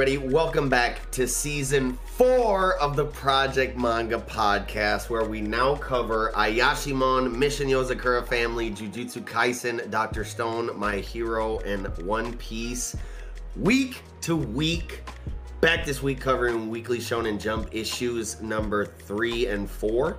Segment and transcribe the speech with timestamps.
[0.00, 0.32] Everybody?
[0.32, 7.34] Welcome back to season four of the Project Manga Podcast, where we now cover Ayashimon,
[7.34, 10.22] Mission Yozakura Family, Jujutsu Kaisen, Dr.
[10.22, 12.94] Stone, My Hero, and One Piece.
[13.56, 15.02] Week to week.
[15.60, 20.18] Back this week covering Weekly Shonen Jump issues number three and four.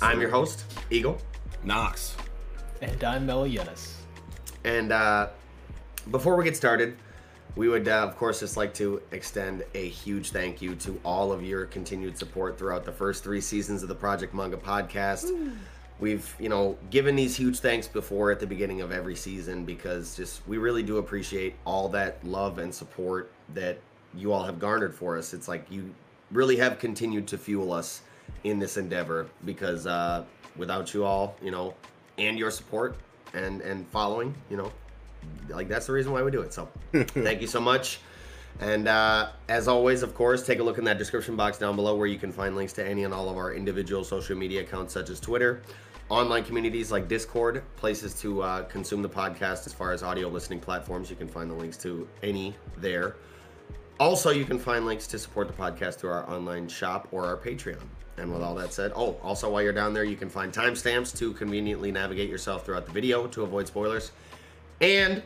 [0.00, 1.20] I'm your host, Eagle.
[1.64, 2.16] Knox.
[2.80, 3.94] And I'm Melo Yenis.
[4.62, 5.30] And uh,
[6.12, 6.96] before we get started,
[7.54, 11.32] we would, uh, of course, just like to extend a huge thank you to all
[11.32, 15.30] of your continued support throughout the first three seasons of the Project Manga podcast.
[16.00, 20.16] We've, you know, given these huge thanks before at the beginning of every season because
[20.16, 23.78] just we really do appreciate all that love and support that
[24.14, 25.32] you all have garnered for us.
[25.34, 25.94] It's like you
[26.30, 28.00] really have continued to fuel us
[28.44, 30.24] in this endeavor because uh,
[30.56, 31.74] without you all, you know,
[32.18, 32.96] and your support
[33.34, 34.72] and and following, you know,
[35.48, 36.52] like that's the reason why we do it.
[36.52, 38.00] So thank you so much.
[38.60, 41.96] And uh, as always, of course, take a look in that description box down below
[41.96, 44.92] where you can find links to any and all of our individual social media accounts,
[44.92, 45.62] such as Twitter,
[46.08, 50.60] online communities like Discord, places to uh, consume the podcast as far as audio listening
[50.60, 51.08] platforms.
[51.08, 53.16] You can find the links to any there.
[53.98, 57.36] Also, you can find links to support the podcast through our online shop or our
[57.36, 57.82] Patreon.
[58.18, 61.16] And with all that said, oh, also while you're down there, you can find timestamps
[61.18, 64.12] to conveniently navigate yourself throughout the video to avoid spoilers.
[64.82, 65.22] And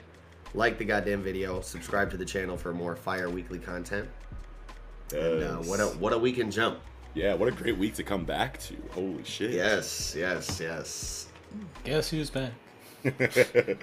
[0.54, 4.08] like the goddamn video, subscribe to the channel for more fire weekly content.
[5.14, 6.78] And uh, what a what a weekend jump!
[7.14, 8.74] yeah, what a great week to come back to.
[8.92, 9.52] Holy shit.
[9.52, 11.26] Yes, yes, yes.
[11.84, 12.52] Guess who's back?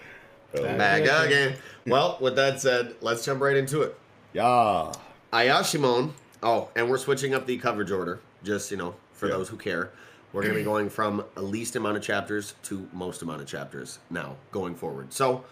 [0.56, 1.56] Oh, Back again.
[1.88, 3.98] Well, with that said, let's jump right into it.
[4.34, 4.92] yeah.
[5.34, 6.12] Ayashimon.
[6.44, 9.34] Oh, and we're switching up the coverage order, just you know, for Yeah.
[9.38, 9.90] those who care.
[10.32, 13.98] We're going to be going from least amount of chapters to most amount of chapters
[14.12, 15.12] now, going forward.
[15.12, 15.44] So,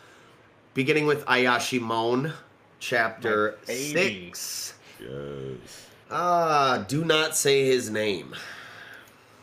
[0.74, 2.34] beginning with Ayashimon,
[2.80, 4.74] chapter six.
[5.00, 5.88] Yes.
[6.10, 8.36] Ah, do not say his name.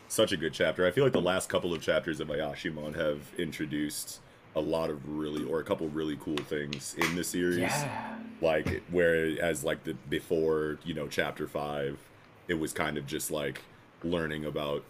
[0.07, 0.87] Such a good chapter.
[0.87, 4.19] I feel like the last couple of chapters of Ayashimon have introduced
[4.55, 7.59] a lot of really, or a couple really cool things in the series.
[7.59, 8.15] Yeah.
[8.41, 11.99] Like, whereas, like, the before, you know, chapter five,
[12.47, 13.61] it was kind of just like
[14.03, 14.83] learning about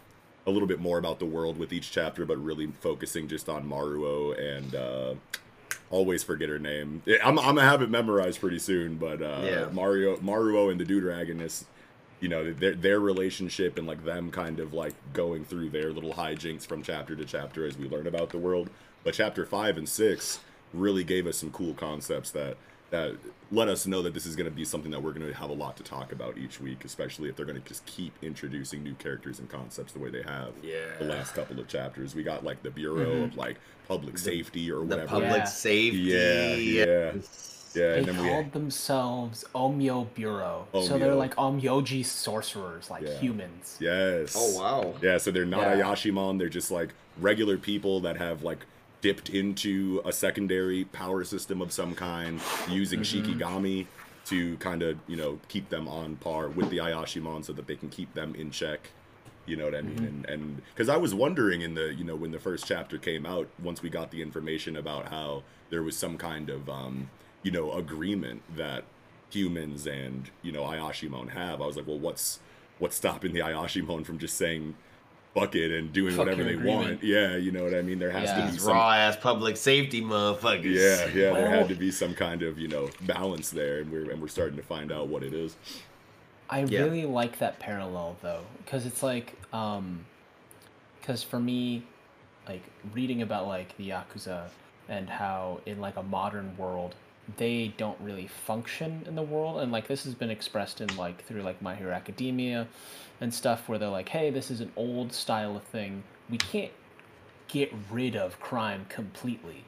[0.46, 3.68] a little bit more about the world with each chapter, but really focusing just on
[3.68, 5.14] Maruo and, uh,
[5.90, 7.02] always forget her name.
[7.22, 9.68] I'm, I'm gonna have it memorized pretty soon, but uh, Yeah.
[9.72, 11.64] Mario, Maruo and the Dude Dragoness,
[12.20, 16.12] you know, their their relationship and like them kind of like going through their little
[16.14, 18.70] hijinks from chapter to chapter as we learn about the world.
[19.04, 20.40] But chapter five and six
[20.74, 22.56] really gave us some cool concepts that
[22.90, 23.14] that
[23.52, 25.48] let us know that this is going to be something that we're going to have
[25.50, 28.82] a lot to talk about each week, especially if they're going to just keep introducing
[28.82, 30.96] new characters and concepts the way they have Yeah.
[30.98, 32.14] the last couple of chapters.
[32.16, 33.56] We got like the Bureau of like
[33.90, 35.06] Public Safety or The whatever.
[35.08, 35.44] public Yeah.
[35.44, 35.98] safety.
[35.98, 37.12] Yeah, yeah.
[37.72, 40.66] Yeah, They and then called we themselves Omyo Bureau.
[40.72, 43.18] So they're like Omyoji sorcerers, like Yeah.
[43.18, 43.76] humans.
[43.80, 44.34] yes.
[44.36, 44.94] Oh wow.
[45.02, 45.82] Yeah, so they're not Yeah.
[45.82, 46.38] Ayashimon.
[46.38, 48.60] They're just like regular people that have like
[49.00, 53.38] dipped into a secondary power system of some kind, using mm-hmm.
[53.38, 53.86] Shikigami
[54.26, 57.76] to kind of you know keep them on par with the Ayashimon, so that they
[57.76, 58.90] can keep them in check.
[59.46, 59.98] You know what I mean?
[60.04, 63.26] And and because I was wondering in the you know when the first chapter came
[63.26, 67.10] out, once we got the information about how there was some kind of um,
[67.42, 68.84] you know agreement that
[69.30, 72.38] humans and you know Ayashimon have, I was like, well, what's
[72.78, 74.74] what's stopping the Ayashimon from just saying
[75.34, 76.86] fuck it and doing Fuck whatever they agreement.
[76.90, 77.02] want?
[77.04, 78.00] Yeah, you know what I mean.
[78.00, 78.46] There has Yeah.
[78.46, 80.64] to be some raw ass public safety motherfuckers.
[80.74, 81.32] yeah, yeah.
[81.32, 84.28] There had to be some kind of you know balance there, and we're and we're
[84.28, 85.56] starting to find out what it is.
[86.50, 86.82] I Yeah.
[86.82, 90.04] really like that parallel though, because it's like, um,
[91.00, 91.84] because for me,
[92.48, 92.62] like
[92.92, 94.48] reading about like the yakuza
[94.88, 96.96] and how in like a modern world
[97.36, 101.24] they don't really function in the world, and like this has been expressed in like
[101.24, 102.66] through like My Hero Academia
[103.20, 106.02] and stuff, where they're like, hey, this is an old style of thing.
[106.28, 106.72] We can't
[107.46, 109.64] get rid of crime completely,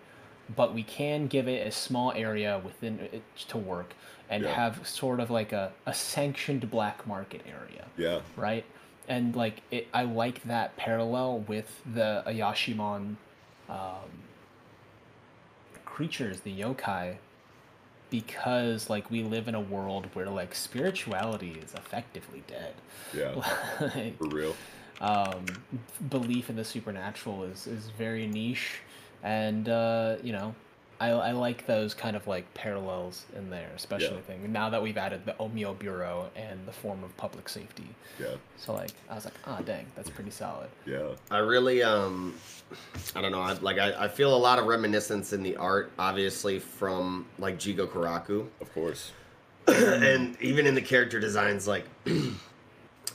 [0.57, 3.95] but we can give it a small area within it to work
[4.33, 4.55] and Yeah.
[4.55, 8.21] have sort of like a, a sanctioned black market area Yeah.
[8.37, 8.65] right?
[9.09, 13.17] And like it, I like that parallel with the Ayashimon
[13.69, 14.11] um,
[15.85, 17.17] creatures, the yokai,
[18.11, 22.75] because like we live in a world where like spirituality is effectively dead.
[23.15, 23.35] Yeah.
[23.81, 24.55] Like, For real.
[25.01, 25.45] um,
[26.09, 28.81] belief in the supernatural is is very niche,
[29.23, 30.55] and uh, you know,
[31.03, 34.21] I, I like those kind of like parallels in there, especially Yeah.
[34.21, 37.89] thing now that we've added the Omyo Bureau and the form of public safety.
[38.21, 38.37] Yeah.
[38.57, 40.69] So like, I was like, ah, dang, that's pretty solid.
[40.87, 41.09] Yeah.
[41.31, 42.35] I really um
[43.17, 45.91] I don't know, I, like I, I feel a lot of reminiscence in the art,
[45.99, 48.47] obviously from like Jigokuraku.
[48.61, 49.11] Of course.
[49.67, 51.85] and even in the character designs, like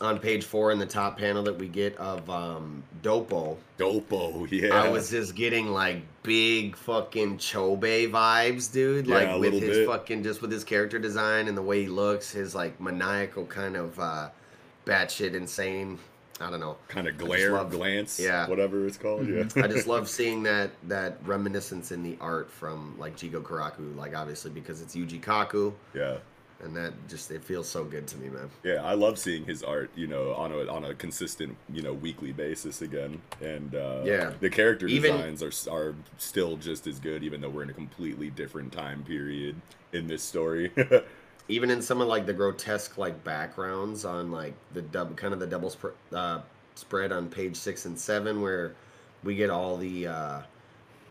[0.01, 4.47] on page four in the top panel that we get of um Dopo, Dopo.
[4.51, 4.73] Yeah.
[4.83, 9.07] I was just getting like big fucking Chobei vibes, dude.
[9.07, 9.87] Yeah, Like with his bit.
[9.87, 13.75] fucking just with his character design and the way he looks, his like maniacal kind
[13.75, 14.29] of uh
[14.85, 15.99] batshit insane.
[16.39, 16.77] I don't know.
[16.87, 18.47] kind of glare, love- glance, yeah.
[18.47, 19.27] whatever it's called.
[19.27, 19.45] Yeah.
[19.55, 24.51] I just love seeing that that reminiscence in the art from like Jigokuraku, like obviously
[24.51, 26.17] because it's Yuji Kaku, yeah.
[26.63, 28.49] And that just it feels so good to me, man.
[28.63, 31.93] Yeah, I love seeing his art, you know, on a on a consistent, you know,
[31.93, 33.21] weekly basis again.
[33.41, 34.33] And uh, Yeah.
[34.39, 37.73] the character Even- designs are are still just as good, even though we're in a
[37.73, 39.55] completely different time period
[39.93, 40.71] in this story.
[41.49, 45.39] Even in some of like the grotesque like backgrounds on like the dub kind of
[45.39, 46.41] the double sp- uh,
[46.75, 48.73] spread on page six and seven where
[49.23, 50.41] we get all the uh,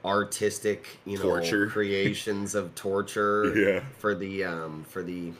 [0.06, 1.66] artistic you know Torture.
[1.70, 3.80] creations of torture Yeah.
[3.98, 5.32] for the um for the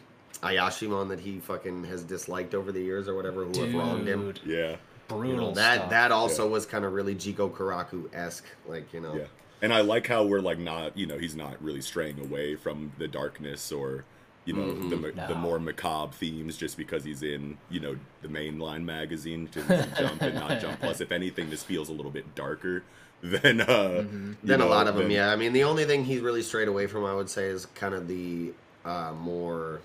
[0.43, 4.35] Ayashimon that he fucking has disliked over the years or whatever who have wronged him.
[4.45, 4.77] Yeah,
[5.09, 5.91] brutal You know, that stuff.
[5.91, 9.15] that also was kind of really Jigokuraku esque, like you know.
[9.15, 9.25] yeah.
[9.63, 12.93] And I like how we're like not, you know, he's not really straying away from
[12.99, 14.05] the darkness or,
[14.45, 14.91] you know, Mhm.
[14.91, 19.63] the the more macabre themes just because he's in, you know, the mainline magazine to
[19.99, 21.01] Jump and not Jump Plus.
[21.01, 22.83] If anything, this feels a little bit darker
[23.23, 24.31] than uh Mhm.
[24.31, 25.33] you Then a lot of them, yeah.
[25.33, 27.95] I mean, the only thing he's really strayed away from, I would say, is kind
[27.95, 28.53] of the
[28.85, 29.81] uh, more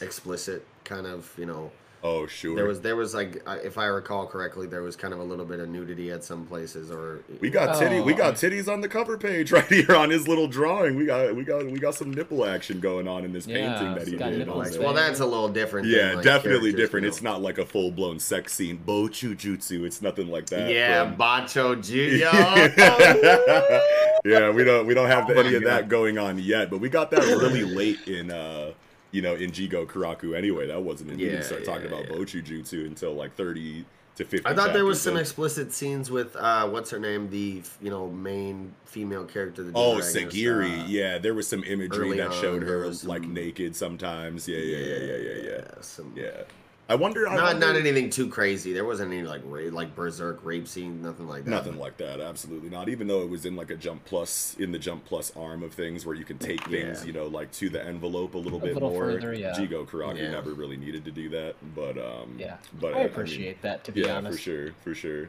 [0.00, 1.70] explicit kind of, you know.
[2.04, 2.54] Oh sure.
[2.54, 5.24] There was, there was like, uh, if I recall correctly, there was kind of a
[5.24, 8.00] little bit of nudity at some places, or We got titty.
[8.00, 8.16] We Oh.
[8.16, 10.94] got titties on the cover page right here on his little drawing.
[10.96, 13.94] We got we got we got some nipple action going on in this Yeah, painting
[13.96, 14.38] that he got did.
[14.40, 14.82] nipples on the- there.
[14.82, 15.88] Well, that's a little different.
[15.88, 17.04] yeah, than, like, definitely different.
[17.04, 18.76] you It's not like a full blown sex scene.
[18.76, 19.84] Bo jutsu.
[19.84, 20.70] It's nothing like that.
[20.70, 22.30] Yeah, from- Bacho Juyo.
[24.24, 26.78] yeah, we don't we don't have Oh my any of that going on yet, but
[26.78, 28.72] we got that really late in uh
[29.16, 30.66] you know in Jigokuraku anyway.
[30.66, 32.16] That wasn't we Yeah, didn't start talking yeah, about yeah.
[32.16, 33.84] Bochu Jutsu until like thirty
[34.16, 34.46] to fifty.
[34.48, 35.20] I thought there was some in.
[35.20, 39.62] explicit scenes with uh, what's her name, the you know main female character.
[39.62, 40.82] The Oh, Sagiri.
[40.82, 44.46] uh, yeah, there was some imagery that showed on, her was like naked sometimes.
[44.48, 45.60] Yeah, yeah, yeah, yeah, yeah, yeah.
[45.80, 46.42] Some, Yeah.
[46.88, 47.26] I wonder.
[47.28, 48.72] I Not wonder, not anything too crazy.
[48.72, 51.50] There wasn't any like ra- like berserk rape scene, nothing like that.
[51.50, 52.20] Nothing like that.
[52.20, 52.88] Absolutely not.
[52.88, 55.74] Even though it was in like a jump plus in the jump plus arm of
[55.74, 57.06] things, where you can take things, Yeah.
[57.06, 59.06] you know, like to the envelope a little A bit little more.
[59.10, 59.52] further, yeah.
[59.52, 60.30] Jigokuraku Yeah.
[60.30, 63.82] never really needed to do that, but um, Yeah, But I mean, appreciate that.
[63.84, 65.28] To be yeah, honest, for sure, for sure.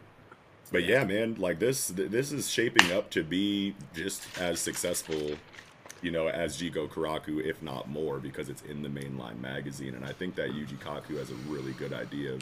[0.71, 5.37] But yeah, man, like this, th- this is shaping up to be just as successful,
[6.01, 10.11] you know, as Jigokuraku, if not more, because it's in the mainline magazine, and I
[10.11, 12.41] think that Yuji Kaku has a really good idea of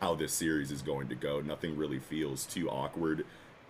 [0.00, 1.40] how this series is going to go.
[1.40, 3.24] Nothing really feels too awkward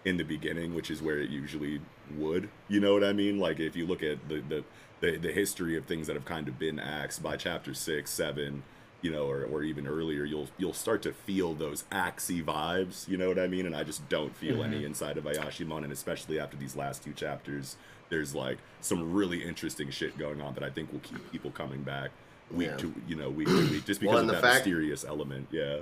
[0.04, 1.80] in the beginning, which is where it usually
[2.16, 2.48] would.
[2.68, 3.38] You know what I mean?
[3.38, 4.64] Like if you look at the the
[5.00, 8.62] the, the history of things that have kind of been axed by chapter six, seven,
[9.02, 13.08] you know, or, or even earlier, you'll you'll start to feel those axy vibes.
[13.08, 13.66] You know what I mean?
[13.66, 14.86] And I just don't feel any mm-hmm.
[14.86, 17.76] inside of Ayashimon, and especially after these last two chapters,
[18.14, 21.82] there's like some really interesting shit going on that I think will keep people coming
[21.82, 22.10] back
[22.52, 22.76] week Yeah.
[22.76, 25.48] to you know week to week just because Well, of that fact- mysterious element.
[25.50, 25.78] Yeah.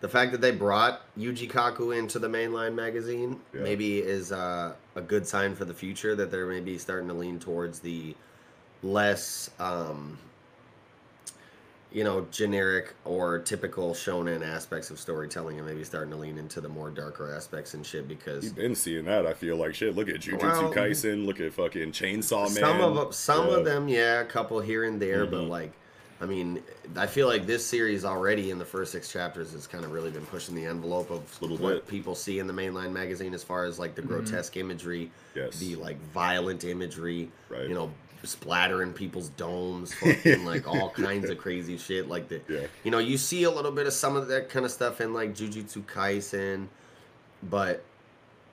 [0.00, 3.60] The fact that they brought Yuji Kaku into the mainline magazine Yeah.
[3.62, 7.38] maybe is uh, a good sign for the future that they're maybe starting to lean
[7.38, 8.14] towards the
[8.82, 10.18] less, um,
[11.92, 16.60] you know, generic or typical shonen aspects of storytelling, and maybe starting to lean into
[16.60, 18.06] the more darker aspects and shit.
[18.06, 19.26] Because You've been seeing that.
[19.26, 19.96] I feel like shit.
[19.96, 21.26] Look at Jujutsu Well, Kaisen.
[21.26, 22.50] Look at fucking Chainsaw Man.
[22.50, 23.54] some of them, some Yeah.
[23.56, 25.48] of them, yeah, a couple here and there, but Mhm.
[25.48, 25.72] like.
[26.22, 26.62] I mean,
[26.96, 30.10] I feel like this series already in the first six chapters has kind of really
[30.10, 31.86] been pushing the envelope of Little what bit.
[31.88, 35.58] people see in the mainline magazine as far as like the grotesque imagery, Yes.
[35.58, 37.66] the like violent imagery, Right.
[37.66, 37.90] you know,
[38.22, 42.08] splattering people's domes, fucking like all kinds of crazy shit.
[42.08, 42.66] Like the, Yeah.
[42.84, 45.12] you know, you see a little bit of some of that kind of stuff in
[45.12, 46.66] like Jujutsu Kaisen,
[47.42, 47.82] but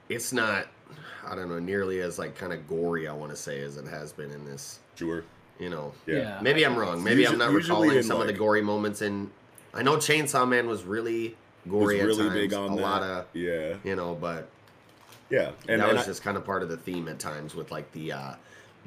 [0.09, 0.67] it's not
[1.29, 3.07] I don't know, nearly as like kind of gory.
[3.07, 4.79] I want to say as it has been in this.
[4.95, 5.23] Sure.
[5.59, 6.15] You know, Yeah.
[6.15, 6.39] Yeah.
[6.41, 7.03] maybe I'm wrong.
[7.03, 9.29] Maybe I'm not recalling in, some of the gory moments in.
[9.73, 11.35] I know Chainsaw Man was really
[11.67, 12.39] gory was really at times.
[12.39, 12.81] big on a that.
[12.81, 13.73] lot of yeah.
[13.83, 14.47] you know, but
[15.29, 15.51] Yeah.
[15.67, 17.69] And, that and was I- just kind of part of the theme at times with
[17.71, 18.33] like the uh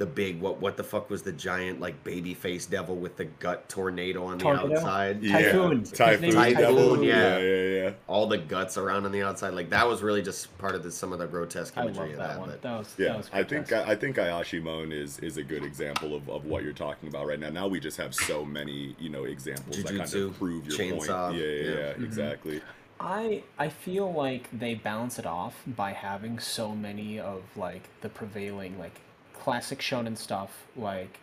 [0.00, 3.26] the big what what the fuck was the giant like baby face devil with the
[3.26, 4.74] gut tornado on the Tornado?
[4.76, 5.52] outside yeah.
[5.52, 5.80] Typhoon.
[5.80, 6.32] His Typhoon.
[6.32, 7.36] Typhoon, yeah.
[7.38, 7.90] yeah, yeah, yeah.
[8.06, 10.90] all the guts around on the outside like that was really just part of the,
[10.90, 12.48] some of the grotesque I imagery love of that that, one.
[12.48, 13.88] but That was that Yeah, was I think fantastic.
[13.88, 17.38] I think Ayashimon is is a good example of, of what you're talking about right
[17.38, 17.50] now.
[17.50, 20.74] Now we just have so many you know examples that kind Jujutsu, of prove your
[20.78, 21.38] Chainsaw, point.
[21.38, 21.70] Yeah, yeah, yeah.
[21.74, 22.04] yeah, mm-hmm.
[22.04, 22.62] exactly.
[22.98, 28.08] I I feel like they balance it off by having so many of like the
[28.08, 29.00] prevailing like
[29.40, 31.18] classic shonen stuff like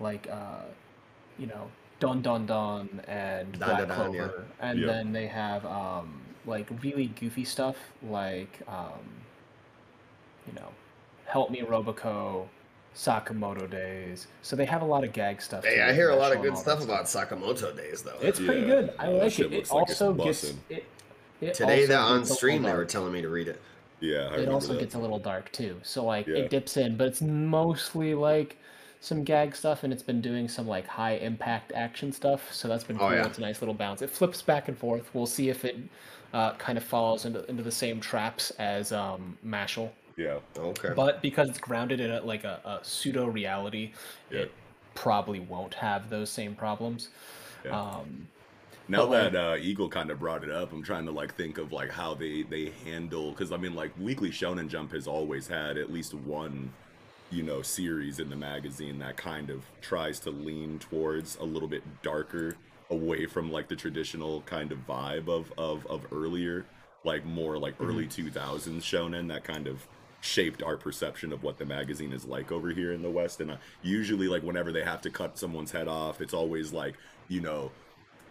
[0.00, 0.62] like uh
[1.38, 4.18] you know Don Don Don and Don Black Don Don, yeah.
[4.20, 4.86] Clover and Yeah.
[4.86, 7.76] then they have um like really goofy stuff
[8.08, 9.04] like um
[10.46, 10.68] you know
[11.26, 12.46] Help Me Roboco
[12.96, 16.32] Sakamoto Days so they have a lot of gag stuff hey i hear a lot
[16.32, 18.92] of good and all stuff about sakamoto days though it's pretty good.
[18.98, 19.46] I like it.
[19.46, 20.84] It looks like it's also gets it,
[21.40, 23.60] it today that on stream they were telling me to read it
[24.02, 24.80] Yeah, I It also that.
[24.80, 25.80] gets a little dark too.
[25.82, 26.38] So like Yeah.
[26.38, 28.56] it dips in, but it's mostly like
[29.00, 32.52] some gag stuff, and it's been doing some like high impact action stuff.
[32.52, 33.12] So that's been Oh, cool.
[33.14, 33.26] yeah.
[33.26, 34.02] It's a nice little bounce.
[34.02, 35.08] It flips back and forth.
[35.14, 35.76] We'll see if it
[36.32, 39.90] uh, kind of falls into into the same traps as um, Mashle.
[40.16, 43.92] yeah, okay But because it's grounded in a, like a, a pseudo reality,
[44.30, 44.40] Yeah.
[44.40, 44.52] it
[44.94, 47.08] probably won't have those same problems.
[47.64, 47.78] Yeah.
[47.78, 48.28] Um,
[48.88, 51.72] Now that uh, Eagle kind of brought it up, I'm trying to like think of
[51.72, 55.78] like how they they handle because I mean like Weekly Shonen Jump has always had
[55.78, 56.72] at least one
[57.30, 61.68] you know series in the magazine that kind of tries to lean towards a little
[61.68, 62.56] bit darker
[62.90, 66.66] away from like the traditional kind of vibe of of, of earlier
[67.04, 69.86] like more like early 2000s shonen that kind of
[70.20, 73.40] shaped our perception of what the magazine is like over here in the west.
[73.40, 76.94] And uh, usually like whenever they have to cut someone's head off it's always like
[77.28, 77.72] you know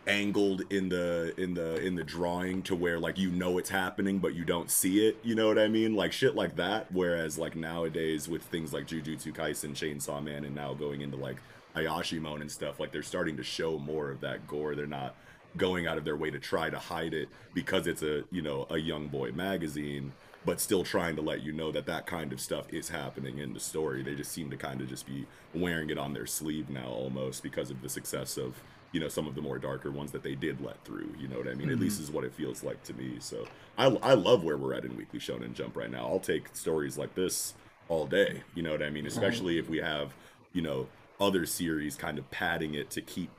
[0.08, 4.20] angled in the in the in the drawing to where like you know it's happening
[4.20, 5.18] but you don't see it.
[5.24, 5.96] You know what i mean?
[5.96, 6.92] Like shit like that.
[6.92, 11.38] Whereas like nowadays with things like jujutsu kaisen chainsaw man and now going into like
[11.76, 14.76] ayashimon and stuff like they're starting to show more of that gore.
[14.76, 15.16] They're not
[15.58, 18.66] going out of their way to try to hide it because it's a you know
[18.70, 22.42] a young boy magazine but still trying to let you know that that kind of
[22.42, 24.02] stuff is happening in the story.
[24.02, 27.44] They just seem to kind of just be wearing it on their sleeve now almost
[27.44, 28.56] because of the success of
[28.92, 31.38] you know some of the more darker ones that they did let through you know
[31.38, 31.70] what i mean?
[31.70, 33.50] At least is what it feels like to me so.
[33.78, 36.06] I, I love where we're at in weekly shonen jump right now.
[36.08, 37.56] I'll take stories like this
[37.88, 39.06] all day you know what i mean?
[39.06, 40.16] Especially if we have
[40.54, 43.32] you know other series kind of padding it to keep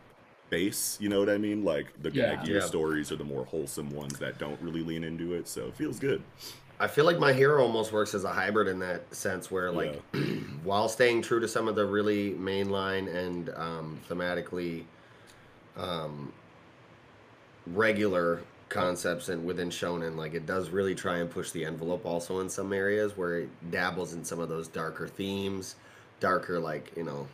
[0.50, 1.64] base you know what i mean?
[1.64, 2.32] Like the Yeah.
[2.32, 2.68] gaggier Yeah.
[2.68, 5.98] stories are the more wholesome ones that don't really lean into it so it feels
[5.98, 6.24] good.
[6.80, 9.94] I feel like my hero almost works as a hybrid in that sense, where like
[10.62, 14.84] while staying true to some of the really mainline and um, thematically
[15.76, 16.32] um,
[17.66, 22.40] regular concepts and within shonen, like it does really try and push the envelope also
[22.40, 25.76] in some areas where it dabbles in some of those darker themes,
[26.20, 27.26] darker like you know,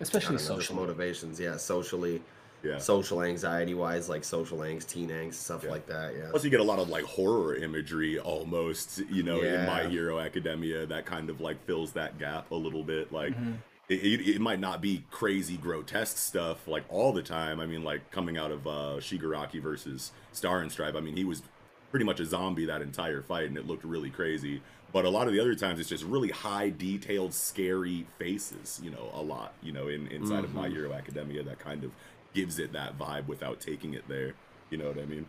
[0.00, 0.74] especially know, social.
[0.76, 1.38] motivations.
[1.38, 2.22] Yeah, socially,
[2.62, 5.70] yeah social anxiety wise, like social angst, teen angst, stuff Yeah.
[5.70, 6.14] like that.
[6.16, 6.28] Yeah.
[6.30, 10.18] Plus, you get a lot of like horror imagery almost, you know, in My Hero
[10.18, 13.12] Academia that kind of like fills that gap a little bit.
[13.12, 13.52] Like, Mm-hmm.
[13.88, 17.60] It, it, it might not be crazy, grotesque stuff like all the time.
[17.60, 21.24] I mean, like coming out of uh, Shigaraki versus Star and Stripe, I mean, he
[21.24, 21.42] was
[21.90, 24.60] pretty much a zombie that entire fight and it looked really crazy.
[24.92, 28.90] But a lot of the other times, it's just really high, detailed, scary faces, you
[28.90, 30.58] know, a lot, you know, in, inside of Mm-hmm.
[30.58, 31.90] My Hero Academia that kind of
[32.34, 34.34] gives it that vibe without taking it there.
[34.70, 35.26] You know what I mean?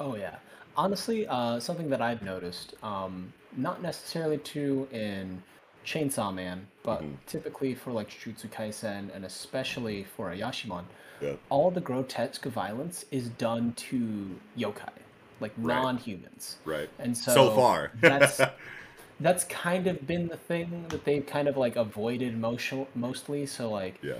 [0.00, 0.36] Oh yeah.
[0.76, 5.42] Honestly, uh, something that I've noticed, um, not necessarily true in
[5.92, 7.16] Chainsaw Man, but Mhm.
[7.26, 10.84] typically for like Jujutsu Kaisen and especially for Ayashimon,
[11.20, 11.34] Yeah.
[11.48, 14.90] all the grotesque violence is done to yokai,
[15.40, 15.82] like Right.
[15.82, 16.56] non-humans.
[16.64, 16.90] Right.
[16.98, 17.90] And so, So far.
[18.00, 18.40] that's
[19.20, 23.46] that's kind of been the thing that they've kind of like avoided most, mostly.
[23.46, 24.14] So like Yeah.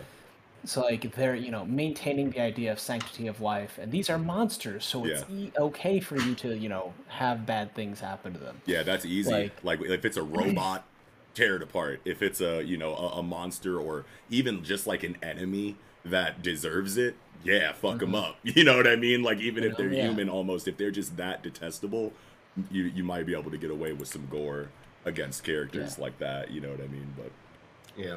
[0.65, 4.19] so like they're you know maintaining the idea of sanctity of life, and these are
[4.19, 8.39] monsters, so it's e- okay for you to you know have bad things happen to
[8.41, 8.57] them.
[8.67, 9.31] Yeah, that's easy.
[9.31, 10.85] Like, Like- if it's a robot,
[11.39, 12.01] tear it apart.
[12.05, 16.43] If it's a you know a, a monster or even just like an enemy that
[16.43, 17.99] deserves it, yeah, fuck mm-hmm.
[17.99, 18.37] them up.
[18.43, 19.23] You know what I mean?
[19.23, 20.03] Like even if they're yeah.
[20.03, 22.13] human, almost if they're just that detestable,
[22.71, 24.69] you you might be able to get away with some gore
[25.05, 26.05] against characters Yeah.
[26.05, 26.51] like that.
[26.51, 27.15] You know what I mean?
[27.17, 27.31] But
[27.97, 28.17] yeah.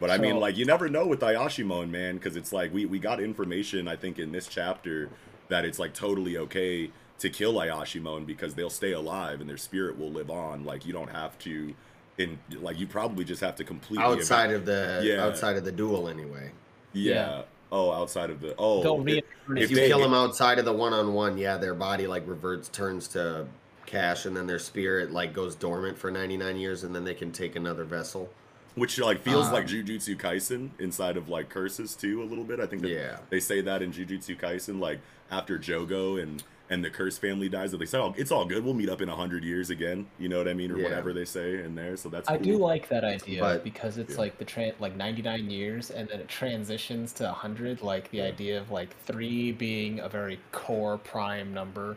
[0.00, 2.98] but I mean, like, you never know with Ayashimon, man, because it's like we, we
[2.98, 5.10] got information, I think, in this chapter
[5.48, 9.98] that it's like totally okay to kill Ayashimon because they'll stay alive and their spirit
[9.98, 10.64] will live on.
[10.64, 11.74] Like you don't have to,
[12.22, 15.24] in like you probably just have to completely outside of the Yeah.
[15.24, 16.50] outside of the duel anyway.
[16.92, 17.14] yeah.
[17.14, 17.42] Yeah.
[17.74, 18.82] Oh, outside of the oh.
[18.82, 21.56] They'll it- reincarnate If you they- kill them outside of the one on one, yeah,
[21.56, 23.46] their body like reverts, turns to
[23.86, 27.14] cash, and then their spirit like goes dormant for ninety nine years, and then they
[27.14, 28.30] can take another vessel.
[28.74, 32.58] which like feels Um, like Jujutsu Kaisen inside of like curses too a little bit.
[32.58, 33.16] I think that Yeah.
[33.28, 34.98] they say that in Jujutsu Kaisen, like
[35.30, 38.64] after Jogo and and the curse family dies, that they say, "Oh, it's all good.
[38.64, 40.84] We'll meet up in a hundred years again." You know what I mean, or Yeah.
[40.84, 41.96] whatever they say in there.
[41.96, 42.44] So that's I cool.
[42.44, 44.20] do like that idea But- because it's Yeah.
[44.20, 48.58] like the tran like 99 years and then it transitions to 100 like the idea
[48.60, 51.96] of like 3 being a very core prime number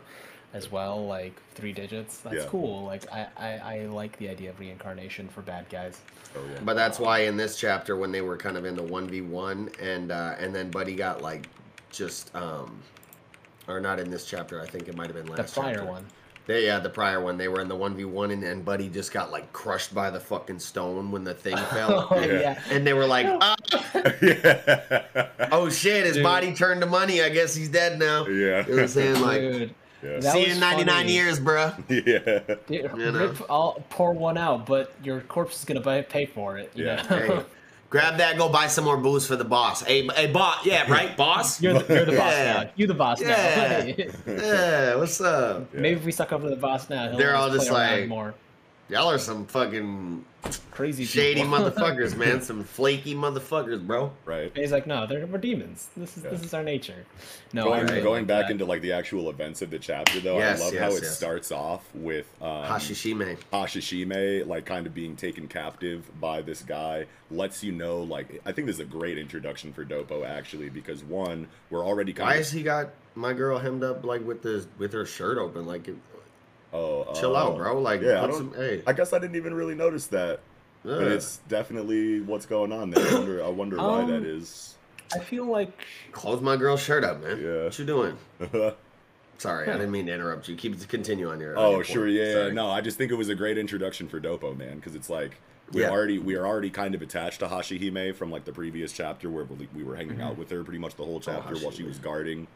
[0.54, 2.44] as well like three digits that's Yeah.
[2.48, 6.00] cool like I, I I like the idea of reincarnation for bad guys
[6.36, 6.60] Oh, yeah.
[6.64, 9.22] But that's why in this chapter, when they were kind of in the one v
[9.22, 11.48] one, and uh, and then Buddy got like
[11.90, 12.78] just um,
[13.68, 14.60] or not in this chapter.
[14.60, 15.36] I think it might have been last.
[15.36, 15.90] the last prior chapter.
[15.90, 16.06] one
[16.46, 17.36] They, yeah, the prior one.
[17.38, 20.10] They were in the one v one, and then Buddy just got like crushed by
[20.10, 22.08] the fucking stone when the thing fell.
[22.10, 22.40] oh Yeah.
[22.40, 23.26] yeah And they were like,
[24.22, 25.28] yeah.
[25.52, 26.22] "Oh shit, his Dude.
[26.22, 27.22] body turned to money.
[27.22, 28.32] I guess he's dead now." yeah.
[28.66, 29.20] You know what I'm saying?
[29.20, 30.18] Like, dude Yeah.
[30.20, 31.12] That see you in 99 funny.
[31.12, 31.72] years, bro.
[31.88, 32.40] yeah.
[32.66, 33.12] Dude, You know?
[33.28, 36.84] rip, I'll pour one out but your corpse is gonna buy, pay for it you
[36.86, 36.96] Yeah.
[37.02, 37.02] know?
[37.16, 37.44] Hey,
[37.90, 38.36] grab that.
[38.38, 39.82] Go buy some more booze for the boss.
[39.82, 40.64] Hey, hey, boss.
[40.66, 41.60] Yeah, right, boss.
[41.62, 42.62] you're the, you're the boss Yeah.
[42.64, 43.94] now You're the boss Yeah.
[43.94, 45.72] now Yeah, what's up?
[45.74, 48.34] maybe if we suck up to the boss now he'll They're all just like- more
[48.88, 50.24] Y'all are some fucking
[50.70, 51.58] crazy shady people.
[51.58, 52.40] motherfuckers, man.
[52.40, 54.12] Some flaky motherfuckers, bro.
[54.24, 54.46] Right.
[54.46, 55.88] And he's like, no, they're we're demons.
[55.96, 57.04] This is this is our nature.
[57.52, 58.52] No, going really going like back that.
[58.52, 61.04] into like the actual events of the chapter though, Yes, I love yes, how it
[61.04, 63.36] starts off with um, Hashishime.
[63.52, 68.52] Hashishime like kind of being taken captive by this guy lets you know like I
[68.52, 72.34] think this is a great introduction for Dopo actually because one we're already kind Why
[72.34, 75.66] of has he got my girl hemmed up like with the with her shirt open?
[75.66, 75.88] Like,
[76.76, 77.80] oh chill uh, out, bro.
[77.80, 78.54] Like, yeah, I put don't- some.
[78.54, 80.40] Hey, I guess I didn't even really notice that,
[80.84, 83.06] but it's definitely what's going on there.
[83.08, 84.74] I wonder I wonder why Um, that is.
[85.14, 85.70] I feel like
[86.12, 87.40] close my girl's shirt up, man.
[87.40, 87.64] Yeah.
[87.64, 88.16] What you doing?
[88.52, 88.74] oh
[89.38, 90.56] Sorry, I didn't mean to interrupt you.
[90.56, 91.58] Keep it continue on your.
[91.58, 92.14] on your sure point.
[92.14, 92.52] yeah Sorry.
[92.54, 95.36] no I just think it was a great introduction for Dopo man because it's like
[95.72, 95.90] we Yeah.
[95.90, 99.44] already we are already kind of attached to Hashihime from like the previous chapter where
[99.44, 101.98] we we were hanging out with her pretty much the whole chapter while she was
[101.98, 102.46] guarding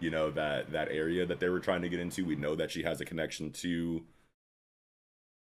[0.00, 2.24] you know that that area that they were trying to get into.
[2.24, 4.04] We know that she has a connection to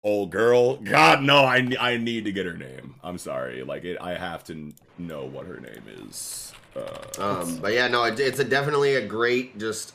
[0.04, 0.78] old girl.
[0.78, 2.96] God no i, I need to get her name.
[3.04, 3.64] I'm sorry.
[3.64, 6.54] Like it i have to know what her name is.
[6.76, 9.94] Uh Um, but yeah, no, it, it's a definitely a great just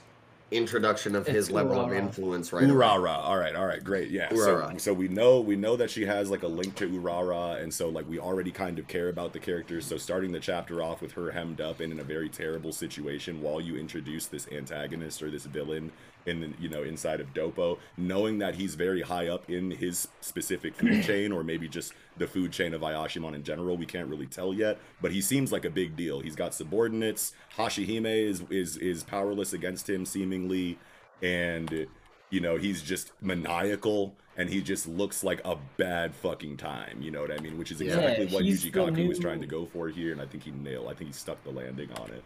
[0.50, 2.64] introduction of his It's level of influence, right?
[2.64, 2.72] away.
[2.72, 3.18] Urara.
[3.18, 4.10] All right, all right, great.
[4.10, 4.28] Yeah.
[4.34, 7.72] So, so we know we know that she has like a link to Urara, and
[7.72, 9.84] so like we already kind of care about the characters.
[9.86, 13.42] So starting the chapter off with her hemmed up and in a very terrible situation
[13.42, 15.92] while you introduce this antagonist or this villain
[16.28, 20.74] in you know inside of Dopo, knowing that he's very high up in his specific
[20.76, 21.04] food mm.
[21.04, 24.52] chain or maybe just the food chain of Ayashimon in general, we can't really tell
[24.52, 24.78] yet.
[25.00, 26.20] But he seems like a big deal.
[26.20, 27.32] He's got subordinates.
[27.56, 30.78] Hashihime is is is powerless against him seemingly
[31.22, 31.86] and
[32.30, 37.10] you know he's just maniacal and he just looks like a bad fucking time you
[37.10, 39.40] know what i mean which is exactly Yeah, what he's yuji the kaku was trying
[39.40, 41.90] to go for here and i think he nailed i think he stuck the landing
[41.94, 42.22] on it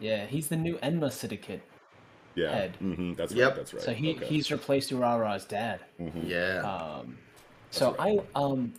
[0.00, 1.62] yeah, he's the new Enma syndicate.
[2.38, 2.76] Yeah Head.
[2.76, 3.48] hmm that's Yep.
[3.48, 4.26] right that's right So he Okay.
[4.26, 5.80] he's replaced Urara's dad.
[6.00, 6.28] Mhm.
[6.28, 6.60] Yeah.
[6.62, 7.18] Um,
[7.70, 8.20] so right.
[8.34, 8.72] I um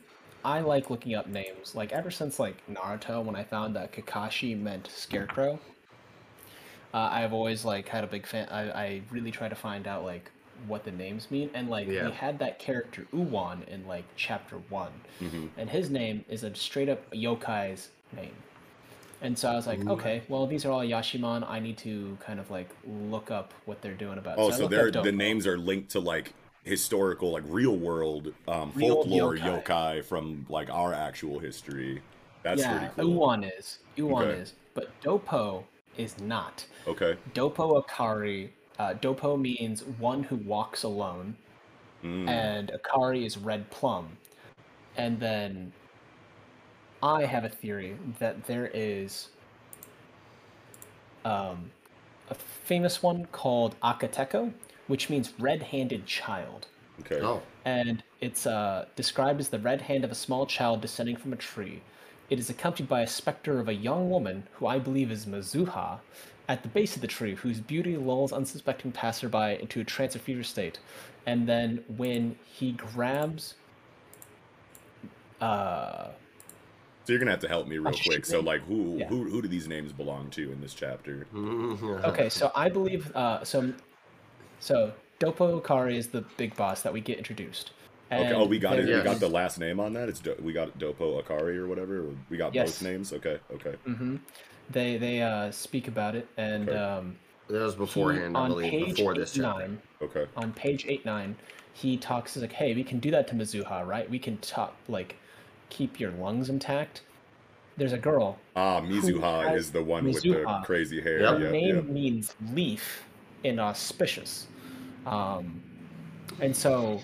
[0.43, 1.75] I like looking up names.
[1.75, 5.59] Like ever since like Naruto, when I found that Kakashi meant scarecrow,
[6.93, 8.47] uh, I've always like had a big fan.
[8.49, 10.31] I, I really try to find out like
[10.67, 12.05] what the names mean, and like Yeah.
[12.05, 14.91] we had that character Uwan in like chapter one,
[15.21, 15.49] Mhm.
[15.57, 18.35] and his name is a straight up yokai's name.
[19.21, 21.47] And so I was like, okay, well these are all Yashimon.
[21.49, 24.37] I need to kind of like look up what they're doing about.
[24.37, 28.71] oh I so they're the names are linked to like historical like real world um
[28.75, 29.63] Real folklore yokai.
[29.65, 30.05] yokai.
[30.05, 32.01] from like our actual history
[32.43, 33.79] that's yeah, pretty cool Uwan is.
[33.97, 34.39] Uwan Okay.
[34.39, 34.53] is.
[34.73, 35.63] But Dopo
[35.97, 36.65] is not.
[36.87, 38.49] okay Dopo Akari.
[38.77, 41.35] Uh, Dopo means one who walks alone,
[42.05, 42.29] Mm.
[42.29, 44.07] and Akari is red plum.
[44.95, 45.73] And then
[47.01, 49.29] I have a theory that there is
[51.25, 51.71] um,
[52.29, 54.53] a famous one called Akateko,
[54.87, 56.67] which means red handed child
[57.01, 61.15] okay oh, and it's uh, described as the red hand of a small child descending
[61.15, 61.81] from a tree.
[62.29, 65.99] It is accompanied by a specter of a young woman, who I believe is Mizuha,
[66.47, 70.19] at the base of the tree, whose beauty lulls unsuspecting passerby into a trance or
[70.19, 70.79] fever state.
[71.25, 73.55] And then when he grabs,
[75.41, 76.09] uh,
[77.09, 78.05] so you're gonna have to help me real Hashime?
[78.05, 79.07] quick so like who Yeah.
[79.07, 82.03] who who do these names belong to in this chapter Mhm.
[82.03, 83.73] okay, so I believe, uh, so
[84.61, 87.71] So Dopo Akari is the big boss that we get introduced.
[88.11, 88.33] Okay.
[88.33, 88.85] Oh, we got it.
[88.85, 90.09] We got the last name on that.
[90.09, 92.03] It's Do- we got Dopo Akari or whatever.
[92.29, 92.71] We got Yes.
[92.71, 93.13] both names.
[93.13, 93.39] Okay.
[93.53, 93.75] Okay.
[93.85, 94.17] hmm
[94.69, 96.77] They they uh, speak about it, and Okay.
[96.77, 97.15] um,
[97.47, 99.59] That was he- beforehand, I on believe, page before this chapter.
[99.67, 100.25] nine, Okay.
[100.35, 101.35] on page eight nine,
[101.73, 104.07] he talks he's like, "Hey, we can do that to Mizuha, right?
[104.09, 105.15] We can talk like
[105.69, 107.01] keep your lungs intact."
[107.77, 108.37] There's a girl.
[108.57, 111.21] Ah, Mizuha has is the one with the crazy hair.
[111.21, 111.33] Yep.
[111.33, 111.85] Her Yep, name yep.
[111.85, 113.05] means leaf
[113.43, 114.47] in auspicious,
[115.05, 115.61] um,
[116.41, 117.01] and so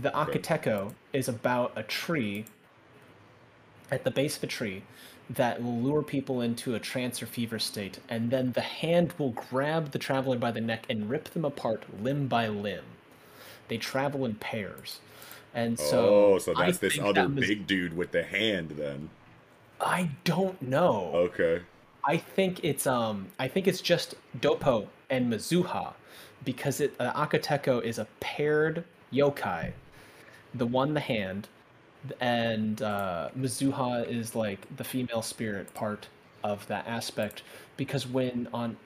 [0.00, 2.46] the Akateko is about a tree
[3.90, 4.82] at the base of a tree
[5.30, 9.30] that will lure people into a trance or fever state, and then the hand will
[9.32, 12.84] grab the traveler by the neck and rip them apart limb by limb.
[13.68, 15.00] They travel in pairs.
[15.54, 18.74] And so, oh, so I that's this other that was- big dude with the hand
[18.76, 19.10] then.
[19.80, 21.10] I don't know.
[21.14, 21.62] Okay.
[22.04, 25.94] I think it's um I think it's just Dopo and Mizuha
[26.44, 29.72] because it uh, Akateko is a paired yokai.
[30.54, 31.48] The one the hand
[32.20, 36.08] and uh, Mizuha is like the female spirit part
[36.42, 37.42] of that aspect
[37.76, 38.76] because when on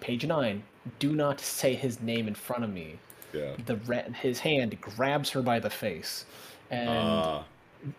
[0.00, 0.62] page 9
[0.98, 2.98] do not say his name in front of me
[3.34, 3.52] Yeah.
[3.66, 6.24] the re- his hand grabs her by the face
[6.70, 7.44] and Ah.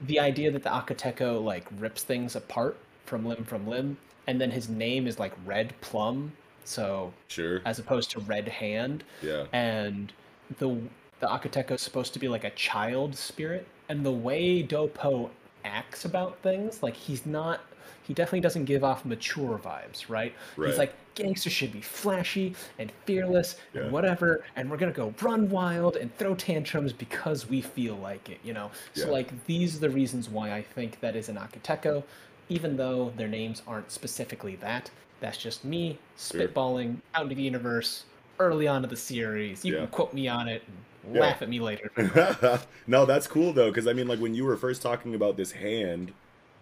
[0.01, 4.49] the idea that the Akateko like rips things apart from limb from limb, and then
[4.51, 6.31] his name is like Red Plum,
[6.63, 7.61] so sure.
[7.65, 9.45] as opposed to Red Hand, Yeah.
[9.53, 10.11] and
[10.57, 10.77] the
[11.21, 15.29] the Akateko is supposed to be like a child spirit, and the way Dopo
[15.63, 17.61] acts about things, like he's not.
[18.03, 20.33] He definitely doesn't give off mature vibes, right?
[20.57, 20.69] Right.
[20.69, 23.81] He's like gangsters should be flashy and fearless Yeah.
[23.81, 28.29] and whatever, and we're gonna go run wild and throw tantrums because we feel like
[28.29, 28.69] it, you know.
[28.93, 32.03] So like these are the reasons why I think that is an Akateko,
[32.49, 34.91] even though their names aren't specifically that.
[35.21, 38.03] That's just me spitballing out into the universe
[38.39, 39.63] early on in the series.
[39.63, 39.79] You Yeah.
[39.79, 41.21] can quote me on it and Yeah.
[41.21, 41.89] laugh at me later.
[42.87, 45.53] no, that's cool though, because I mean, like when you were first talking about this
[45.53, 46.11] hand,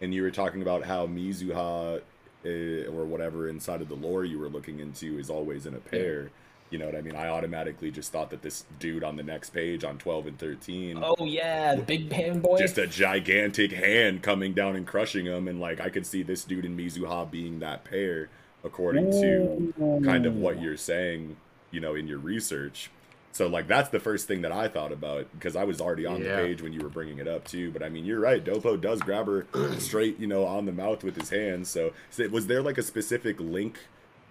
[0.01, 2.01] and you were talking about how Mizuha
[2.45, 5.79] uh, or whatever inside of the lore you were looking into is always in a
[5.79, 6.29] pair.
[6.69, 7.15] You know what I mean?
[7.15, 11.03] I automatically just thought that this dude on the next page on 12 and 13
[11.03, 12.58] oh yeah, the big pan boy.
[12.58, 16.43] just a gigantic hand coming down and crushing him and like I could see this
[16.43, 18.29] dude and Mizuha being that pair
[18.63, 21.36] according to kind of what you're saying,
[21.71, 22.89] you know, in your research.
[23.33, 26.21] So like that's the first thing that I thought about because I was already on
[26.21, 26.35] Yeah.
[26.37, 27.71] the page when you were bringing it up too.
[27.71, 28.43] But I mean, you're right.
[28.43, 29.47] Dopo does grab her
[29.79, 31.69] straight, you know, on the mouth with his hands.
[31.69, 33.79] So, so was there like a specific link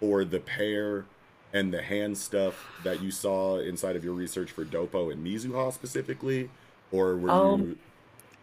[0.00, 1.06] or the pair
[1.52, 5.72] and the hand stuff that you saw inside of your research for Dopo and Mizuha
[5.72, 6.50] specifically,
[6.90, 7.78] or were Um, you?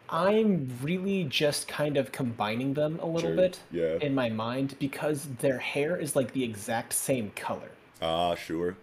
[0.10, 4.00] I'm really just kind of combining them a little Sure, bit yeah.
[4.00, 8.78] in my mind because their hair is like the exact same color, Ah, sure.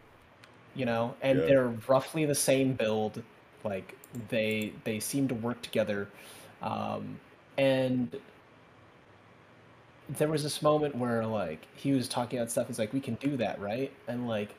[0.77, 1.47] You know, and Yeah.
[1.47, 3.23] they're roughly the same build.
[3.65, 3.97] Like
[4.29, 6.09] they they seem to work together,
[6.63, 7.19] um,
[7.59, 8.15] and
[10.09, 12.69] there was this moment where like he was talking about stuff.
[12.69, 14.55] He's like, "We can do that, right?" And like,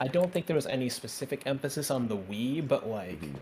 [0.00, 3.34] I don't think there was any specific emphasis on the we, but like, Mhm.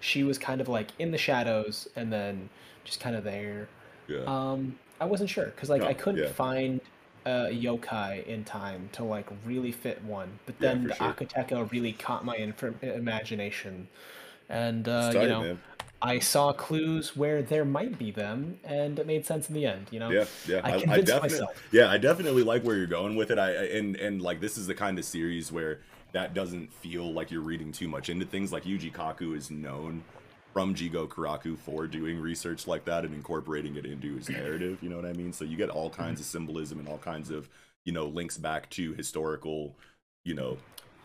[0.00, 2.50] she was kind of like in the shadows and then
[2.84, 3.68] just kind of there.
[4.08, 4.24] Yeah.
[4.26, 6.28] Um, I wasn't sure because like No, I couldn't yeah.
[6.32, 6.80] find
[7.50, 11.12] a yokai in time to like really fit one, but then for the sure.
[11.12, 13.88] Akateko really caught my inf- imagination,
[14.48, 15.58] and uh, tight, you know man.
[16.00, 19.86] I saw clues where there might be them, and it made sense in the end.
[19.90, 20.60] You know, Yeah, yeah.
[20.62, 21.62] I I, I, convinced definitely, myself.
[21.72, 23.38] yeah, I definitely like where you're going with it.
[23.38, 25.80] I I- and and like this is the kind of series where
[26.12, 28.52] that doesn't feel like you're reading too much into things.
[28.52, 30.04] Like Yuji Kaku is known
[30.52, 34.78] from Jigokuraku for doing research like that and incorporating it into his narrative.
[34.80, 35.32] You know what I mean?
[35.32, 36.22] So you get all kinds mm-hmm.
[36.22, 37.48] of symbolism and all kinds of
[37.84, 39.76] you know links back to historical,
[40.24, 40.58] you know,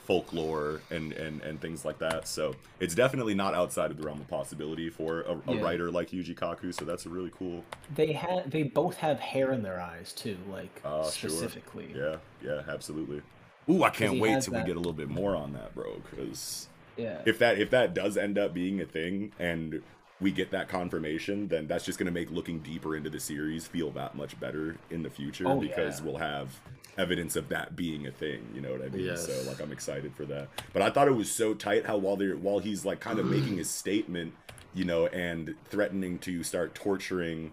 [0.05, 2.27] folklore and and and things like that.
[2.27, 5.61] So it's definitely not outside of the realm of possibility for a, a Yeah.
[5.61, 6.73] writer like Yuji Kaku.
[6.73, 7.63] So that's a really cool.
[7.95, 11.29] they had they both have hair in their eyes too, like ah, sure.
[11.29, 11.93] specifically.
[11.95, 13.21] Yeah, yeah, absolutely.
[13.69, 16.01] Ooh, I can't wait till that- we get a little bit more on that, bro.
[16.09, 17.21] Because Yeah.
[17.25, 19.81] if that if that does end up being a thing and
[20.21, 23.91] we get that confirmation, then that's just gonna make looking deeper into the series feel
[23.91, 26.05] that much better in the future Oh, because yeah.
[26.05, 26.59] we'll have
[26.97, 28.47] evidence of that being a thing.
[28.53, 29.05] You know what I mean?
[29.05, 29.25] Yes.
[29.25, 30.47] So like I'm excited for that.
[30.71, 33.25] But I thought it was so tight how while they're while he's like kind of
[33.29, 34.33] making his statement,
[34.73, 37.51] you know, and threatening to start torturing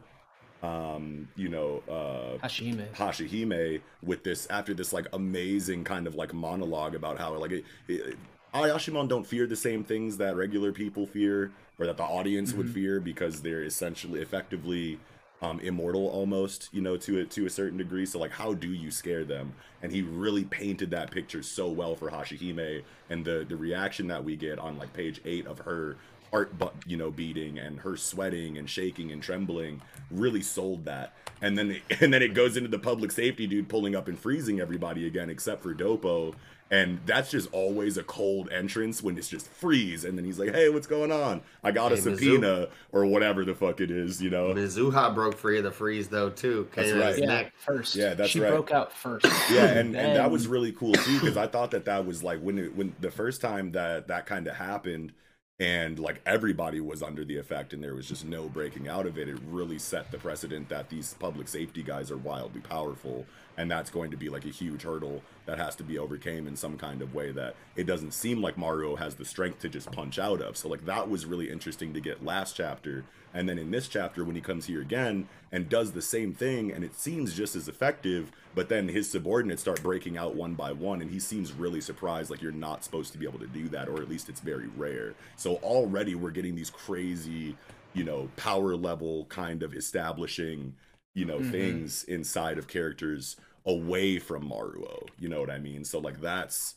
[0.63, 2.87] um, you know, uh Hashime.
[2.93, 7.65] Hashihime with this after this like amazing kind of like monologue about how like it,
[7.89, 8.19] it,
[8.55, 12.71] Ayashimon don't fear the same things that regular people fear or that the audience would
[12.71, 14.99] fear because they're essentially effectively
[15.43, 18.05] um, immortal almost, you know, to a, to a certain degree.
[18.05, 19.55] So like, how do you scare them?
[19.83, 24.23] And he really painted that picture so well for Hashihime, and the the reaction that
[24.23, 25.97] we get on like page eight of her
[26.31, 31.15] heart, but you know, beating and her sweating and shaking and trembling really sold that.
[31.41, 34.61] And then and then it goes into the public safety dude pulling up and freezing
[34.61, 36.35] everybody again, except for Dopo,
[36.71, 40.05] and that's just always a cold entrance when it's just freeze.
[40.05, 41.43] And then he's like, "Hey, what's going on?
[41.65, 45.37] I got a Hey, subpoena or whatever the fuck it is, you know." Mizuha broke
[45.37, 46.69] free of the freeze though too.
[46.75, 47.19] That's Came right.
[47.19, 47.53] Yeah, neck.
[47.57, 47.97] first.
[47.97, 48.51] Yeah, that's she right.
[48.51, 49.27] broke out first.
[49.51, 52.41] yeah and, and that was really cool too because i thought that that was like
[52.41, 55.13] when it when the first time that that kind of happened
[55.59, 59.19] and like everybody was under the effect and there was just no breaking out of
[59.19, 63.27] it it really set the precedent that these public safety guys are wildly powerful
[63.61, 66.57] and that's going to be like a huge hurdle that has to be overcame in
[66.57, 69.93] some kind of way that it doesn't seem like mario has the strength to just
[69.93, 70.57] punch out of.
[70.57, 73.05] So like that was really interesting to get last chapter.
[73.35, 76.73] And then in this chapter when he comes here again and does the same thing
[76.73, 80.73] and it seems just as effective but then his subordinates start breaking out one by
[80.73, 83.69] one and he seems really surprised like you're not supposed to be able to do
[83.69, 85.13] that or at least it's very rare.
[85.37, 87.57] So already we're getting these crazy
[87.93, 90.77] you know power level kind of establishing
[91.13, 91.51] you know Mhm.
[91.51, 96.75] things inside of characters away from maruo you know what i mean so like that's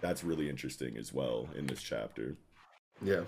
[0.00, 2.36] that's really interesting as well in this chapter
[3.02, 3.22] Yeah.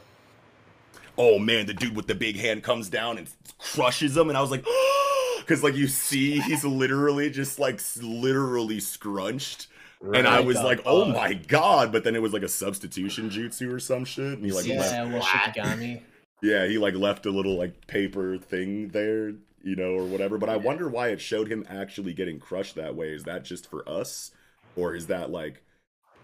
[1.19, 3.29] oh man, the dude with the big hand comes down and
[3.59, 4.65] crushes him, and I was like,
[5.41, 9.69] because like you see, he's literally just like literally scrunched,
[10.03, 11.15] and I was like, oh fuck?
[11.15, 11.93] my god!
[11.93, 14.79] But then it was like a substitution jutsu or some shit, and he like Yeah.
[14.79, 16.01] left, yeah, well,
[16.43, 19.33] yeah, he like left a little like paper thing there,
[19.66, 20.38] you know, or whatever.
[20.38, 23.11] But I wonder why it showed him actually getting crushed that way.
[23.14, 24.33] Is that just for us,
[24.76, 25.64] or is that like?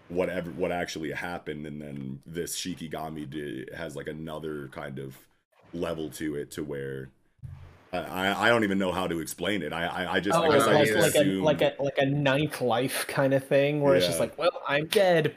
[0.09, 5.17] whatever what actually happened and then this shikigami did, has like another kind of
[5.73, 7.11] level to it to where
[7.91, 9.71] I, I don't even know how to explain it.
[9.71, 11.01] I I, I just Oh, I guess I like, just yeah.
[11.01, 14.37] like a like a like a ninth life kind of thing, where it's just like,
[14.37, 15.35] well, I'm dead,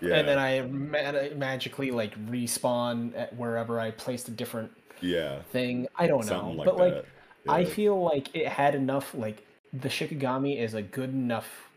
[0.00, 0.18] Yeah.
[0.18, 5.86] and then I ma- magically like respawn at wherever I placed a different yeah thing.
[5.96, 7.04] I don't know, like but that.
[7.04, 7.04] like
[7.48, 9.14] I feel like it had enough.
[9.14, 11.68] Like the Shikigami is a good enough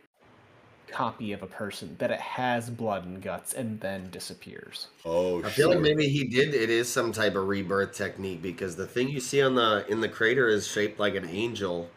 [0.88, 4.88] copy of a person that it has blood and guts and then disappears.
[5.06, 6.54] oh I feel like maybe he did.
[6.54, 10.02] It is some type of rebirth technique because the thing you see on the in
[10.02, 11.90] the crater is shaped like an angel,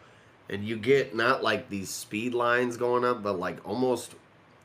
[0.49, 4.15] and you get not like these speed lines going up, but like almost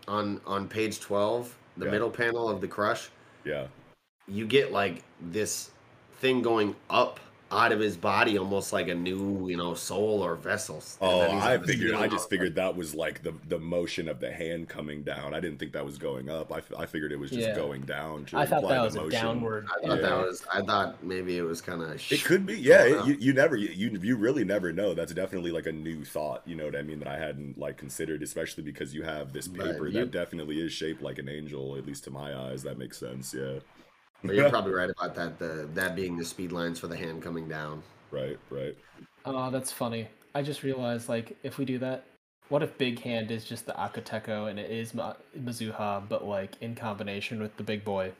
[0.07, 1.91] on on page twelve, the Yeah.
[1.91, 3.09] middle panel of the crush,
[3.43, 3.67] yeah
[4.27, 5.71] you get like this
[6.19, 7.19] thing going up
[7.51, 10.83] out of his body, almost like a new you know soul or vessel.
[11.01, 11.93] Oh, I figured.
[11.95, 15.33] I just figured that was like the the motion of the hand coming down.
[15.33, 16.51] I didn't think that was going up.
[16.51, 17.55] I, f- I figured it was just Yeah.
[17.55, 18.25] going down.
[18.25, 19.11] To I thought that the was a motion.
[19.21, 19.67] downward.
[19.67, 20.09] I thought Yeah.
[20.09, 20.45] that was.
[20.53, 21.99] I thought maybe it was kind of.
[22.11, 22.83] It could be, yeah.
[22.83, 24.93] It, you, you never, you, you you really never know.
[24.93, 26.43] That's definitely like a new thought.
[26.45, 26.99] You know what I mean?
[26.99, 30.71] That I hadn't like considered, especially because you have this paper you- that definitely is
[30.71, 31.75] shaped like an angel.
[31.77, 33.33] At least to my eyes, that makes sense.
[33.33, 33.59] Yeah.
[34.23, 35.39] But you're probably right about that.
[35.39, 37.83] The that being the speed lines for the hand coming down.
[38.11, 38.37] Right.
[38.49, 38.75] Right.
[39.25, 40.07] Oh, that's funny.
[40.35, 42.03] I just realized, like, if we do that,
[42.49, 46.55] what if Big Hand is just the Akateko and it is Ma- Mizuha, but like
[46.61, 48.11] in combination with the big boy,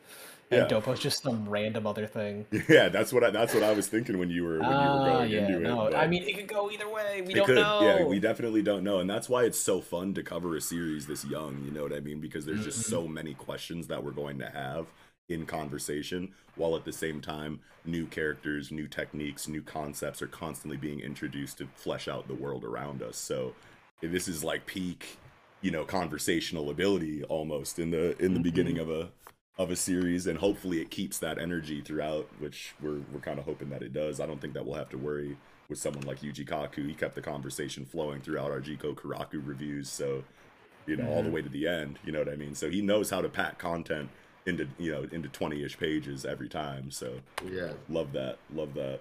[0.52, 0.68] and Yeah.
[0.68, 2.46] Dopo's just some random other thing?
[2.70, 2.90] Yeah.
[2.90, 5.06] That's what I, that's what I was thinking when you were when you were Ah,
[5.18, 5.88] going yeah, into no.
[5.88, 5.96] it.
[5.96, 7.24] I mean, it could go either way.
[7.26, 7.82] We don't could, know.
[7.82, 8.04] yeah.
[8.06, 11.26] We definitely don't know, and that's why it's so fun to cover a series this
[11.26, 11.64] young.
[11.66, 12.20] You know what I mean?
[12.20, 12.92] Because there's just Mm-hmm.
[12.92, 14.86] so many questions that we're going to have
[15.30, 20.78] in conversation, while at the same time, new characters, new techniques, new concepts are constantly
[20.78, 23.18] being introduced to flesh out the world around us.
[23.18, 23.56] So
[24.02, 25.22] this is like peak,
[25.62, 28.44] you know, conversational ability almost in the in the Mhm.
[28.44, 29.14] beginning of a
[29.58, 33.46] of a series, and hopefully it keeps that energy throughout, which we're we're kind of
[33.46, 34.20] hoping that it does.
[34.20, 35.40] I don't think that we'll have to worry
[35.70, 36.88] with someone like Yuji Kaku.
[36.88, 40.26] He kept the conversation flowing throughout our Jigokuraku reviews, so
[40.88, 41.32] you know, all the Mhm.
[41.32, 42.00] way to the end.
[42.04, 42.56] You know what I mean?
[42.56, 44.12] So he knows how to pack content
[44.50, 46.92] into you know into twenty ish pages every time.
[46.92, 47.14] So
[47.50, 47.72] Yeah.
[47.88, 49.00] love that, love that.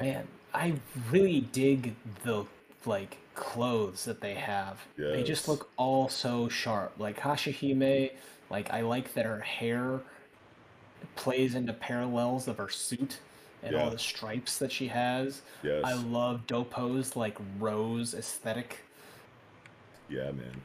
[0.00, 0.74] Man, I
[1.10, 2.46] really dig the
[2.86, 4.78] like clothes that they have.
[4.96, 6.94] They just look all so sharp.
[6.98, 8.12] Like Hashihime,
[8.50, 10.00] like I like that her hair
[11.16, 13.18] plays into parallels of her suit
[13.62, 15.42] and all the stripes that she has.
[15.62, 18.78] Yes, I love Dopo's like rose aesthetic.
[20.08, 20.60] yeah, man.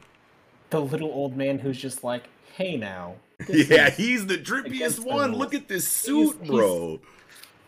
[0.70, 3.14] The little old man who's just like, "Hey now."
[3.46, 5.32] This yeah, he's the drippiest one.
[5.34, 7.00] Look at this suit, he's- bro.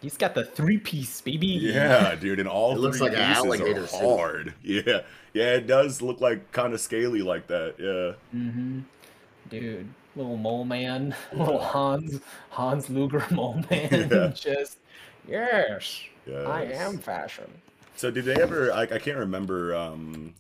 [0.03, 1.47] He's got the three piece, baby.
[1.47, 4.01] Yeah, dude, and all It looks three like an alligator are suit.
[4.01, 4.55] hard.
[4.63, 5.03] Yeah,
[5.35, 7.75] yeah, it does look like kind of scaly like that.
[7.79, 8.39] Yeah.
[8.41, 8.81] Mm-hmm.
[9.51, 14.29] Dude, little mole man, little Hans, Hans Luger mole man, Yeah.
[14.29, 14.79] just
[15.29, 16.01] yes.
[16.47, 17.51] I am fashion.
[17.97, 18.73] So did they ever?
[18.73, 20.33] I, I can't remember um,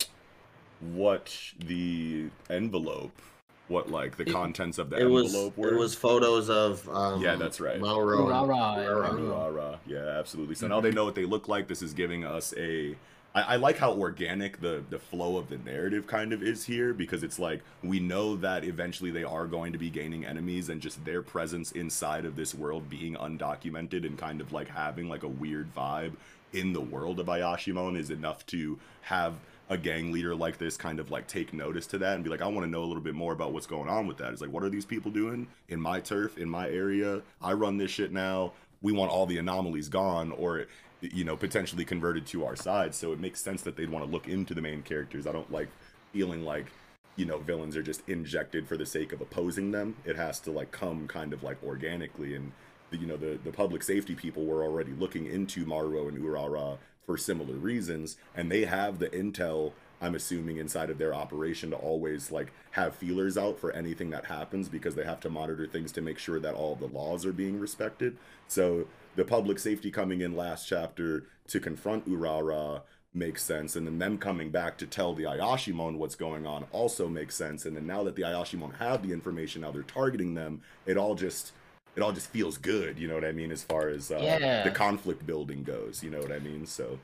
[0.80, 3.20] what the envelope,
[3.70, 5.68] what like the It- contents of the It was envelope were.
[5.72, 7.80] it was photos of um, Yeah, that's right.
[7.80, 8.26] Mauro.
[8.26, 9.18] and Urara, Urara.
[9.18, 9.28] yeah.
[9.30, 9.76] Rah, rah.
[9.86, 10.56] Yeah, absolutely.
[10.56, 11.68] So now they know what they look like.
[11.68, 12.96] This is giving us a.
[13.32, 16.92] I, I like how organic the the flow of the narrative kind of is here
[16.92, 20.80] because it's like we know that eventually they are going to be gaining enemies and
[20.80, 25.22] just their presence inside of this world being undocumented and kind of like having like
[25.22, 26.14] a weird vibe
[26.52, 29.34] in the world of Ayashimon is enough to have
[29.70, 32.42] a gang leader like this kind of like take notice to that and be like,
[32.42, 34.32] I want to know a little bit more about what's going on with that.
[34.32, 37.22] It's like, what are these people doing in my turf, in my area?
[37.40, 38.52] I run this shit now.
[38.82, 40.66] We want all the anomalies gone or,
[41.00, 42.96] you know, potentially converted to our side.
[42.96, 45.24] So it makes sense that they'd want to look into the main characters.
[45.28, 45.68] I don't like
[46.12, 46.66] feeling like,
[47.14, 49.94] you know, villains are just injected for the sake of opposing them.
[50.04, 52.50] It has to like come kind of like organically and
[52.92, 56.76] you know the the public safety people were already looking into Maruo and Urara
[57.10, 59.72] for similar reasons, and they have the intel.
[60.00, 64.26] I'm assuming inside of their operation to always like have feelers out for anything that
[64.26, 67.32] happens because they have to monitor things to make sure that all the laws are
[67.32, 68.16] being respected.
[68.46, 73.98] So the public safety coming in last chapter to confront Urara makes sense, and then
[73.98, 77.66] them coming back to tell the Ayashimon what's going on also makes sense.
[77.66, 80.62] And then now that the Ayashimon have the information, now they're targeting them.
[80.86, 81.50] It all just
[81.96, 84.38] it all just feels good, you know what I mean, as far as uh, Yeah.
[84.62, 86.66] the conflict building goes, you know what I mean?
[86.66, 87.02] So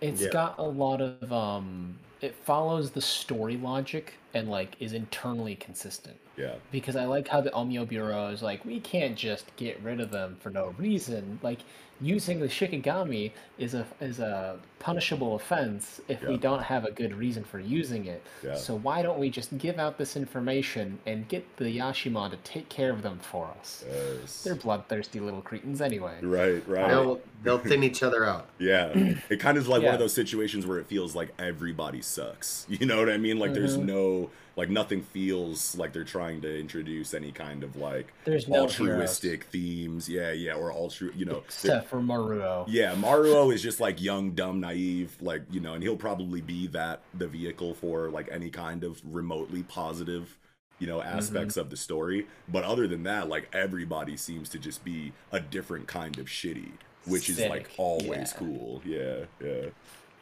[0.00, 0.28] It's Yeah.
[0.28, 6.20] got a lot of um it follows the story logic and like is internally consistent.
[6.36, 10.00] yeah, Because I like how the Omyo Bureau is like, we can't just get rid
[10.00, 11.38] of them for no reason.
[11.42, 11.64] Like
[12.00, 17.14] using the Shikigami is a is a punishable offense if we don't have a good
[17.14, 18.22] reason for using it.
[18.44, 18.54] Yeah.
[18.54, 22.68] So why don't we just give out this information and get the Ayashimon to take
[22.68, 23.84] care of them for us?
[23.90, 24.42] yes.
[24.44, 26.18] They're bloodthirsty little cretins anyway.
[26.22, 26.88] right, right.
[26.88, 28.46] They'll they'll thin each other out.
[28.58, 28.92] Yeah,
[29.28, 32.66] it kind of is like one of those situations where it feels like everybody sucks.
[32.78, 33.38] You know what I mean?
[33.40, 33.86] Like there's Mhm.
[33.86, 38.62] no like nothing feels like they're trying to introduce any kind of like There's no
[38.62, 40.08] altruistic themes.
[40.08, 41.16] Yeah, yeah, or altru.
[41.16, 42.64] You know, Except for Maruo.
[42.68, 46.66] Yeah, Maruo is just like young, dumb, naive, like you know, and he'll probably be
[46.68, 50.36] that the vehicle for like any kind of remotely positive,
[50.78, 51.18] you know, mm-hmm.
[51.18, 52.26] aspects of the story.
[52.48, 56.72] But other than that, like everybody seems to just be a different kind of shitty,
[57.06, 58.38] which is like always yeah.
[58.38, 58.82] cool.
[58.84, 59.70] Yeah, yeah,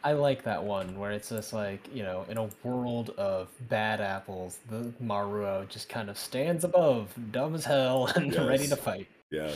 [0.07, 4.01] I like that one where it's just like, you know, in a world of bad
[4.01, 9.09] apples, the Maruo just kind of stands above, dumb as hell, and ready to fight.
[9.31, 9.51] yeah.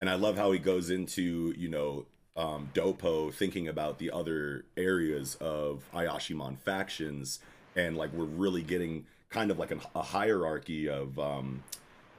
[0.00, 2.06] And I love how he goes into you know
[2.38, 7.40] um, Dopo thinking about the other areas of Ayashimon factions,
[7.74, 11.64] and like we're really getting kind of like an, a hierarchy of um,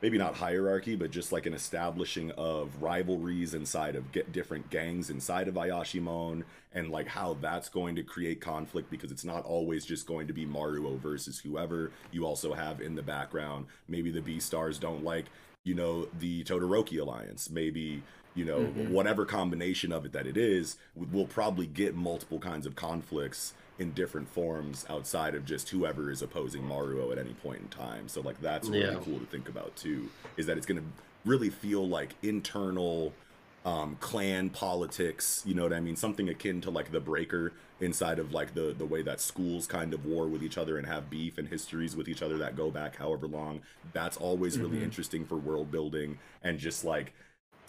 [0.02, 5.10] maybe not hierarchy, but just like an establishing of rivalries inside of get different gangs
[5.10, 9.86] inside of Ayashimon, and like how that's going to create conflict because it's not always
[9.86, 11.92] just going to be Maruo versus whoever.
[12.12, 15.26] You also have in the background maybe the B stars don't like
[15.64, 18.02] you know the Todoroki alliance, maybe
[18.40, 18.86] you know Mhm.
[18.86, 23.94] whatever combination of it that it is, we'll probably get multiple kinds of conflicts in
[23.94, 28.08] different forms outside of just whoever is opposing Maruo at any point in time.
[28.10, 29.00] So like that's really Yeah.
[29.00, 30.12] cool to think about too.
[30.38, 33.18] Is that it's going to really feel like internal
[33.66, 38.18] um clan politics you know what i mean something akin to like the breaker inside
[38.18, 41.10] of like the the way that schools kind of war with each other and have
[41.10, 44.84] beef and histories with each other that go back however long that's always really Mhm.
[44.84, 47.14] interesting for world building and just like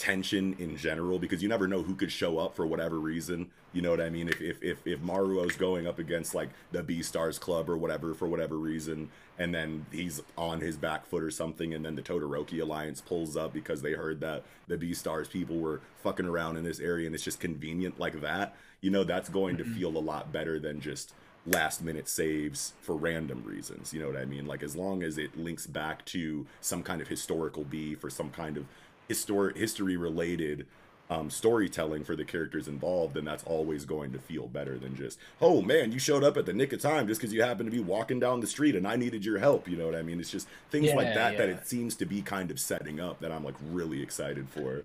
[0.01, 3.51] tension in general because you never know who could show up for whatever reason.
[3.75, 4.29] You know what I mean?
[4.29, 8.15] If if if, if Maruo's going up against like the B Stars Club or whatever
[8.15, 12.03] for whatever reason, and then he's on his back foot or something, and then the
[12.03, 16.57] Todoroki Alliance pulls up because they heard that the B Stars people were fucking around
[16.57, 19.75] in this area and it's just convenient like that, you know, that's going to mm-hmm.
[19.75, 21.13] feel a lot better than just
[21.47, 23.93] last minute saves for random reasons.
[23.93, 24.47] You know what I mean?
[24.47, 28.31] Like as long as it links back to some kind of historical beef or some
[28.31, 28.67] kind of
[29.11, 30.67] histor- history related
[31.11, 35.19] um, storytelling for the characters involved, then that's always going to feel better than just,
[35.41, 37.77] oh man, you showed up at the nick of time just because you happened to
[37.77, 39.69] be walking down the street and I needed your help.
[39.69, 40.21] You know what I mean?
[40.21, 41.55] It's just things like Yeah, that that yeah.
[41.55, 44.85] it seems to be kind of setting up that I'm like really excited for.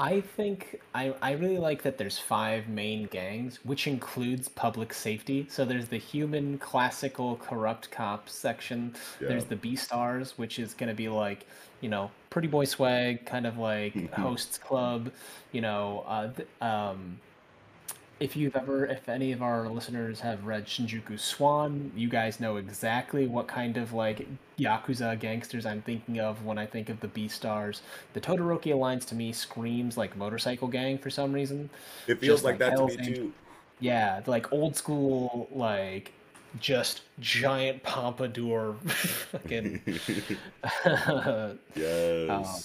[0.00, 5.46] I think I, I really like that there's five main gangs, which includes public safety.
[5.50, 8.94] So there's the human classical corrupt cop section.
[9.26, 11.46] There's the B stars, which is gonna be like,
[11.80, 15.10] you know, pretty boy swag, kind of like hosts club,
[15.52, 17.20] you know, uh, th- um,
[18.20, 22.56] if you've ever, if any of our listeners have read Shinjuku Swan, you guys know
[22.56, 24.26] exactly what kind of like
[24.58, 27.82] yakuza gangsters I'm thinking of when I think of the B stars.
[28.14, 31.70] The Todoroki Alliance to me screams like motorcycle gang for some reason.
[32.08, 33.32] It feels Just like, like that to me too.
[33.80, 36.12] Yeah, like old school, like
[36.60, 39.80] just giant pompadour, fucking
[40.84, 41.54] uh,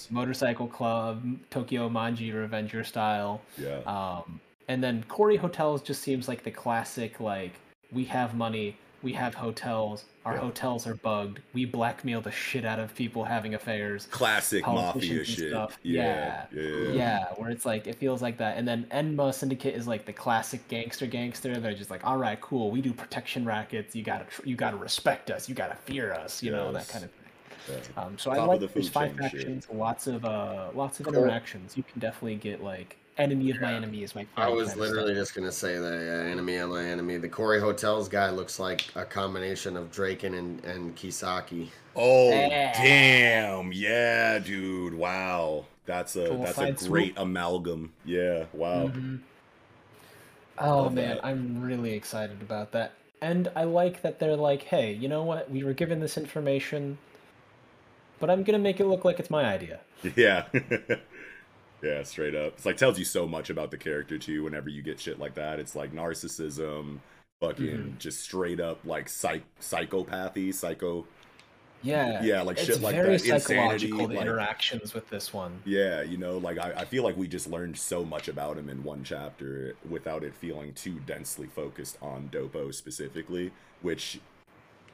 [0.09, 3.41] motorcycle club, Tokyo Manji Revenger style.
[3.57, 3.79] yeah.
[3.85, 7.53] Um, and then Corey Hotels just seems like the classic, like,
[7.91, 10.39] we have money, we have hotels, our Yeah.
[10.39, 14.07] hotels are bugged, we blackmail the shit out of people having affairs.
[14.09, 15.49] Classic mafia shit.
[15.49, 15.77] stuff.
[15.83, 16.45] Yeah.
[16.51, 16.61] Yeah.
[16.61, 16.91] Yeah.
[16.93, 17.25] Yeah.
[17.35, 18.57] where it's like, it feels like that.
[18.57, 21.59] And then Enma Syndicate is like the classic gangster gangster.
[21.59, 25.29] They're just like, all right, cool, we do protection rackets, you gotta, you gotta respect
[25.29, 27.19] us, you gotta fear us, you know, that kind of thing.
[27.95, 28.01] Yeah.
[28.03, 29.19] Um, so Top I like the there's five shit.
[29.19, 31.15] factions, lots of uh, lots of Cool.
[31.15, 31.77] interactions.
[31.77, 34.25] You can definitely get like enemy of my enemy is my.
[34.25, 34.35] Favorite.
[34.35, 37.17] I was literally just gonna say that yeah, enemy of my enemy.
[37.17, 41.71] The Corey Hotels guy looks like a combination of Draken and, and Kisaki.
[41.95, 42.73] Oh Yeah.
[42.73, 43.71] damn!
[43.73, 44.93] Yeah, dude.
[44.95, 47.17] Wow, that's a Full that's a great swoop.
[47.17, 47.93] amalgam.
[48.03, 48.45] Yeah.
[48.53, 48.93] Wow.
[48.93, 49.21] Mhm.
[50.57, 51.23] Oh Love man, that.
[51.23, 52.93] I'm really excited about that.
[53.21, 55.49] And I like that they're like, hey, you know what?
[55.51, 56.97] We were given this information,
[58.19, 59.81] but I'm gonna make it look like it's my idea.
[60.15, 60.45] Yeah.
[61.83, 62.53] yeah, straight up.
[62.53, 64.43] It's like tells you so much about the character too.
[64.43, 66.99] Whenever you get shit like that, it's like narcissism,
[67.41, 67.97] fucking Mhm.
[67.99, 71.05] just straight up like psych psychopathy, psycho.
[71.81, 72.23] Yeah.
[72.23, 73.09] Yeah, like shit like that.
[73.11, 75.59] Insanity, psychological like- interactions with this one.
[75.65, 78.69] Yeah, you know, like I, I feel like we just learned so much about him
[78.69, 84.21] in one chapter without it feeling too densely focused on Dopo specifically, which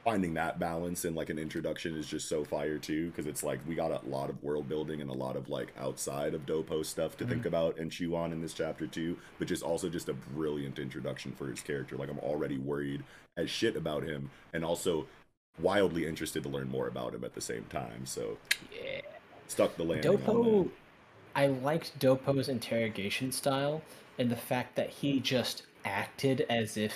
[0.04, 3.60] finding that balance in like an introduction is just so fire too, because it's like
[3.66, 6.82] we got a lot of world building and a lot of like outside of Dopo
[6.84, 7.48] stuff to think mm-hmm.
[7.48, 11.32] about and chew on in this chapter too, but just also just a brilliant introduction
[11.32, 11.96] for his character.
[11.96, 13.04] Like I'm already worried
[13.36, 15.06] as shit about him and also
[15.58, 18.06] wildly interested to learn more about him at the same time.
[18.06, 18.38] So
[18.72, 19.00] Yeah.
[19.48, 20.12] stuck the landing.
[20.12, 20.70] Dopo,
[21.34, 23.82] I liked Dopo's interrogation style
[24.18, 26.92] and the fact that he just acted as if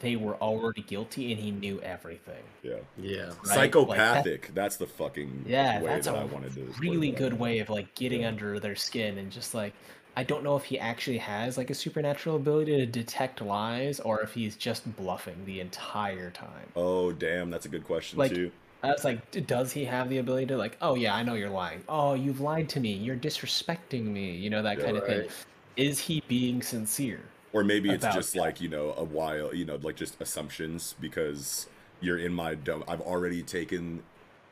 [0.00, 2.42] they were already guilty and he knew everything.
[2.62, 2.76] Yeah.
[2.98, 3.26] Yeah.
[3.26, 3.36] Right?
[3.44, 4.50] Psychopathic.
[4.54, 6.72] that's the fucking Yeah, way that's that a I wanted to.
[6.80, 8.28] really good way of like getting Yeah.
[8.28, 9.74] under their skin and just like
[10.14, 14.20] I don't know if he actually has like a supernatural ability to detect lies or
[14.20, 16.68] if he's just bluffing the entire time.
[16.76, 18.50] Oh damn, that's a good question Like, too.
[18.82, 21.48] I was like, does he have the ability to like, oh yeah, I know you're
[21.48, 21.82] lying.
[21.88, 22.92] Oh, you've lied to me.
[22.92, 24.32] You're disrespecting me.
[24.32, 25.28] You know that Yeah, kind of thing.
[25.76, 27.20] Is he being sincere?
[27.52, 28.40] Or maybe it's about just that.
[28.40, 31.68] like you know a while, you know, like just assumptions because
[32.00, 32.84] you're in my dome.
[32.88, 34.02] I've already taken,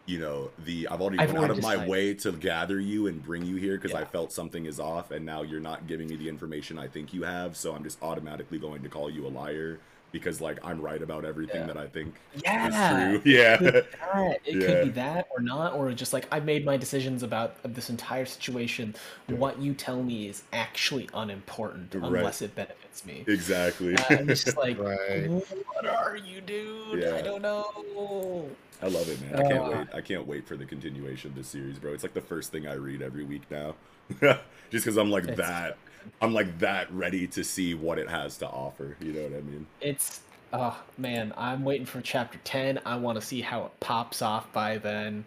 [0.07, 3.22] you know, the I've already I've went out of my way to gather you and
[3.22, 6.16] bring you here because I felt something is off, and now you're not giving me
[6.16, 7.57] the information I think you have.
[7.57, 9.80] So I'm just automatically going to call you a liar
[10.12, 11.66] because like I'm right about everything Yeah.
[11.68, 13.11] that I think Yeah.
[13.11, 13.32] is true.
[13.32, 13.56] Yeah.
[13.56, 14.40] could be that.
[14.44, 17.90] It could be that or not, or just like I've made my decisions about this
[17.90, 18.94] entire situation.
[19.28, 22.04] What you tell me is actually unimportant Right.
[22.04, 23.24] unless it benefits me.
[23.26, 23.96] exactly.
[23.96, 25.28] Uh, I'm just like, Right.
[25.28, 27.02] what are you, dude?
[27.02, 27.14] Yeah.
[27.14, 28.48] I don't know.
[28.82, 29.34] I love it, man.
[29.34, 29.86] I can't Uh, wait.
[29.94, 31.92] I can't wait for the continuation of this series, bro.
[31.92, 33.74] It's like the first thing I read every week now.
[34.20, 35.76] Just because I'm like that.
[36.20, 38.96] I'm like that ready to see what it has to offer.
[39.01, 39.66] You know what I mean?
[39.80, 40.20] It's
[40.53, 42.80] oh man, I'm waiting for chapter ten.
[42.84, 45.24] I want to see how it pops off by then.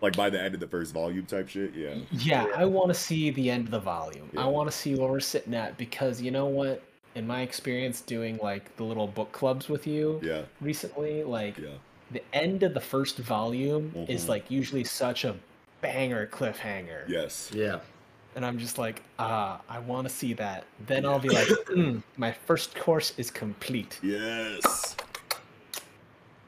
[0.00, 1.72] Like by the end of the first volume type shit.
[1.74, 1.94] Yeah.
[2.10, 4.28] Yeah, I want to see the end of the volume.
[4.34, 4.42] Yeah.
[4.42, 6.82] I want to see where we're sitting at because you know what?
[7.14, 10.42] In my experience doing like the little book clubs with you Yeah.
[10.60, 11.68] recently, like Yeah.
[12.10, 14.28] the end of the first volume is Mhm.
[14.28, 15.36] like usually such a
[15.80, 17.08] banger cliffhanger.
[17.08, 17.50] Yes.
[17.54, 17.78] Yeah.
[18.36, 20.64] And I'm just like, ah, I want to see that.
[20.86, 23.98] Then I'll be like, mm, my first course is complete.
[24.02, 24.96] Yes.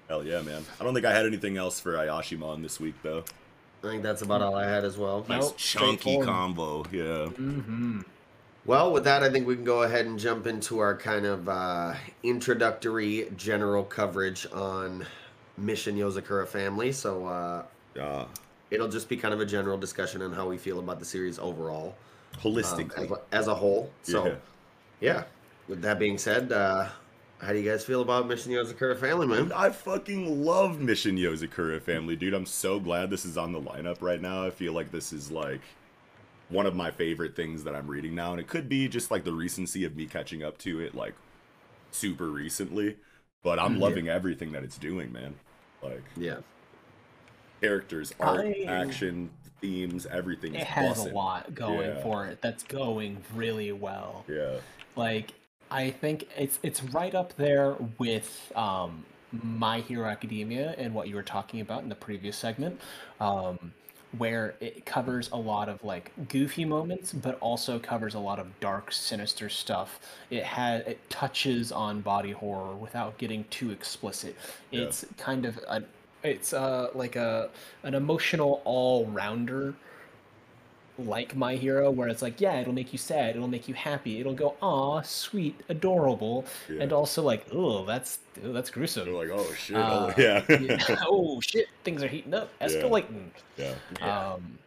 [0.09, 0.65] Hell yeah, man.
[0.81, 3.25] I don't think I had anything else for Ayashimon this week though.
[3.85, 5.25] I think that's about all I had as well.
[5.29, 6.85] Nice Nope, chunky combo.
[6.91, 7.31] Yeah.
[7.31, 8.01] Mm-hmm.
[8.65, 11.49] Well, with that, I think we can go ahead and jump into our kind of
[11.49, 15.07] uh, introductory general coverage on
[15.57, 16.91] Mission Yozakura Family.
[16.91, 17.63] So uh,
[18.01, 18.25] Uh,
[18.71, 21.39] it'll just be kind of a general discussion on how we feel about the series
[21.39, 21.95] overall,
[22.35, 23.05] um, holistically.
[23.05, 23.91] as, a, as a whole.
[24.03, 24.35] So, Yeah.
[25.01, 25.25] yeah.
[25.69, 26.89] With that being said, uh,
[27.41, 29.53] how do you guys feel about Mission Yozakura Family, man?
[29.53, 32.35] I fucking love Mission Yozakura family, dude.
[32.35, 34.47] I'm so glad this is on the lineup right now.
[34.47, 35.61] I feel like this is like
[36.49, 39.25] one of my favorite things that I'm reading now, and it could be just like
[39.25, 41.15] the recency of me catching up to it like
[41.91, 42.97] super recently.
[43.43, 43.81] But I'm Mhm.
[43.81, 45.35] loving everything that it's doing, man.
[45.83, 46.39] Like Yeah.
[47.61, 49.31] Characters, art, I- action,
[49.61, 50.55] themes, everything.
[50.55, 52.03] It has a lot going Yeah.
[52.03, 54.25] for it that's going really well.
[54.29, 54.57] Yeah.
[54.97, 55.33] Like
[55.71, 61.17] I think it's it's right up there with um, My Hero Academia and what you
[61.17, 62.81] were talking about in the previous segment,
[63.21, 63.73] um,
[64.17, 68.61] where it covers a lot of like goofy moments, but also covers a lot of
[68.61, 69.99] dark, sinister stuff.
[70.31, 74.37] It has it touches on body horror without getting too explicit.
[74.71, 74.83] Yeah.
[74.83, 75.83] It's kind of a
[76.23, 77.51] it's uh like a
[77.83, 79.75] an emotional all rounder
[80.99, 84.19] like My Hero, where it's like, yeah, it'll make you sad, it'll make you happy,
[84.19, 86.85] it'll go, aw, sweet, adorable, Yeah.
[86.85, 89.13] and also like, oh, that's ooh, that's gruesome.
[89.13, 93.29] like, oh shit, Uh, oh, yeah, yeah, oh shit, things are heating up, escalating.
[93.59, 94.33] yeah, Yeah.
[94.33, 94.59] Um,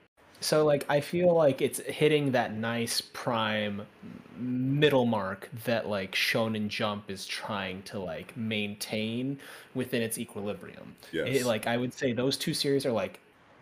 [0.42, 3.88] so like, I feel like it's hitting that nice prime
[4.38, 9.40] middle mark that like Shonen Jump is trying to like maintain
[9.74, 10.96] within its equilibrium.
[11.12, 13.20] yes, It, like I would say those two series are like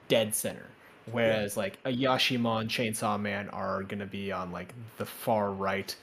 [0.08, 0.68] dead center.
[1.06, 5.96] Whereas like Ayashimon Chainsaw Man are gonna be on like the far right,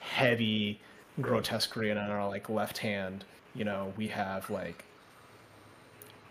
[0.00, 0.80] heavy,
[1.20, 4.84] grotesquerie, and on our like left hand, you know, we have like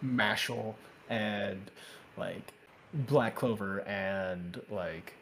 [0.04, 0.76] Mashle
[1.10, 1.70] and
[2.18, 2.54] like
[2.94, 5.14] Black Clover and like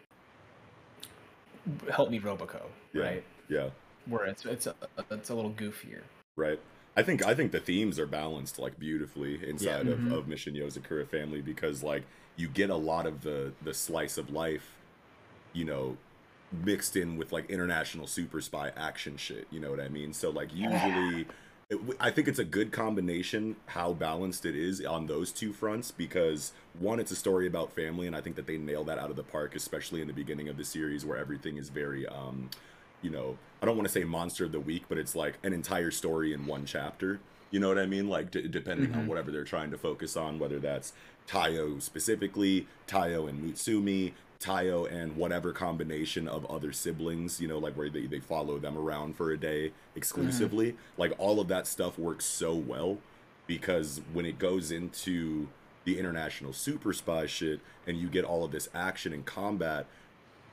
[1.91, 2.61] Help Me Roboco,
[2.93, 3.23] yeah, right?
[3.47, 3.69] yeah,
[4.07, 4.75] Where it's it's a,
[5.11, 6.01] it's a little goofier.
[6.35, 6.59] right.
[6.97, 10.11] I think I think the themes are balanced like beautifully inside of, Mhm.
[10.11, 12.03] of Mission Yozakura Family because like
[12.35, 14.71] you get a lot of the the slice of life,
[15.53, 15.97] you know,
[16.51, 19.47] mixed in with like international super spy action shit.
[19.51, 20.13] You know what I mean?
[20.13, 21.27] So like usually.
[21.69, 25.91] It, I think it's a good combination how balanced it is on those two fronts
[25.91, 29.11] because one, it's a story about family, and I think that they nail that out
[29.11, 32.49] of the park, especially in the beginning of the series where everything is very, um,
[33.03, 35.53] you know, I don't want to say monster of the week, but it's like an
[35.53, 37.19] entire story in one chapter.
[37.51, 38.09] You know what I mean?
[38.09, 39.07] Like d- depending on Mhm.
[39.07, 40.93] whatever they're trying to focus on, whether that's
[41.27, 44.13] Tayo specifically, Tayo and Mutsumi,
[44.49, 48.77] Tayo and whatever combination of other siblings, you know, like where they, they follow them
[48.77, 50.75] around for a day exclusively.
[50.97, 52.99] Like all of that stuff works so well
[53.47, 55.49] because when it goes into
[55.83, 59.85] the international super spy shit and you get all of this action and combat,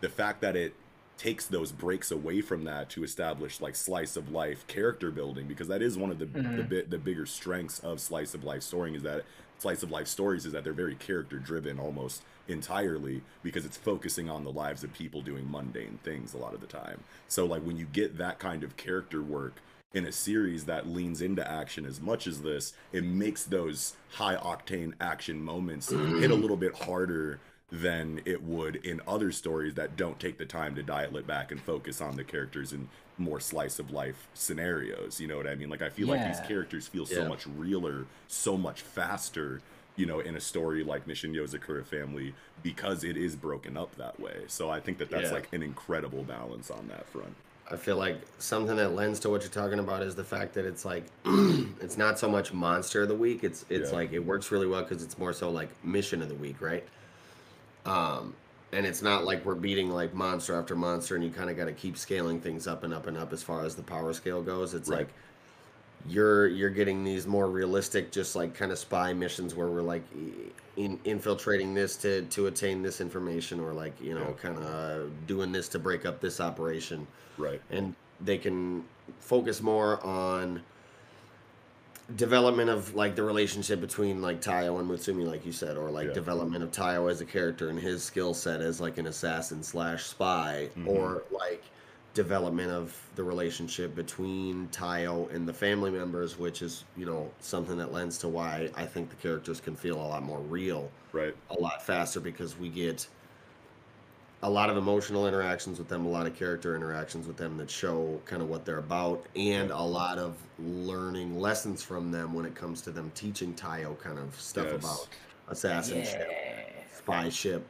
[0.01, 0.75] the fact that it
[1.17, 5.67] takes those breaks away from that to establish like slice of life character building because
[5.69, 6.69] that is one of the the Mhm.
[6.69, 9.25] bit the bigger strengths of slice of life storying is that
[9.59, 14.31] slice of life stories is that they're very character driven almost entirely because it's focusing
[14.31, 17.01] on the lives of people doing mundane things a lot of the time.
[17.29, 19.61] So like when you get that kind of character work
[19.95, 24.37] in a series that leans into action as much as this, it makes those high
[24.37, 27.41] octane action moments hit a little bit harder
[27.71, 31.51] than it would in other stories that don't take the time to dial it back
[31.51, 32.89] and focus on the characters in
[33.19, 35.21] more slice of life scenarios.
[35.21, 35.69] You know what I mean?
[35.69, 39.61] Like I feel like these characters feel so much realer, so much faster,
[39.97, 44.19] you know, in a story like Mission Yozakura Family because it is broken up that
[44.21, 44.45] way.
[44.47, 45.35] So I think that that's Yeah.
[45.35, 47.35] like an incredible balance on that front.
[47.69, 50.65] I feel like something that lends to what you're talking about is the fact that
[50.65, 51.03] it's like
[51.81, 53.43] it's not so much monster of the week.
[53.43, 53.97] It's it's Yeah.
[53.97, 56.85] like it works really well because it's more so like mission of the week, right?
[57.87, 58.35] Um,
[58.73, 61.67] and it's not like we're beating like monster after monster, and you kind of got
[61.67, 64.43] to keep scaling things up and up and up as far as the power scale
[64.43, 64.75] goes.
[64.75, 64.99] It's Right.
[65.01, 65.09] like
[66.09, 70.03] you're you're getting these more realistic, just like kind of spy missions where we're like
[70.77, 74.33] in, infiltrating this to to attain this information, or like you know Yeah.
[74.51, 77.07] kind of doing this to break up this operation
[77.39, 77.61] Right.
[77.71, 78.85] and they can
[79.21, 80.63] focus more on
[82.15, 86.09] development of like the relationship between like Tayo and Mutsumi, like you said, or like
[86.09, 86.15] Yeah.
[86.15, 90.05] development of Tayo as a character and his skill set as like an assassin slash
[90.05, 90.87] spy, Mhm.
[90.87, 91.65] or like
[92.15, 97.77] development of the relationship between Tayo and the family members, which is you know something
[97.79, 101.35] that lends to why I think the characters can feel a lot more real Right.
[101.51, 103.07] a lot faster because we get
[104.43, 107.71] a lot of emotional interactions with them, a lot of character interactions with them that
[107.71, 112.45] show kind of what they're about, and a lot of learning lessons from them when
[112.45, 114.85] it comes to them teaching Tayo kind of stuff Yes.
[114.85, 115.09] about
[115.51, 116.71] assassinship, Yeah.
[117.07, 117.63] spyship,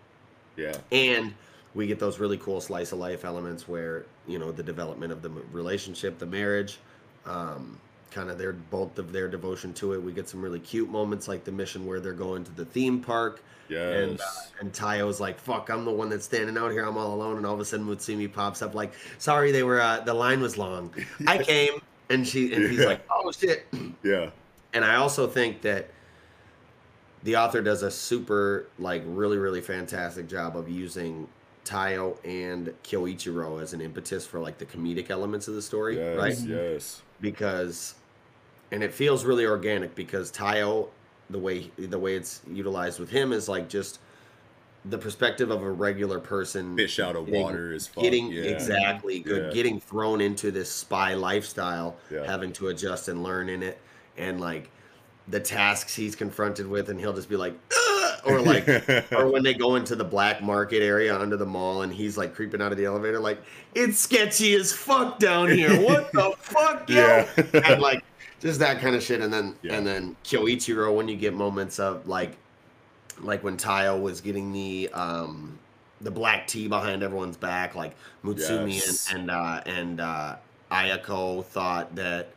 [0.57, 0.77] Yeah.
[0.91, 1.33] and
[1.75, 5.23] we get those really cool slice of life elements where you know the development of
[5.23, 6.79] the relationship, the marriage,
[7.27, 7.79] um,
[8.17, 10.03] kind of their both of their devotion to it.
[10.03, 13.01] We get some really cute moments like the mission where they're going to the theme
[13.01, 13.97] park Yes.
[14.11, 14.25] and uh,
[14.61, 16.85] and Tayo's like, "Fuck, I'm the one that's standing out here.
[16.87, 19.81] I'm all alone." And all of a sudden, Mutsumi pops up like, "Sorry, they were
[19.81, 20.95] uh, the line was long.
[21.27, 23.67] I came." And she and he's like, "Oh shit."
[24.05, 24.31] yeah.
[24.73, 25.91] And I also think that
[27.25, 31.27] the author does a super like really really fantastic job of using
[31.65, 36.17] Tayo and Kyoichiro as an impetus for like the comedic elements of the story, Yes.
[36.17, 36.39] right?
[36.39, 37.03] Yes.
[37.21, 37.97] because
[38.73, 40.89] and it feels really organic because Tayo
[41.31, 43.99] the way the way it's utilized with him is like just
[44.85, 48.05] the perspective of a regular person Fish out of getting- water is fun.
[48.05, 48.43] getting yeah.
[48.43, 49.53] exactly good Yeah.
[49.53, 52.25] getting thrown into this spy lifestyle Yeah.
[52.25, 53.79] having to adjust and learn in it
[54.17, 54.71] and like
[55.29, 58.69] the tasks he's confronted with and he'll just be like "Ugh," or like
[59.13, 62.33] or when they go into the black market area under the mall and he's like
[62.37, 63.43] creeping out of the elevator like
[63.75, 67.27] it's sketchy as fuck down here what the fuck yo Yeah.
[67.65, 68.05] and like
[68.41, 69.75] just that kind of shit and then Yeah.
[69.75, 72.37] and then kyoichiro when you get moments of like
[73.21, 75.59] like when Tayo was getting the um
[76.01, 79.11] the black tea behind everyone's back like Mutsumi Yes.
[79.11, 80.37] and and uh and uh
[80.71, 82.29] Ayako thought that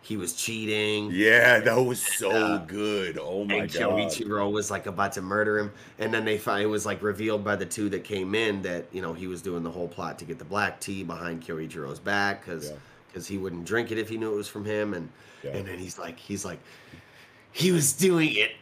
[0.00, 3.18] he was cheating Yeah, that was so uh, good.
[3.20, 3.80] Oh my and god.
[3.82, 7.42] Kyoichiro was like about to murder him, and then they find it was like revealed
[7.44, 10.18] by the two that came in that you know he was doing the whole plot
[10.20, 12.76] to get the black tea behind Kyoichiro's back because Yeah.
[13.26, 15.08] He wouldn't drink it if he knew it was from him, and
[15.42, 15.56] Yeah.
[15.56, 16.58] and then he's like he's like
[17.52, 18.52] he was doing it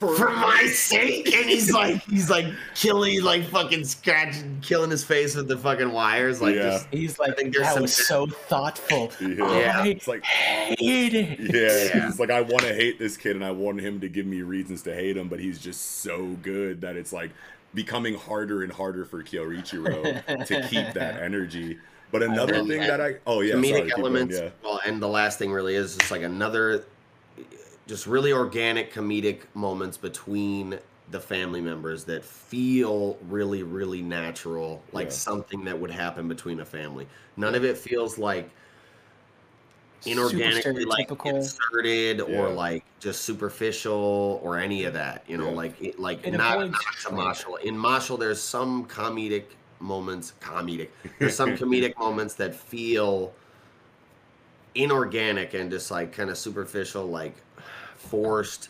[0.00, 2.44] for my sake, and he's like he's like
[2.74, 6.62] killing like fucking scratching killing his face with the fucking wires like Yeah.
[6.62, 9.10] just He's like, I think there's that some- was so thoughtful.
[9.20, 9.36] Yeah.
[9.40, 9.80] Oh, yeah.
[9.80, 11.38] I It's like hate it.
[11.40, 12.08] Yeah, Yeah.
[12.08, 14.42] it's like I want to hate this kid and I want him to give me
[14.42, 17.30] reasons to hate him, but he's just so good that it's like
[17.72, 20.02] becoming harder and harder for Kyoichiro
[20.46, 21.78] to keep that energy.
[22.14, 24.38] But another And- thing and that I oh yeah, comedic sorry, keep going, elements.
[24.38, 24.50] yeah.
[24.62, 26.84] Well, and the last thing really is just like another,
[27.88, 30.78] just really organic comedic moments between
[31.10, 35.10] the family members that feel really, really natural, like Yeah.
[35.10, 37.08] something that would happen between a family.
[37.36, 38.48] None of it feels like
[40.02, 41.34] Super inorganically like stereotypical.
[41.34, 45.24] inserted or like just superficial or any of that.
[45.26, 45.56] You know, Yeah.
[45.56, 47.14] like like It not, not to trope.
[47.16, 47.60] Mashle.
[47.62, 49.46] In Mashle, there's some comedic
[49.80, 50.32] moments.
[50.40, 50.88] Comedic.
[51.18, 53.32] There's some comedic moments that feel
[54.74, 57.36] inorganic and just like kind of superficial, like
[57.96, 58.68] forced.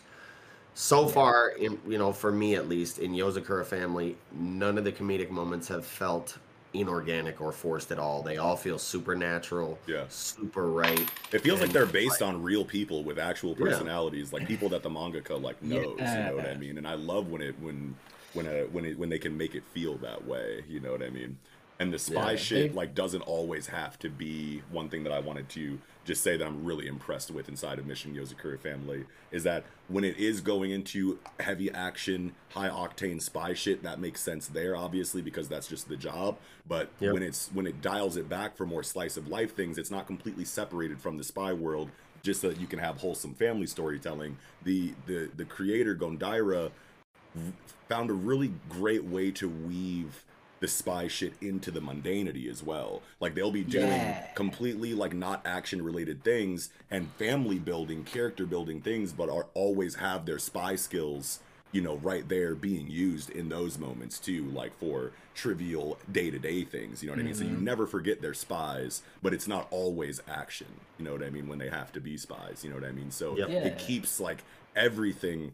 [0.73, 4.91] So far, in you know, for me at least, in Yozakura family, none of the
[4.91, 6.37] comedic moments have felt
[6.73, 8.21] inorganic or forced at all.
[8.21, 10.03] They all feel supernatural, Yeah.
[10.09, 11.09] super right.
[11.31, 13.55] It feels like they're based on real people with actual Yeah.
[13.61, 16.13] personalities, like people that the mangaka like knows.
[16.13, 16.77] You know what I mean?
[16.77, 17.95] And I love when it when
[18.35, 20.63] when a, when it, when they can make it feel that way.
[20.67, 21.37] You know what I mean?
[21.77, 25.11] And the spy Yeah, shit they- like doesn't always have to be one thing that
[25.11, 29.05] I wanted to just say that I'm really impressed with inside of Mission Yozakura Family
[29.31, 34.21] is that when it is going into heavy action, high octane spy shit, that makes
[34.21, 36.37] sense there obviously because that's just the job.
[36.67, 37.13] But Yep.
[37.13, 40.05] when it's when it dials it back for more slice of life things, it's not
[40.07, 41.89] completely separated from the spy world
[42.23, 44.37] just so that you can have wholesome family storytelling.
[44.63, 46.71] The the the creator Gondaira
[47.87, 50.23] found a really great way to weave
[50.59, 53.01] the spy shit into the mundanity as well.
[53.19, 54.27] Like they'll be doing Yeah.
[54.33, 59.95] completely like not action related things and family building, character building things, but are always
[59.95, 61.39] have their spy skills,
[61.71, 66.39] you know, right there being used in those moments too, like for trivial day to
[66.39, 67.03] day things.
[67.03, 67.35] You know what I mean?
[67.35, 67.63] So you mm-hmm.
[67.65, 70.67] never forget they're spies, but it's not always action.
[70.97, 71.47] You know what I mean?
[71.49, 72.63] When they have to be spies.
[72.63, 73.11] You know what I mean?
[73.11, 73.49] So Yep.
[73.49, 73.57] Yeah.
[73.65, 74.43] it keeps like
[74.75, 75.51] everything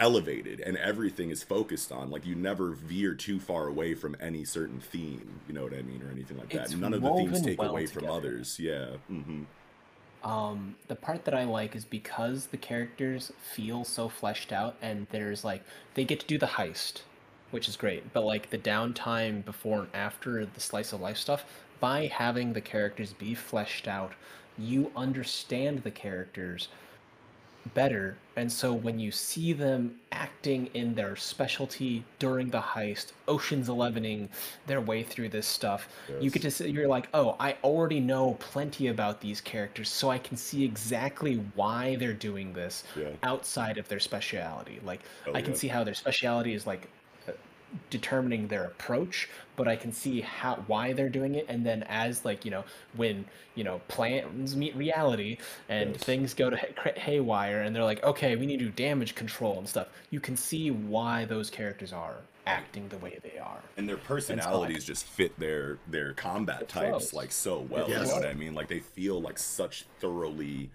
[0.00, 4.44] elevated and everything is focused on like you never veer too far away from any
[4.44, 6.66] certain theme you know what i mean or anything like that.
[6.66, 8.58] It's none of the themes take well away from others.
[8.58, 8.96] Yeah.
[9.08, 9.44] Hmm
[10.22, 15.06] Um, the part that I like is because the characters feel so fleshed out, and
[15.10, 15.62] there's like
[15.94, 17.02] they get to do the heist,
[17.50, 18.12] which is great.
[18.12, 21.44] But like the downtime before and after the slice of life stuff,
[21.80, 24.12] by having the characters be fleshed out,
[24.56, 26.68] you understand the characters
[27.74, 33.68] better, and so when you see them acting in their specialty during the heist, Ocean's
[33.68, 34.28] Elevening
[34.66, 35.88] their way through this stuff,
[36.20, 40.10] you get to see, you're like, oh, I already know plenty about these characters, so
[40.10, 43.10] I can see exactly why they're doing this Yeah.
[43.22, 44.80] outside of their speciality.
[44.84, 45.58] Like, Oh, I can yeah.
[45.58, 46.88] see how their speciality is like
[47.90, 52.24] determining their approach, but I can see how why they're doing it, and then as
[52.24, 52.64] like you know
[52.96, 55.38] when you know plans meet reality
[55.68, 56.02] and Yes.
[56.04, 59.58] things go to hay- haywire, and they're like, okay, we need to do damage control
[59.58, 59.88] and stuff.
[60.10, 62.16] You can see why those characters are
[62.46, 63.60] acting the way they are.
[63.76, 68.24] and their personalities just fit their their combat types like so well you know what
[68.24, 70.70] i mean like they feel like such thoroughly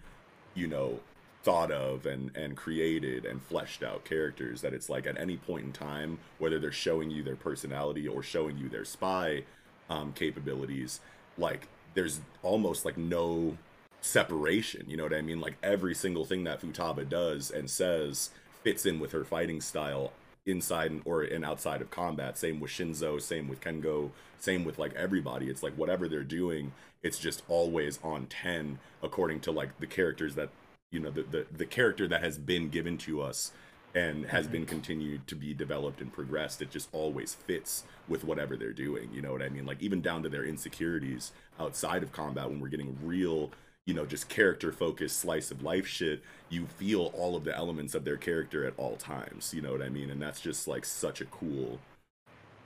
[0.54, 1.00] you know
[1.44, 5.66] thought of and and created and fleshed out characters that it's like at any point
[5.66, 9.44] in time whether they're showing you their personality or showing you their spy
[9.90, 11.02] um, capabilities
[11.38, 13.58] like there's almost like no
[14.00, 15.40] separation you know what i mean?
[15.40, 18.30] Like every single thing that futaba does and says
[18.64, 20.14] fits in with her fighting style
[20.46, 22.38] inside or and outside of combat.
[22.38, 25.50] Same with shinzo same with kengo same with like everybody.
[25.50, 26.72] It's like whatever they're doing
[27.02, 30.50] it's just always on 10 according to like the characters that
[30.94, 33.52] you know the, the the character that has been given to us
[33.96, 34.70] and has been mm-hmm.
[34.70, 36.62] continued to be developed and progressed.
[36.62, 39.10] It just always fits with whatever they're doing.
[39.14, 39.66] You know what I mean?
[39.66, 43.52] Like even down to their insecurities outside of combat when we're getting real
[43.86, 47.94] you know just character focused slice of life shit you feel all of the elements
[47.94, 50.86] of their character at all times you know what i mean and that's just like
[50.86, 51.80] such a cool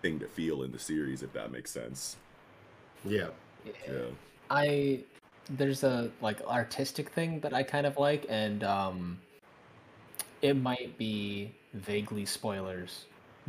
[0.03, 2.17] thing to feel in the series if that makes sense
[3.03, 3.29] Yeah.
[3.65, 4.05] yeah
[4.49, 4.99] I
[5.49, 9.19] there's a like artistic thing that I kind of like, and um,
[10.41, 13.05] it might be vaguely spoilers,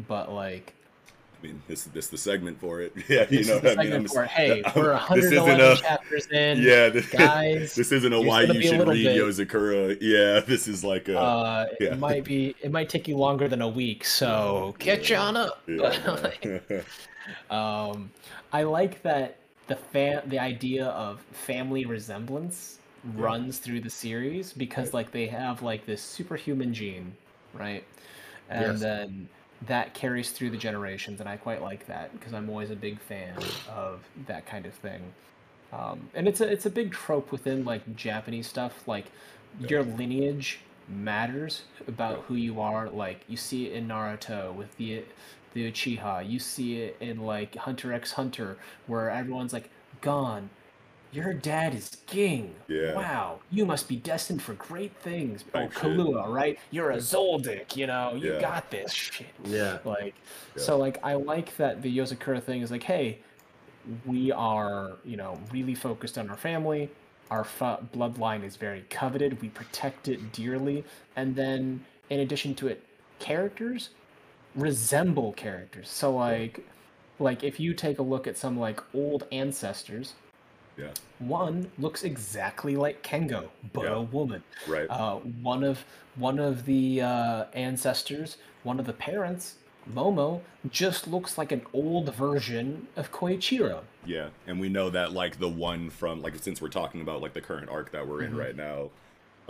[0.06, 0.74] but like
[1.40, 2.92] I mean, this this the segment for it.
[3.08, 3.92] Yeah, you know what I mean.
[3.92, 6.58] I'm for hey, I'm- we're this isn't 111 a- chapters in.
[6.62, 9.96] Yeah, this, guys, this isn't a why you should read bit- Yozakura.
[10.00, 11.92] Yeah, this is like a Uh, yeah.
[11.92, 15.22] it might be it might take you longer than a week, so catch yeah.
[15.22, 15.62] on up.
[15.66, 16.60] yeah,
[17.50, 18.10] um,
[18.52, 19.36] I like that
[19.68, 22.80] the fa- the idea of family resemblance
[23.16, 23.24] Yeah.
[23.24, 24.94] runs through the series because Right.
[24.94, 27.16] like they have like this superhuman gene,
[27.54, 27.84] right?
[28.50, 28.80] And Yes.
[28.80, 29.30] then
[29.62, 33.00] that carries through the generations, and I quite like that because I'm always a big
[33.00, 35.14] fan of that kind of thing.
[35.72, 38.86] Um, and it's a it's a big trope within like Japanese stuff.
[38.88, 39.06] Like
[39.60, 42.22] your lineage matters about Yeah.
[42.28, 42.88] who you are.
[42.90, 45.04] Like you see it in Naruto with the
[45.54, 46.28] the Uchiha.
[46.28, 49.70] You see it in like Hunter x Hunter, where everyone's like,
[50.00, 50.50] "Gon,
[51.12, 52.54] your dad is Ging.
[52.68, 52.94] Yeah.
[52.94, 55.98] Wow, you must be destined for great things." Oh, Type shit.
[56.28, 56.58] Right?
[56.70, 57.76] You're a Zoldyck.
[57.76, 58.40] You know, you Yeah.
[58.40, 59.26] got this shit.
[59.44, 59.78] Yeah.
[59.84, 60.14] Like,
[60.56, 60.62] Yeah.
[60.62, 63.18] so like I like that the Yozakura thing is like, hey,
[64.04, 66.90] we are you know really focused on our family.
[67.30, 69.40] Our fa- bloodline is very coveted.
[69.42, 70.84] We protect it dearly,
[71.16, 72.82] and then in addition to it,
[73.18, 73.90] characters
[74.54, 75.88] resemble characters.
[75.88, 76.64] So like,
[77.18, 80.14] like if you take a look at some like old ancestors,
[80.76, 83.94] yeah, one looks exactly like Kengo, but Yeah.
[83.94, 84.42] a woman.
[84.68, 84.86] right.
[84.88, 85.84] Uh, one of
[86.16, 89.56] one of the uh, ancestors, one of the parents,
[89.92, 90.40] Momo,
[90.70, 93.80] just looks like an old version of Kyoichiro.
[94.04, 97.32] Yeah, and we know that like the one from like since we're talking about like
[97.32, 98.38] the current arc that we're in Mhm.
[98.38, 98.90] right now,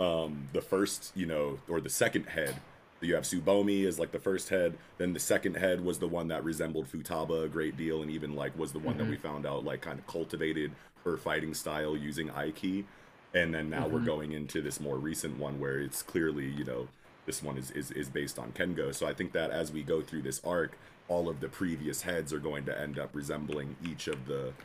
[0.03, 2.55] um, the first you know or the second head,
[3.01, 4.77] you have Tsubomi as like the first head.
[4.97, 8.33] Then the second head was the one that resembled Futaba a great deal, and even
[8.35, 10.75] like was the one that we found out like kind of cultivated
[11.05, 12.87] her fighting style using Aiki.
[13.33, 14.05] And then now we're Mhm.
[14.05, 16.89] going into this more recent one where it's clearly you know
[17.25, 18.93] this one is, is is based on Kengo.
[18.93, 22.33] So I think that as we go through this arc, all of the previous heads
[22.33, 24.55] are going to end up resembling each of the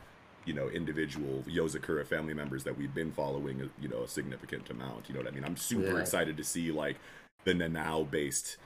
[0.45, 5.07] you know individual Yozakura family members that we've been following you know a significant amount.
[5.09, 5.45] You know what I mean?
[5.45, 5.99] I'm super Yeah.
[5.99, 6.99] excited to see like
[7.45, 8.57] the Nanao based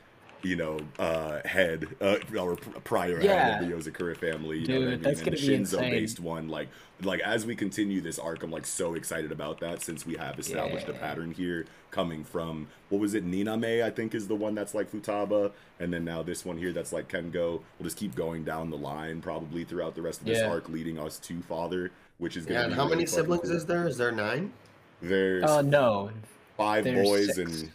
[0.41, 4.79] you know uh head uh, or pr- prior head of the Yozakura family you know
[4.79, 5.91] what I mean that's and the Shinzo insane.
[5.91, 6.69] based one like
[7.03, 10.39] like as we continue this arc I'm like so excited about that since we have
[10.39, 14.55] established a pattern here coming from what was it Niname I think is the one
[14.55, 15.51] that's like Futaba
[15.81, 18.77] and then now this one here that's like Kengo we'll just keep going down the
[18.77, 20.47] line probably throughout the rest of this Yeah.
[20.49, 23.43] arc leading us to father which is gonna Yeah, and be how really many siblings
[23.49, 23.57] cool.
[23.57, 23.87] is there?
[23.89, 24.53] Is there nine?
[25.01, 26.11] there's Uh, no,
[26.55, 27.61] five there's boys six.
[27.61, 27.71] and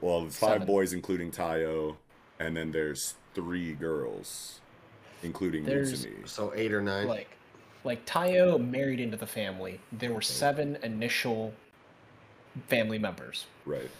[0.00, 0.66] well it's five Seven.
[0.66, 1.96] boys including Tayo
[2.38, 4.60] and then there's three girls
[5.22, 6.28] including There's- Mutsumi.
[6.28, 7.08] So eight or nine.
[7.08, 7.30] like,
[7.84, 9.80] like Tayo married into the family.
[9.92, 11.54] There were seven initial
[12.68, 13.90] family members, right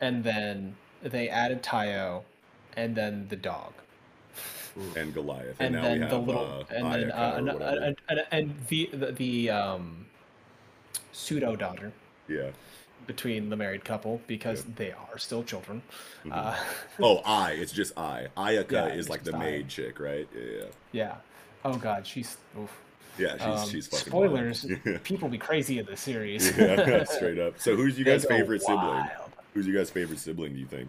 [0.00, 2.22] and then they added Tayo,
[2.76, 3.72] and then the dog.
[4.96, 7.32] and Goliath and and, now then we have the little uh, and then Ayaka uh,
[7.32, 7.84] or and, whatever.
[7.84, 10.06] and, and, and the the, the um
[11.12, 11.92] pseudo daughter
[12.28, 12.50] yeah
[13.06, 14.72] between the married couple because Yeah.
[14.76, 15.82] they are still children.
[16.24, 16.32] Mhm.
[16.32, 16.56] Uh,
[17.00, 21.14] oh I it's just I Ayaka Yeah, is like the maid chick right yeah yeah.
[21.64, 22.70] Oh god, she's oof.
[23.18, 24.66] yeah she's Um, she's fucking spoilers.
[25.04, 26.56] People be crazy in this series.
[26.58, 29.04] yeah straight up so who's you guys favorite sibling
[29.54, 30.88] who's your guys favorite sibling do you think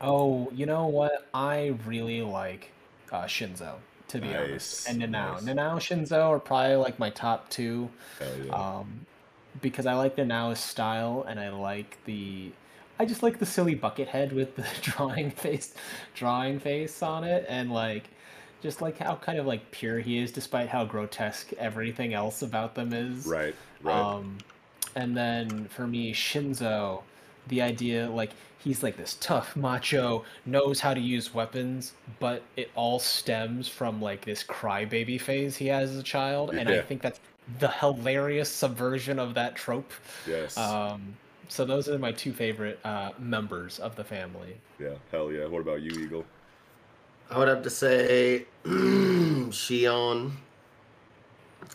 [0.00, 1.26] Oh, you know what?
[1.34, 2.70] I really like
[3.12, 3.74] uh, Shinzo,
[4.08, 5.34] to be Nice, honest, and Nanao.
[5.34, 5.42] nice.
[5.42, 7.90] Nanao, Shinzo are probably like my top two.
[8.18, 9.04] Hell yeah um,
[9.60, 12.50] because I like Nanao's style and I like the
[12.98, 15.74] I just like the silly bucket head with the drawing face
[16.14, 18.04] drawing face on it and like
[18.62, 22.74] just like how kind of like pure he is despite how grotesque everything else about
[22.74, 23.26] them is.
[23.26, 24.38] right right Um
[24.96, 27.02] and then for me Shinzo
[27.48, 32.70] the idea like he's like this tough macho knows how to use weapons but it
[32.74, 37.00] all stems from like this crybaby phase he has as a child and I think
[37.02, 37.20] that's
[37.58, 39.92] the hilarious subversion of that trope.
[40.26, 40.56] Yes.
[40.56, 41.16] Um
[41.48, 44.56] so those are my two favorite uh members of the family.
[44.78, 45.46] Yeah hell yeah.
[45.46, 46.24] What about you Eagle?
[47.30, 50.32] I would have to say Shion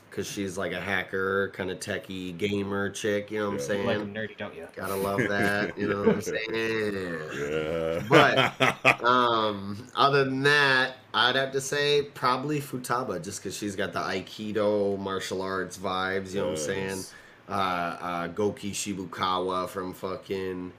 [0.09, 3.31] because she's like a hacker, kind of techie gamer chick.
[3.31, 3.85] You know what I'm Yeah.
[3.85, 4.13] Like saying?
[4.13, 4.67] nerdy, don't you?
[4.75, 5.77] Gotta love that.
[5.77, 7.19] You know what I'm saying?
[7.39, 8.03] Yeah.
[8.09, 13.93] But- Um, other than that, I'd have to say probably Futaba, just because she's got
[13.93, 16.33] the Aikido martial arts vibes.
[16.33, 17.03] You know what I'm saying?
[17.47, 20.71] Uh, uh, Goki Shibukawa from fucking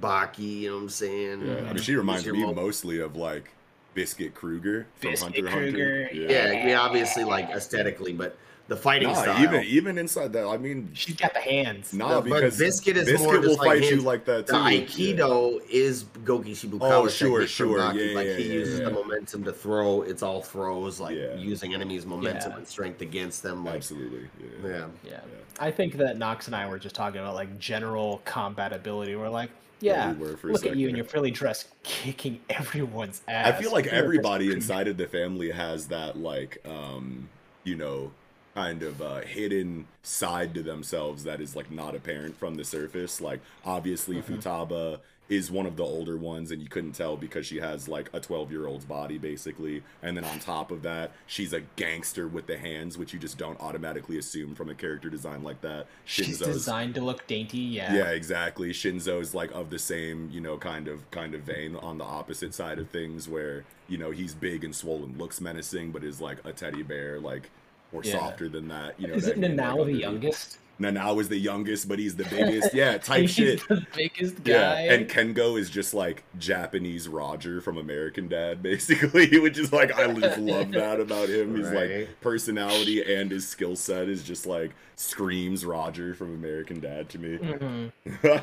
[0.00, 0.60] Baki.
[0.60, 1.46] You know what I'm saying?
[1.46, 3.50] Yeah, I mean, she reminds me your mostly of like
[3.94, 5.70] Biscuit Kruger from Biscuit Hunter x Hunter.
[5.72, 8.36] Kruger, Yeah, yeah, obviously like aesthetically, but
[8.68, 9.42] the fighting Nah, style.
[9.42, 11.92] even even inside that, I mean, She's got the hands.
[11.92, 14.46] nah, No, but because Biscuit is Biscuit more will just like fight you like that
[14.46, 14.58] the too.
[14.58, 16.78] Aikido is Goki Shibukawa.
[16.92, 17.78] Oh, sure, sure.
[17.92, 18.84] Yeah, like yeah, he yeah, uses yeah.
[18.86, 20.02] the momentum to throw.
[20.02, 21.34] It's all throws, like Yeah.
[21.34, 22.58] using enemies' momentum Yeah.
[22.58, 23.64] and strength against them.
[23.64, 24.28] Like, absolutely.
[24.62, 24.68] Yeah.
[24.70, 25.20] yeah, Yeah.
[25.58, 29.16] I think that Knox and I were just talking about like general combat ability.
[29.16, 29.50] We're like,
[29.82, 30.88] yeah, we were for a look at you second.
[30.90, 33.46] in your frilly dress kicking everyone's ass.
[33.48, 37.28] I feel like You're everybody inside of the family has that like um,
[37.64, 38.12] you know,
[38.54, 43.20] kind of uh, hidden side to themselves that is like not apparent from the surface.
[43.20, 44.34] Like obviously Mm-hmm.
[44.34, 48.10] Futaba is one of the older ones and you couldn't tell because she has like
[48.12, 52.26] a 12 year old's body basically and then on top of that she's a gangster
[52.28, 55.86] with the hands which you just don't automatically assume from a character design like that
[56.04, 57.58] She's Shinzo's designed to look dainty.
[57.58, 57.94] Yeah.
[57.94, 58.70] yeah, exactly.
[58.72, 62.52] Shinzo's like of the same, you know, kind of kind of vein on the opposite
[62.52, 66.38] side of things where, you know, he's big and swollen, looks menacing, but is like
[66.44, 67.48] a teddy bear, like
[67.92, 68.18] or Yeah.
[68.18, 69.00] softer than that.
[69.00, 69.56] You know, Is it I mean?
[69.56, 70.58] Nanao Like, the youngest?
[70.80, 72.74] Nanao is the youngest, but he's the biggest.
[72.74, 73.68] Yeah, type He's shit.
[73.68, 74.84] the biggest guy.
[74.84, 79.96] Yeah, and Kengo is just like Japanese Roger from American Dad, basically, which is like
[79.96, 81.56] I just love that about him.
[81.56, 82.00] He's Right.
[82.00, 87.18] like personality and his skill set is just like screams Roger from American Dad to
[87.18, 87.38] me.
[87.38, 87.92] Mhm.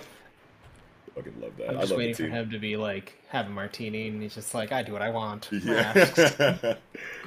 [1.24, 1.70] Fucking love that.
[1.70, 4.36] I'm I just love waiting for him to be like have a martini, and he's
[4.36, 5.50] just like, I do what I want.
[5.64, 6.76] Yeah,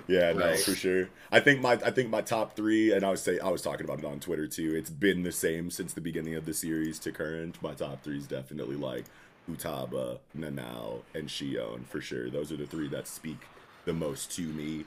[0.09, 1.09] yeah, no, for sure.
[1.31, 3.85] I think my I think my top three, and I was say I was talking
[3.85, 4.75] about it on Twitter too.
[4.75, 7.63] It's been the same since the beginning of the series to current.
[7.63, 9.05] My top three is definitely like
[9.49, 12.31] Futaba, Nanao, and Shion for sure.
[12.31, 13.39] Those are the three that speak
[13.85, 14.85] the most to me.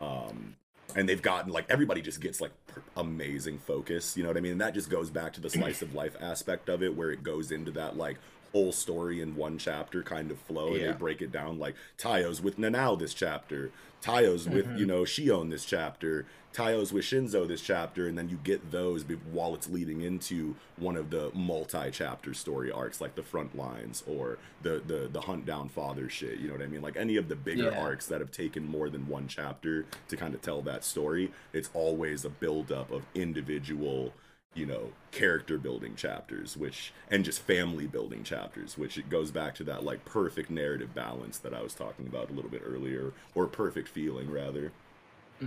[0.00, 0.56] Um,
[0.96, 2.63] and they've gotten like everybody just gets like per-
[2.96, 4.16] amazing focus.
[4.16, 4.52] You know what I mean?
[4.52, 7.22] And that just goes back to the slice of life aspect of it, where it
[7.22, 8.18] goes into that like
[8.52, 10.92] whole story in one chapter kind of flow, and Yeah.
[10.92, 13.70] they break it down like Tayo's with Nanao this chapter,
[14.00, 14.78] Tayo's with mm-hmm.
[14.78, 19.04] you know Shion this chapter, Tayo's with Shinzo this chapter, and then you get those
[19.32, 24.38] while it's leading into one of the multi-chapter story arcs, like the front lines or
[24.62, 26.38] the the the hunt down father shit.
[26.38, 26.80] You know what I mean?
[26.82, 27.78] Like any of the bigger Yeah.
[27.80, 31.32] arcs that have taken more than one chapter to kind of tell that story.
[31.52, 34.12] It's always a buildup of individual,
[34.54, 39.56] you know, character building chapters, which and just family building chapters, which it goes back
[39.56, 43.12] to that like perfect narrative balance that I was talking about a little bit earlier,
[43.34, 44.70] or perfect feeling rather.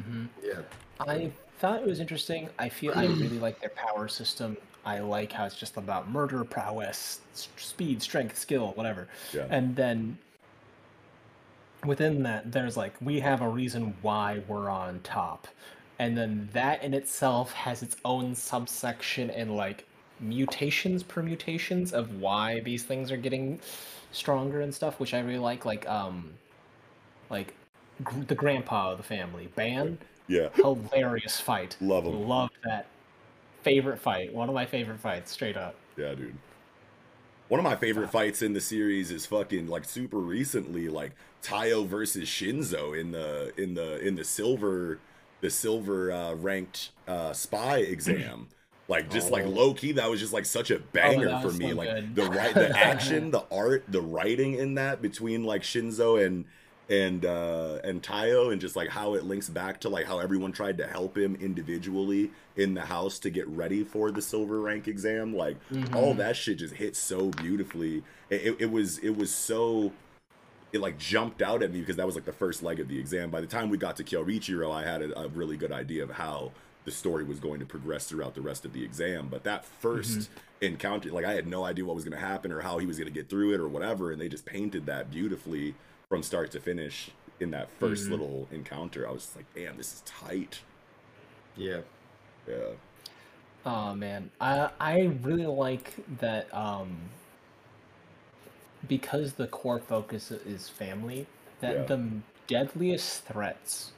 [0.02, 0.62] Hmm yeah.
[1.00, 2.50] I thought it was interesting.
[2.60, 4.58] I feel I really like their power system.
[4.86, 9.08] I like how it's just about murder, prowess, speed, strength, skill, whatever.
[9.34, 9.46] Yeah.
[9.50, 10.18] And then
[11.86, 15.48] within that, there's like we have a reason why we're on top,
[16.00, 19.86] and then that in itself has its own subsection and like
[20.20, 23.60] mutations, permutations of why these things are getting
[24.12, 25.66] stronger and stuff, which I really like.
[25.66, 26.32] Like um,
[27.30, 27.54] like
[28.28, 31.78] the grandpa of the family, Ban Yeah, hilarious fight.
[31.82, 32.28] Love 'em.
[32.28, 32.88] Love that.
[33.64, 34.34] Favorite fight.
[34.34, 35.76] One of my favorite fights, straight up.
[35.98, 36.38] yeah, dude.
[37.50, 41.88] One of my favorite fights in the series is fucking like super recently, like Tayo
[41.88, 45.00] versus Shinzo in the in the in the silver
[45.40, 48.48] the silver uh, ranked uh, spy exam.
[48.90, 49.50] Like just like Oh.
[49.50, 51.72] low key, that was just like such a banger that for me.
[51.72, 52.16] so like good.
[52.16, 56.46] the right, the action, the art, the writing in that between like Shinzo and
[56.90, 60.52] and uh and Tayo, and just like how it links back to like how everyone
[60.52, 64.88] tried to help him individually in the house to get ready for the silver rank
[64.88, 65.36] exam.
[65.36, 65.58] Like
[65.94, 66.18] all Mhm.
[66.18, 68.04] that shit just hit so beautifully.
[68.30, 69.92] It, it, it was it was so
[70.74, 73.00] it like jumped out at me because that was like the first leg of the
[73.00, 73.30] exam.
[73.30, 76.12] By the time we got to Kyoichiro, I had a, a really good idea of
[76.12, 76.52] how
[76.86, 79.28] the story was going to progress throughout the rest of the exam.
[79.30, 80.28] But that 1st
[80.62, 82.98] encounter, like I had no idea what was going to happen or how he was
[82.98, 85.74] going to get through it or whatever, and they just painted that beautifully
[86.10, 88.12] from start to finish in that 1st Mhm.
[88.12, 89.08] little encounter.
[89.08, 90.62] I was like, damn, this is tight.
[91.56, 91.82] Yeah.
[92.48, 92.74] Yeah.
[93.66, 96.54] Oh man, I I really like that.
[96.54, 97.10] Um,
[98.88, 101.26] because the core focus is family,
[101.60, 101.84] that Yeah.
[101.84, 103.92] the deadliest threats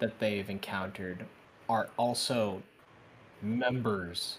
[0.00, 1.24] that they've encountered
[1.68, 2.62] are also
[3.40, 4.38] members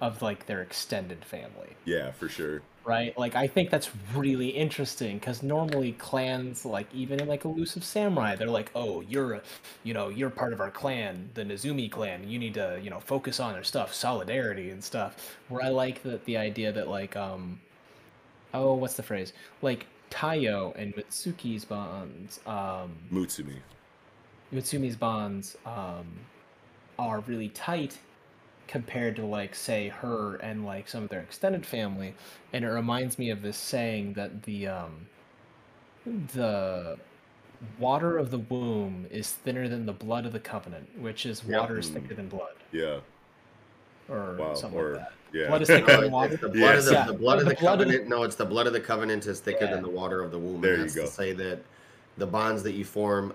[0.00, 2.62] of like their extended family Yeah, for sure.
[2.84, 3.16] Right?
[3.18, 8.36] Like i think that's really interesting because normally clans like even in like elusive samurai
[8.36, 9.42] they're like oh you're a
[9.82, 12.28] you know you're part of our clan the nezumi clan.
[12.28, 15.36] You need to you know focus on their stuff solidarity and stuff.
[15.48, 17.60] Where i like the, the idea that like um
[18.52, 19.32] oh what's the phrase?
[19.62, 23.60] Like tayo and mitsuki's bonds um Mutsumi.
[24.54, 26.06] Mitsumi's bonds um,
[26.98, 27.98] are really tight
[28.66, 32.14] compared to like say her and like some of their extended family
[32.52, 35.06] and it reminds me of this saying that the um
[36.34, 36.98] the
[37.78, 41.60] water of the womb is thinner than the blood of the covenant which is Yep.
[41.60, 43.00] water is thicker than blood Yeah.
[44.08, 44.54] or Wow.
[44.54, 45.48] something Or like that yeah.
[45.48, 46.78] blood is thicker No, than water the blood Yes.
[46.80, 47.06] of the, Yeah.
[47.06, 48.08] the blood of The the blood of covenant.
[48.08, 49.70] No, it's the blood of the covenant is thicker Yeah.
[49.74, 50.60] than the water of the womb.
[50.60, 51.02] There you go.
[51.02, 51.60] To say that
[52.18, 53.34] the bonds that you form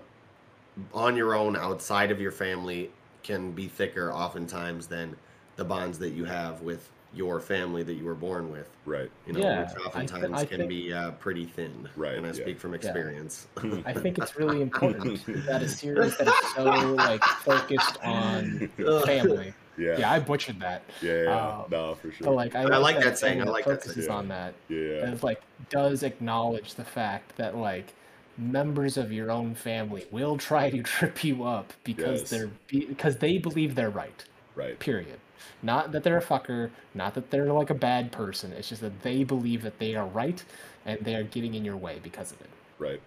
[0.94, 2.90] on your own outside of your family
[3.22, 5.16] can be thicker oftentimes than
[5.56, 8.70] the bonds that you have with your family that you were born with.
[8.86, 9.10] right.
[9.26, 11.88] You know, Yeah, which I thi- oftentimes I can think- be uh, pretty thin.
[11.96, 12.34] Right, And I yeah.
[12.36, 13.48] speak from experience.
[13.84, 16.64] i think it's really important that a series that is so
[16.94, 18.68] like focused on
[19.04, 19.98] family Yeah.
[19.98, 21.22] yeah i butchered that Yeah.
[21.24, 21.48] yeah.
[21.48, 22.26] Um, no, for sure.
[22.28, 24.16] But like I, I like that saying, I like that focuses saying.
[24.16, 25.04] on that yeah.
[25.06, 27.92] and like does acknowledge the fact that like
[28.38, 32.30] members of your own family will try to trip you up because Yes.
[32.30, 34.24] they're because they believe they're right.
[34.54, 34.78] Right.
[34.78, 35.18] Period.
[35.62, 38.52] Not that they're a fucker, not that they're like a bad person.
[38.52, 40.42] It's just that they believe that they are right
[40.86, 42.48] and they are getting in your way because of it.
[42.78, 43.00] Right.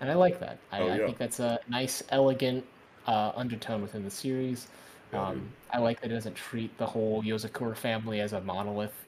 [0.00, 0.58] And I like that.
[0.70, 2.64] I, Oh, I think that's a nice, elegant
[3.06, 4.68] uh, undertone within the series.
[5.12, 5.48] Yeah, Um.
[5.70, 9.04] I like that it doesn't treat the whole Yozakura family as a monolith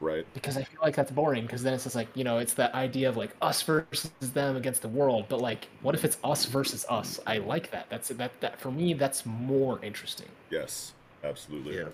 [0.00, 0.26] Right.
[0.34, 1.44] because I feel like that's boring.
[1.44, 4.56] Because then it's just like you know, it's that idea of like us versus them
[4.56, 5.26] against the world.
[5.28, 7.20] But like, what if it's us versus us?
[7.26, 7.88] I like that.
[7.90, 8.40] That's that.
[8.40, 10.28] That for me, that's more interesting.
[10.50, 10.92] Yes.
[11.24, 11.76] Absolutely.
[11.76, 11.88] yeah.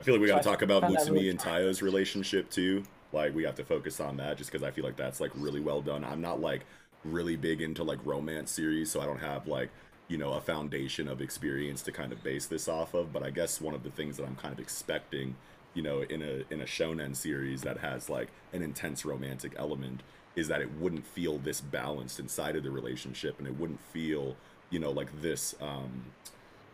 [0.00, 2.50] I feel like we got to I talk about found Mutsumi really and Tayo's relationship
[2.50, 2.84] too.
[3.12, 5.60] Like we have to focus on that just because I feel like that's like really
[5.60, 6.04] well done.
[6.04, 6.64] I'm not like
[7.04, 9.70] really big into like romance series, so I don't have like
[10.08, 13.12] you know a foundation of experience to kind of base this off of.
[13.12, 15.34] But I guess one of the things that I'm kind of expecting,
[15.74, 20.02] you know, in a in a shonen series that has like an intense romantic element,
[20.36, 24.36] is that it wouldn't feel this balanced inside of the relationship, and it wouldn't feel
[24.70, 25.54] you know like this.
[25.60, 26.06] um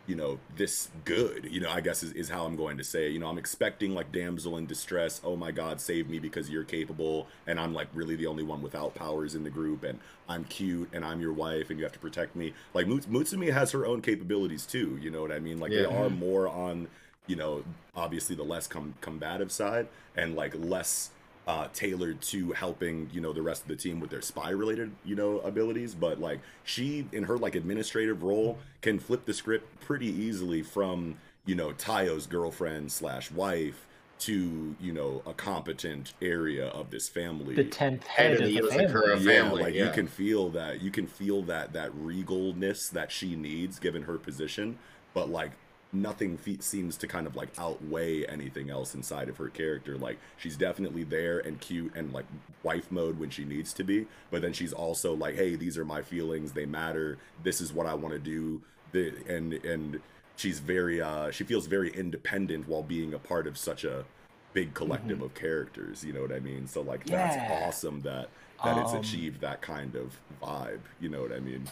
[0.07, 3.07] you know this good you know i guess is, is how i'm going to say
[3.07, 3.11] it.
[3.11, 6.63] you know i'm expecting like damsel in distress oh my god save me because you're
[6.63, 9.97] capable and i'm like really the only one without powers in the group and
[10.29, 13.51] i'm cute and i'm your wife and you have to protect me like Muts- mutsumi
[13.51, 16.87] has her own capabilities too you know what i mean like they are more on
[17.27, 17.63] you know
[17.95, 21.09] obviously the less com- combative side and like less
[21.47, 24.91] uh, tailored to helping you know the rest of the team with their spy related
[25.03, 29.79] you know abilities but like she in her like administrative role can flip the script
[29.79, 31.15] pretty easily from
[31.45, 33.85] you know tayo's girlfriend slash wife
[34.17, 38.47] to you know a competent area of this family The tenth Head head of of
[38.47, 39.25] the the family.
[39.25, 39.85] yeah, family, like yeah.
[39.85, 44.17] you can feel that you can feel that that regalness that she needs given her
[44.17, 44.77] position
[45.13, 45.51] but like
[45.95, 49.97] nothing fe- seems to kind of like outweigh anything else inside of her character.
[49.97, 52.25] Like she's definitely there and cute and like
[52.63, 55.85] wife mode when she needs to be but then she's also like hey these are
[55.85, 56.51] my feelings.
[56.51, 57.17] They matter.
[57.43, 58.61] This is what i want to do.
[58.91, 59.99] The, and and
[60.35, 64.05] she's very uh she feels very independent while being a part of such a
[64.53, 66.67] big collective of characters you know what i mean?
[66.67, 68.29] So like that's awesome that
[68.63, 71.67] that it's Um, achieved that kind of vibe you know what i mean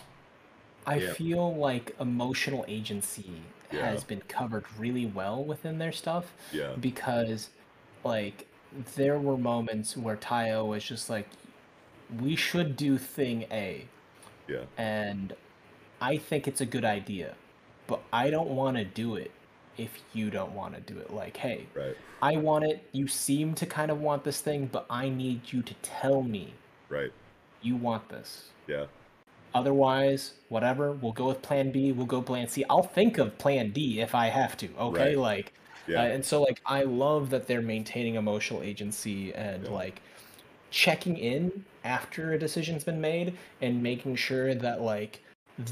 [0.85, 1.13] I Yeah.
[1.13, 3.31] feel like emotional agency
[3.71, 3.85] Yeah.
[3.89, 6.33] has been covered really well within their stuff.
[6.51, 6.73] yeah.
[6.79, 7.49] because
[8.03, 8.47] like
[8.95, 11.27] there were moments where Tayo was just like
[12.21, 13.87] we should do thing A.
[14.47, 14.65] Yeah.
[14.77, 15.33] And
[16.01, 17.35] I think it's a good idea
[17.87, 19.31] but I don't want to do it
[19.77, 21.11] if you don't want to do it.
[21.13, 21.95] Like hey right.
[22.21, 22.87] I want it.
[22.91, 26.53] You seem to kind of want this thing but I need you to tell me
[26.89, 27.11] right.
[27.61, 28.49] you want this.
[28.67, 28.85] Yeah
[29.53, 33.71] otherwise whatever we'll go with plan B we'll go plan C I'll think of plan
[33.71, 35.17] D if I have to okay Right.
[35.17, 35.53] like
[35.87, 39.69] yeah uh, and so like I love that they're maintaining emotional agency and Yeah.
[39.69, 40.01] like
[40.71, 45.21] checking in after a decision's been made and making sure that like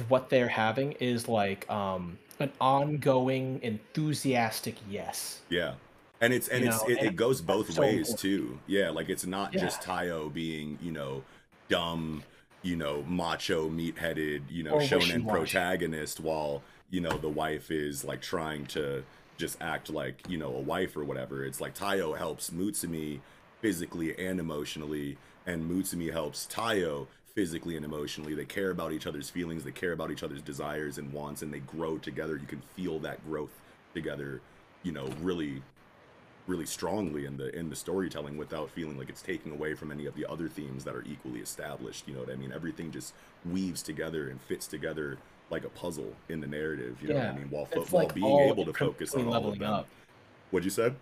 [0.10, 5.42] what they're having is like um an ongoing enthusiastic yes.
[5.50, 5.74] Yeah.
[6.22, 8.20] And it's and You it's know, it, and it goes both so ways important.
[8.20, 8.60] too.
[8.68, 9.94] Yeah, like it's not just Yeah.
[9.96, 11.24] Tayo being, you know,
[11.70, 12.24] dumb,
[12.64, 18.04] you know, macho, meat-headed, you know, Or shonen protagonist while, you know, the wife is
[18.04, 19.04] like trying to
[19.38, 21.44] just act like, you know, a wife or whatever.
[21.44, 23.20] It's like Tayo helps Mutsumi
[23.62, 28.36] physically and emotionally and Mutsumi helps Tayo physically and emotionally.
[28.36, 31.52] They care about each other's feelings, they care about each other's desires and wants and
[31.52, 32.38] they grow together.
[32.38, 33.60] You can feel that growth
[33.96, 34.42] together,
[34.84, 35.64] you know, really
[36.48, 40.06] really strongly in the in the storytelling without feeling like it's taking away from any
[40.06, 42.52] of the other themes that are equally established you know what i mean?
[42.52, 43.14] Everything just
[43.46, 45.18] weaves together and fits together
[45.50, 47.50] like a puzzle in the narrative you know what i mean?
[47.50, 49.74] While, fo- It's while being able to focus on all of them.
[49.74, 49.88] up.
[50.52, 50.94] what'd you say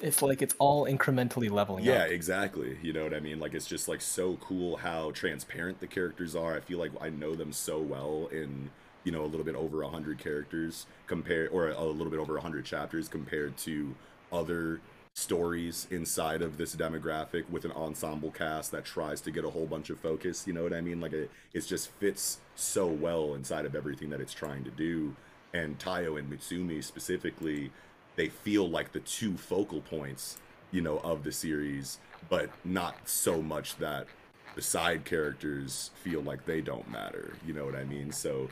[0.00, 2.08] It's like it's all incrementally leveling yeah up.
[2.08, 3.38] Yeah, exactly you know what i mean?
[3.38, 6.56] Like it's just like so cool how transparent the characters are.
[6.56, 8.70] I feel like i know them so well in
[9.04, 12.64] you know a little bit over 100 characters compared or a little bit over 100
[12.64, 13.94] chapters compared to
[14.32, 14.80] other
[15.14, 19.66] stories inside of this demographic with an ensemble cast that tries to get a whole
[19.66, 21.00] bunch of focus you know what i mean?
[21.00, 25.14] Like it, it just fits so well inside of everything that it's trying to do.
[25.54, 27.70] And tayo and mutsumi specifically
[28.16, 30.38] they feel like the two focal points
[30.70, 31.98] you know of the series
[32.30, 34.06] but not so much that
[34.54, 38.10] the side characters feel like they don't matter you know what i mean?
[38.10, 38.48] So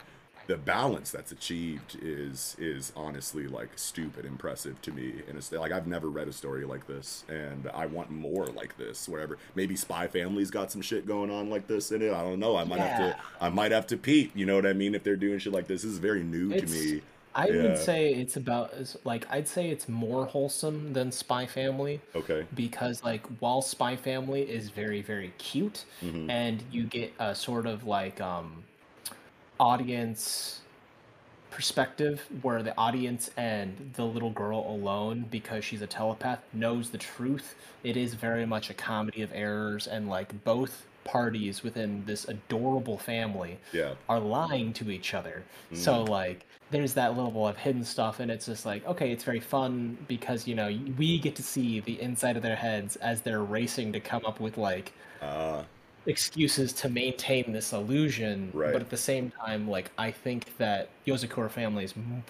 [0.51, 5.23] the balance that's achieved is is honestly like stupid impressive to me.
[5.29, 8.77] And it's like i've never read a story like this and i want more like
[8.77, 12.13] this wherever maybe spy family's got some shit going on like this in it.
[12.13, 12.57] I don't know.
[12.57, 15.05] I might have to i might have to peep you know what i mean if
[15.05, 15.83] they're doing shit like this.
[15.83, 17.03] This is very new It's- to me.
[17.33, 17.63] I Yeah.
[17.63, 18.73] would say it's about
[19.05, 22.45] like I'd say it's more wholesome than Spy Family okay.
[22.57, 26.29] because like while Spy Family is very very cute Mhm.
[26.29, 28.65] and you get a sort of like um
[29.61, 30.61] audience
[31.51, 36.99] perspective where the audience and the little girl alone because she's a telepath knows the
[36.99, 42.27] truth it is very much a comedy of errors and like both parties within this
[42.29, 43.95] adorable family yeah.
[44.09, 45.43] are lying to each other.
[45.73, 49.41] So like there's that level of hidden stuff and it's just like okay, it's very
[49.41, 53.43] fun because you know we get to see the inside of their heads as they're
[53.43, 54.93] racing to come up with like
[55.23, 55.63] uh
[56.11, 58.73] excuses to maintain this illusion Right.
[58.73, 62.23] but at the same time like I think that Yozakura family is m-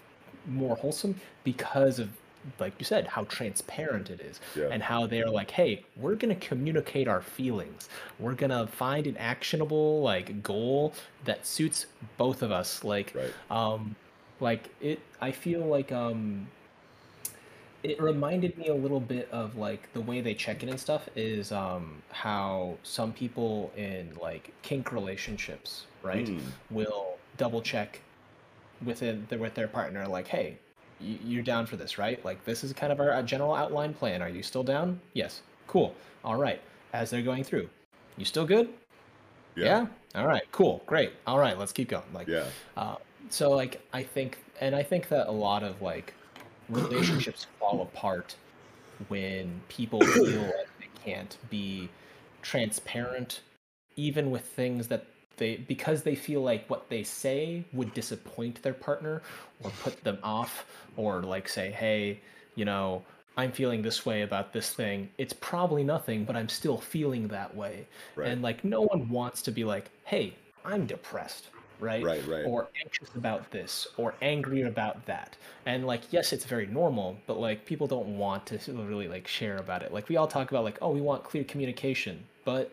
[0.46, 1.14] more wholesome
[1.44, 2.08] because of
[2.58, 4.68] like you said how transparent it is Yeah.
[4.72, 9.06] and how they're like hey we're going to communicate our feelings we're going to find
[9.06, 11.84] an actionable like goal that suits
[12.16, 13.94] both of us like right um
[14.40, 16.46] like it i feel like um
[17.82, 21.08] it reminded me a little bit of like the way they check in and stuff
[21.16, 26.40] is um how some people in like kink relationships right Mm.
[26.70, 28.00] will double check
[28.84, 30.56] within the, with their partner like hey
[31.00, 32.22] you're down for this right?
[32.24, 34.20] Like this is kind of our general outline plan.
[34.20, 35.00] Are you still down?
[35.14, 35.40] Yes.
[35.66, 35.94] Cool.
[36.24, 36.60] All right.
[36.92, 37.70] As they're going through.
[38.18, 38.68] You still good?
[39.56, 40.42] Yeah, all right.
[40.52, 40.82] Cool.
[40.86, 41.12] Great.
[41.26, 41.58] All right.
[41.58, 42.04] Let's keep going.
[42.12, 42.44] Like yeah.
[42.76, 42.96] uh,
[43.30, 46.14] so like I think, and I think that a lot of like
[46.70, 48.36] relationships fall apart
[49.08, 51.88] when people feel like they can't be
[52.42, 53.40] transparent,
[53.96, 55.06] even with things that
[55.36, 59.22] they because they feel like what they say would disappoint their partner
[59.62, 60.66] or put them off,
[60.96, 62.20] or like say, hey,
[62.54, 63.02] you know.
[63.36, 65.08] I'm feeling this way about this thing.
[65.16, 67.86] It's probably nothing, but I'm still feeling that way.
[68.16, 71.46] right And like no one wants to be like, "Hey, I'm depressed."
[71.80, 72.02] Right?
[72.02, 72.44] right right.
[72.44, 75.36] Or anxious about this or angry about that.
[75.66, 79.56] And like yes it's very normal but like people don't want to really like share
[79.56, 79.92] about it.
[79.92, 82.72] Like we all talk about like oh we want clear communication but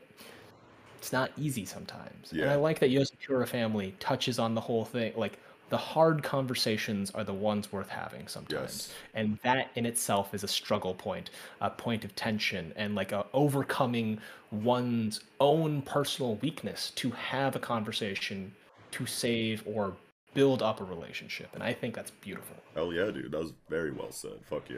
[0.97, 2.31] it's not easy sometimes.
[2.31, 5.39] And i like that yozakura family touches on the whole thing like
[5.69, 8.87] the hard conversations are the ones worth having sometimes.
[8.87, 8.93] Yes.
[9.13, 11.29] and that in itself is a struggle point
[11.61, 14.19] a point of tension and like a overcoming
[14.51, 18.53] one's own personal weakness to have a conversation
[18.97, 19.95] to save or
[20.33, 23.91] build up a relationship and i think that's beautiful hell yeah dude that was very
[23.91, 24.77] well said fuck yeah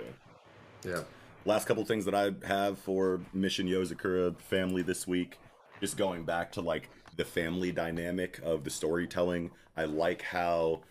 [0.86, 1.04] Yeah.
[1.46, 5.38] last couple things that I have for Mission Yozakura family this week,
[5.82, 9.52] just going back to like the family dynamic of the storytelling.
[9.76, 10.82] I like how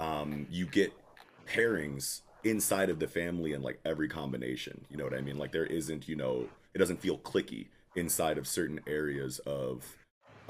[0.00, 0.92] um, you get
[1.46, 4.84] pairings inside of the family and like every combination.
[4.90, 5.38] You know what I mean?
[5.38, 9.84] Like there isn't, you know, it doesn't feel clicky inside of certain areas of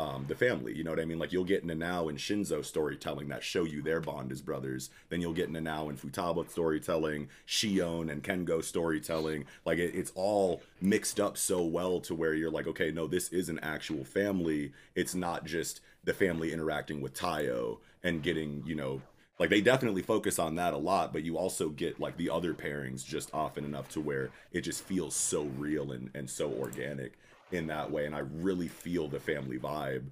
[0.00, 0.74] um, the family.
[0.74, 1.18] You know what I mean?
[1.18, 4.88] Like you'll get Nanao and Shinzo storytelling that show you their bond as brothers.
[5.10, 9.44] Then you'll get Nanao and Futaba storytelling, Shion and Kengo storytelling.
[9.66, 13.28] Like it, it's all mixed up so well to where you're like, okay, no, this
[13.28, 14.72] is an actual family.
[14.94, 19.02] It's not just the family interacting with Tayo and getting, you know,
[19.38, 22.54] like they definitely focus on that a lot, but you also get like the other
[22.54, 27.18] pairings just often enough to where it just feels so real and, and so organic
[27.52, 30.04] in that way and i really feel the family vibe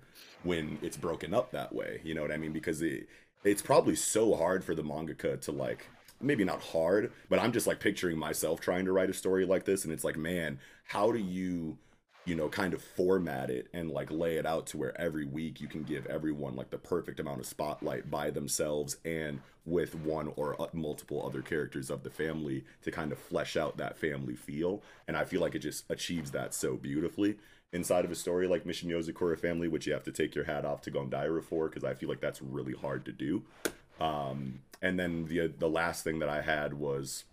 [0.43, 2.53] when it's broken up that way you know what i mean?
[2.53, 3.09] Because it
[3.45, 5.87] it's probably so hard for the mangaka to like
[6.21, 9.65] maybe not hard but i'm just like picturing myself trying to write a story like
[9.65, 11.79] this and it's like man how do you
[12.29, 15.63] you know, kind of format it and like lay it out to where every week
[15.63, 20.31] you can give everyone like the perfect amount of spotlight by themselves and with one
[20.37, 24.37] or uh, multiple other characters of the family to kind of flesh out that family
[24.37, 24.83] feel.
[25.07, 27.39] And I feel like it just achieves that so beautifully
[27.73, 30.67] inside of a story like Mission Yozakura Family, which you have to take your hat
[30.67, 33.43] off to Gondaira for because I feel like that's really hard to do.
[34.01, 37.25] Um, and then the the last thing that I had was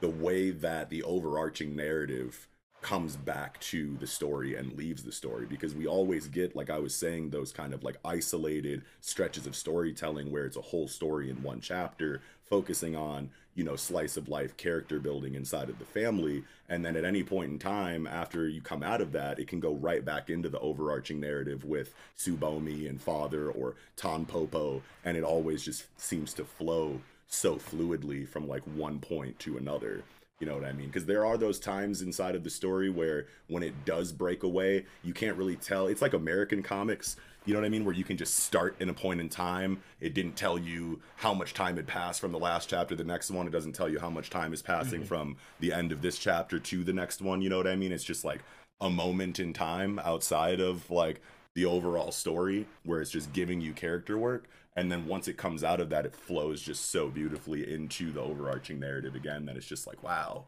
[0.00, 2.47] the way that the overarching narrative
[2.80, 6.78] comes back to the story and leaves the story because we always get like i
[6.78, 11.28] was saying those kind of like isolated stretches of storytelling where it's a whole story
[11.28, 15.84] in one chapter focusing on you know slice of life character building inside of the
[15.84, 16.44] family.
[16.68, 19.58] And then at any point in time after you come out of that it can
[19.58, 25.24] go right back into the overarching narrative with Tsubomi and father or Tanpopo and it
[25.24, 30.04] always just seems to flow so fluidly from like one point to another
[30.40, 30.86] you know what I mean?
[30.86, 34.86] Because there are those times inside of the story where when it does break away,
[35.02, 35.88] you can't really tell.
[35.88, 37.84] It's like American comics, you know what I mean?
[37.84, 39.80] Where you can just start in a point in time.
[40.00, 43.08] It didn't tell you how much time had passed from the last chapter to the
[43.08, 43.46] next one.
[43.48, 45.08] It doesn't tell you how much time is passing Mm-hmm.
[45.08, 47.42] from the end of this chapter to the next one.
[47.42, 47.90] You know what I mean?
[47.90, 48.42] It's just like
[48.80, 51.20] a moment in time outside of like
[51.54, 54.48] the overall story where it's just giving you character work
[54.78, 58.20] and then once it comes out of that it flows just so beautifully into the
[58.20, 60.44] overarching narrative again that it's just like wow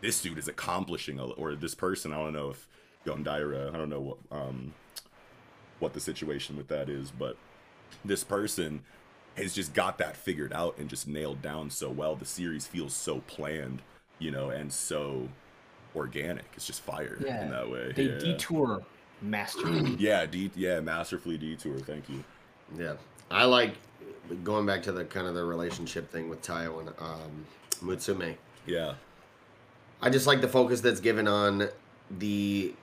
[0.00, 2.68] this dude is accomplishing a, or this person i don't know if
[3.06, 4.74] Gondaira, i don't know what um
[5.78, 7.36] what the situation with that is but
[8.04, 8.82] this person
[9.36, 12.94] has just got that figured out and just nailed down so well the series feels
[12.94, 13.82] so planned
[14.18, 15.28] you know and so
[15.94, 18.18] organic it's just fire Yeah, in that way They yeah.
[18.18, 18.82] detour
[19.20, 19.96] masterfully.
[19.98, 21.78] Yeah, D yeah, masterfully detour.
[21.80, 22.24] Thank you.
[22.78, 22.94] Yeah,
[23.32, 23.74] I like
[24.44, 27.46] going back to the kind of the relationship thing with Tayo and um,
[27.82, 28.36] Mutsumi.
[28.66, 28.94] Yeah,
[30.00, 31.68] I just like the focus that's given on
[32.10, 32.74] the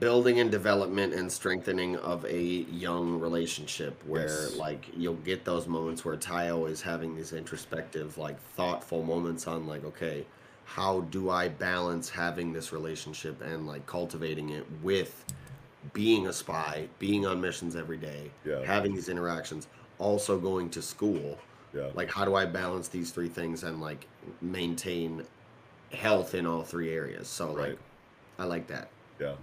[0.00, 4.56] building and development and strengthening of a young relationship where Yes.
[4.56, 9.66] like you'll get those moments where Tayo is having these introspective like thoughtful moments on
[9.66, 10.24] like okay
[10.64, 15.26] how do I balance having this relationship and like cultivating it with
[15.92, 18.64] being a spy being on missions every day Yeah.
[18.64, 19.68] having these interactions
[19.98, 21.38] also going to school
[21.74, 24.06] yeah, like how do i balance these three things and like
[24.40, 25.24] maintain
[25.92, 27.78] health in all three areas so like
[28.38, 28.88] i like that
[29.20, 29.34] yeah.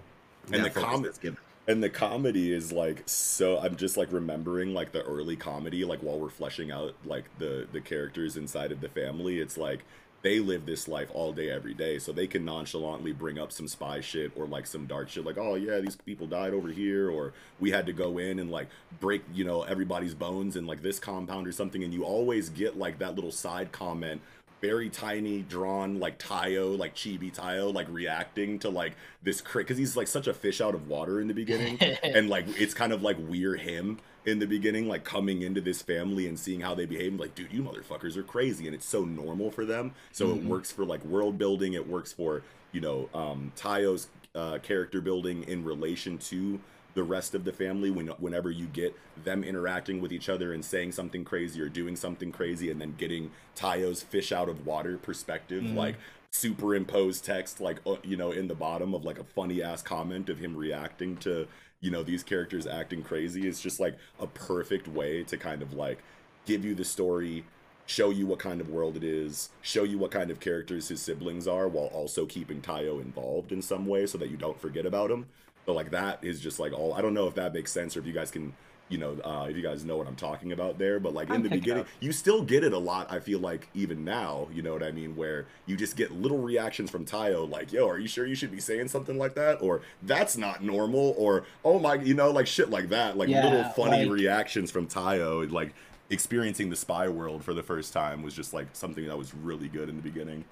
[0.48, 1.38] That And the focus com-
[1.68, 3.60] and the comedy is like so.
[3.60, 7.68] I'm just like remembering like the early comedy, like while we're fleshing out like the
[7.72, 9.40] the characters inside of the family.
[9.40, 9.82] It's like
[10.22, 13.68] they live this life all day, every day, so they can nonchalantly bring up some
[13.68, 17.10] spy shit or like some dark shit, like oh yeah, these people died over here,
[17.10, 18.68] or we had to go in and like
[19.00, 22.78] break you know everybody's bones in like this compound or something, and you always get
[22.78, 24.22] like that little side comment
[24.62, 28.94] very tiny drawn like Tayo, like chibi Tayo, like reacting to like
[29.24, 32.30] this crit because he's like such a fish out of water in the beginning, and
[32.30, 36.28] like it's kind of like we're him in the beginning, like coming into this family
[36.28, 37.20] and seeing how they behave.
[37.20, 39.94] Like, dude, you motherfuckers are crazy, and it's so normal for them.
[40.12, 41.74] So it works for like world building.
[41.74, 46.60] It works for you know um, Tayo's uh, character building in relation to
[46.96, 50.66] the rest of the family when whenever you get them interacting with each other and
[50.66, 54.98] saying something crazy or doing something crazy and then getting Tayo's fish out of water
[54.98, 55.96] perspective like
[56.32, 60.30] superimposed text like uh, you know in the bottom of like a funny ass comment
[60.30, 61.48] of him reacting to
[61.82, 65.74] you know these characters acting crazy it's just like a perfect way to kind of
[65.74, 66.00] like
[66.46, 67.44] give you the story
[67.90, 71.02] show you what kind of world it is show you what kind of characters his
[71.02, 74.86] siblings are while also keeping Tayo involved in some way so that you don't forget
[74.86, 75.26] about him.
[75.66, 78.02] But like that is just like all I don't know if that makes sense or
[78.02, 78.54] if you guys can
[78.90, 81.36] you know uh, if you guys know what I'm talking about there but like in
[81.36, 84.62] I'm the beginning you still get it a lot I feel like even now you
[84.62, 87.98] know what I mean where you just get little reactions from Tayo like yo are
[88.00, 89.62] you sure you should be saying something like that?
[89.62, 93.44] Or that's not normal or oh my you know like shit like that like Yeah,
[93.44, 95.74] little funny like- reactions from Tayo like
[96.10, 99.68] experiencing the spy world for the first time was just like something that was really
[99.68, 100.44] good in the beginning.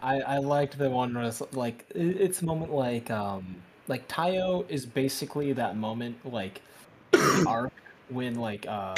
[0.00, 3.56] I, I liked the one where it's like it's a moment like um
[3.88, 6.62] like Tayo is basically that moment like
[7.46, 7.72] arc
[8.08, 8.94] when like uh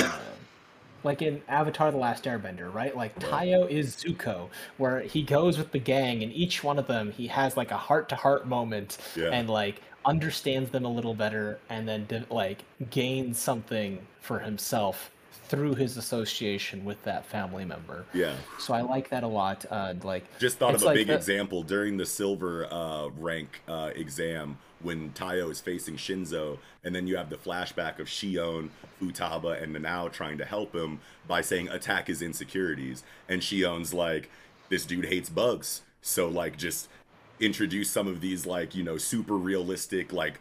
[1.04, 2.96] like in Avatar: The Last Airbender, right?
[2.96, 7.12] Like Tayo is Zuko, where he goes with the gang, and each one of them
[7.12, 9.30] he has like a heart-to-heart moment, Yeah.
[9.30, 15.10] and like understands them a little better, and then like gains something for himself
[15.48, 18.04] through his association with that family member.
[18.12, 19.64] yeah So I like that a lot.
[19.70, 23.62] Uh, like Just thought of a like big the- example during the silver uh, rank
[23.66, 28.68] uh, exam when Tayo is facing Shinzo, and then you have the flashback of Shion,
[29.00, 34.30] Futaba, and Nanao trying to help him by saying attack his insecurities, and Shion's like,
[34.68, 36.88] "This dude hates bugs, so like just."
[37.40, 40.40] introduce some of these like you know super realistic like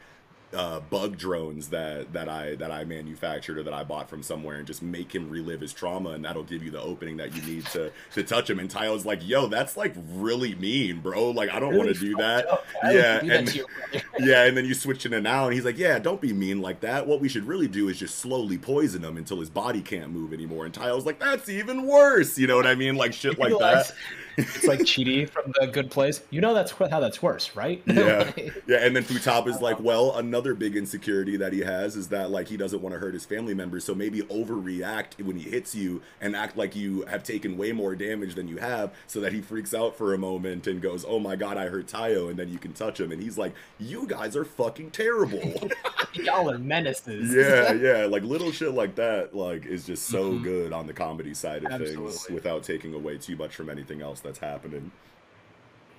[0.54, 4.58] uh, bug drones that that I that I manufactured or that I bought from somewhere
[4.58, 7.42] and just make him relive his trauma and that'll give you the opening that you
[7.42, 8.58] need to to touch him.
[8.60, 11.32] And Tayo's like yo that's like really mean bro.
[11.32, 12.50] Like I don't Really want to do that.
[12.50, 12.66] up.
[12.86, 13.66] Yeah do that and to
[14.20, 16.62] yeah and then you switch it to now and he's like yeah don't be mean
[16.62, 17.06] like that.
[17.08, 20.32] What we should really do is just slowly poison him until his body can't move
[20.32, 20.66] anymore.
[20.66, 22.38] And Tayo's like that's even worse.
[22.38, 22.96] You know what I mean?
[22.96, 23.92] Like shit like that
[24.38, 26.22] It's like Chidi from the Good Place.
[26.30, 27.82] You know that's how that's worse, right?
[27.88, 28.32] yeah
[28.68, 32.30] yeah and then Futaba is like well another big insecurity that he has is that
[32.32, 35.74] like he doesn't want to hurt his family members so maybe overreact when he hits
[35.76, 39.34] you and act like you have taken way more damage than you have so that
[39.34, 42.38] he freaks out for a moment and goes oh my god I hurt Tayo and
[42.38, 45.70] then you can touch him and he's like you guys are fucking terrible
[46.14, 47.34] Y'all are menaces.
[47.34, 50.44] yeah yeah like little shit like that like is just so Mhm.
[50.44, 54.20] good on the comedy side of things without taking away too much from anything else
[54.28, 54.92] that's happening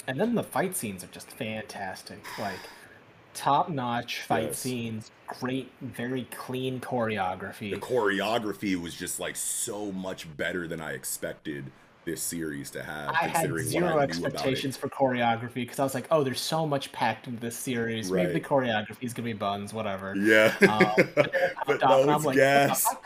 [0.07, 2.25] And then the fight scenes are just fantastic.
[2.39, 2.71] Like
[3.35, 4.59] top notch fight Yes.
[4.61, 7.71] scenes, great, very clean choreography.
[7.71, 11.73] the choreography was just like so much better than I expected
[12.05, 15.85] this series to have, I had considering zero what I expectations for choreography because I
[15.85, 18.13] was like, oh, there's so much packed into this series.
[18.13, 20.21] Maybe the choreography is gonna be buns, whatever.
[20.21, 21.33] Yeah, Um, but
[21.67, 22.97] but popped no, and I'm like, gas.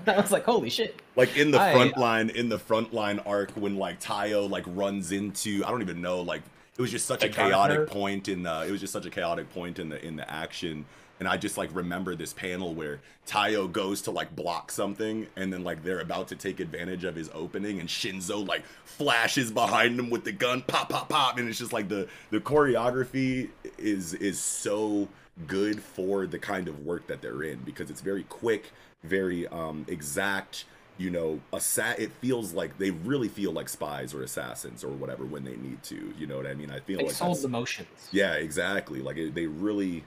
[0.00, 0.18] What the fuck?
[0.18, 1.00] I was like, holy shit.
[1.16, 4.64] Like in the I- front line, in the front line arc, when like Tayo like
[4.68, 6.42] runs into, I don't even know, like
[6.78, 7.86] it was just such a chaotic gardener?
[7.86, 10.84] point in the, it was just such a chaotic point in the in the action.
[11.18, 15.52] And I just like remember this panel where Tayo goes to like block something, and
[15.52, 20.00] then like they're about to take advantage of his opening, and Shinzo like flashes behind
[20.00, 24.14] him with the gun, pop, pop, pop, and it's just like the the choreography is
[24.14, 25.08] is so
[25.46, 28.70] good for the kind of work that they're in because it's very quick,
[29.02, 30.64] very um exact.
[30.98, 35.24] You know, assa- it feels like they really feel like spies or assassins or whatever
[35.24, 36.12] when they need to.
[36.18, 36.70] You know what I mean?
[36.70, 38.08] I feel They like sold that's- the motions.
[38.12, 39.00] yeah, exactly.
[39.00, 40.04] Like it, they really,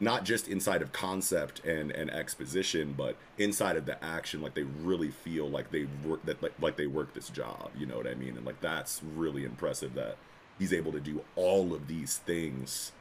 [0.00, 4.40] not just inside of concept and and exposition, but inside of the action.
[4.40, 7.70] Like they really feel like they work that like, like they work this job.
[7.76, 8.38] You know what I mean?
[8.38, 10.16] And like that's really impressive that
[10.58, 12.92] he's able to do all of these things.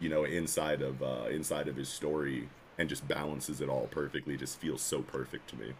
[0.00, 4.36] You know, inside of uh, inside of his story and just balances it all perfectly.
[4.36, 5.72] Just feels so perfect to me.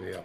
[0.00, 0.20] Yeah.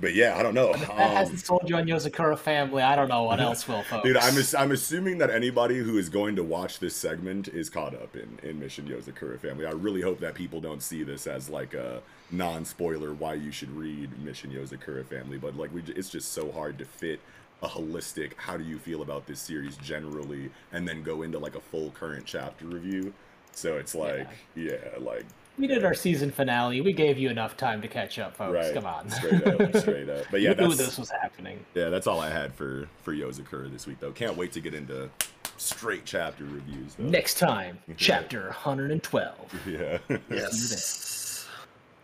[0.00, 0.72] But yeah, I don't know.
[0.72, 2.82] That Um, hasn't sold you on Yozakura family.
[2.82, 4.04] I don't know what else will, folks.
[4.04, 7.94] Dude, I'm I'm assuming that anybody who is going to watch this segment is caught
[7.94, 9.66] up in in Mission Yozakura Family.
[9.66, 13.70] I really hope that people don't see this as like a non-spoiler why you should
[13.70, 15.38] read Mission Yozakura Family.
[15.38, 17.20] But like we, it's just so hard to fit
[17.64, 18.32] a holistic.
[18.36, 21.90] How do you feel about this series generally, and then go into like a full
[21.90, 23.12] current chapter review.
[23.52, 25.24] So it's like, yeah, like
[25.58, 26.80] we did our season finale.
[26.80, 28.52] We gave you enough time to catch up, folks.
[28.54, 29.08] right, Come on.
[29.08, 30.24] straight up, straight up.
[30.30, 31.64] But yeah, you knew that's this was happening.
[31.74, 34.12] yeah, that's all I had for for Yozakura this week though.
[34.12, 35.08] Can't wait to get into
[35.56, 36.96] straight chapter reviews.
[36.96, 37.04] Though.
[37.04, 39.36] Next time, chapter 112.
[39.68, 39.98] Yeah.
[40.28, 41.13] Yes.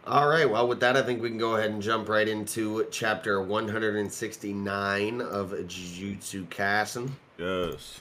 [0.06, 0.48] All right.
[0.48, 5.20] Well, with that, I think we can go ahead and jump right into chapter 169
[5.20, 7.10] of Jujutsu Kaisen.
[7.38, 8.00] yes.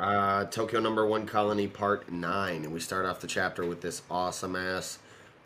[0.00, 4.02] Uh, Tokyo Number One Colony Part Nine, and we start off the chapter with this
[4.08, 5.00] awesome ass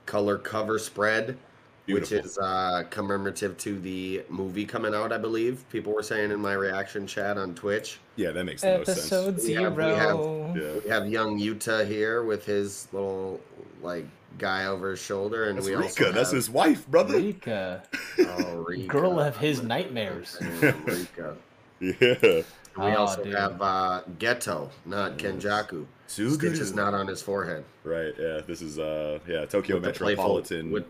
[0.05, 1.39] color cover spread,
[1.87, 2.17] Beautiful.
[2.19, 5.11] which is uh, commemorative to the movie coming out.
[5.11, 7.99] I believe people were saying in my reaction chat on Twitch.
[8.17, 9.11] Yeah, that makes the most sense.
[9.11, 10.55] Episode We have- we have- zero.
[10.55, 10.81] Yeah.
[10.85, 13.41] We have young Yuta here with his little
[13.83, 14.05] like
[14.39, 15.85] guy over his shoulder, and That's we Rika.
[16.07, 17.17] also That's his wife, brother.
[17.17, 17.83] Rika.
[18.21, 18.87] oh, Rika.
[18.89, 20.37] Girl of his nightmares.
[20.61, 21.37] Rika.
[21.81, 22.43] Yeah.
[22.75, 23.35] We Oh, also dude.
[23.35, 25.85] have uh, Geto, not Kenjaku.
[26.09, 26.35] Suguru.
[26.37, 27.65] Stitches not on his forehead.
[27.85, 28.15] Right.
[28.19, 28.41] Yeah.
[28.47, 29.19] This is uh.
[29.29, 29.45] Yeah.
[29.47, 30.87] Tokyo With the playful- Metropolitan with-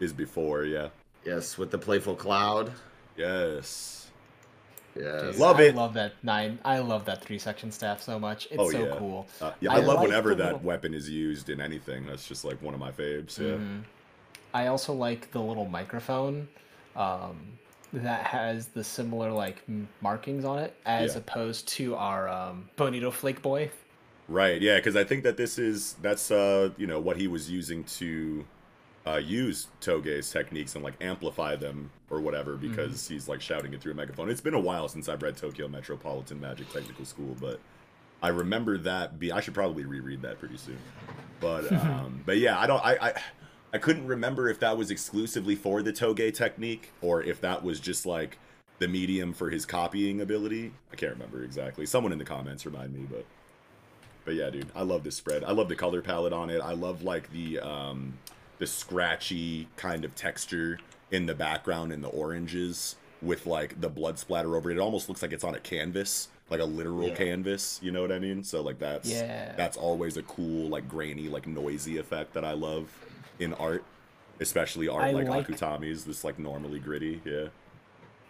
[0.00, 0.64] is before.
[0.64, 0.88] Yeah.
[1.24, 2.70] Yes, with the playful cloud.
[3.16, 3.93] Yes.
[4.94, 5.74] Dude, Love I it.
[5.74, 6.58] love that nine.
[6.64, 8.46] I love that three section staff so much.
[8.46, 8.94] It's Oh, so yeah.
[8.96, 9.26] cool.
[9.40, 9.72] Uh, yeah.
[9.72, 12.06] I I, love like whenever that little- weapon is used in anything.
[12.06, 13.38] That's just like one of my faves.
[13.38, 13.56] Yeah.
[13.56, 13.82] Mhm.
[14.52, 16.46] I also like the little microphone
[16.94, 17.58] um,
[17.92, 19.62] that has the similar like
[20.00, 21.18] markings on it, as Yeah.
[21.18, 23.70] opposed to our um, Bonito Flake Boy.
[24.28, 24.62] Right.
[24.62, 24.76] Yeah.
[24.76, 28.44] Because I think that this is that's uh you know what he was using to
[29.06, 33.80] uh, use Toge's techniques and like amplify them or whatever because he's like shouting it
[33.80, 34.30] through a megaphone.
[34.30, 37.60] It's been a while since I've read Tokyo Metropolitan Magic Technical School, but
[38.22, 39.18] I remember that.
[39.18, 40.78] Be I should probably reread that pretty soon.
[41.40, 42.84] But um, but yeah, I don't.
[42.84, 43.12] I, I
[43.74, 47.80] I couldn't remember if that was exclusively for the Toge technique or if that was
[47.80, 48.38] just like
[48.78, 50.72] the medium for his copying ability.
[50.92, 51.84] I can't remember exactly.
[51.84, 53.26] Someone in the comments remind me, but
[54.24, 55.44] but yeah, dude, I love this spread.
[55.44, 56.60] I love the color palette on it.
[56.62, 58.14] I love like the um
[58.58, 60.78] the scratchy kind of texture
[61.10, 64.76] in the background and the oranges with like the blood splatter over it.
[64.76, 67.14] It almost looks like it's on a canvas, like a literal Yeah.
[67.14, 67.78] canvas.
[67.82, 68.44] You know what I mean?
[68.44, 69.54] So like that's Yeah.
[69.56, 72.88] that's always a cool like grainy like noisy effect that I love
[73.38, 73.84] in art,
[74.40, 76.04] especially art I like, like- Akutami's.
[76.04, 77.20] This like normally gritty.
[77.24, 77.48] Yeah.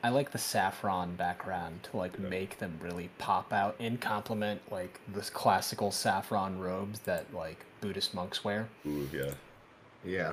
[0.02, 5.00] I like the saffron background to like make them really pop out and complement like
[5.08, 8.68] this classical saffron robes that like Buddhist monks wear.
[8.86, 9.32] Ooh yeah.
[10.04, 10.32] Yeah.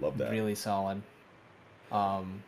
[0.00, 0.30] Love that.
[0.30, 1.02] Really solid.
[1.90, 2.42] Um,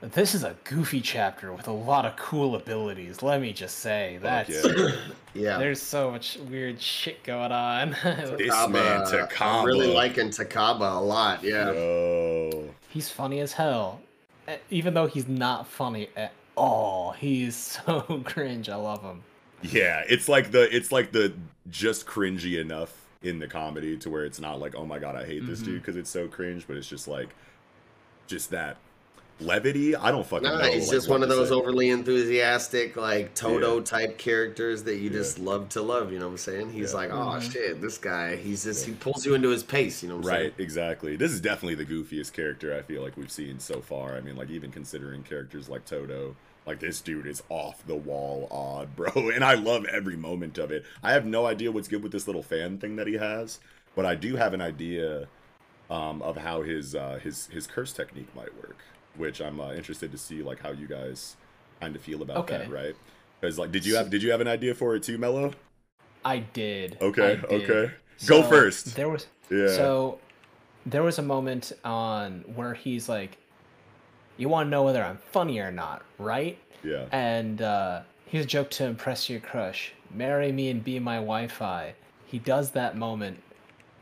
[0.00, 3.22] this is a goofy chapter with a lot of cool abilities.
[3.22, 4.48] Let me just say that.
[4.48, 4.62] yeah.
[5.36, 5.58] Yeah.
[5.58, 7.90] there's so much weird shit going on.
[8.38, 11.42] This Takaba, man I'm really liking Takaba a lot.
[11.42, 11.72] Yeah.
[11.72, 12.70] Yo.
[12.90, 14.00] he's funny as hell,
[14.70, 17.10] even though he's not funny at all.
[17.12, 17.56] He's
[17.86, 18.68] so cringe.
[18.68, 19.24] I love him.
[19.62, 21.32] Yeah, it's like the it's like the
[21.68, 25.24] just cringy enough in the comedy to where it's not like oh my god I
[25.24, 25.64] hate this Mhm.
[25.64, 27.28] dude because it's so cringe, but it's just like
[28.26, 28.76] just that
[29.40, 29.96] levity.
[29.96, 30.64] I don't fucking No, know.
[30.70, 31.54] he's like, just one of those say.
[31.54, 33.82] overly enthusiastic, like Todo Yeah.
[33.84, 35.16] type characters that you Yeah.
[35.16, 36.12] just love to love.
[36.12, 36.70] You know what I'm saying?
[36.72, 36.96] He's Yeah.
[36.98, 37.52] like, oh Mhm.
[37.52, 38.36] shit, this guy.
[38.36, 40.02] He's just he pulls you into his pace.
[40.02, 41.16] You know what I'm Right, exactly.
[41.16, 44.14] This is definitely the goofiest character I feel like we've seen so far.
[44.14, 48.48] I mean, like even considering characters like Todo, like this dude is off the wall
[48.50, 49.30] odd, bro.
[49.34, 50.84] And I love every moment of it.
[51.02, 53.60] I have no idea what's good with this little fan thing that he has,
[53.94, 55.28] but I do have an idea
[55.90, 58.78] um, of how his uh, his his curse technique might work,
[59.16, 61.36] which I'm uh, interested to see like how you guys
[61.80, 62.94] kind of feel about that, right?
[63.40, 65.52] Because like, did you have did you have an idea for it too, Mello?
[66.24, 66.96] I did.
[67.00, 67.70] Okay, I did.
[67.70, 67.94] okay.
[68.26, 68.96] Go first.
[68.96, 69.68] There was Yeah.
[69.68, 70.18] So
[70.86, 73.36] there was a moment on where he's like,
[74.36, 77.06] "You want to know whether I'm funny or not, right?" yeah.
[77.12, 81.94] And uh, here's a joke to impress your crush: "Marry me and be my Wi-Fi."
[82.26, 83.40] He does that moment,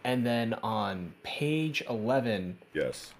[0.04, 3.12] and then on page eleven, Yes.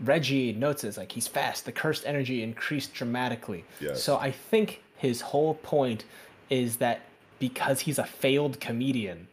[0.00, 1.66] Reggie notes it's like he's fast.
[1.66, 3.64] The cursed energy increased dramatically.
[3.80, 4.02] Yes.
[4.02, 6.04] So I think his whole point
[6.48, 7.02] is that
[7.38, 9.28] because he's a failed comedian,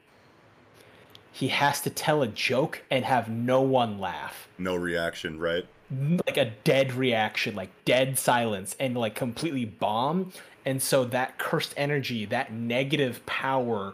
[1.32, 4.48] he has to tell a joke and have no one laugh.
[4.58, 5.66] No reaction, right?
[5.90, 10.32] Like a dead reaction, like dead silence, and like completely bomb.
[10.66, 13.94] And so that cursed energy, that negative power,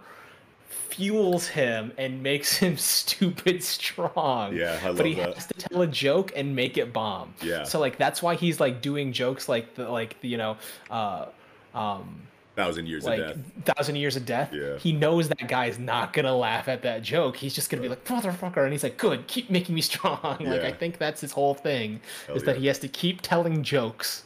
[0.94, 4.56] fuels him and makes him stupid strong.
[4.56, 5.36] Yeah, I but he that.
[5.36, 7.34] has to tell a joke and make it bomb.
[7.42, 7.64] Yeah.
[7.64, 10.58] So like that's why he's like doing jokes like the like the, you know,
[10.90, 11.26] uh,
[11.74, 12.22] um,
[12.56, 13.76] Thousand years like of death.
[13.76, 14.54] thousand years of death.
[14.54, 14.78] Yeah.
[14.78, 17.36] He knows that guy's not gonna laugh at that joke.
[17.36, 20.20] He's just gonna be like motherfucker, and he's like, good, keep making me strong.
[20.24, 20.68] Like Yeah.
[20.68, 24.24] I think that's his whole thing Hell is that he has to keep telling jokes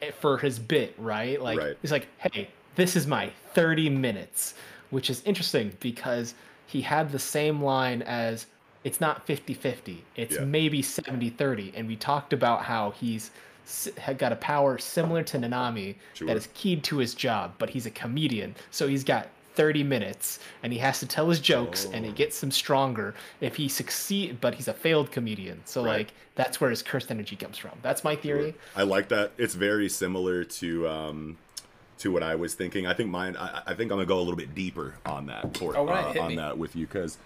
[0.00, 1.40] eh, for his bit, right?
[1.42, 1.76] Like Right.
[1.82, 4.54] he's like, hey, this is my 30 minutes,
[4.90, 6.34] which is interesting because
[6.66, 8.46] he had the same line as
[8.82, 10.44] it's not 50-50 it's Yeah.
[10.44, 13.30] maybe 70-30 and we talked about how he's
[13.98, 16.26] had got a power similar to nanami Sure.
[16.28, 20.38] that is keyed to his job but he's a comedian so he's got 30 minutes
[20.62, 22.08] and he has to tell his jokes and Oh.
[22.08, 25.98] it gets him stronger if he succeed but he's a failed comedian so Right.
[25.98, 29.32] like that's where his cursed energy comes from that's my theory I like that.
[29.36, 31.36] It's very similar to um,
[31.98, 32.84] to what I was thinking.
[32.86, 33.36] I think mine.
[33.36, 36.04] I, I think I'm gonna go a little bit deeper on that for All right,
[36.06, 36.36] uh, hit on me.
[36.36, 37.16] that with you because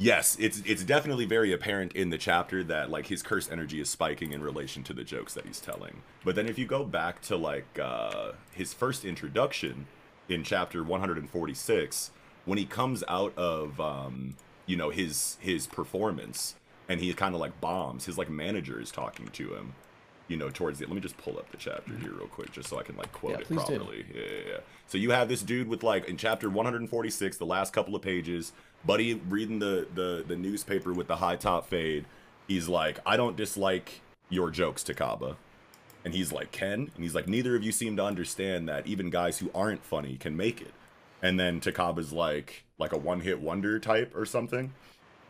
[0.00, 3.88] yes, it's it's definitely very apparent in the chapter that like his curse energy is
[3.88, 6.02] spiking in relation to the jokes that he's telling.
[6.24, 9.86] But then if you go back to like uh, his first introduction
[10.28, 12.10] in chapter 146,
[12.46, 14.34] when he comes out of um,
[14.66, 16.56] you know his his performance
[16.88, 19.74] and he kind of like bombs, his like manager is talking to him
[20.30, 20.86] you know, towards the.
[20.86, 23.12] Let me just pull up the chapter here real quick, just so I can like
[23.12, 24.06] quote Yeah, it properly.
[24.14, 24.56] Yeah, yeah, yeah.
[24.86, 28.52] So you have this dude with like in chapter 146, the last couple of pages,
[28.84, 32.06] Buddy reading the the the newspaper with the high top fade.
[32.48, 35.36] He's like, I don't dislike your jokes, Takaba.
[36.04, 36.90] And he's like, Ken?
[36.94, 40.16] And he's like, neither of you seem to understand that even guys who aren't funny
[40.16, 40.72] can make it.
[41.22, 44.72] And then Takaba's like, like a one hit wonder type or something.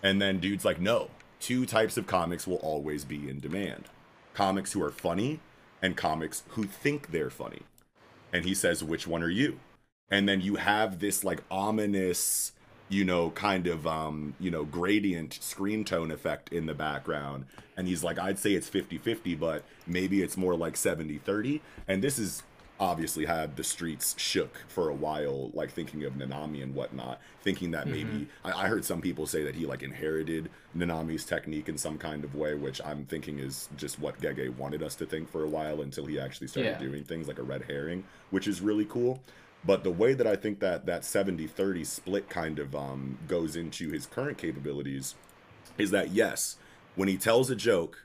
[0.03, 1.11] And then dude's like, no,
[1.41, 3.89] two types of comics will always be in demand
[4.35, 5.41] comics who are funny
[5.83, 7.63] and comics who think they're funny.
[8.33, 9.61] And he says, which one are you?
[10.11, 12.53] And then you have this like ominous,
[12.91, 17.47] you know, kind of, um, you know, gradient screen tone effect in the background.
[17.77, 21.63] And he's like, I'd say it's 50 50, but maybe it's more like 70 30.
[21.89, 22.43] And this is
[22.81, 27.71] obviously had the streets shook for a while, like thinking of Nanami and whatnot, thinking
[27.73, 31.77] that maybe I, I heard some people say that he like inherited Nanami's technique in
[31.79, 35.31] some kind of way, which I'm thinking is just what Gege wanted us to think
[35.31, 36.79] for a while until he actually started Yeah.
[36.79, 39.21] doing things like a red herring, which is really cool.
[39.65, 43.91] But the way that I think that that 70-30 split kind of um, goes into
[43.91, 45.15] his current capabilities
[45.77, 46.57] is that yes,
[46.95, 48.05] when he tells a joke,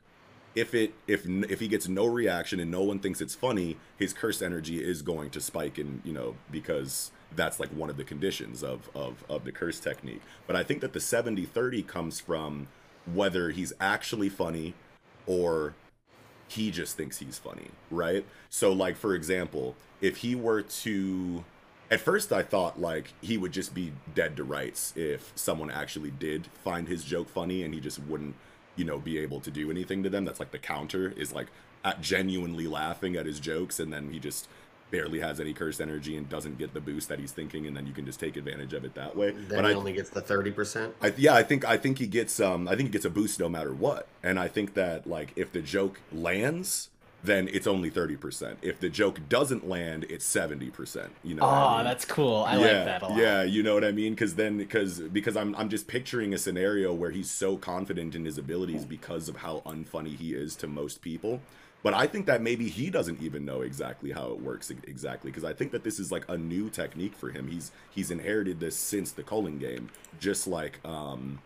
[0.54, 4.14] if it if if he gets no reaction and no one thinks it's funny, his
[4.14, 8.04] curse energy is going to spike and you know because that's like one of the
[8.04, 10.22] conditions of of of the curse technique.
[10.48, 12.68] But I think that the 70-30 comes from
[13.06, 14.74] whether he's actually funny
[15.28, 15.76] or
[16.48, 18.26] he just thinks he's funny, right?
[18.50, 21.44] So like for example, if he were to
[21.92, 26.12] at first I thought like he would just be dead to rights if someone actually
[26.12, 28.36] did find his joke funny and he just wouldn't,
[28.76, 30.26] you know, be able to do anything to them.
[30.26, 31.48] That's like the counter is like
[31.84, 34.48] at genuinely laughing at his jokes and then he just
[34.96, 37.86] barely has any cursed energy and doesn't get the boost that he's thinking and then
[37.86, 39.32] you can just take advantage of it that way.
[39.32, 40.96] Then but he I only gets the thirty percent.
[41.02, 43.40] I, yeah, I think I think he gets um I think he gets a boost
[43.40, 46.90] no matter what, and I think that like if the joke lands,
[47.24, 48.58] then it's only thirty percent.
[48.62, 51.12] If the joke doesn't land, it's seventy percent.
[51.24, 51.44] You know?
[51.44, 51.86] Oh, what I mean?
[51.86, 52.46] that's cool.
[52.48, 53.18] I yeah, like that a lot.
[53.18, 54.14] yeah, you know what I mean?
[54.14, 58.24] Because then, because because I'm I'm just picturing a scenario where he's so confident in
[58.24, 61.42] his abilities because of how unfunny he is to most people.
[61.86, 65.44] But I think that maybe he doesn't even know exactly how it works exactly because
[65.44, 67.48] I think that this is like a new technique for him.
[67.48, 71.38] He's he's inherited this since the Culling game, just like um,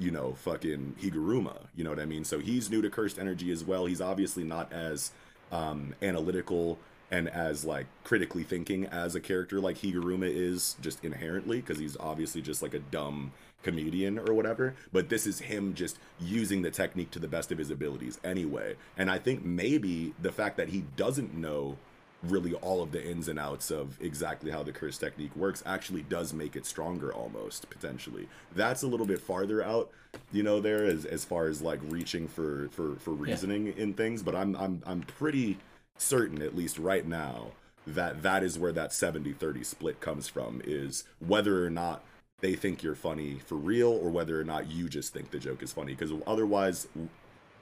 [0.00, 1.66] you know, fucking Higuruma.
[1.76, 2.24] You know what I mean?
[2.24, 3.86] So he's new to cursed energy as well.
[3.86, 5.12] He's obviously not as
[5.52, 6.80] um, analytical
[7.12, 11.96] and as like critically thinking as a character like Higuruma is just inherently because he's
[11.98, 13.30] obviously just like a dumb
[13.62, 17.58] comedian or whatever but this is him just using the technique to the best of
[17.58, 18.76] his abilities anyway.
[18.96, 21.76] And i think maybe the fact that he doesn't know
[22.22, 26.02] really all of the ins and outs of exactly how the curse technique works actually
[26.02, 28.26] does make it stronger almost potentially.
[28.54, 29.90] That's a little bit farther out
[30.32, 34.22] you know there as as far as like reaching for for for reasoning in things
[34.22, 35.58] but i'm i'm i'm pretty
[35.98, 37.48] certain at least right now
[37.86, 42.02] that that is where that 70-30 split comes from is whether or not
[42.40, 45.62] they think you're funny for real or whether or not you just think the joke
[45.62, 45.94] is funny.
[45.94, 46.86] Because otherwise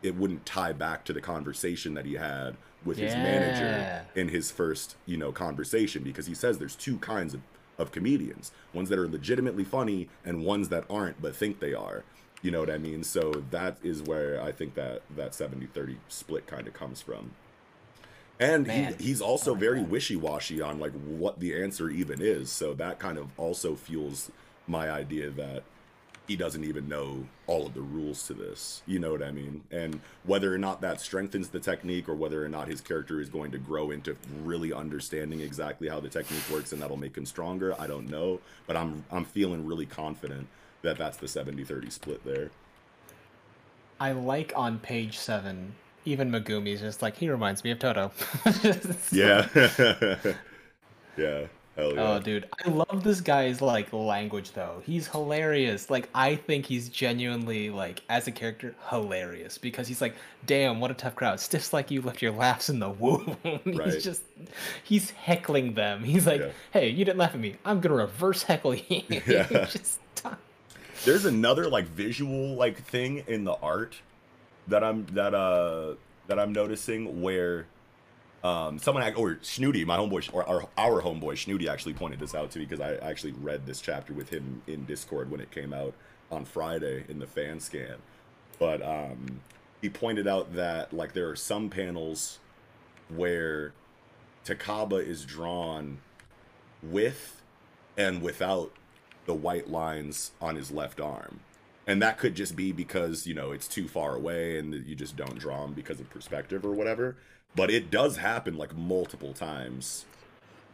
[0.03, 4.51] it wouldn't tie back to the conversation that he had with his manager in his
[4.51, 6.03] first you know conversation.
[6.03, 7.41] Because he says there's two kinds of,
[7.79, 8.51] of comedians.
[8.73, 12.03] Ones that are legitimately funny and ones that aren't but think they are.
[12.43, 13.05] You know what i mean?
[13.05, 17.31] So that is where i think that that 70-30 split kind of comes from.
[18.39, 19.89] And he, he's also like very that.
[19.89, 22.51] wishy-washy on like what the answer even is.
[22.51, 24.31] So that kind of also fuels
[24.67, 25.63] my idea that
[26.27, 28.83] he doesn't even know all of the rules to this.
[28.87, 29.63] You know what I mean?
[29.71, 33.29] And whether or not that strengthens the technique or whether or not his character is
[33.29, 37.27] going to grow into really understanding exactly how the technique works and that'll make him
[37.27, 40.47] stronger, I don't know, but I'm I'm feeling really confident
[40.83, 42.51] that that's the 70-30 split there.
[44.01, 45.75] I like on page seven.
[46.07, 48.13] Even Megumi's just like he reminds me of Todo.
[49.13, 49.49] Yeah.
[51.17, 51.47] yeah.
[51.77, 52.13] Hell yeah.
[52.15, 54.81] Oh, dude, I love this guy's like language though.
[54.87, 55.91] He's hilarious.
[55.91, 60.15] Like, I think he's genuinely like as a character hilarious because he's like,
[60.47, 61.41] damn, what a tough crowd.
[61.41, 63.37] Stiffs like you left your laughs in the womb.
[63.65, 63.93] Right.
[63.93, 64.23] he's just,
[64.85, 66.05] he's heckling them.
[66.05, 66.51] He's like, Yeah.
[66.73, 67.57] hey, you didn't laugh at me.
[67.65, 69.03] I'm gonna reverse heckle you.
[69.27, 69.49] Yeah.
[69.65, 69.99] just
[71.05, 73.97] There's another like visual like thing in the art
[74.69, 75.95] that I'm that uh
[76.29, 77.67] that I'm noticing where
[78.45, 82.51] um someone or Snooty, my homeboy or our, our homeboy Snooty actually pointed this out
[82.53, 85.73] to me because I actually read this chapter with him in Discord when it came
[85.73, 85.95] out
[86.31, 87.97] on Friday in the fan scan.
[88.59, 89.41] But um
[89.81, 92.39] he pointed out that like there are some panels
[93.09, 93.73] where
[94.45, 95.99] Takaba is drawn
[96.83, 97.43] with
[97.97, 98.73] and without
[99.27, 101.41] the white lines on his left arm.
[101.87, 105.17] And that could just be because, you know, it's too far away and you just
[105.17, 107.17] don't draw them because of perspective or whatever.
[107.55, 110.05] But it does happen like multiple times.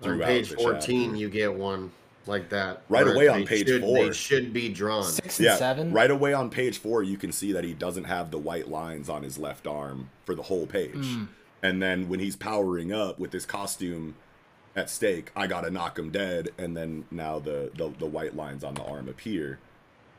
[0.02, 1.16] On throughout page the 14, chapter.
[1.18, 1.92] you get one
[2.26, 2.82] like that.
[2.88, 4.04] Right away on they page should, four.
[4.06, 5.04] They should be drawn.
[5.04, 5.92] six and Yeah, seven.
[5.92, 9.08] right away on page four, you can see that he doesn't have the white lines
[9.08, 10.94] on his left arm for the whole page.
[10.94, 11.28] Mm.
[11.62, 14.14] And then when he's powering up with his costume
[14.74, 16.48] at stake, I gotta knock him dead.
[16.56, 19.58] And then now the the, the white lines on the arm appear,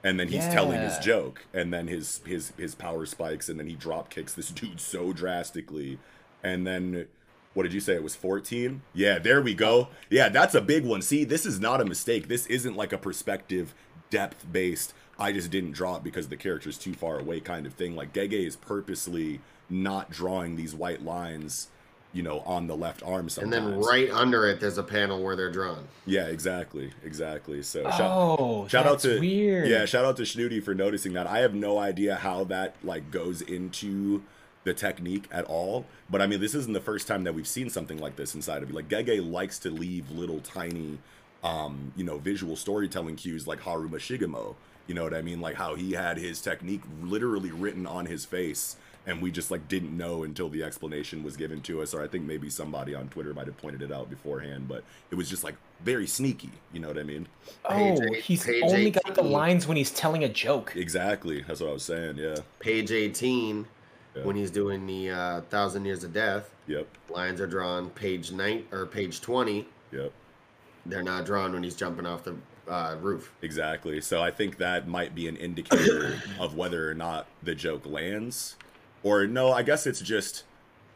[0.04, 3.68] and then he's telling his joke, and then his his his power spikes, and then
[3.68, 5.98] he drop kicks this dude so drastically,
[6.44, 7.08] and then.
[7.54, 7.96] What did you say?
[7.96, 8.82] It was 14?
[8.94, 9.90] Yeah, there we go.
[10.10, 11.02] Yeah, that's a big one.
[11.02, 12.30] See, this is not a mistake.
[12.30, 13.74] This isn't like a perspective,
[14.10, 14.94] depth based.
[15.20, 17.94] I just didn't draw it because the character's too far away kind of thing.
[17.94, 21.68] Like Gege is purposely not drawing these white lines,
[22.14, 23.54] you know, on the left arm something.
[23.54, 25.90] And then right under it, there's a panel where they're drawn.
[26.06, 27.64] Yeah, exactly, exactly.
[27.64, 29.68] So shout, Oh, shout out that's to weird.
[29.68, 31.28] yeah, shout out to Snooty for noticing that.
[31.28, 34.24] I have no idea how that like goes into
[34.64, 35.86] the technique at all.
[36.10, 38.64] But I mean, this isn't the first time that we've seen something like this inside
[38.64, 38.76] of you.
[38.76, 41.00] Like Gege likes to leave little tiny,
[41.44, 44.56] um, you know, visual storytelling cues like Haruta Shigemo.
[44.88, 45.42] You know what I mean?
[45.42, 48.76] Like how he had his technique literally written on his face
[49.08, 52.08] and we just like didn't know until the explanation was given to us or i
[52.08, 55.44] think maybe somebody on twitter might have pointed it out beforehand but it was just
[55.44, 57.28] like very sneaky you know what i mean
[57.66, 60.74] Oh, Page he's page only got the lines when he's telling a joke.
[60.76, 63.66] exactly that's what i was saying yeah Page 18,
[64.16, 64.24] Yeah.
[64.24, 67.90] when he's doing the uh, Thousand Years of Death, yep lines are drawn.
[67.92, 70.12] Page 9 or page 20, yep
[70.86, 72.36] they're not drawn when he's jumping off the
[72.68, 73.32] uh, roof.
[73.42, 74.02] Exactly.
[74.02, 78.56] So I think that might be an indicator of whether or not the joke lands.
[79.04, 80.44] Or no, I guess it's just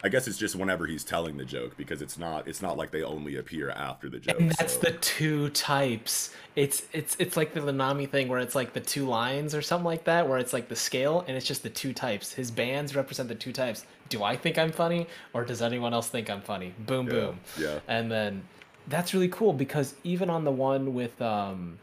[0.05, 2.91] I guess it's just whenever he's telling the joke because it's not it's not like
[2.91, 4.39] they only appear after the joke.
[4.39, 6.31] And that's so- the two types.
[6.55, 9.83] It's it's it's like the Nanami thing where it's like the two lines or something
[9.85, 12.31] like that, where it's like the scale and it's just the two types.
[12.33, 13.85] His bands represent the two types.
[14.09, 16.75] Do I think I'm funny, or does anyone else think I'm funny?
[16.85, 17.39] Boom, Yeah, boom.
[17.59, 17.79] yeah.
[17.87, 18.43] And then
[18.87, 21.79] that's really cool because even on the one with um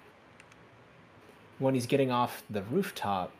[1.58, 3.32] when he's getting off the rooftop,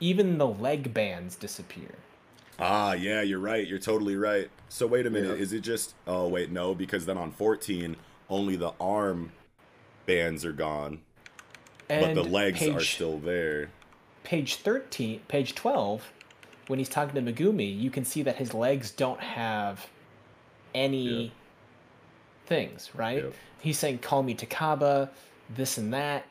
[0.00, 1.94] even the leg bands disappear.
[2.58, 3.66] Ah, yeah, you're right.
[3.66, 4.48] You're totally right.
[4.68, 5.42] So wait a minute, Yeah.
[5.42, 7.96] is it just Oh, wait, no, because then on 14
[8.30, 9.32] only the arm
[10.06, 11.00] bands are gone,
[11.88, 13.70] And but the legs are still there.
[14.22, 16.10] page 13 page 12
[16.68, 19.86] when he's talking to megumi you can see that his legs don't have
[20.74, 21.30] any Yeah.
[22.46, 23.34] things right Yep.
[23.60, 25.10] he's saying call me takaba
[25.50, 26.24] this and that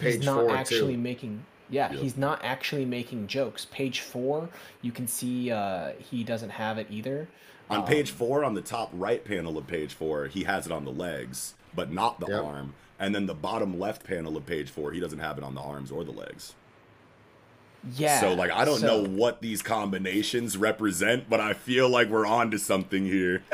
[0.00, 0.54] he's Page not four, too.
[0.54, 2.00] actually making yeah Yep.
[2.00, 4.48] he's not actually making jokes page four
[4.82, 7.26] you can see uh he doesn't have it either
[7.70, 10.72] On Um, page four, on the top right panel of page four, he has it
[10.72, 12.44] on the legs, but not the Yep.
[12.44, 12.74] arm.
[12.98, 15.60] And then the bottom left panel of page four, he doesn't have it on the
[15.62, 16.54] arms or the legs.
[17.96, 22.08] yeah so like I don't so- know what these combinations represent, but I feel like
[22.08, 23.42] we're on to something here.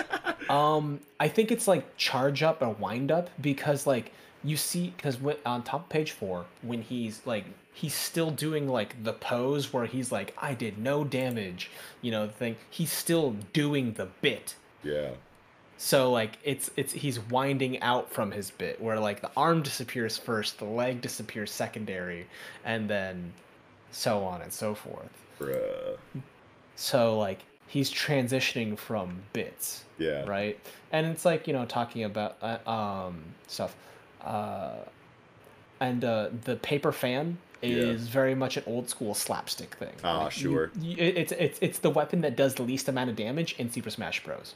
[0.48, 4.12] Um, I think it's like charge up or wind up because like
[4.42, 7.44] you see because on top of page four when he's like
[7.80, 11.70] he's still doing like the pose where he's like I did no damage,
[12.02, 12.56] you know the thing.
[12.70, 14.54] He's still doing the bit.
[14.82, 15.10] yeah.
[15.80, 20.18] So like it's it's he's winding out from his bit where like the arm disappears
[20.18, 22.26] first, the leg disappears secondary,
[22.64, 23.32] and then
[23.92, 25.10] so on and so forth.
[25.38, 25.96] Bruh.
[26.74, 30.24] So like he's transitioning from bits Yeah.
[30.24, 30.58] right
[30.90, 33.76] and it's like you know talking about uh, um stuff
[34.24, 34.76] uh
[35.78, 40.32] and uh the paper fan is very much an old school slapstick thing Ah, Like,
[40.32, 40.70] sure.
[40.80, 43.70] you- it- it's it's it's the weapon that does the least amount of damage in
[43.72, 44.54] super smash bros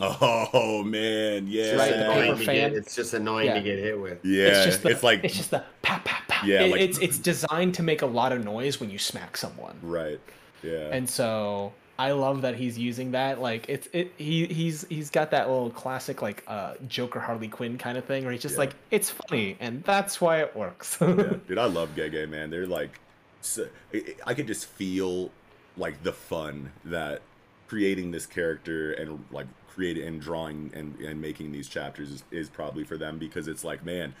[0.00, 1.62] Oh man, yeah.
[1.62, 2.72] It's just Right, the annoying to get.
[2.72, 3.54] It's just annoying Yeah.
[3.54, 4.24] to get hit with.
[4.24, 6.98] Yeah, it's just the, like it's just the pa pa pa Yeah, It- like- it's
[6.98, 10.20] it's designed to make a lot of noise when you smack someone right.
[10.62, 10.90] Yeah.
[10.92, 13.40] and so I love that he's using that.
[13.40, 17.76] Like it's it he he's he's got that little classic like uh Joker Harley Quinn
[17.78, 18.60] kind of thing where he's just Yeah.
[18.60, 20.96] like it's funny and that's why it works.
[21.00, 21.14] yeah.
[21.48, 22.50] Dude, I love Gege, man.
[22.50, 23.00] They're like,
[23.40, 25.30] so, I- I could just feel
[25.76, 27.20] like the fun that
[27.66, 32.48] creating this character and like creating and drawing and, and making these chapters is, is
[32.48, 34.14] probably for them because it's like, man,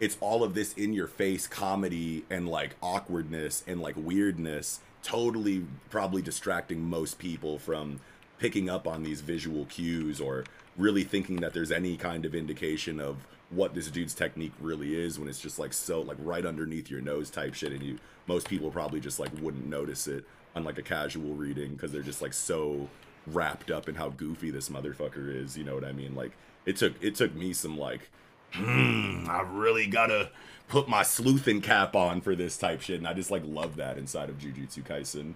[0.00, 5.64] it's all of this in your face comedy and like awkwardness and like weirdness totally
[5.88, 8.00] probably distracting most people from
[8.38, 10.44] picking up on these visual cues or
[10.76, 15.18] really thinking that there's any kind of indication of what this dude's technique really is
[15.18, 18.48] when it's just like so like right underneath your nose type shit and you most
[18.48, 20.24] people probably just like wouldn't notice it
[20.54, 22.88] on like a casual reading because they're just like so
[23.26, 26.14] wrapped up in how goofy this motherfucker is you know what i mean?
[26.14, 26.32] Like
[26.64, 28.08] it took it took me some like
[28.52, 30.30] hmm, I really gotta
[30.70, 33.98] put my sleuthing cap on for this type shit, and I just like love that
[33.98, 35.34] inside of Jujutsu Kaisen.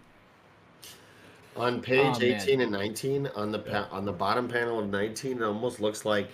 [1.57, 2.41] On page Oh, man.
[2.41, 6.05] 18 and 19, on the pa- on the bottom panel of 19, it almost looks
[6.05, 6.31] like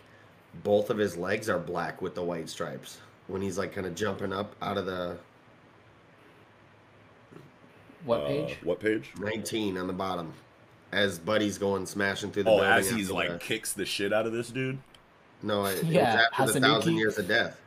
[0.63, 3.95] both of his legs are black with the white stripes when he's like kind of
[3.95, 5.17] jumping up out of the
[8.05, 8.59] what Uh, page?
[8.63, 9.11] What page?
[9.19, 10.33] 19 on the bottom
[10.93, 14.27] as Buddy's going smashing through the Oh, as he's like the- kicks the shit out
[14.27, 14.79] of this dude.
[15.43, 17.61] no, it, Yeah, it was after the thousand years of death.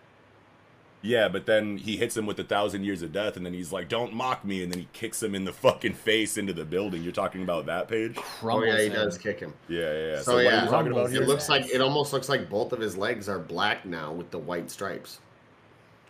[1.06, 3.74] Yeah, but then he hits him with a thousand years of death, and then he's
[3.74, 6.64] like, "Don't mock me," and then he kicks him in the fucking face into the
[6.64, 7.04] building.
[7.04, 8.18] You're talking about that page?
[8.42, 8.94] Oh yeah, he him.
[8.94, 9.54] does kick him.
[9.68, 10.08] Yeah, yeah.
[10.12, 10.16] yeah.
[10.18, 11.24] So, So, what yeah, are you talking about here?
[11.24, 14.32] It looks like it almost looks like both of his legs are black now with
[14.32, 15.20] the white stripes.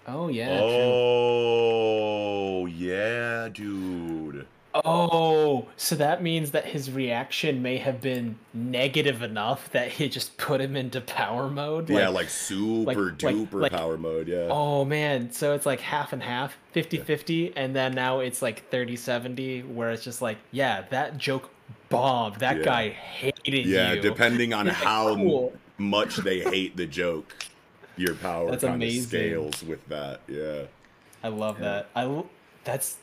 [0.08, 0.58] Oh yeah.
[0.58, 0.68] true.
[0.68, 4.46] Oh, yeah, dude.
[4.76, 10.36] Oh, so that means that his reaction may have been negative enough that he just
[10.38, 11.90] put him into power mode.
[11.90, 14.28] yeah, like super like- duper like- power mode.
[14.28, 14.48] Yeah.
[14.50, 19.74] Oh man, so it's like half and half, 50-50 and then now it's like 30-70
[19.74, 21.50] where it's just like, yeah, that joke
[21.90, 22.38] bombed.
[22.38, 22.64] That Yeah.
[22.64, 23.96] guy hated Yeah, you.
[23.98, 27.36] Yeah, depending on how "Cool." much they hate the joke,
[27.98, 29.08] your power That's kind of amazing.
[29.10, 30.22] scales with that.
[30.28, 30.64] Yeah.
[31.24, 31.66] I love Yeah.
[31.66, 31.90] that.
[31.96, 32.30] I l-
[32.64, 32.98] that's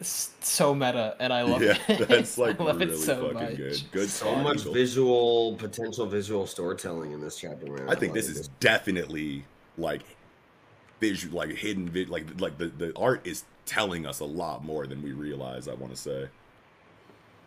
[0.00, 2.08] so meta, and I love yeah, it.
[2.08, 3.56] that's like I love really it so fucking much.
[3.56, 3.82] good.
[3.92, 7.88] Good so spot, much visual potential visual storytelling in this chapter, man.
[7.88, 8.36] I think love this it.
[8.38, 9.44] is definitely
[9.76, 10.02] like
[11.00, 14.86] visual, like hidden, vid- like like the the art is telling us a lot more
[14.86, 15.68] than we realize.
[15.68, 16.28] I want to say,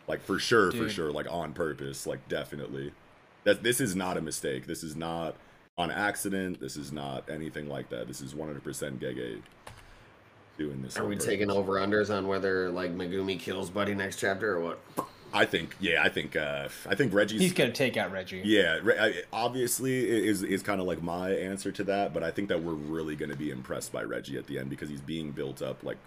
[0.07, 2.91] like for sure, for sure, like on purpose, like definitely.
[3.44, 4.68] That this is not a mistake.
[4.68, 5.36] This is not
[5.78, 6.60] on accident.
[6.60, 8.07] This is not anything like that.
[8.07, 8.61] This is 100%
[8.99, 9.41] Gege
[10.57, 10.98] doing this.
[10.98, 14.80] Are we taking over unders on whether like Megumi kills Buddy next chapter or what?
[15.34, 18.41] I think, yeah, I think, uh, I think Reggie's He's gonna take out Reggie.
[18.44, 22.32] Yeah, re- I- obviously is is kind of like my answer to that, but I
[22.32, 24.99] think that we're really going to be impressed by Reggie at the end because he's
[25.02, 25.98] being built up like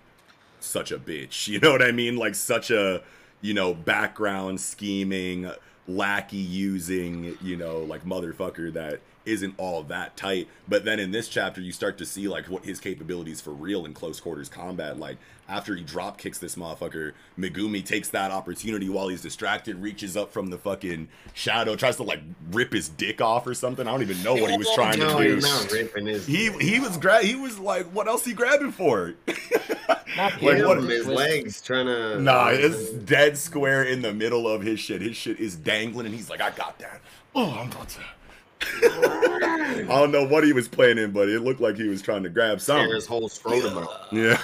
[0.61, 1.49] such a bitch.
[1.55, 2.17] You know what I mean?
[2.17, 3.03] Like such a
[3.41, 5.51] you know background scheming
[5.89, 10.49] lackey using you know like motherfucker that isn't all that tight.
[10.69, 13.85] But then in this chapter, you start to see like what his capabilities for real
[13.85, 14.99] in close quarters combat.
[14.99, 15.17] Like
[15.49, 20.33] after he drop kicks this motherfucker, Megumi takes that opportunity while he's distracted, reaches up
[20.33, 22.21] from the fucking shadow, tries to like
[22.53, 23.87] rip his dick off or something.
[23.87, 25.35] I don't even know what he was trying no, to do.
[25.37, 26.27] he's not ripping his.
[26.27, 29.15] He he was gra- he was like, what else he grabbing for?
[30.17, 32.21] Not Like, him, what- his legs trying to.
[32.21, 35.03] Nah, uh, it's dead square in the middle of his shit.
[35.03, 37.01] His shit is dangling, and he's like, "I got that."
[37.35, 38.01] Oh, I'm about to.
[38.83, 42.23] I don't know what he was playing in, but it looked like he was trying
[42.23, 42.95] to grab tear something.
[42.95, 44.07] his whole scrotum out.
[44.13, 44.39] Yeah,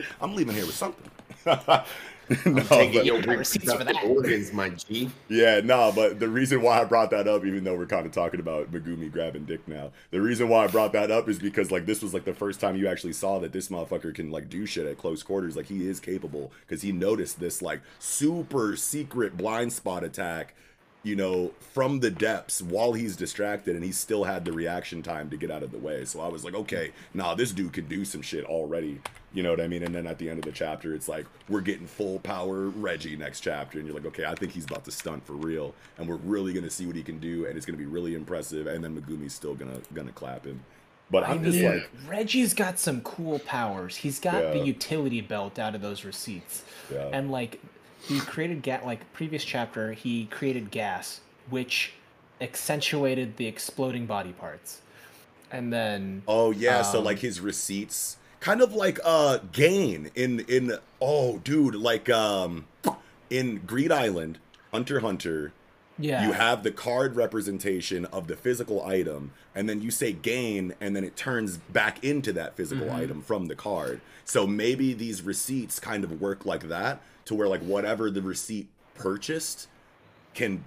[0.20, 1.10] I'm leaving here with something.
[1.46, 4.04] no, Taking but- your receipts for that.
[4.04, 5.10] organs, my G.
[5.28, 8.12] Yeah, no, but the reason why I brought that up, even though we're kind of
[8.12, 11.70] talking about Megumi grabbing dick now, the reason why I brought that up is because
[11.72, 14.48] like this was like the first time you actually saw that this motherfucker can like
[14.48, 15.56] do shit at close quarters.
[15.56, 20.54] Like he is capable because he noticed this like super secret blind spot attack,
[21.02, 25.30] you know, from the depths while he's distracted, and he still had the reaction time
[25.30, 26.04] to get out of the way.
[26.04, 29.00] So I was like, okay, nah, this dude can do some shit already.
[29.32, 29.82] You know what I mean?
[29.82, 33.16] And then at the end of the chapter, it's like we're getting full power Reggie
[33.16, 36.06] next chapter, and you're like, okay, I think he's about to stunt for real, and
[36.08, 38.66] we're really gonna see what he can do, and it's gonna be really impressive.
[38.66, 40.62] And then Megumi's still gonna gonna clap him.
[41.10, 43.96] But I I'm just mean, like, Reggie's got some cool powers.
[43.96, 46.62] He's got the utility belt out of those receipts,
[46.92, 47.08] Yeah.
[47.12, 47.60] and like
[48.06, 48.84] he created gas.
[48.84, 51.92] Like previous chapter, he created gas, which
[52.40, 54.80] accentuated the exploding body parts,
[55.50, 60.40] and then oh yeah, so Um, like his receipts, kind of like uh gain in
[60.48, 62.66] in oh dude, like um
[63.28, 64.38] in Greed Island,
[64.72, 65.52] Hunter Hunter.
[65.98, 70.72] yeah, you have the card representation of the physical item and then you say gain
[70.80, 72.96] and then it turns back into that physical Mm-hmm.
[72.96, 77.46] item from the card so maybe these receipts kind of work like that to where
[77.46, 79.68] like whatever the receipt purchased
[80.34, 80.64] can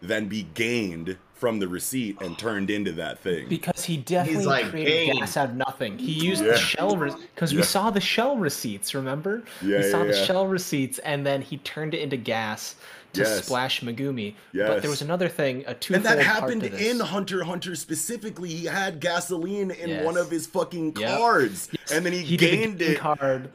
[0.00, 4.68] then be gained from the receipt and turned into that thing because he definitely like,
[4.70, 5.96] created "Dang." gas out of nothing.
[5.98, 6.52] He used Yeah.
[6.52, 7.60] the shell because Yeah.
[7.60, 8.96] we saw the shell receipts.
[8.96, 9.44] Remember?
[9.64, 10.24] Yeah, we saw yeah, the yeah.
[10.24, 12.74] shell receipts, and then he turned it into gas
[13.12, 13.44] to Yes.
[13.44, 14.34] splash Megumi.
[14.52, 15.94] But there was another thing, a two.
[15.94, 18.48] and that happened in Hunter Hunter specifically.
[18.48, 20.04] He had gasoline in Yes.
[20.04, 21.18] one of his fucking Yep.
[21.18, 22.98] cards, and then he, he did the gained green it.
[22.98, 23.50] card,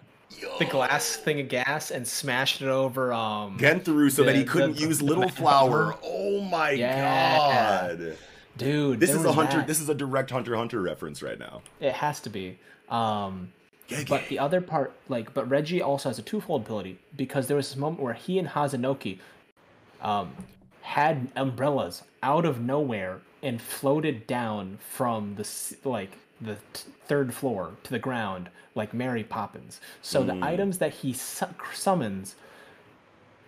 [0.59, 3.13] the glass thing of gas, and smashed it over.
[3.13, 5.29] Um, Again through so that he couldn't the- use the Little.
[5.29, 5.95] Flower.
[6.03, 7.87] Oh my Yeah.
[7.97, 8.17] god.
[8.57, 9.57] dude, This is a Hunter.
[9.57, 9.67] that.
[9.67, 11.61] This is a direct Hunter Hunter reference right now.
[11.79, 12.57] It has to be.
[12.89, 13.51] Um,
[14.09, 17.69] but the other part, like, but Reggie also has a twofold ability because there was
[17.69, 19.19] this moment where he and Hazenoki,
[20.01, 20.33] um,
[20.81, 25.47] had umbrellas out of nowhere and floated down from the
[25.83, 29.81] like the t- third floor to the ground like Mary Poppins.
[30.01, 30.43] So the hmm.
[30.43, 32.35] items that he su- summons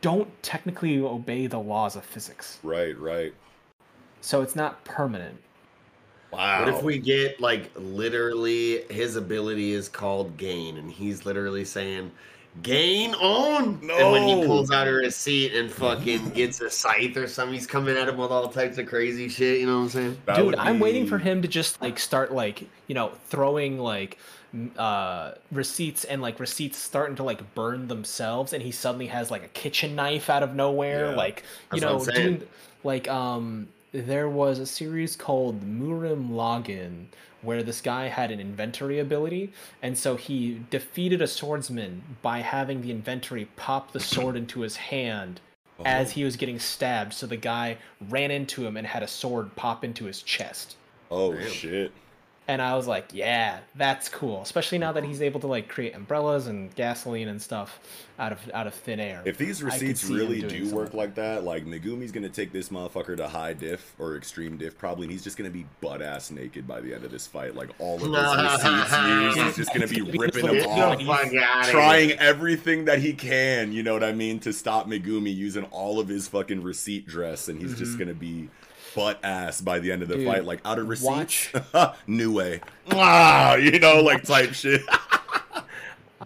[0.01, 2.59] don't technically obey the laws of physics.
[2.63, 3.33] Right, right.
[4.21, 5.39] So it's not permanent.
[6.31, 6.59] Wow.
[6.65, 12.11] What if we get like literally his ability is called gain, and he's literally saying
[12.61, 13.79] gain on?
[13.81, 13.97] no.
[13.97, 17.65] And when he pulls out a receipt and fucking gets a scythe or something, he's
[17.65, 19.59] coming at him with all types of crazy shit.
[19.59, 20.17] You know what I'm saying?
[20.25, 23.79] That Dude, would I'm waiting for him to just like start like you know throwing
[23.79, 24.19] like m-
[24.77, 29.43] uh receipts and like receipts starting to like burn themselves, and he suddenly has like
[29.43, 31.15] a kitchen knife out of nowhere, Yeah.
[31.15, 31.43] like
[31.73, 32.47] you That's know doing
[32.83, 37.05] like um there was a series called Murim Login
[37.41, 39.51] where this guy had an inventory ability,
[39.81, 44.75] and so he defeated a swordsman by having the inventory pop the sword into his
[44.75, 45.39] hand
[45.85, 47.13] as he was getting stabbed.
[47.13, 47.77] So the guy
[48.09, 50.75] ran into him and had a sword pop into his chest.
[51.09, 51.49] Oh Damn.
[51.49, 51.91] shit.
[52.49, 54.41] And I was like, yeah, that's cool.
[54.41, 57.79] Especially now that he's able to like create umbrellas and gasoline and stuff
[58.17, 59.21] out of out of thin air.
[59.23, 63.15] If these receipts really do something work like that, like Megumi's gonna take this motherfucker
[63.17, 66.67] to high diff or extreme diff probably, and he's just gonna be butt ass naked
[66.67, 67.53] by the end of this fight.
[67.53, 68.09] Like all of his
[68.63, 72.97] receipts used, he's just gonna be ripping them Get the off, fuck trying everything that
[72.97, 73.71] he can.
[73.71, 77.47] You know what I mean to stop Megumi using all of his fucking receipt dress,
[77.47, 77.99] and he's just mm-hmm.
[77.99, 78.49] gonna be
[78.95, 80.45] butt ass by the end of the Dude, fight.
[80.45, 82.61] Like out of receipts, watch- new way,
[82.91, 84.81] ah, you know, like type shit.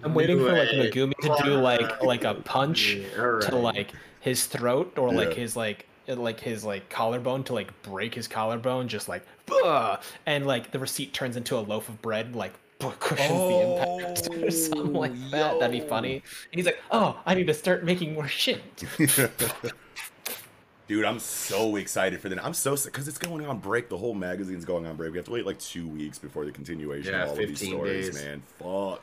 [0.03, 0.89] I'm waiting for like Way.
[0.91, 3.49] Megumi to do like like a punch Yeah, alright.
[3.49, 5.35] to like his throat or like Yeah.
[5.35, 10.45] his like like his like collarbone to like break his collarbone just like "Bah!" and
[10.45, 12.53] like the receipt turns into a loaf of bread like
[12.99, 16.21] cushions the impact or something like that that'd be funny and
[16.51, 18.61] he's like oh i need to start making more shit
[20.87, 22.43] Dude, I'm so excited for that.
[22.43, 23.87] I'm so because it's going on break.
[23.89, 25.11] The whole magazine's going on break.
[25.11, 27.65] We have to wait like two weeks before the continuation Yeah, of all of these
[27.65, 28.23] stories, days.
[28.23, 28.43] man.
[28.59, 29.01] Fuck.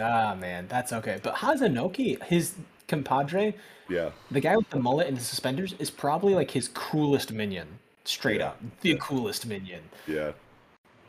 [0.00, 2.54] ah man that's okay but hazenoki his
[2.86, 3.52] compadre
[3.88, 4.10] Yeah.
[4.30, 7.66] the guy with the mullet and the suspenders is probably like his coolest minion
[8.04, 10.32] straight Yeah, up the coolest minion Yeah.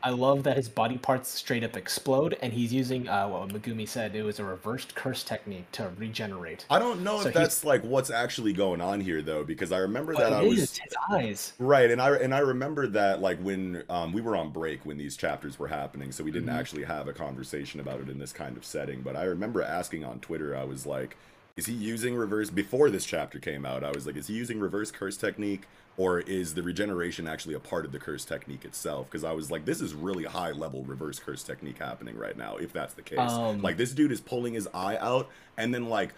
[0.02, 3.88] I love that his body parts straight up explode, and he's using uh, what Megumi
[3.88, 4.14] said.
[4.14, 6.66] It was a reversed curse technique to regenerate.
[6.68, 9.78] I don't know So if that's like what's actually going on here though, because I
[9.78, 11.52] remember that I was his eyes.
[11.58, 14.98] right, and I and I remember that like when um, we were on break when
[14.98, 16.50] these chapters were happening, so we didn't Mhm.
[16.50, 19.02] actually have a conversation about it in this kind of setting.
[19.02, 21.16] But I remember asking on Twitter, I was like,
[21.60, 24.58] "Is he using reverse?" Before this chapter came out, I was like, "Is he using
[24.60, 25.66] reverse curse technique?"
[25.96, 29.10] Or is the regeneration actually a part of the curse technique itself?
[29.10, 32.56] Because I was like, this is really high level reverse curse technique happening right now,
[32.56, 33.18] if that's the case.
[33.18, 35.28] Um, like, this dude is pulling his eye out,
[35.58, 36.14] and then, like,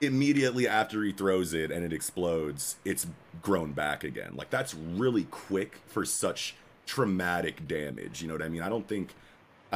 [0.00, 3.06] immediately after he throws it and it explodes, it's
[3.42, 4.32] grown back again.
[4.34, 6.54] Like that's really quick for such
[6.86, 8.22] traumatic damage.
[8.22, 8.62] You know what I mean?
[8.62, 9.14] I don't think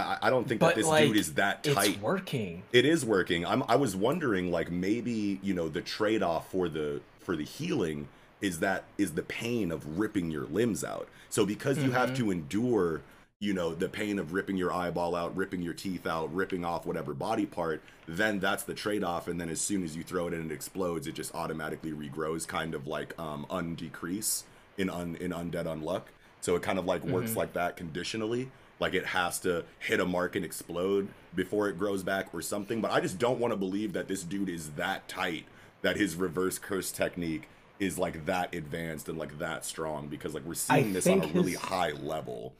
[0.01, 1.91] I, I don't think But, that this like, dude is that tight.
[1.91, 2.63] It's working.
[2.73, 3.45] It is working.
[3.47, 8.09] I'm I was wondering like maybe, you know, the trade-off for the for the healing
[8.41, 11.09] is that is the pain of ripping your limbs out.
[11.29, 12.17] So because you have Mhm.
[12.17, 13.03] to endure,
[13.39, 16.87] you know, the pain of ripping your eyeball out, ripping your teeth out, ripping off
[16.87, 20.35] whatever body part, then that's the trade-off and then as soon as you throw it
[20.35, 24.45] and it explodes, it just automatically regrows kind of like um undecrease
[24.79, 26.03] in un in undead unluck.
[26.41, 27.37] So it kind of like works Mhm.
[27.37, 28.51] like that conditionally.
[28.81, 32.81] Like it has to hit a mark and explode before it grows back or something.
[32.81, 35.45] But I just don't want to believe that this dude is that tight
[35.83, 37.49] that his reverse curse technique
[37.79, 41.21] is like that advanced and like that strong because like we're seeing this on a
[41.23, 42.53] think really high level.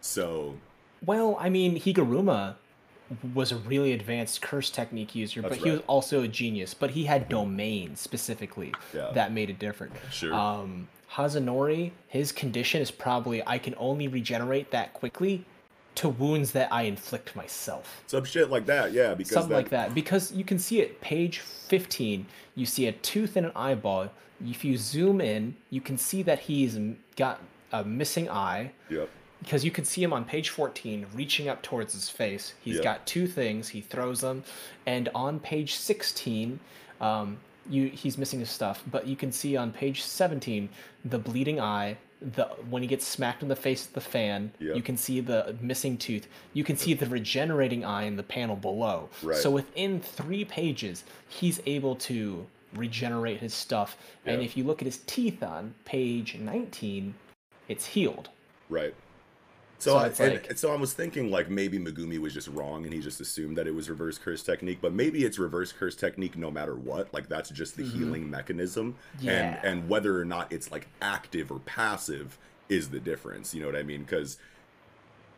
[0.00, 0.56] So
[1.04, 2.56] Well, I mean, Higuruma
[3.34, 6.74] was a really advanced curse technique user, That's but he was also a genius.
[6.74, 9.12] But he had domain specifically Yeah.
[9.14, 9.92] that made it different.
[10.10, 10.34] Sure.
[10.34, 15.44] Um, Hazenoki, his condition is probably I can only regenerate that quickly
[15.96, 18.02] to wounds that I inflict myself.
[18.06, 19.94] some shit like that, yeah, because something that, like that.
[19.94, 24.10] Because you can see it page 15 you see a tooth and an eyeball.
[24.46, 26.78] If you zoom in you can see that he's
[27.16, 27.40] got
[27.72, 28.72] a missing eye.
[28.90, 29.08] Yep.
[29.42, 32.54] because you can see him on page 14 reaching up towards his face.
[32.62, 32.82] He's Yeah.
[32.82, 33.68] got two things.
[33.68, 34.44] He throws them.
[34.86, 36.58] And on page 16
[37.00, 38.82] um, you he's missing his stuff.
[38.90, 40.68] But you can see on page 17
[41.04, 44.74] the bleeding eye the when he gets smacked in the face with the fan Yeah.
[44.74, 48.56] you can see the missing tooth you can see the regenerating eye in the panel
[48.56, 49.36] below Right.
[49.36, 54.86] so within three pages he's able to regenerate his stuff and if you look at
[54.86, 57.14] his teeth on page 19
[57.68, 58.30] it's healed
[58.68, 58.94] Right.
[59.78, 62.48] So, So I, it's like- and so I was thinking like maybe Megumi was just
[62.48, 65.72] wrong and he just assumed that it was reverse curse technique, but maybe it's reverse
[65.72, 67.12] curse technique no matter what.
[67.12, 69.26] Like that's just the healing mechanism, Mm-hmm.
[69.26, 69.60] Yeah.
[69.62, 72.38] and and whether or not it's like active or passive
[72.68, 73.54] is the difference.
[73.54, 74.02] You know what I mean?
[74.02, 74.38] Because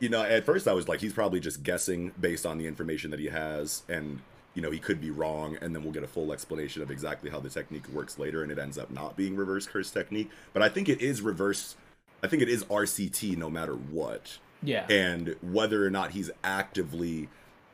[0.00, 3.10] you know, at first I was like, he's probably just guessing based on the information
[3.10, 4.20] that he has, and
[4.54, 7.28] you know, he could be wrong, and then we'll get a full explanation of exactly
[7.30, 10.30] how the technique works later, and it ends up not being reverse curse technique.
[10.52, 11.74] But I think it is reverse.
[12.22, 17.28] I think it is RCT no matter what, yeah and whether or not he's actively,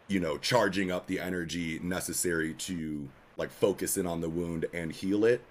[0.08, 4.92] you know, charging up the energy necessary to like focus in on the wound and
[4.92, 5.42] heal it.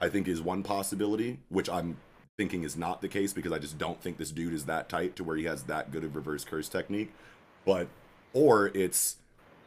[0.00, 1.96] I think is one possibility, which I'm
[2.36, 5.16] thinking is not the case because I just don't think this dude is that tight
[5.16, 7.12] to where he has that good of reverse curse technique.
[7.64, 7.88] But
[8.32, 9.16] or it's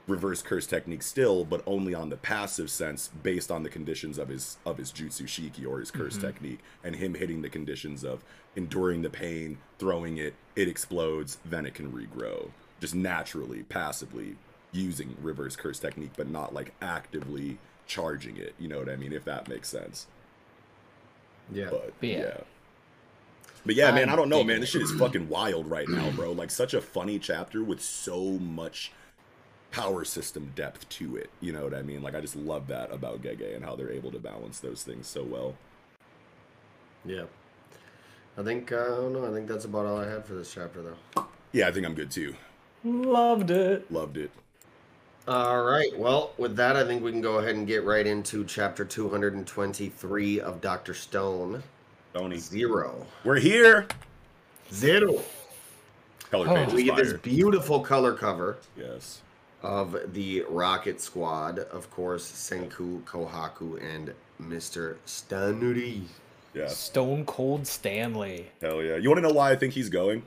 [0.08, 4.30] reverse curse technique still, but only on the passive sense based on the conditions of
[4.30, 6.28] his of his jutsu shiki or his curse mm-hmm.
[6.28, 8.24] technique and him hitting the conditions of
[8.56, 12.50] enduring the pain, throwing it, it explodes, then it can regrow.
[12.80, 14.36] Just naturally, passively
[14.72, 18.56] using reverse curse technique, but not like actively charging it.
[18.58, 19.14] You know what I mean?
[19.14, 20.08] If that makes sense.
[21.52, 21.70] Yeah.
[21.70, 22.18] But Yeah.
[22.18, 22.38] yeah.
[23.66, 24.62] But yeah, man, I'm I don't know, man.
[24.62, 26.32] This shit is fucking wild right now, bro.
[26.32, 28.94] Like such a funny chapter with so much
[29.72, 31.30] power system depth to it.
[31.41, 32.02] You know what I mean?
[32.02, 35.07] Like I just love that about Gege and how they're able to balance those things
[35.07, 35.56] so well.
[37.06, 37.23] Yeah.
[38.38, 39.27] I think uh, I don't know.
[39.30, 41.26] I think that's about all I had for this chapter, though.
[41.52, 42.35] Yeah, I think I'm good too.
[42.84, 43.91] Loved it.
[43.91, 44.30] Loved it.
[45.27, 45.98] All right.
[45.98, 50.39] Well, with that, I think we can go ahead and get right into chapter 223
[50.39, 51.64] of Doctor Stone.
[52.14, 52.38] Tony.
[52.38, 53.06] Zero.
[53.26, 53.88] We're here.
[54.72, 55.22] Zero.
[56.31, 56.56] Color Oh.
[56.65, 59.22] page We get this beautiful color cover Yes.
[59.64, 61.60] Of the Rocket Squad.
[61.60, 64.98] Of course, Senku, Kohaku, and Mr.
[65.06, 66.04] Stanuri.
[66.54, 66.68] Yeah.
[66.68, 68.48] Stone Cold Stanley.
[68.62, 68.96] Hell yeah.
[68.96, 70.24] You want to know why I think he's going?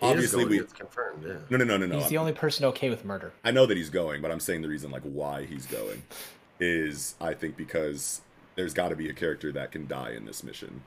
[0.00, 0.60] He Obviously, going, we.
[0.60, 1.34] It's confirmed, yeah.
[1.48, 1.98] No, no, no, no, no.
[1.98, 3.32] He's the only person okay with murder.
[3.44, 6.02] I know that he's going, but I'm saying the reason like why he's going
[6.58, 8.20] is I think because
[8.56, 10.82] there's got to be a character that can die in this mission,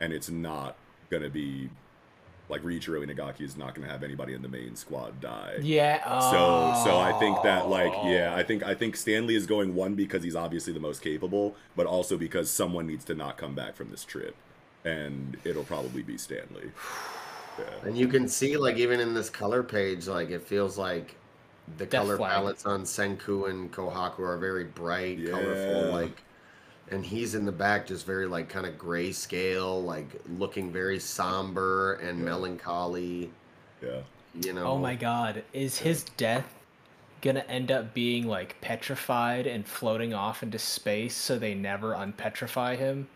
[0.00, 0.76] and it's not
[1.10, 1.70] gonna be
[2.48, 5.56] like Riichiro Inagaki is not gonna have anybody in the main squad die.
[5.60, 6.02] Yeah.
[6.30, 8.10] So so I think that like oh.
[8.10, 11.56] yeah I think I think Stanley is going one because he's obviously the most capable,
[11.74, 14.34] but also because someone needs to not come back from this trip,
[14.84, 16.70] and it'll probably be Stanley.
[17.58, 17.88] Yeah.
[17.88, 21.14] And you can see, like, even in this color page, like, it feels like
[21.78, 22.32] the Death color flag.
[22.32, 25.30] palettes on Senku and Kohaku are very bright, Yeah.
[25.30, 26.22] colorful, like,
[26.90, 31.94] and he's in the back just very, like, kind of grayscale, like, looking very somber
[31.94, 32.24] and Yeah.
[32.24, 33.34] melancholy,
[33.82, 34.02] Yeah.
[34.34, 34.66] you know.
[34.66, 35.44] Oh my god.
[35.52, 36.54] Is his death
[37.22, 42.76] gonna end up being like petrified and floating off into space so they never unpetrify
[42.76, 43.08] him?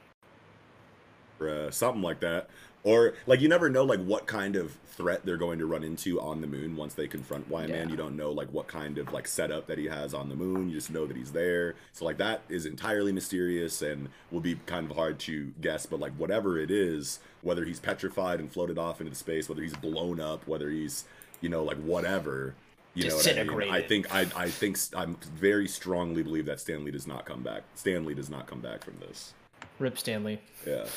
[1.40, 2.48] or uh, something like that.
[2.82, 6.20] Or like you never know like what kind of threat they're going to run into
[6.20, 7.70] on the moon once they confront Y Man.
[7.70, 7.88] Yeah.
[7.88, 10.68] You don't know like what kind of like setup that he has on the moon.
[10.68, 11.74] You just know that he's there.
[11.92, 15.86] So like that is entirely mysterious and will be kind of hard to guess.
[15.86, 19.76] But like whatever it is, whether he's petrified and floated off into space, whether he's
[19.76, 21.04] blown up, whether he's
[21.40, 22.54] you know like whatever.
[22.94, 23.70] You know what I mean?
[23.70, 27.62] I think I I think I'm very strongly believe that Stanley does not come back.
[27.74, 29.32] Stanley does not come back from this.
[29.78, 30.40] Rip Stanley.
[30.66, 30.86] Yeah.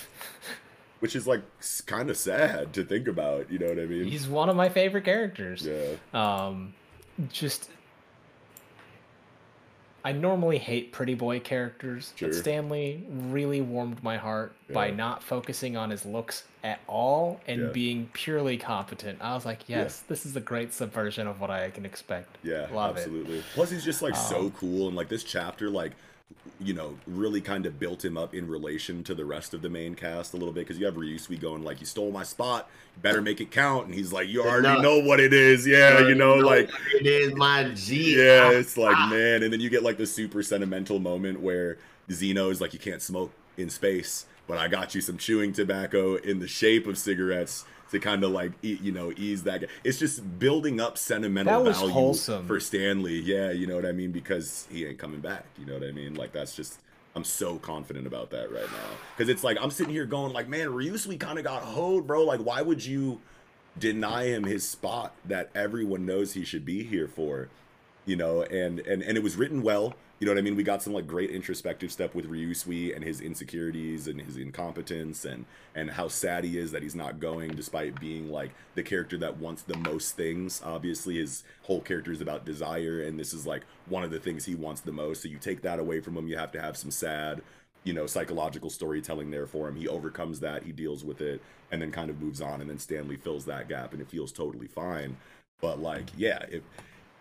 [1.04, 1.42] Which is like
[1.86, 4.06] kind of sad to think about, you know what I mean?
[4.06, 5.68] He's one of my favorite characters.
[5.68, 5.96] yeah.
[6.14, 6.74] Um,
[7.30, 7.70] just
[10.06, 12.30] I normally hate pretty boy characters, Sure.
[12.30, 17.62] but Stanley really warmed my heart by not focusing on his looks at all and
[17.64, 17.68] Yeah.
[17.74, 19.20] being purely competent.
[19.22, 22.38] I was like, yes, this is a great subversion of what I can expect.
[22.44, 23.02] Yeah, Love it.
[23.02, 23.44] absolutely.
[23.54, 25.92] Plus, he's just like so Um, cool, and like this chapter, like
[26.64, 29.70] you know, really kind of built him up in relation to the rest of the
[29.70, 30.62] main cast a little bit.
[30.62, 33.88] Because you have Ryusui going like, "You stole my spot, you better make it count,"
[33.88, 34.82] and he's like, "You already No.
[34.82, 38.18] know what it is, yeah, you know, like." it is my G.
[38.18, 41.78] Yeah, it's like man, and then you get like the super sentimental moment where
[42.12, 46.16] Zeno is like, "You can't smoke in space, but I got you some chewing tobacco
[46.16, 50.40] in the shape of cigarettes to kind of like you know ease that." It's just
[50.40, 52.46] building up sentimental value wholesome.
[52.46, 53.20] for Stanley.
[53.20, 55.46] Yeah, you know what I mean because he ain't coming back.
[55.58, 56.16] You know what I mean?
[56.16, 56.80] Like that's just.
[57.16, 60.48] I'm so confident about that right now because it's like I'm sitting here going like,
[60.48, 62.24] man, Ryusui kind of got hoed, bro.
[62.24, 63.22] Like, why would you
[63.78, 67.50] deny him his spot that everyone knows he should be here for?
[68.06, 70.56] you know and and and it was written well you know what i mean?
[70.56, 75.26] We got some like great introspective stuff with ryusui and his insecurities and his incompetence
[75.26, 75.44] and
[75.76, 79.36] and how sad he is that he's not going despite being like the character that
[79.36, 80.62] wants the most things.
[80.64, 84.46] Obviously his whole character is about desire and this is like one of the things
[84.46, 85.22] he wants the most.
[85.22, 87.42] So you take that away from him you have to have some sad
[87.84, 89.76] you know psychological storytelling there for him.
[89.76, 92.80] He overcomes that he deals with it and then kind of moves on and then
[92.80, 95.18] stanley fills that gap and it feels totally fine.
[95.60, 96.62] But like yeah if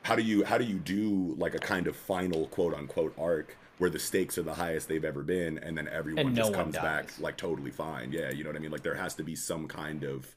[0.02, 3.56] how do you how do you do like a kind of final quote unquote arc
[3.78, 6.52] where the stakes are the highest they've ever been and then everyone And no just
[6.54, 9.22] comes back like totally fine yeah you know what i mean like there has to
[9.24, 10.34] be some kind of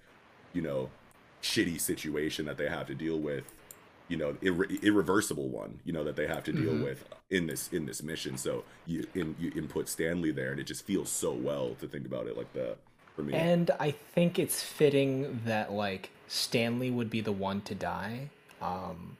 [0.53, 0.89] you know
[1.41, 3.45] shitty situation that they have to deal with
[4.07, 6.83] you know irre- irreversible one you know that they have to deal Mhm.
[6.83, 10.65] with in this in this mission so you in you input stanley there and it
[10.65, 12.77] just feels so well to think about it like that
[13.15, 17.75] for me And I think it's fitting that like Stanley would be the one to
[17.75, 18.29] die.
[18.61, 19.17] Um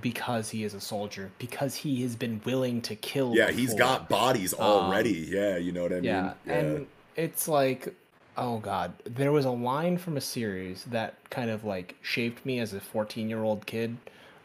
[0.00, 3.34] because he is a soldier, because he has been willing to kill.
[3.34, 5.26] yeah he's got bodies already.
[5.30, 6.04] Yeah you know what i mean?
[6.04, 6.86] Yeah, and
[7.16, 7.94] it's like
[8.36, 12.60] oh god there was a line from a series that kind of like shaped me
[12.60, 13.96] as a 14 year old kid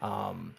[0.02, 0.56] um,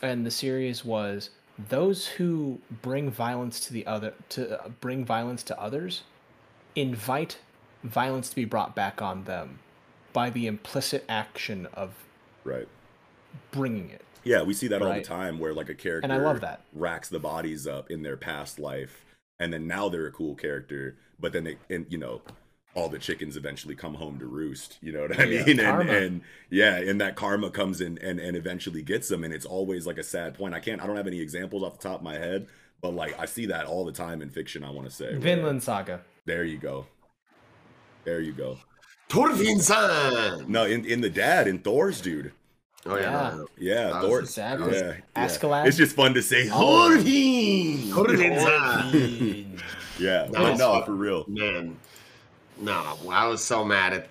[0.00, 1.30] and the series was
[1.68, 6.04] those who bring violence to the other to uh, bring violence to others
[6.76, 7.38] invite
[7.82, 9.58] violence to be brought back on them
[10.12, 11.92] by the implicit action of
[12.44, 12.68] right.
[13.50, 16.16] bringing it Yeah, we see that all the time where like a character And I
[16.24, 16.60] love that.
[16.74, 19.04] racks the bodies up in their past life
[19.40, 22.20] and then now they're a cool character, but then they and you know
[22.74, 25.44] all the chickens eventually come home to roost you know what i Yeah.
[25.46, 26.20] mean and, and
[26.50, 29.96] yeah and that karma comes in and and eventually gets them and it's always like
[29.98, 32.14] a sad point i can't i don't have any examples off the top of my
[32.18, 32.46] head
[32.82, 35.18] but like i see that all the time in fiction i want to say where-
[35.18, 36.02] Vinland Saga.
[36.26, 36.86] there you go
[38.04, 38.58] there you go
[39.08, 40.46] Torfinsan.
[40.46, 42.32] no in in the dad in thor's dude
[42.88, 43.02] Oh yeah.
[43.02, 43.30] Yeah.
[43.30, 43.46] no, no.
[43.58, 44.76] yeah That thor Exactly.
[44.76, 45.26] yeah, yeah.
[45.26, 45.66] Askeladd.
[45.66, 46.90] it's just fun to say Oh.
[47.94, 49.58] Thorfinn!
[49.98, 50.84] Yeah No, but no fun.
[50.84, 51.76] for real Man.
[52.60, 54.08] No, I was so mad at.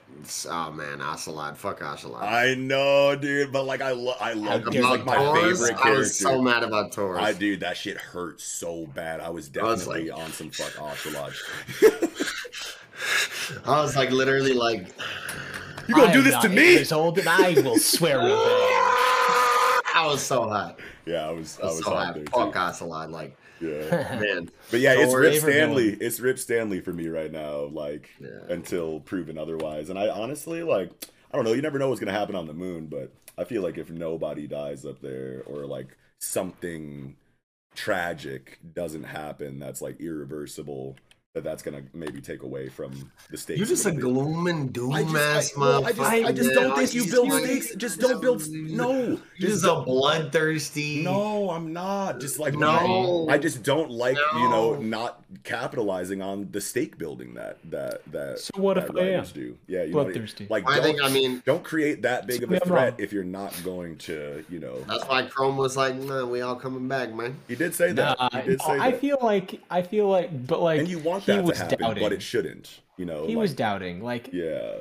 [0.50, 1.58] Oh man, Ocelot.
[1.58, 2.24] Fuck Ocelot.
[2.24, 4.64] I know, dude, but like I love, I love.
[4.64, 6.00] dare He's like my Thors, favorite I character.
[6.00, 7.20] was so mad about Thors.
[7.20, 9.20] I dude, that shit hurt so bad.
[9.20, 11.34] I was I was definitely like- on some fuck Ocelot.
[13.66, 14.88] I was like literally like.
[15.88, 16.74] You gonna I do am this not to eight me?
[16.74, 18.88] Years old, and I will swear revenge.
[19.94, 20.80] I was so hot.
[21.06, 21.60] Yeah, I was.
[21.60, 22.14] I I was was so hot.
[22.14, 22.60] there Fuck too.
[22.60, 23.12] Ocelot.
[23.12, 24.50] Like Yeah, man.
[24.70, 25.92] but yeah, it's Rip Stanley.
[25.92, 25.98] villain.
[26.02, 27.66] It's Rip Stanley for me right now.
[27.66, 28.30] Like Yeah.
[28.50, 29.90] until proven otherwise.
[29.90, 30.92] And I honestly like.
[31.30, 31.52] I don't know.
[31.52, 34.48] You never know what's gonna happen on the moon, but I feel like if nobody
[34.48, 37.18] dies up there or like something
[37.76, 40.96] tragic doesn't happen, that's like irreversible.
[41.38, 43.60] That that's gonna maybe take away from the stakes.
[43.60, 46.52] You're just a gloom and doom I just, ass I, well, I just, I just
[46.52, 47.76] don't think you build stakes.
[47.76, 48.50] Just don't build.
[48.50, 51.04] No, You're just just a bloodthirsty.
[51.04, 51.52] no.
[51.52, 52.20] I'm not.
[52.20, 53.28] Just like No.
[53.30, 58.40] I just don't like you know not capitalizing on the stake building that that that.
[58.40, 59.56] So what that if I am do?
[59.68, 60.48] Yeah, you know, bloodthirsty?
[60.50, 61.04] like I think.
[61.04, 64.60] I mean, don't create that big of a threat if you're not going to you
[64.60, 64.80] know.
[64.88, 68.18] that's why Chrome was like, "Nah, we all coming back, man." He did say that.
[68.18, 69.02] Nah, he did say I that.
[69.02, 71.80] feel like I feel like, but like and you want he that to was happen,
[71.80, 72.04] doubting.
[72.04, 72.82] but it shouldn't.
[72.98, 74.04] You know, he like, was doubting.
[74.04, 74.78] Like yeah.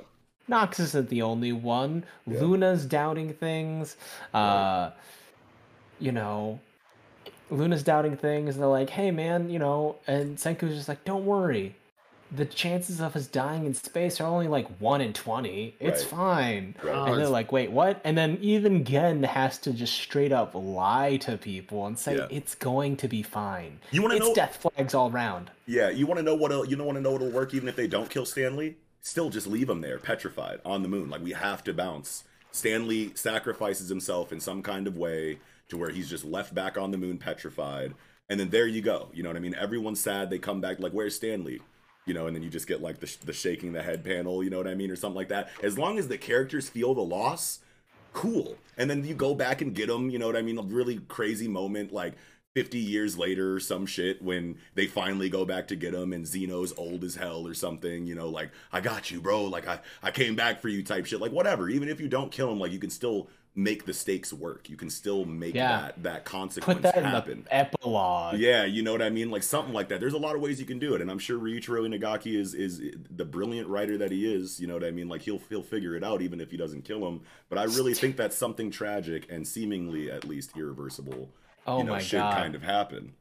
[0.49, 2.05] Knox isn't the only one.
[2.27, 2.41] Yeah.
[2.41, 3.97] Luna's doubting things.
[4.33, 4.91] Uh,
[5.99, 6.61] you know,
[7.51, 8.55] Luna's doubting things.
[8.55, 11.75] And they're like, "Hey, man," you know, and Senku's just like, "Don't worry."
[12.33, 15.75] The chances of us dying in space are only like one in twenty.
[15.79, 16.11] It's Right.
[16.11, 16.75] fine.
[16.83, 16.95] Right.
[16.95, 18.01] Oh, and they're like, wait, what?
[18.05, 22.27] And then even Gen has to just straight up lie to people and say Yeah.
[22.31, 23.79] it's going to be fine.
[23.93, 24.35] You want to It's know?
[24.35, 25.51] death flags all around.
[25.67, 26.51] Yeah, you want to know what?
[26.69, 28.77] You don't want to know what'll work even if they don't kill Stanley.
[29.01, 31.09] Still, just leave him there, petrified on the moon.
[31.09, 32.25] Like we have to bounce.
[32.51, 35.39] Stanley sacrifices himself in some kind of way
[35.69, 37.95] to where he's just left back on the moon, petrified.
[38.29, 39.09] And then there you go.
[39.13, 39.55] You know what I mean?
[39.55, 40.31] Everyone's sad.
[40.31, 41.61] They come back like, "Where's Stanley?"
[42.07, 44.43] You know, and then you just get like the, sh- the shaking the head panel.
[44.43, 45.51] You know what I mean, or something like that.
[45.63, 47.59] As long as the characters feel the loss,
[48.13, 48.57] cool.
[48.79, 50.59] And then you go back and get them, you know what I mean?
[50.59, 52.15] A really crazy moment, like
[52.55, 56.27] 50 years later or some shit, when they finally go back to get him and
[56.27, 59.45] Zeno's old as hell or something, you know, like, I got you, bro.
[59.45, 61.21] Like, I, I came back for you type shit.
[61.21, 61.69] Like, whatever.
[61.69, 63.29] Even if you don't kill him, like, you can still
[63.59, 64.69] make the stakes work.
[64.69, 65.81] You can still make Yeah.
[65.81, 67.33] that, that consequence Put that happen.
[67.39, 68.37] in the epilogue.
[68.39, 69.99] Yeah, you know what I mean, like something like that.
[69.99, 72.53] There's a lot of ways you can do it, and I'm sure Riichiro Inagaki is
[72.55, 74.61] is the brilliant writer that he is.
[74.61, 75.09] You know what I mean?
[75.09, 77.23] Like he'll he'll figure it out even if he doesn't kill him.
[77.49, 81.31] But I really think that something tragic and seemingly at least irreversible,
[81.67, 82.35] Oh you know, my should god.
[82.35, 83.15] kind of happen.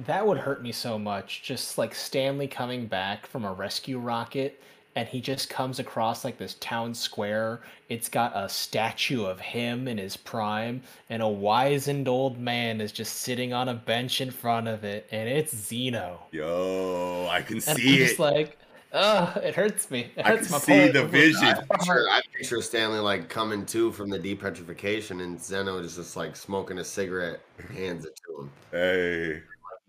[0.00, 1.42] That would hurt me so much.
[1.42, 4.60] Just like Stanley coming back from a rescue rocket
[4.96, 7.60] and he just comes across like this town square.
[7.88, 12.90] It's got a statue of him in his prime, and a wizened old man is
[12.90, 16.22] just sitting on a bench in front of it, and it's Zeno.
[16.32, 18.58] Yo, I can And see I'm just like,
[18.92, 20.10] ugh, it hurts me.
[20.16, 21.44] It I hurts can my see poor- the vision.
[21.44, 26.16] I picture, I picture Stanley like coming to from the depetrification, and Zeno is just
[26.16, 27.40] like smoking a cigarette,
[27.74, 28.50] hands it to him.
[28.72, 29.40] Hey, He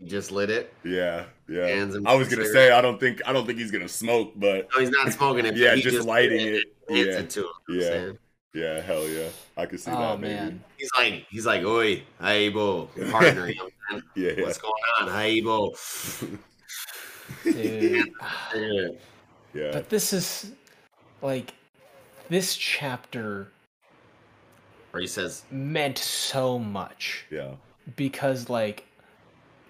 [0.06, 0.74] just lit it.
[0.84, 1.68] yeah, yeah.
[1.68, 2.52] Hands I was gonna cigarette.
[2.54, 5.46] say I don't think I don't think he's gonna smoke, but No, he's not smoking
[5.46, 5.56] it.
[5.58, 6.68] yeah, he just, lighting lit it.
[6.90, 7.46] Hands Yeah, it to him.
[7.46, 7.88] you know what I'm yeah.
[8.06, 8.18] saying?
[8.54, 9.30] yeah, hell yeah.
[9.58, 10.20] I can see Oh that.
[10.20, 10.34] Maybe.
[10.34, 10.64] man.
[10.78, 13.48] He's like, he's like, oi, Haibo, partner.
[13.50, 14.04] You know what I'm saying?
[14.16, 16.38] Yeah, yeah, What's going on, Haibo?
[17.44, 18.14] Dude.
[18.56, 18.88] Yeah.
[19.54, 19.72] yeah.
[19.74, 20.52] But this is
[21.22, 21.54] like
[22.30, 23.52] this chapter
[24.94, 27.52] Or he says, meant so much yeah.
[27.96, 28.86] because like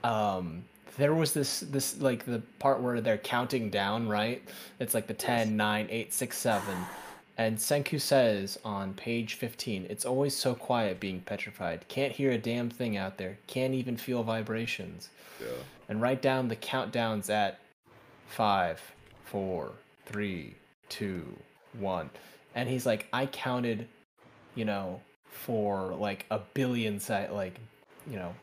[0.04, 0.64] um
[0.98, 4.42] there was this this like the part where they're counting down right?
[4.80, 6.76] It's like the 10 9 8 6 7
[7.38, 11.88] and senku says on page 15 it's always so quiet being petrified.
[11.88, 13.38] Can't hear a damn thing out there.
[13.48, 15.10] Can't even feel vibrations.
[15.40, 15.50] Yeah.
[15.90, 17.60] and write down the countdowns at
[18.28, 18.82] five,
[19.26, 19.72] four,
[20.06, 20.56] three,
[20.90, 21.26] two,
[21.80, 22.10] one.
[22.56, 23.88] And he's like, I counted,
[24.56, 27.60] you know, for like a billion site, like,
[28.10, 28.34] you know,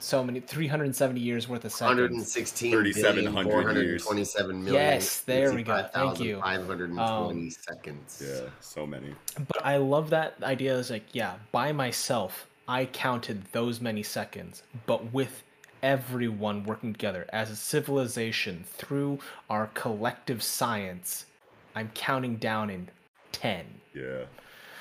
[0.00, 1.98] so many, 370 years worth of seconds.
[1.98, 4.74] 116 3,700 427 million.
[4.82, 5.88] Yes, there we go.
[5.92, 6.40] Thank you.
[6.40, 8.22] 520 Um, seconds.
[8.24, 9.14] Yeah, so many.
[9.48, 10.74] But I love that idea.
[10.76, 15.42] Is like, yeah, by myself, I counted those many seconds, but with
[15.82, 19.18] everyone working together as a civilization through
[19.48, 21.26] our collective science.
[21.74, 22.88] I'm counting down in
[23.32, 23.64] 10.
[23.94, 24.24] Yeah.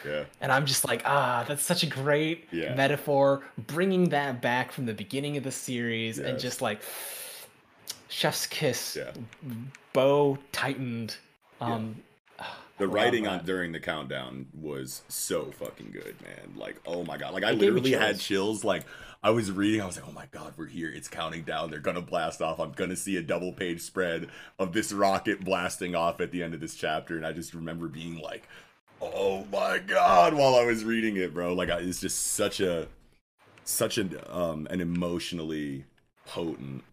[0.05, 0.25] Yeah.
[0.41, 2.75] And I'm just like, ah, that's such a great Yeah.
[2.75, 6.81] metaphor, bringing that back from the beginning of the series and just like
[8.09, 9.11] chef's kiss, Yeah.
[9.93, 11.17] bow tightened.
[11.61, 12.03] Um,
[12.77, 16.53] The writing on during the countdown was so fucking good, man.
[16.55, 17.33] Like, oh my god.
[17.33, 18.23] Like I It literally had chills.
[18.61, 18.63] chills.
[18.63, 18.83] Like
[19.23, 20.91] I was reading, I was like, oh my god, we're here.
[20.93, 21.71] It's counting down.
[21.71, 22.59] They're gonna blast off.
[22.59, 24.29] I'm gonna see a double page spread
[24.59, 27.17] of this rocket blasting off at the end of this chapter.
[27.17, 28.47] And I just remember being like,
[29.01, 31.53] oh my god, while I was reading it, bro.
[31.53, 32.87] Like I, it's just such a
[33.63, 35.85] such an um an emotionally
[36.25, 36.83] potent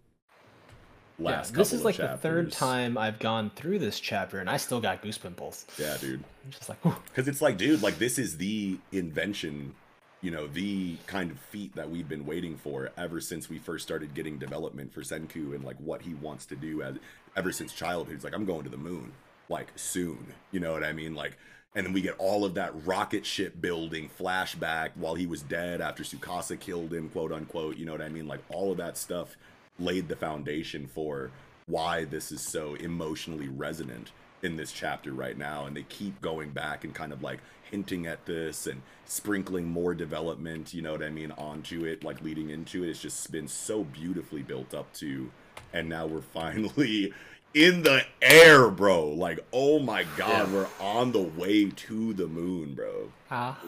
[1.19, 4.57] yeah, last this is like the third time I've gone through this chapter, and I
[4.57, 5.65] still got goose pimples.
[5.79, 6.25] Yeah, dude.
[6.45, 6.83] I'm just like.
[6.83, 9.75] Because it's like, dude, like this is the invention,
[10.23, 13.85] you know, the kind of feat that we've been waiting for ever since we first
[13.85, 16.97] started getting development for Senku and like what he wants to do as
[17.37, 18.15] ever since childhood.
[18.15, 19.13] He's like, I'm going to the moon,
[19.49, 20.35] like soon.
[20.51, 21.15] You know what I mean?
[21.15, 21.39] Like,
[21.75, 25.81] and then we get all of that rocket ship building flashback while he was dead
[25.81, 27.77] after Tsukasa killed him, quote unquote.
[27.77, 28.29] You know what I mean?
[28.29, 29.37] Like all of that stuff
[29.79, 31.31] laid the foundation for
[31.67, 36.51] why this is so emotionally resonant in this chapter right now and they keep going
[36.51, 37.41] back and kind of like
[37.71, 42.21] hinting at this and sprinkling more development you know what i mean onto it like
[42.21, 45.31] leading into it it's just been so beautifully built up to
[45.73, 47.13] and now we're finally
[47.55, 50.55] in the air bro like oh my god Yeah.
[50.55, 53.59] we're on the way to the moon bro ah.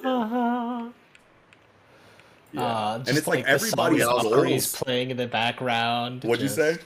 [2.53, 5.27] yeah Uh, and just it's like, song everybody's of the Valkyries goals playing in the
[5.27, 6.25] background.
[6.25, 6.79] what'd you say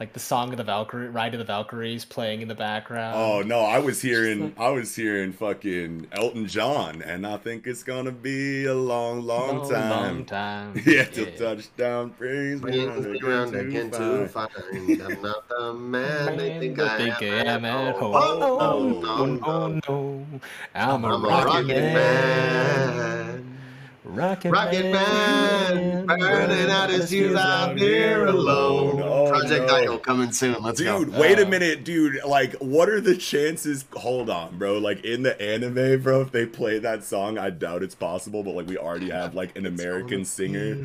[0.00, 3.16] Like the song of the Valkyrie, Ride of the Valkyries playing in the background.
[3.16, 7.82] Oh no, I was hearing I was hearing fucking Elton John, and I think it's
[7.82, 9.90] gonna be a long, long Long, time.
[9.90, 10.82] long time.
[10.86, 14.52] Yeah, till touchdown brings me Brings me round again to find.
[14.52, 17.32] find I'm not the man they think I think am.
[17.48, 18.14] I am at home.
[18.14, 20.26] Oh, Oh, oh, oh, oh, no.
[20.76, 21.94] I'm a I'm a rocket, rocket man.
[21.94, 23.54] man.
[24.04, 29.02] Rocket, Rocket man, burning out his fuse out here alone.
[29.04, 29.74] Oh, Project no.
[29.76, 30.62] Idol coming soon.
[30.62, 31.20] Let's Dude, go.
[31.20, 32.22] wait a minute, dude.
[32.24, 33.84] Like, what are the chances?
[33.94, 34.78] Hold on, bro.
[34.78, 38.42] Like in the anime, bro, if they play that song, I doubt it's possible.
[38.42, 40.76] But like, we already have like an American singer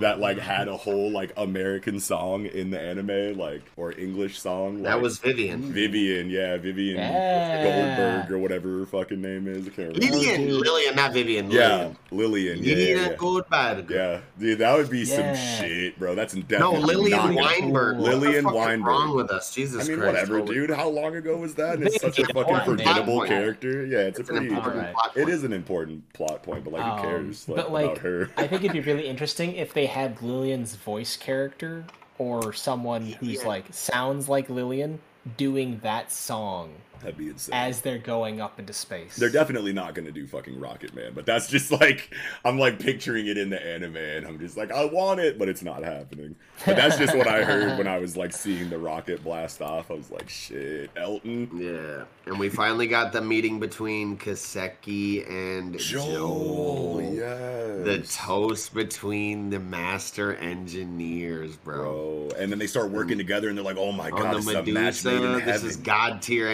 [0.00, 4.82] that like had a whole like American song in the anime, like or English song.
[4.82, 5.72] That was Vivian.
[5.72, 7.62] Vivian, yeah, Vivian Yeah.
[7.64, 9.66] Goldberg or whatever her fucking name is.
[9.66, 10.16] I can't remember.
[10.16, 10.66] Lillian, oh, dude.
[10.66, 11.50] Lillian, not Vivian.
[11.50, 11.96] Yeah, Lillian.
[12.10, 12.64] Lillian.
[12.64, 13.16] Yeah, yeah, Lillian yeah.
[13.16, 13.90] Goldberg.
[13.90, 16.14] Yeah, dude, that would be some shit, bro.
[16.14, 18.20] That's definitely No, Lillian not gonna- Weinberg.
[18.20, 18.86] What Lillian the fuck is Weinberg.
[18.88, 19.54] wrong with us?
[19.54, 20.12] Jesus I mean, Christ.
[20.14, 20.70] whatever, Holy- dude.
[20.70, 21.74] How long ago was that?
[21.78, 23.84] And it's such a fucking forgettable character.
[23.86, 24.54] Yeah, it's, It's a an pretty.
[24.54, 24.94] important Alright.
[24.94, 25.28] plot point.
[25.28, 27.48] is an important plot point, but like, Um, who cares?
[27.48, 28.30] Like, but like, about her.
[28.36, 31.84] I think it'd be really interesting if they had Lillian's voice character
[32.18, 33.48] or someone who's Yeah.
[33.48, 35.00] like sounds like Lillian
[35.36, 36.70] doing that song
[37.06, 37.54] That'd be insane.
[37.54, 39.14] as they're going up into space.
[39.16, 42.12] They're definitely not gonna do fucking Rocket Man, but that's just like
[42.44, 45.48] I'm like picturing it in the anime, and I'm just like I want it, but
[45.48, 46.34] it's not happening.
[46.64, 49.90] But that's just what I heard when I was like seeing the rocket blast off.
[49.90, 55.78] I was like, shit, Elton, Yeah, and we finally got the meeting between Kaseki and
[55.78, 57.12] Joel, Joel.
[57.14, 61.76] yes, The toast between the master engineers, bro.
[61.76, 62.28] bro.
[62.38, 64.54] And then they start working together, and they're like, oh my god, the this is
[64.54, 66.48] a match made in Medusa, this is god tier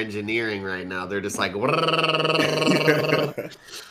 [0.50, 1.06] engineering right now.
[1.06, 1.52] They're just like,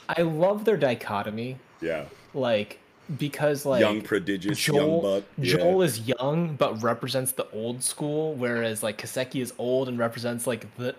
[0.09, 2.79] I love their dichotomy, yeah, like
[3.17, 5.23] because like young prodigious, young Joel, buck.
[5.37, 5.57] Yeah.
[5.57, 10.47] Joel is young but represents the old school, whereas like Kaseki is old and represents
[10.47, 10.95] like the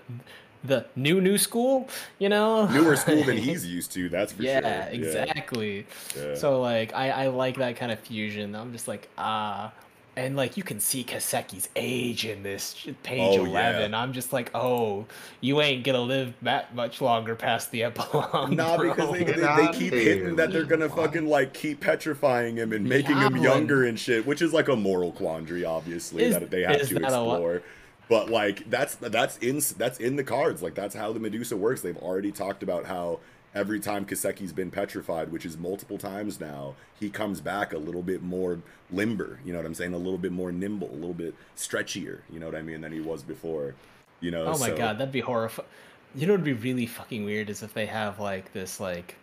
[0.65, 1.89] the new new school.
[2.19, 4.09] You know, newer school than he's used to.
[4.09, 4.95] That's for yeah, sure.
[4.95, 5.87] exactly.
[6.17, 6.35] Yeah.
[6.35, 8.55] So like I I like that kind of fusion.
[8.55, 9.73] I'm just like ah.
[10.15, 13.51] And like you can see Kaseki's age in this page Oh, yeah.
[13.51, 13.95] eleven.
[13.95, 15.07] I'm just like, oh,
[15.41, 18.51] you ain't gonna live that much longer past the epilogue.
[18.53, 18.91] Nah, bro.
[18.91, 20.97] because they, they, they keep there, hitting that they're gonna man.
[20.97, 24.69] fucking like keep petrifying him and making Yeah, him younger and shit, which is like
[24.69, 27.63] a moral quandary, obviously, Is- that they have to that a lo- explore.
[28.11, 30.61] But like that's that's in that's in the cards.
[30.63, 31.81] Like that's how the Medusa works.
[31.81, 33.21] They've already talked about how
[33.55, 38.03] every time Kaseki's been petrified, which is multiple times now, he comes back a little
[38.03, 38.61] bit more
[38.91, 39.39] limber.
[39.45, 39.95] You know what I'm saying?
[39.95, 42.21] A little bit more nimble, a little bit stretchier.
[42.31, 42.81] You know what I mean?
[42.81, 43.75] Than he was before.
[44.21, 44.45] You know?
[44.45, 45.69] Oh my so- god, that'd be horrifying.
[46.15, 49.17] You know what'd be really fucking weird is if they have like this like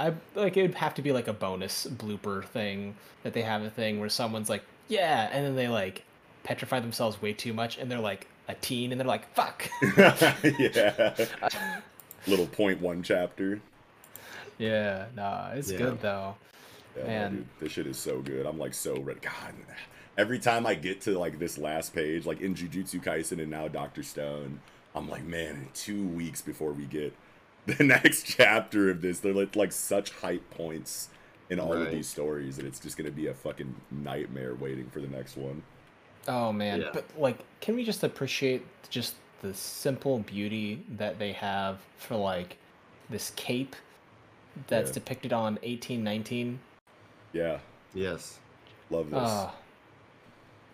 [0.00, 3.62] I like it would have to be like a bonus blooper thing that they have
[3.62, 6.04] a thing where someone's like, yeah, and then they like
[6.42, 9.68] petrify themselves way too much and they're like a teen and they're like, fuck.
[10.58, 11.14] yeah.
[12.26, 13.60] Little point one chapter.
[14.58, 15.78] yeah, nah, it's Yeah.
[15.78, 16.36] good though.
[16.96, 17.30] Yeah, no, Man.
[17.36, 18.46] dude, this shit is so good.
[18.46, 19.20] I'm like so ready.
[19.20, 19.54] God,
[20.18, 23.66] every time I get to like this last page, like in Jujutsu Kaisen and now
[23.68, 24.60] Doctor Stone,
[24.94, 27.14] I'm like, man, two weeks before we get
[27.66, 31.08] the next chapter of this, they're like, like such hype points
[31.50, 35.00] in all of these stories, and it's just gonna be a fucking nightmare waiting for
[35.00, 35.62] the next one.
[36.28, 36.90] Oh man, Yeah.
[36.92, 42.56] but like, can we just appreciate just the simple beauty that they have for like
[43.10, 43.76] this cape
[44.68, 44.94] that's Yeah.
[44.94, 46.60] depicted on eighteen nineteen?
[47.32, 47.58] Yeah,
[47.94, 48.38] Yes.
[48.90, 49.18] love this.
[49.22, 49.52] Oh,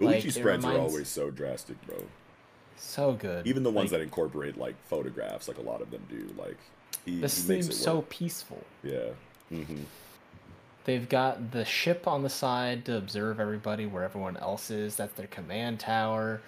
[0.01, 2.05] Uchi like, it spreads are always so drastic, bro.
[2.77, 3.47] so good.
[3.47, 6.33] Even the ones Like, that incorporate like photographs, like a lot of them do.
[6.37, 6.57] Like
[7.05, 8.63] he, this he makes seems it so peaceful.
[8.83, 9.11] Yeah.
[9.53, 9.83] Mm-hmm.
[10.85, 14.97] They've got the ship on the side to observe everybody where everyone else is.
[14.97, 16.41] That's their command tower.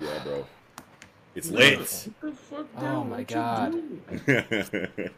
[0.00, 0.46] Yeah, bro.
[1.34, 2.58] It's Beautiful.
[2.58, 2.66] lit.
[2.78, 3.74] Oh my god,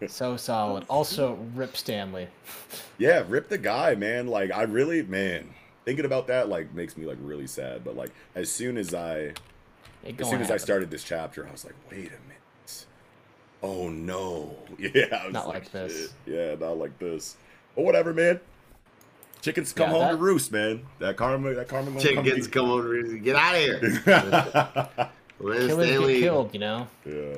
[0.08, 0.84] so solid.
[0.88, 2.28] Also, Rip Stanley.
[2.98, 4.26] yeah, rip the guy, man.
[4.26, 5.48] Like I really, man,
[5.86, 7.82] thinking about that like makes me like really sad.
[7.82, 9.34] But like as soon as I, It
[10.04, 12.86] as gonna soon as I started this chapter, I was like, wait a minute.
[13.62, 14.56] Oh no.
[14.78, 15.18] Yeah.
[15.22, 15.92] I was Not like this.
[15.96, 17.36] "Shit." Yeah, not like this.
[17.74, 18.38] But whatever, man.
[19.40, 20.82] Chickens come Yeah, home that- to roost, man.
[20.98, 21.90] That karma, that karma.
[21.90, 23.02] gonna come Chickens to- come over.
[23.02, 25.08] Get out of here.
[25.42, 26.86] When Killers Stanley- get killed, you know.
[27.04, 27.34] yeah.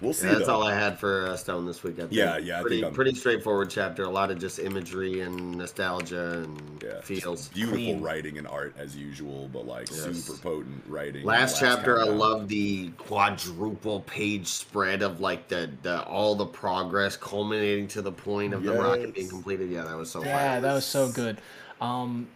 [0.00, 0.26] We'll see.
[0.26, 0.54] Yeah, that's though.
[0.56, 1.94] all I had for uh, Stone this week.
[1.94, 2.12] I think.
[2.14, 4.02] Yeah, yeah, I Pretty, think I'm- pretty straightforward chapter.
[4.02, 7.46] A lot of just imagery and nostalgia and Yeah, feels.
[7.50, 8.02] beautiful Clean.
[8.02, 10.00] writing and art as usual, but like Yes.
[10.24, 11.24] super potent writing.
[11.24, 12.18] Last chapter, I countdown.
[12.18, 18.10] love the quadruple page spread of like the, the all the progress culminating to the
[18.10, 19.70] point of the rocket being completed.
[19.70, 20.24] Yeah, that was so.
[20.24, 20.62] Yeah, fun.
[20.62, 21.38] that was so good.
[21.80, 22.26] Um,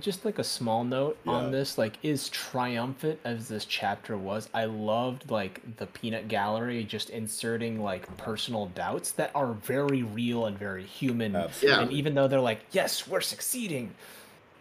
[0.00, 1.32] just like a small note Yeah.
[1.32, 4.48] on this, like, is triumphant as this chapter was.
[4.52, 10.46] I loved like the peanut gallery just inserting like personal doubts that are very real
[10.46, 11.34] and very human.
[11.36, 11.82] Absolutely.
[11.82, 13.94] And even though they're like, yes, we're succeeding,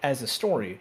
[0.03, 0.79] as a story,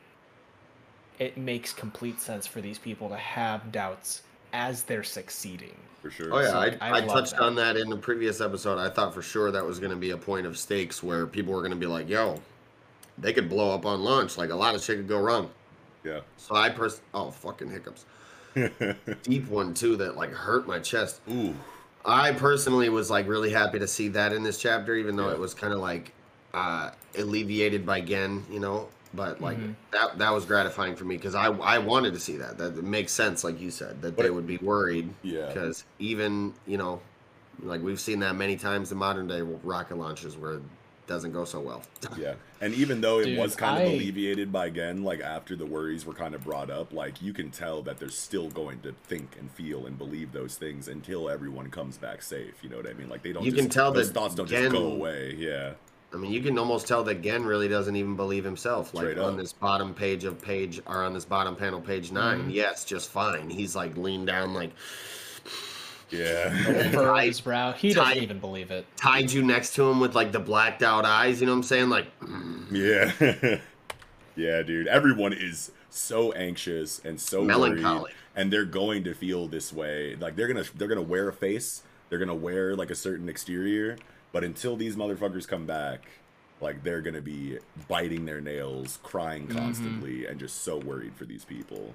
[1.18, 5.74] it makes complete sense for these people to have doubts as they're succeeding.
[6.02, 6.32] for sure.
[6.32, 7.40] Oh yeah, So, I, like, I I, love touched that.
[7.42, 8.78] on that in the previous episode.
[8.78, 11.52] I thought for sure that was going to be a point of stakes where people
[11.52, 12.40] were going to be like, "Yo,
[13.18, 14.36] they could blow up on launch.
[14.38, 15.50] Like a lot of shit could go wrong."
[16.04, 16.20] yeah.
[16.36, 18.04] So I pers- oh fucking hiccups,
[19.22, 21.20] deep one too that like hurt my chest.
[21.30, 21.54] Ooh.
[22.04, 25.34] I personally was like really happy to see that in this chapter, even though Yeah.
[25.34, 26.12] it was kind of like
[26.54, 28.88] uh, alleviated by Gen, you know.
[29.14, 29.74] But like Mhm.
[29.92, 32.58] that that was gratifying for me because I I wanted to see that.
[32.58, 35.12] That makes sense, like you said, that But they it- would be worried.
[35.22, 35.46] Yeah.
[35.46, 37.00] Because even you know,
[37.62, 40.62] like we've seen that many times in modern day rocket launches where it
[41.06, 41.82] doesn't go so well.
[42.18, 42.34] Yeah.
[42.60, 45.66] And even though it Dude, was kind of I- alleviated by again, like after the
[45.66, 48.92] worries were kind of brought up, like you can tell that they're still going to
[49.06, 52.54] think and feel and believe those things until everyone comes back safe.
[52.62, 53.08] You know what I mean?
[53.10, 53.44] Like they don't.
[53.44, 55.34] You just, can tell those that thoughts don't Gen- just go away.
[55.38, 55.72] Yeah.
[56.14, 58.94] I mean, you can almost tell that Gen really doesn't even believe himself.
[58.94, 59.38] Like Straight on up.
[59.38, 62.54] this bottom page of page, or on this bottom panel, page 9 Mhm.
[62.54, 63.50] Yes, just fine.
[63.50, 64.70] He's like leaned down, like
[66.10, 66.90] Yeah.
[66.92, 67.72] Fur on Tied- his brow.
[67.72, 68.86] He doesn't even believe it.
[68.96, 71.40] tied you next to him with like the blacked out eyes.
[71.40, 71.88] You know what I'm saying?
[71.88, 73.58] Like, mm, Yeah.
[74.36, 74.86] yeah, dude.
[74.86, 78.00] Everyone is so anxious and so Melancholy.
[78.02, 80.14] worried, and they're going to feel this way.
[80.16, 81.82] Like they're gonna they're gonna wear a face.
[82.08, 83.96] They're gonna wear like a certain exterior,
[84.32, 86.06] but until these motherfuckers come back,
[86.60, 87.58] like they're gonna be
[87.88, 89.58] biting their nails, crying Mm-hmm.
[89.58, 91.92] constantly, and just so worried for these people.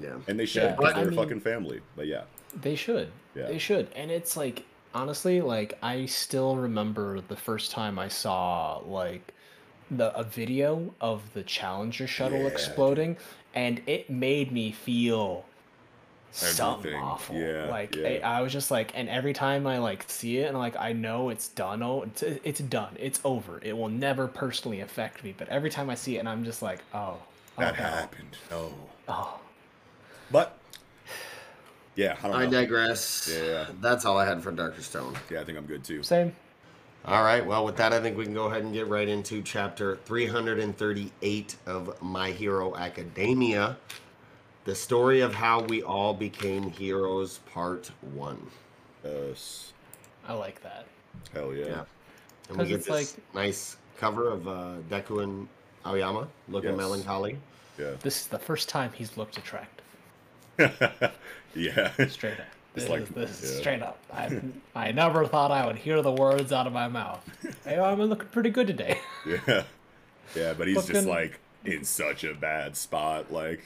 [0.00, 0.14] Yeah.
[0.28, 1.80] And they should, Yeah, because they're mean- fucking family.
[1.96, 2.22] But yeah,
[2.60, 3.08] They should.
[3.34, 3.46] Yeah.
[3.46, 3.88] They should.
[3.96, 4.64] And it's like
[4.94, 9.34] honestly, like I still remember the first time I saw like
[9.90, 12.46] the a video of the Challenger shuttle Yeah.
[12.48, 13.16] exploding
[13.54, 15.44] and it made me feel
[16.30, 17.36] something awful.
[17.36, 18.20] Yeah, Like yeah.
[18.24, 20.92] I, I was just like and every time I like see it and like I
[20.92, 21.82] know it's done.
[21.82, 22.96] Oh, it's, it's done.
[22.98, 23.60] It's over.
[23.62, 26.60] It will never personally affect me, but every time I see it and I'm just
[26.62, 27.18] like, "Oh,
[27.58, 27.82] oh that no.
[27.84, 28.36] happened.
[28.50, 28.74] No, Oh,
[29.08, 29.40] oh.
[30.30, 30.58] But
[31.96, 32.50] yeah, I don't I know.
[32.50, 33.30] digress.
[33.32, 33.66] Yeah.
[33.80, 35.16] That's all I had for Doctor Stone.
[35.30, 36.02] Yeah, I think I'm good too.
[36.02, 36.34] same.
[37.06, 37.44] All right.
[37.44, 41.56] Well, with that, I think we can go ahead and get right into chapter 338
[41.66, 43.76] of My Hero Academia.
[44.64, 48.40] The story of how we all became heroes, part one.
[49.04, 49.74] Yes.
[50.26, 50.86] I like that.
[51.34, 51.66] Hell yeah.
[51.66, 51.84] Yeah.
[52.48, 55.46] And we 'Cause get it's this nice cover of uh, Deku and
[55.84, 56.78] Aoyama looking Yes.
[56.78, 57.38] melancholy.
[57.78, 57.90] Yeah.
[58.00, 59.73] This is the first time he's looked attractive.
[61.54, 62.06] yeah.
[62.08, 62.46] Straight up.
[62.74, 63.60] This, like- is, this is yeah.
[63.60, 63.98] straight up.
[64.12, 64.40] I,
[64.74, 67.24] I never thought I would hear the words out of my mouth.
[67.64, 68.98] Hey, I'm looking pretty good today.
[69.26, 69.62] yeah.
[70.36, 73.32] Yeah, but he's just like in such a bad spot.
[73.32, 73.62] Like,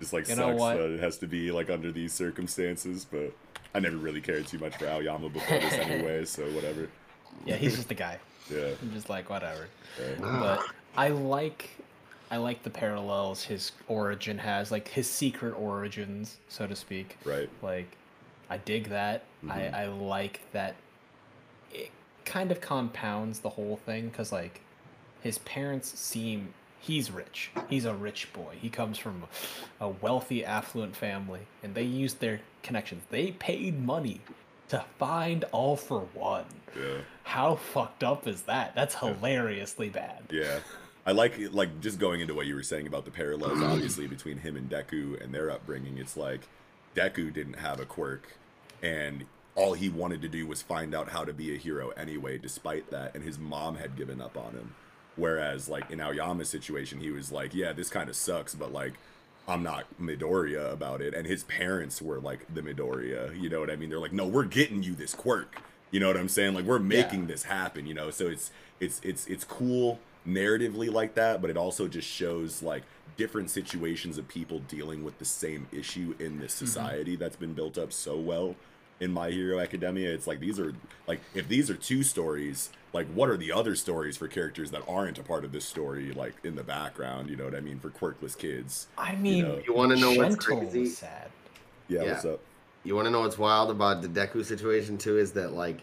[0.00, 3.04] just like sucks that it has to be like under these circumstances.
[3.04, 3.34] But
[3.74, 6.88] I never really cared too much for Aoyama before this anyway, so whatever.
[7.44, 8.18] yeah, he's just a guy.
[8.50, 8.70] Yeah.
[8.80, 9.66] I'm just like, whatever.
[10.20, 10.64] But
[10.96, 11.68] I like
[12.30, 17.16] I like the parallels his origin has, like his secret origins, so to speak.
[17.24, 17.48] Right.
[17.62, 17.96] Like,
[18.50, 19.24] I dig that.
[19.44, 19.50] Mhm.
[19.74, 20.74] I I like that.
[21.72, 21.90] It
[22.24, 24.60] kind of compounds the whole thing because like,
[25.22, 27.50] his parents seem he's rich.
[27.68, 28.56] He's a rich boy.
[28.60, 29.24] He comes from
[29.80, 33.02] a wealthy, affluent family, and they used their connections.
[33.10, 34.20] They paid money
[34.68, 36.44] to find all for one.
[36.78, 36.98] Yeah.
[37.24, 38.74] How fucked up is that?
[38.74, 40.24] That's hilariously bad.
[40.30, 40.60] Yeah.
[41.08, 44.40] I like like just going into what you were saying about the parallels obviously between
[44.40, 45.96] him and Deku and their upbringing.
[45.96, 46.42] It's like
[46.94, 48.36] Deku didn't have a quirk
[48.82, 49.24] and
[49.54, 52.90] all he wanted to do was find out how to be a hero anyway despite
[52.90, 54.74] that and his mom had given up on him.
[55.16, 58.92] Whereas like in Aoyama's situation he was like, yeah, this kind of sucks but like
[59.48, 63.70] I'm not Midoriya about it and his parents were like the Midoriya, you know what
[63.70, 63.88] I mean?
[63.88, 66.52] They're like, "No, we're getting you this quirk." You know what I'm saying?
[66.52, 68.10] Like we're making this happen, you know.
[68.10, 72.82] So it's it's it's it's cool narratively like that, but it also just shows like
[73.16, 76.66] different situations of people dealing with the same issue in this mm-hmm.
[76.66, 78.54] society that's been built up so well
[79.00, 80.12] in My Hero Academia.
[80.12, 80.72] It's like these are
[81.06, 84.82] like if these are two stories, like what are the other stories for characters that
[84.88, 87.30] aren't a part of this story, like in the background?
[87.30, 87.78] You know what I mean?
[87.80, 88.88] For quirkless kids.
[88.96, 89.60] I mean, know.
[89.66, 90.86] You wanna know what's Gentle crazy?
[90.86, 91.30] sad.
[91.88, 92.12] Yeah, Yeah.
[92.12, 92.40] what's up?
[92.84, 95.80] You want to know what's wild about the Deku situation too is that like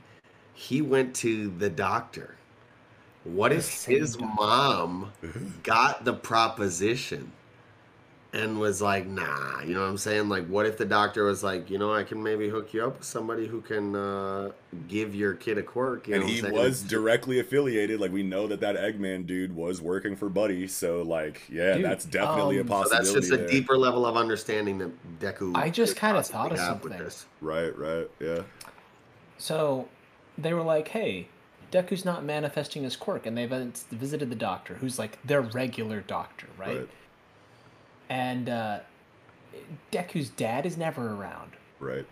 [0.54, 2.36] he went to the doctor.
[3.26, 4.34] What if his doctor.
[4.36, 5.12] mom
[5.64, 7.32] got the proposition
[8.34, 10.30] and was like, "Nah," you know what I'm saying?
[10.30, 12.98] Like, what if the doctor was like, "You know, I can maybe hook you up
[12.98, 14.52] with somebody who can uh,
[14.88, 18.00] give your kid a quirk." You and know he what I'm was directly affiliated.
[18.00, 21.86] Like we know that that Eggman dude was working for Buddy, so like, yeah, Dude,
[21.86, 23.14] that's definitely um, a So possibility.
[23.14, 25.56] that's just a deeper level of understanding that Deku.
[25.56, 27.06] I just kinda thought of have with something.
[27.06, 27.26] this.
[27.42, 28.44] Right, right, yeah,
[29.38, 29.88] So
[30.38, 31.28] they were like, "Hey,
[31.76, 33.50] Deku's not manifesting his quirk," and they've
[33.92, 36.78] visited the doctor, who's like their regular doctor, right?
[36.78, 36.90] right,
[38.10, 38.80] And uh,
[39.92, 41.52] Deku's dad is never around.
[41.80, 42.06] right.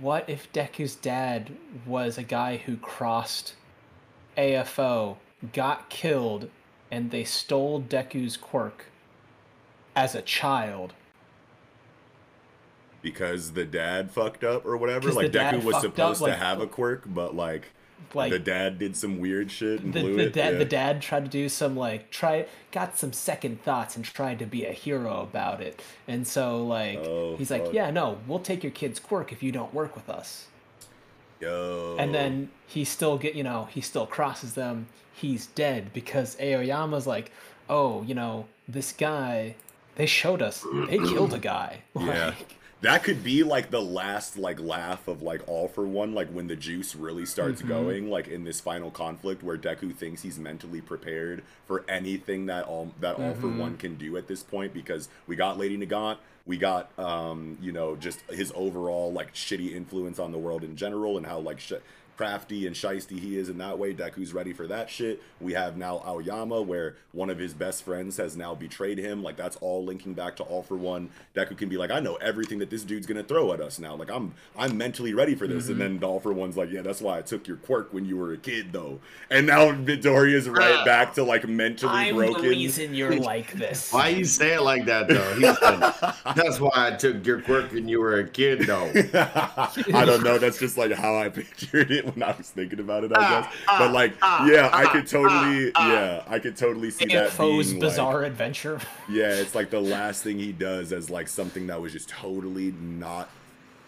[0.00, 1.52] What if Deku's dad
[1.86, 3.52] was a guy who crossed
[4.38, 5.18] AFO,
[5.52, 6.48] got killed,
[6.90, 8.86] and they stole Deku's quirk
[9.94, 10.94] as a child?
[13.02, 15.12] Because the dad fucked up or whatever.
[15.12, 17.66] Like Deku was fucked up, supposed like- to have a quirk, but like,
[18.12, 20.32] Like the dad did some weird shit and the, blew the it.
[20.32, 20.58] dad yeah.
[20.58, 24.46] the dad tried to do some like try got some second thoughts and tried to
[24.46, 27.62] be a hero about it and so like Oh, he's fuck.
[27.66, 30.46] like yeah no we'll take your kid's quirk if you don't work with us
[31.40, 31.96] Yo.
[31.98, 37.06] and then he still get you know he still crosses them he's dead because aoyama's
[37.06, 37.30] like
[37.68, 39.54] oh you know this guy
[39.96, 42.34] they showed us they killed a guy Yeah.
[42.84, 46.48] That could be like the last like laugh of like all for one, like when
[46.48, 47.68] the juice really starts Mhm.
[47.68, 52.64] going, like in this final conflict where Deku thinks he's mentally prepared for anything that
[52.66, 56.18] all that all for one can do at this point because we got Lady Nagant,
[56.44, 60.76] we got um, you know, just his overall like shitty influence on the world in
[60.76, 61.72] general and how like sh-
[62.16, 63.94] crafty and shisty he is in that way.
[63.94, 65.22] Deku's ready for that shit.
[65.40, 69.22] We have now Aoyama, where one of his best friends has now betrayed him.
[69.22, 71.10] Like that's all linking back to All for One.
[71.34, 73.94] Deku can be like, I know everything that this dude's gonna throw at us now.
[73.94, 75.68] Like I'm I'm mentally ready for this.
[75.68, 75.98] And mm-hmm.
[75.98, 78.32] then All for One's like, yeah, that's why I took your quirk when you were
[78.32, 79.00] a kid though.
[79.30, 82.42] And now Midoriya's right back to like mentally i'm broken.
[82.42, 85.34] the reason you're like this Why you say it like that though?
[85.34, 88.90] He said, That's why I took your quirk when you were a kid though.
[89.14, 90.38] I don't know.
[90.38, 93.12] That's just like how I pictured it when I was thinking about it.
[93.16, 95.92] I Ah, guess, ah, but like, ah, yeah, I ah, could totally, ah, ah.
[95.92, 99.80] yeah, I could totally see that Foe's being like, bizarre adventure yeah, it's like the
[99.80, 103.28] last thing he does as like something that was just totally not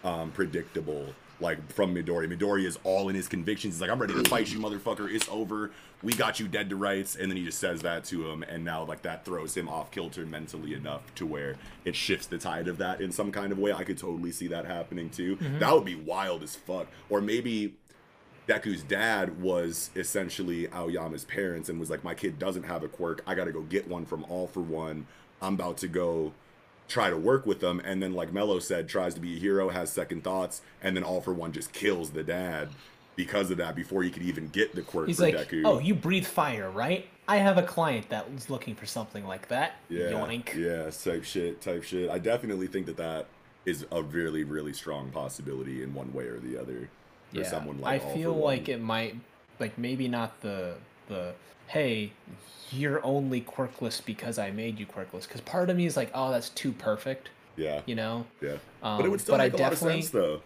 [0.04, 1.06] um, predictable.
[1.38, 2.34] Like from Midori.
[2.34, 3.74] Midori is all in his convictions.
[3.74, 5.12] He's like, I'm ready to fight you, motherfucker.
[5.14, 5.70] It's over.
[6.02, 7.14] We got you dead to rights.
[7.14, 8.42] And then he just says that to him.
[8.42, 12.38] And now, like, that throws him off kilter mentally enough to where it shifts the
[12.38, 13.70] tide of that in some kind of way.
[13.74, 15.36] I could totally see that happening too.
[15.58, 16.86] That would be wild as fuck.
[17.10, 17.74] Or maybe
[18.48, 23.22] Deku's dad was essentially Aoyama's parents and was like, My kid doesn't have a quirk.
[23.26, 25.06] I gotta go get one from All for One.
[25.42, 26.32] I'm about to go
[26.88, 27.80] try to work with them.
[27.84, 31.02] And then, like Mello said, tries to be a hero, has second thoughts, and then
[31.02, 32.68] All for One just kills the dad
[33.16, 35.62] because of that before he could even get the quirk He's for like, Deku.
[35.64, 37.08] "Oh, you breathe fire, right?
[37.26, 40.54] I have a client that was looking for something like that." yeah, Yoink.
[40.54, 42.10] yeah, type shit, type shit.
[42.10, 43.26] I definitely think that that
[43.64, 46.88] is a really, really strong possibility in one way or the other
[47.32, 49.16] Yeah, someone like I feel like it might,
[49.58, 50.74] like maybe not the
[51.08, 51.32] the
[51.68, 52.12] hey,
[52.70, 55.22] you're only quirkless because I made you quirkless.
[55.22, 58.26] Because part of me is like, oh, that's too perfect, yeah, you know.
[58.40, 58.52] yeah.
[58.82, 60.42] Um, but it would still make I a lot of definitely, sense, though.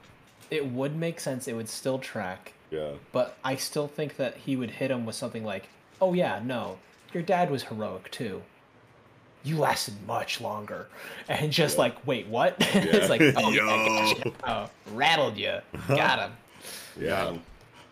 [0.51, 1.47] it would make sense.
[1.49, 2.93] It would still track, Yeah.
[3.13, 5.69] but I still think that he would hit him with something like,
[6.01, 6.79] oh yeah, no,
[7.13, 8.43] your dad was heroic too.
[9.43, 10.89] you lasted much longer,
[11.29, 11.83] and just Yeah.
[11.83, 12.57] like, wait, what?
[12.75, 12.85] Yeah.
[12.85, 13.65] it's like, oh, yeah,
[14.15, 14.15] Yo.
[14.15, 14.33] gotcha.
[14.47, 15.59] oh, rattled you,
[15.89, 16.33] got him.
[16.99, 17.37] Yeah.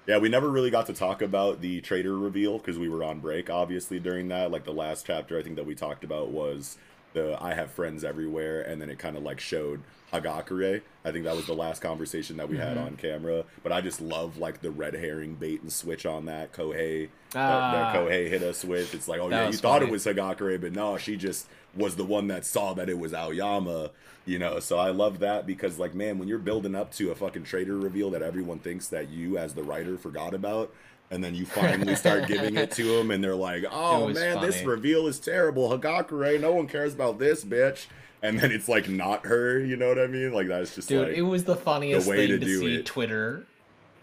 [0.07, 3.21] Yeah, we never really got to talk about the traitor reveal because we were on
[3.21, 4.51] break, obviously, during that.
[4.51, 6.79] Like the last chapter I think that we talked about was
[7.13, 10.81] the I have friends everywhere, and then it kind of like showed Hagakure.
[11.05, 12.87] I think that was the last conversation that we had Mhm.
[12.87, 13.45] on camera.
[13.63, 17.39] But I just love like the red herring bait and switch on that Kohei that,
[17.41, 17.73] Ah.
[17.93, 18.95] that Kohei hit us with.
[18.95, 21.97] It's like, oh yeah, you was thought it was Hagakure, but no, she just was
[21.97, 23.91] the one that saw that it was Aoyama,
[24.27, 24.61] you know.
[24.61, 27.77] So I love that because, like, man, when you're building up to a fucking traitor
[27.77, 30.73] reveal that everyone thinks that you, as the writer, forgot about,
[31.11, 34.63] and then you finally start giving it to them, and they're like, oh man, this
[34.63, 35.71] reveal is terrible.
[35.71, 37.87] Hagakure, no one cares about this bitch.
[38.21, 40.33] And then it's like not her, you know what I mean?
[40.33, 42.75] Like that's just Dude, like it was the funniest way thing to to, do see
[42.77, 42.87] it.
[42.87, 43.47] Twitter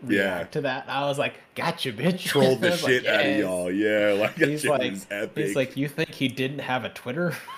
[0.07, 0.35] Yeah.
[0.35, 0.85] react to that.
[0.87, 2.19] I was like, gotcha, bitch.
[2.25, 3.71] trolled the I was like, shit out of y'all.
[3.71, 5.45] Yeah, like He's like, epic.
[5.45, 7.33] he's like, you think he didn't have a Twitter?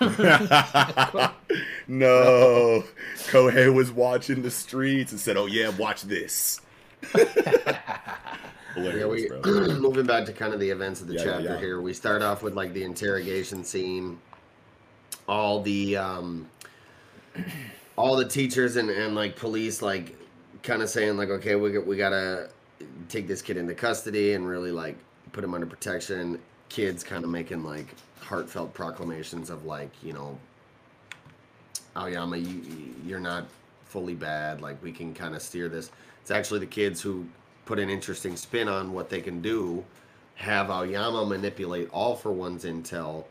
[1.88, 2.84] no,
[3.30, 6.60] Kohei was watching the streets and said, "Oh yeah, watch this."
[8.76, 9.28] Yeah, we
[9.78, 11.58] moving back to kind of the events of the Yeah, yeah, chapter yeah.
[11.58, 11.80] here.
[11.80, 14.18] We start off with like the interrogation scene,
[15.28, 16.48] all the um,
[17.96, 20.14] all the teachers and, and like police like
[20.62, 22.50] kind of saying like, okay, we we gotta
[23.08, 24.96] take this kid into custody and really like
[25.32, 26.38] put him under protection.
[26.68, 30.38] Kids kind of making like heartfelt proclamations of like, you know,
[31.96, 33.46] Aoyama, you you're not
[33.84, 34.60] fully bad.
[34.60, 35.90] Like we can kind of steer this.
[36.20, 37.26] It's actually the kids who
[37.64, 39.84] put an interesting spin on what they can do.
[40.36, 43.24] Have Aoyama manipulate all for one's intel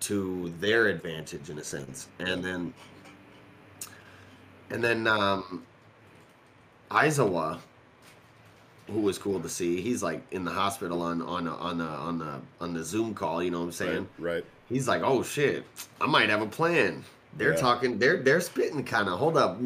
[0.00, 2.72] to their advantage in a sense, and then
[4.70, 5.64] and then um,
[6.90, 7.58] Aizawa,
[8.90, 9.80] who was cool to see.
[9.80, 13.14] He's like in the hospital on on a, on the on the on the Zoom
[13.14, 13.42] call.
[13.42, 14.08] You know what I'm saying?
[14.18, 14.44] Right, right.
[14.68, 15.64] He's like, "Oh shit,
[16.00, 17.04] I might have a plan."
[17.36, 17.56] They're Yeah.
[17.60, 17.98] talking.
[17.98, 19.18] They're they're spitting kind of.
[19.18, 19.58] Hold up,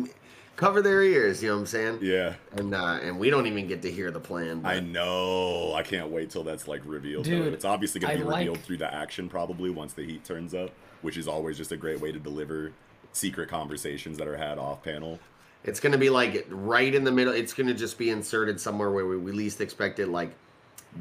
[0.57, 1.43] cover their ears.
[1.43, 1.99] You know what I'm saying?
[2.01, 4.63] Yeah, And uh, and we don't even get to hear the plan.
[4.65, 5.75] I know.
[5.75, 7.27] I can't wait till that's like revealed.
[7.27, 7.31] though.
[7.45, 10.25] Dude, it's obviously gonna I be revealed like- through the action probably once the heat
[10.25, 10.71] turns up,
[11.03, 12.73] which is always just a great way to deliver
[13.13, 15.19] secret conversations that are had off panel.
[15.65, 17.33] It's gonna be like right in the middle.
[17.33, 20.09] It's gonna just be inserted somewhere where we, we least expect it.
[20.09, 20.31] Like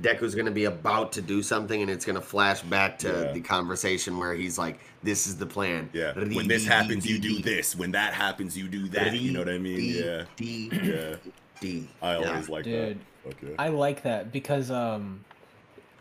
[0.01, 3.31] Deku's gonna be about to do something, and it's gonna flash back to Yeah.
[3.33, 6.13] the conversation where he's like, "This is the plan." Yeah.
[6.13, 7.75] When this happens, you do this.
[7.75, 9.13] When that happens, you do that.
[9.15, 9.77] You know what I mean?
[9.77, 10.23] D, Yeah.
[10.35, 11.15] D, Yeah.
[11.61, 11.87] D.
[12.01, 13.33] I always like Dude, that.
[13.43, 13.55] Okay.
[13.57, 15.23] I like that because um,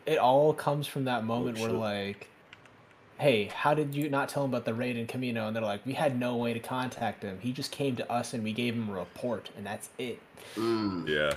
[0.07, 2.29] it all comes from that moment where like,
[3.19, 5.47] hey, how did you not tell him about the raid in Kamino?
[5.47, 7.39] And they're like, we had no way to contact him.
[7.41, 10.21] He just came to us and we gave him a report, and that's it.
[10.55, 11.09] Mm.
[11.09, 11.35] Yeah.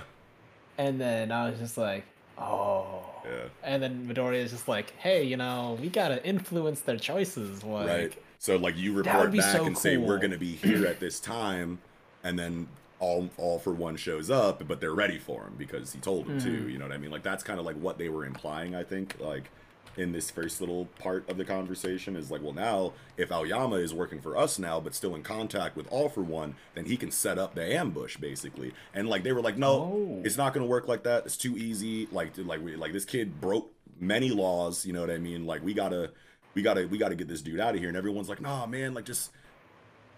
[0.78, 2.04] And then I was just like,
[2.38, 3.04] oh.
[3.24, 3.48] Yeah.
[3.62, 7.62] And then Midoriya is just like, hey, you know, we gotta influence their choices.
[7.62, 8.12] Like, right.
[8.38, 11.78] So like you report back so and say we're gonna be here at this time,
[12.24, 12.66] and then
[12.98, 16.40] all all for one shows up, but they're ready for him because he told them
[16.40, 16.48] to.
[16.48, 16.72] Mhm.
[16.72, 17.10] You know what I mean?
[17.10, 18.74] Like that's kind of like what they were implying.
[18.74, 19.50] I think like
[19.96, 23.92] in this first little part of the conversation is like, well, now if Aoyama is
[23.92, 27.10] working for us now, but still in contact with All for One, then he can
[27.10, 28.72] set up the ambush basically.
[28.94, 30.22] And like they were like, no, Oh.
[30.24, 31.26] it's not gonna work like that.
[31.26, 32.08] It's too easy.
[32.12, 34.86] Like like we like this kid broke many laws.
[34.86, 35.44] You know what I mean?
[35.46, 36.12] Like we gotta
[36.54, 37.88] we gotta we gotta get this dude out of here.
[37.88, 39.30] And everyone's like, nah, man, like just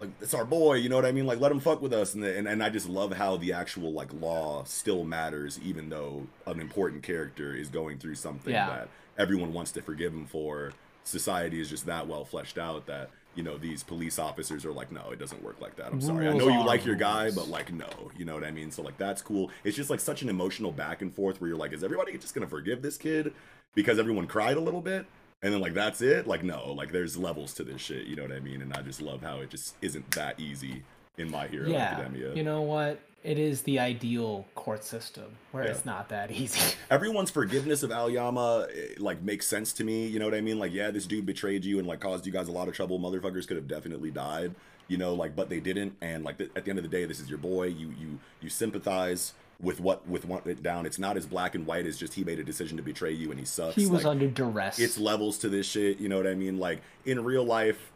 [0.03, 1.25] like it's our boy, you know what I mean?
[1.25, 2.13] Like let him fuck with us.
[2.13, 5.89] And, the, and and I just love how the actual like law still matters, even
[5.89, 8.67] though an important character is going through something Yeah.
[8.67, 10.73] that everyone wants to forgive him for.
[11.03, 14.91] Society is just that well fleshed out that you know these police officers are like,
[14.91, 15.91] no, it doesn't work like that.
[15.91, 16.27] I'm sorry.
[16.27, 18.71] I know you like your guy, but like no, you know what I mean?
[18.71, 19.49] So like that's cool.
[19.63, 22.33] It's just like such an emotional back and forth where you're like, is everybody just
[22.35, 23.33] gonna forgive this kid
[23.75, 25.05] because everyone cried a little bit?
[25.43, 28.23] And then like that's it like no like there's levels to this shit you know
[28.23, 30.81] what i mean and i just love how it just isn't that easy
[31.17, 31.77] in my hero yeah.
[31.93, 32.99] academia You know what?
[33.23, 35.69] It is the ideal court system where Yeah.
[35.71, 36.59] it's not that easy.
[36.91, 40.57] everyone's forgiveness of aoyama eh, like makes sense to me you know what i mean
[40.59, 42.99] like yeah this dude betrayed you and like caused you guys a lot of trouble
[42.99, 44.53] motherfuckers could have definitely died
[44.89, 47.05] you know like but they didn't and like th- at the end of the day
[47.05, 49.33] this is your boy you you you sympathize
[49.63, 52.23] with what with what went down it's not as black and white as just he
[52.23, 54.77] made a decision to betray you and he sucks he was Like, under duress.
[54.77, 57.91] it's levels to this shit you know what i mean like in real life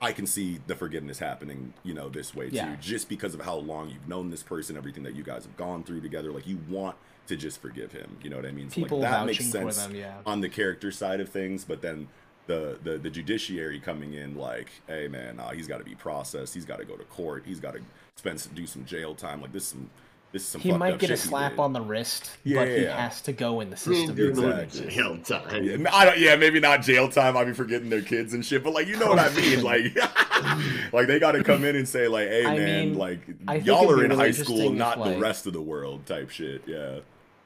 [0.00, 2.76] i can see the forgiveness happening you know this way too Yeah.
[2.80, 5.84] just because of how long you've known this person everything that you guys have gone
[5.84, 8.76] through together like you want to just forgive him you know what i mean so
[8.80, 10.14] People like that makes for sense them, yeah.
[10.26, 12.08] on the character side of things but then
[12.46, 16.54] the the, the judiciary coming in like hey man uh, he's got to be processed
[16.54, 17.80] he's got to go to court he's got to
[18.16, 19.90] spend some, do some jail time like this is some
[20.32, 23.00] this is some he might get a slap on the wrist, Yeah, but he yeah.
[23.00, 24.16] has to go in the I mean, system.
[24.16, 24.90] dude, Exactly.
[24.90, 25.64] jail time.
[25.64, 26.18] Yeah, I don't.
[26.18, 27.36] Yeah, maybe not jail time.
[27.36, 28.64] I'd be forgetting their kids and shit.
[28.64, 29.62] But like, you know what I mean?
[29.62, 29.94] Like,
[30.92, 33.20] like they got to come in and say like, "Hey, I man, mean, like
[33.64, 36.62] y'all are in really high school, if, not the rest of the world." Type shit.
[36.66, 37.00] Yeah.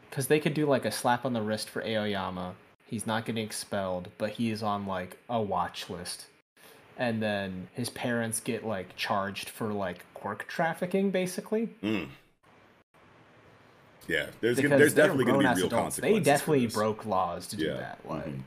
[0.08, 2.54] Because they could do like a slap on the wrist for Aoyama.
[2.86, 6.26] He's not getting expelled, but he is on like a watch list.
[6.96, 11.68] And then his parents get like charged for like quirk trafficking, basically.
[11.82, 12.06] Mm.
[14.08, 14.26] Yeah.
[14.40, 15.74] There's gonna, there's definitely going to be real adults.
[15.74, 16.24] consequences.
[16.24, 17.98] They definitely broke laws to do Yeah, that.
[18.08, 18.40] Like, mhm.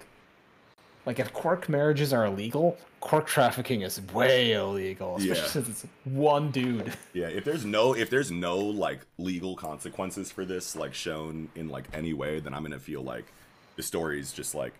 [1.06, 5.48] like if quirk marriages are illegal, quirk trafficking is way illegal, especially Yeah.
[5.48, 6.94] since it's one dude.
[7.14, 11.70] Yeah, if there's no if there's no like legal consequences for this like shown in
[11.70, 13.26] like any way, then I'm gonna feel like
[13.76, 14.74] the story's just like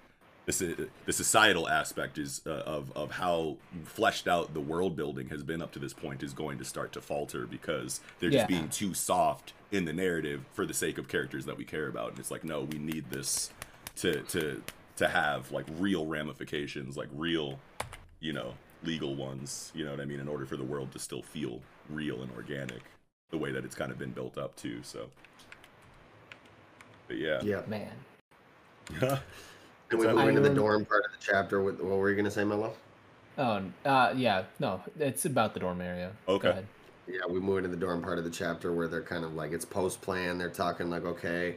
[0.50, 5.30] this is the societal aspect is uh, of of how fleshed out the world building
[5.30, 8.50] has been up to this point is going to start to falter because they're just
[8.50, 8.58] Yeah.
[8.58, 12.10] being too soft in the narrative for the sake of characters that we care about,
[12.10, 13.52] and it's like no, we need this
[13.98, 14.64] to to
[14.96, 17.60] to have like real ramifications, like real,
[18.20, 19.72] you know, legal ones.
[19.76, 20.20] You know what I mean?
[20.20, 21.62] In order for the world to still feel
[21.92, 22.82] real and organic,
[23.30, 24.82] the way that it's kind of been built up to.
[24.82, 25.10] So,
[27.08, 27.62] but yeah, Yeah.
[27.68, 27.92] Man.
[29.90, 30.30] Can we What's move that?
[30.30, 31.62] into the dorm part of the chapter?
[31.62, 32.74] With, what were you gonna say, Mello?
[33.38, 36.12] Oh, uh, yeah, no, it's about the dorm area.
[36.26, 36.52] Go Okay.
[36.52, 36.68] ahead.
[37.08, 39.52] Yeah, we move into the dorm part of the chapter where they're kind of like
[39.52, 40.38] it's post plan.
[40.38, 41.56] They're talking like, okay,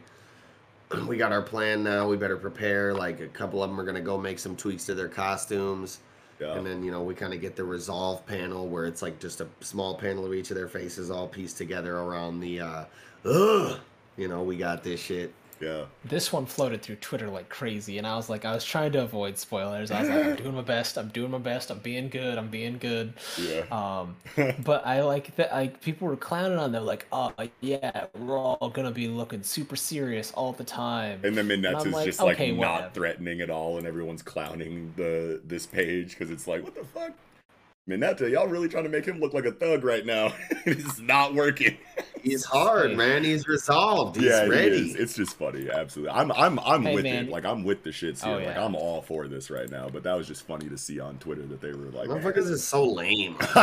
[1.09, 2.09] we got our plan now.
[2.09, 2.95] We better prepare.
[2.95, 6.01] Like a couple of them are gonna go make some tweaks to their costumes,
[6.41, 9.21] yeah, and then you know we kind of get the resolve panel where it's like
[9.21, 12.85] just a small panel of each of their faces all pieced together around the, uh,
[13.25, 13.81] ugh,
[14.17, 15.33] you know, we got this shit.
[15.63, 15.85] Yeah.
[16.05, 19.03] This one floated through Twitter like crazy, and I was like, I was trying to
[19.03, 19.93] avoid spoilers.
[19.93, 20.99] I was like, I'm doing my best.
[20.99, 21.71] I'm doing my best.
[21.71, 22.37] I'm being good.
[22.37, 23.15] I'm being good.
[23.37, 23.65] Yeah.
[23.71, 24.17] Um,
[24.65, 25.53] but I like that.
[25.53, 29.77] Like people were clowning on them, like, oh yeah, we're all gonna be looking super
[29.77, 31.21] serious all the time.
[31.23, 32.95] And then And is like, just like okay, not whatever.
[32.95, 37.13] threatening at all, and everyone's clowning the this page because it's like, what the fuck,
[37.89, 40.33] Mineta, y'all really trying to make him look like a thug right now?
[40.67, 41.79] it's not working.
[42.23, 42.97] He's hard, Hey.
[42.97, 43.25] man.
[43.25, 44.17] He's resolved.
[44.17, 44.91] He's yeah, ready.
[44.91, 44.95] is.
[44.97, 45.69] It's just funny.
[45.71, 47.25] Absolutely, I'm I'm I'm Hey, with man.
[47.27, 47.31] it.
[47.31, 48.47] Like I'm with the shits oh, here.
[48.47, 48.57] Oh, Like.
[48.57, 49.89] I'm all for this right now.
[49.89, 52.63] But that was just funny to see on Twitter that they were like, Motherfuckers is
[52.65, 53.37] so lame.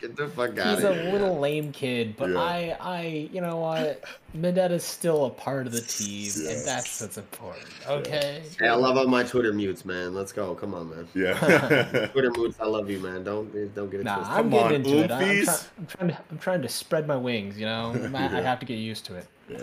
[0.00, 0.74] Get the fuck out of here.
[0.76, 1.12] He's a here.
[1.12, 2.38] little lame kid, but Yeah.
[2.40, 4.02] I, I, you know what?
[4.34, 6.50] Mineta's still a part of the team, Yeah.
[6.52, 7.66] and that's what's important.
[7.88, 8.42] Okay.
[8.58, 10.14] Hey, I love all my Twitter mutes, man.
[10.14, 10.54] Let's go.
[10.54, 11.08] Come on, man.
[11.14, 12.06] yeah.
[12.12, 13.24] Twitter mutes, I love you, man.
[13.24, 14.36] Don't don't get it Nah, twisted.
[14.36, 15.10] I'm Come getting on, into it.
[15.10, 17.58] I- I'm, try- I'm trying to, I'm trying to spread my wings.
[17.58, 19.26] You know, I, I have to get used to it.
[19.48, 19.58] yeah.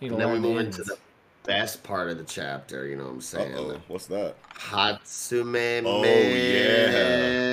[0.00, 0.96] Need And then we move the into the
[1.44, 2.86] best part of the chapter.
[2.86, 3.54] You know what I'm saying?
[3.56, 4.36] oh, what's that?
[4.54, 7.51] Hatsume Oh, Mei.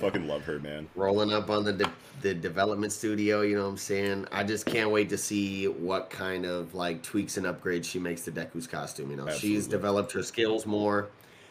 [0.00, 0.88] Fucking love her, man.
[0.94, 3.42] rolling up on the de- the development studio.
[3.42, 4.26] You know what I'm saying?
[4.32, 8.22] I just can't wait to see what kind of like tweaks and upgrades she makes
[8.22, 9.10] to Deku's costume.
[9.10, 11.08] You know, she's developed her skills more.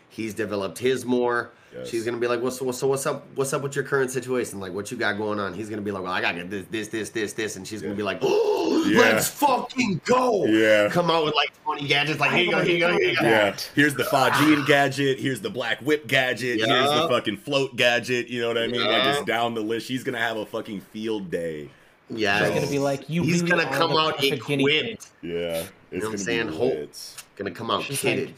[0.10, 1.52] He's developed his more.
[1.76, 1.88] Yes.
[1.88, 3.28] She's gonna be like, "What's so, so what's up?
[3.36, 4.60] What's up with your current situation?
[4.60, 6.88] Like, what you got going on?" He's gonna be like, "Well, I got this, this,
[6.88, 9.00] this, this, this," and she's gonna be like, "Oh, Yeah.
[9.02, 10.90] let's fucking go!" Yeah.
[10.90, 12.20] Come out with like 20 gadgets.
[12.20, 13.24] Like, here you go, here you go, here you go.
[13.24, 15.20] Yeah, here's the Fajin gadget.
[15.20, 16.58] Here's the black whip gadget.
[16.60, 18.30] Here's the fucking float gadget.
[18.30, 18.82] You know what I mean?
[18.82, 19.86] Like just down the list.
[19.86, 21.70] She's gonna have a fucking field day.
[22.10, 23.22] Yeah, He's gonna be like, you.
[23.22, 25.08] He's really gonna come out perfect guinea pig." equipped.
[25.22, 26.48] Yeah, it's know what I'm saying?
[26.48, 26.88] be Whole-
[27.36, 28.26] Gonna come out She's kitted.
[28.26, 28.36] like,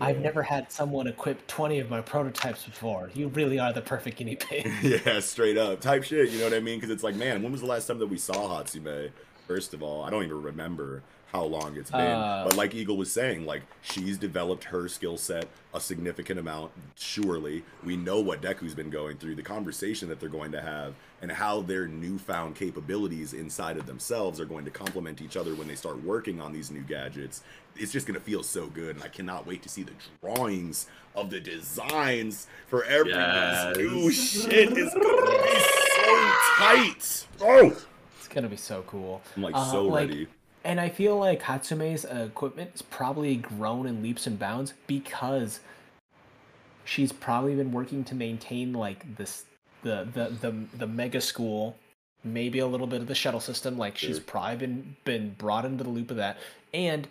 [0.00, 3.10] I've never had someone equip 20 of my prototypes before.
[3.14, 4.70] You really are the perfect guinea pig.
[4.82, 6.30] Yeah, straight up type shit.
[6.30, 6.78] You know what I mean?
[6.78, 9.10] Because it's like, man, when was the last time that we saw Hatsume?
[9.46, 11.02] First of all, I don't even remember
[11.32, 12.00] how long it's been.
[12.00, 16.72] Uh, but like Eagle was saying, like she's developed her skill set a significant amount.
[16.96, 20.94] Surely, we know what Deku's been going through, the conversation that they're going to have,
[21.22, 25.68] and how their newfound capabilities inside of themselves are going to complement each other when
[25.68, 27.42] they start working on these new gadgets.
[27.76, 31.30] It's just gonna feel so good, and I cannot wait to see the drawings of
[31.30, 33.76] the designs for every Yes.
[33.76, 34.76] new shit.
[34.76, 37.26] Is gonna be so tight.
[37.40, 37.76] Oh,
[38.18, 39.22] It's gonna be so cool.
[39.36, 40.26] I'm like Uh, so like, ready.
[40.64, 45.60] And I feel like Hatsume's equipment has probably grown in leaps and bounds because
[46.84, 49.44] she's probably been working to maintain like this
[49.82, 51.76] the the the, the mega school,
[52.24, 53.78] maybe a little bit of the shuttle system.
[53.78, 54.24] Like she's Sure.
[54.26, 56.36] probably been been brought into the loop of that,
[56.74, 57.08] and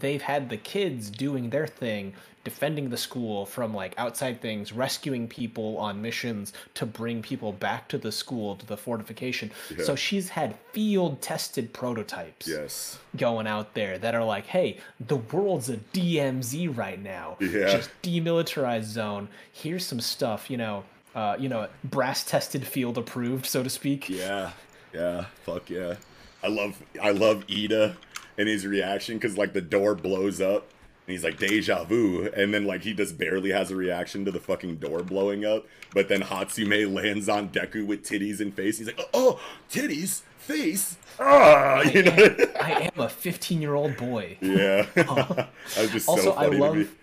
[0.00, 2.14] they've had the kids doing their thing
[2.44, 7.86] defending the school from like outside things rescuing people on missions to bring people back
[7.88, 9.84] to the school to the fortification Yeah.
[9.84, 12.98] so she's had field tested prototypes Yes.
[13.16, 17.70] going out there that are like hey the world's a dmz right now Yeah.
[17.70, 23.46] just demilitarized zone here's some stuff you know uh, you know brass tested field approved
[23.46, 24.50] so to speak Yeah.
[24.94, 25.94] Yeah, fuck yeah.
[26.42, 27.94] I love I love Iida
[28.38, 30.68] and his reaction because like the door blows up
[31.06, 32.28] and he's like deja vu.
[32.36, 35.66] And then like he just barely has a reaction to the fucking door blowing up
[35.94, 38.78] but then Hatsume lands on Deku with titties and face.
[38.78, 40.96] He's like oh, oh titties face.
[41.20, 42.36] Ah you know?
[42.60, 44.36] I am a 15 year old boy.
[44.40, 44.86] yeah.
[44.94, 46.58] That was just Also, so I funny to me.
[46.60, 46.94] love-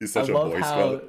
[0.00, 1.00] he's I such a love boy how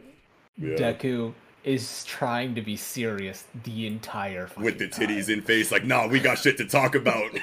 [0.58, 0.75] Yeah.
[0.93, 1.33] Deku
[1.64, 5.35] is trying to be serious the entire with the titties time.
[5.35, 7.31] in face like nah we got shit to talk about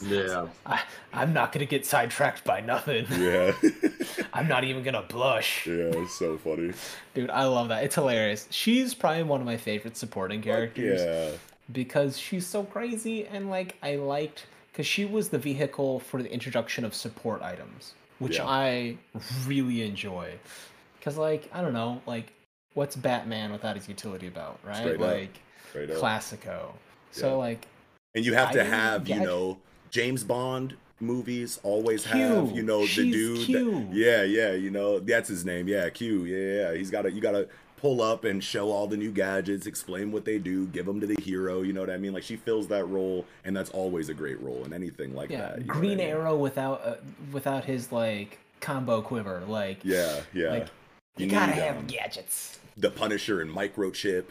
[0.00, 0.46] Yeah.
[0.64, 3.06] I, I'm not gonna get sidetracked by nothing.
[3.10, 3.52] yeah
[4.32, 5.66] I'm not even gonna blush.
[5.66, 6.72] yeah it's so funny
[7.14, 7.82] Dude, I love that.
[7.84, 8.46] It's hilarious.
[8.50, 11.36] She's probably one of my favorite supporting characters yeah
[11.72, 16.32] because she's so crazy and like I liked because she was the vehicle for the
[16.32, 18.46] introduction of support items, which Yeah.
[18.46, 18.96] I
[19.46, 20.32] really enjoy.
[21.02, 22.32] Cause like I don't know, like
[22.78, 24.76] what's Batman without his utility belt, right?
[24.76, 25.40] Straight like
[25.70, 25.96] Straight up.
[25.96, 26.72] classico.
[27.10, 27.34] So Yeah.
[27.34, 27.66] like
[28.14, 29.58] And you have I to have, you know,
[29.90, 32.12] James Bond movies always Q.
[32.20, 33.48] have, you know, the She's dude.
[33.56, 35.66] that- yeah, yeah, you know, that's his name.
[35.68, 36.24] Yeah, Q.
[36.24, 36.74] Yeah, yeah.
[36.76, 40.10] He's got to, you got to pull up and show all the new gadgets, explain
[40.12, 41.62] what they do, give them to the hero.
[41.62, 42.12] You know what I mean?
[42.12, 45.38] Like she fills that role, and that's always a great role in anything like yeah,
[45.40, 45.50] that.
[45.52, 46.08] what I Green mean?
[46.08, 46.94] Arrow without uh,
[47.32, 50.50] without his like combo quiver, like Yeah, yeah.
[50.50, 50.68] Like,
[51.16, 52.58] you, You gotta have um, gadgets.
[52.78, 54.24] The Punisher and Microchip.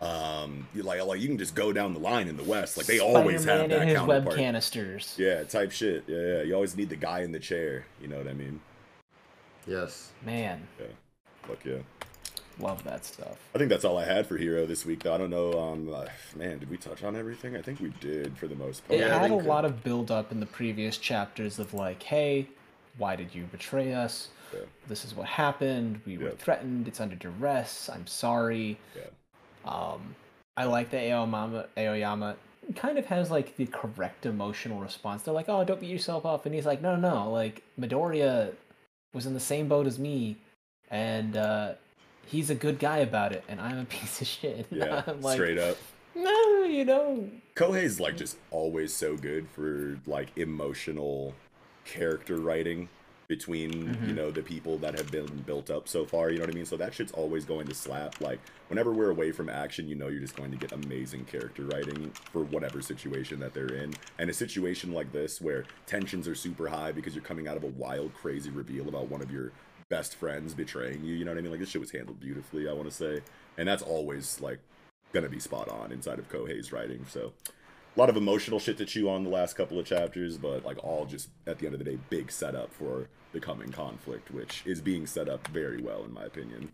[0.00, 2.76] Um, you like, like you can just go down the line in the West.
[2.76, 5.14] Like they always have Spider-Man that and his web canisters.
[5.18, 6.04] Yeah, type shit.
[6.06, 6.42] Yeah, yeah.
[6.42, 7.84] You always need the guy in the chair.
[8.00, 8.60] You know what I mean?
[9.66, 10.12] Yes.
[10.24, 10.86] Man, Yeah.
[11.42, 11.78] Fuck yeah.
[12.58, 13.36] love that stuff.
[13.54, 15.14] I think that's all I had for Hero this week, though.
[15.14, 15.52] I don't know.
[15.52, 17.56] Um, uh, man, did we touch on everything?
[17.56, 19.00] I think we did for the most part.
[19.00, 22.02] It Yeah, I had a lot of build up in the previous chapters of like,
[22.02, 22.48] hey,
[22.96, 24.28] why did you betray us?
[24.52, 24.60] Yeah.
[24.88, 26.00] This is what happened.
[26.06, 26.34] We were Yeah.
[26.38, 26.88] threatened.
[26.88, 27.88] It's under duress.
[27.92, 28.78] I'm sorry.
[28.96, 29.70] Yeah.
[29.70, 30.14] Um,
[30.56, 32.36] I like that Aoyama, Aoyama
[32.76, 35.22] kind of has like the correct emotional response.
[35.22, 37.30] They're like, "Oh, don't beat yourself up," and he's like, "No, no, no.
[37.30, 38.52] Like Midoriya
[39.14, 40.36] was in the same boat as me,
[40.90, 41.74] and uh,
[42.26, 45.34] he's a good guy about it, and I'm a piece of shit." Yeah, I'm like,
[45.36, 45.76] straight up.
[46.14, 51.34] no, you know, Kohei's like just always so good for like emotional
[51.84, 52.88] character writing
[53.30, 54.16] between you Mhm.
[54.16, 56.30] know the people that have been built up so far.
[56.30, 56.66] You know what I mean?
[56.66, 58.20] So that shit's always going to slap.
[58.20, 61.62] Like whenever we're away from action, you know you're just going to get amazing character
[61.62, 63.94] writing for whatever situation that they're in.
[64.18, 67.62] And a situation like this where tensions are super high because you're coming out of
[67.62, 69.52] a wild, crazy reveal about one of your
[69.88, 71.14] best friends betraying you.
[71.14, 71.52] You know what I mean?
[71.52, 72.68] Like this shit was handled beautifully.
[72.68, 73.20] I want to say,
[73.56, 74.58] and that's always like
[75.12, 77.06] gonna be spot on inside of Kohei's writing.
[77.08, 77.32] So
[77.96, 80.82] a lot of emotional shit to chew on the last couple of chapters, but like
[80.84, 84.62] all just at the end of the day, big setup for the coming conflict, which
[84.64, 86.70] is being set up very well in my opinion.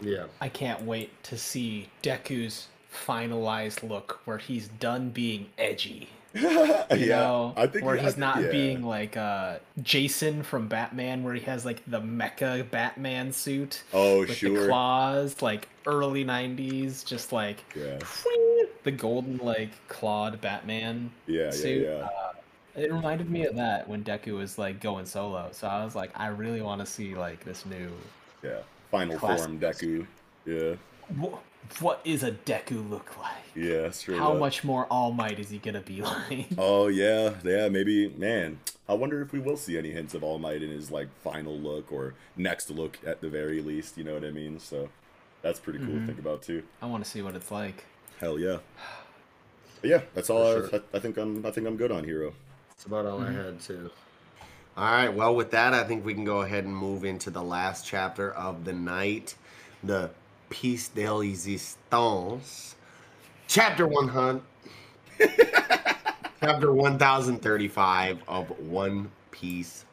[0.00, 0.26] Yeah.
[0.40, 6.08] I can't wait to see Deku's finalized look where he's done being edgy.
[6.34, 8.50] yeah, know, I think where he's think- not yeah.
[8.50, 14.20] being like uh, Jason from Batman, where he has like the mecha Batman suit Oh
[14.20, 17.98] with the sure, claws, like early '90s, just like yeah,
[18.84, 21.82] the golden like clawed Batman yeah, yeah, suit.
[21.84, 22.06] yeah.
[22.06, 22.32] Uh,
[22.76, 25.48] it reminded me of that when Deku was like going solo.
[25.52, 27.90] So I was like, I really want to see like this new.
[28.42, 28.60] yeah.
[28.90, 30.06] Final form Deku.
[30.46, 30.74] Yeah,
[31.80, 33.34] what is a Deku look like?
[33.54, 34.38] yeah, straight How up.
[34.38, 36.46] much more All Might is he gonna be like?
[36.58, 38.08] Oh yeah, yeah, maybe.
[38.08, 38.58] Man,
[38.88, 41.56] I wonder if we will see any hints of All Might in his like final
[41.56, 43.96] look or next look at the very least.
[43.98, 44.58] You know what I mean?
[44.60, 44.88] So
[45.42, 46.00] that's pretty cool Mhm.
[46.00, 46.62] to think about too.
[46.82, 47.84] I want to see what it's like.
[48.18, 48.58] Hell yeah.
[49.80, 50.42] But yeah, that's all.
[50.46, 50.70] I, sure.
[50.92, 51.44] I, I think I'm.
[51.46, 52.34] I think I'm good on Hero.
[52.70, 53.28] That's about all Mhm.
[53.28, 53.90] I had too.
[54.76, 55.08] All right.
[55.12, 58.32] Well, with that, I think we can go ahead and move into the last chapter
[58.32, 59.34] of the night,
[59.82, 60.10] the
[60.50, 62.74] Piece de Resistance,
[63.48, 64.42] chapter one hundred,
[66.40, 69.84] chapter one thousand thirty-five of One Piece.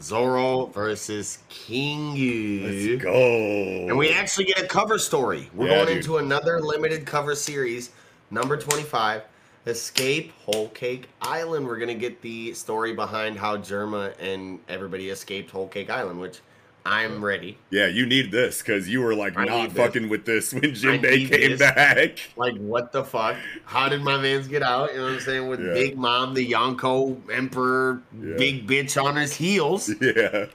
[0.00, 2.66] Zoro versus King Yu.
[2.92, 3.86] Let's go.
[3.88, 5.48] And we actually get a cover story.
[5.54, 5.96] We're Yeah, going dude.
[5.98, 7.90] into another limited cover series,
[8.30, 9.22] number 25,
[9.66, 11.66] Escape Whole Cake Island.
[11.66, 16.20] We're going to get the story behind how Germa and everybody escaped Whole Cake Island,
[16.20, 16.40] which
[16.86, 17.56] I'm ready.
[17.70, 19.76] Yeah, you need this because you were like I not this.
[19.78, 21.58] fucking with this when Jinbei came this.
[21.58, 22.18] back.
[22.36, 23.36] Like, what the fuck?
[23.64, 24.90] How did my mans get out?
[24.92, 25.48] You know what I'm saying?
[25.48, 25.72] With Yeah.
[25.72, 28.36] Big Mom, the Yonko Emperor, Yeah.
[28.36, 29.90] big bitch on his heels.
[30.00, 30.46] Yeah,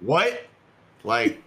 [0.00, 0.46] What?
[1.04, 1.42] Like,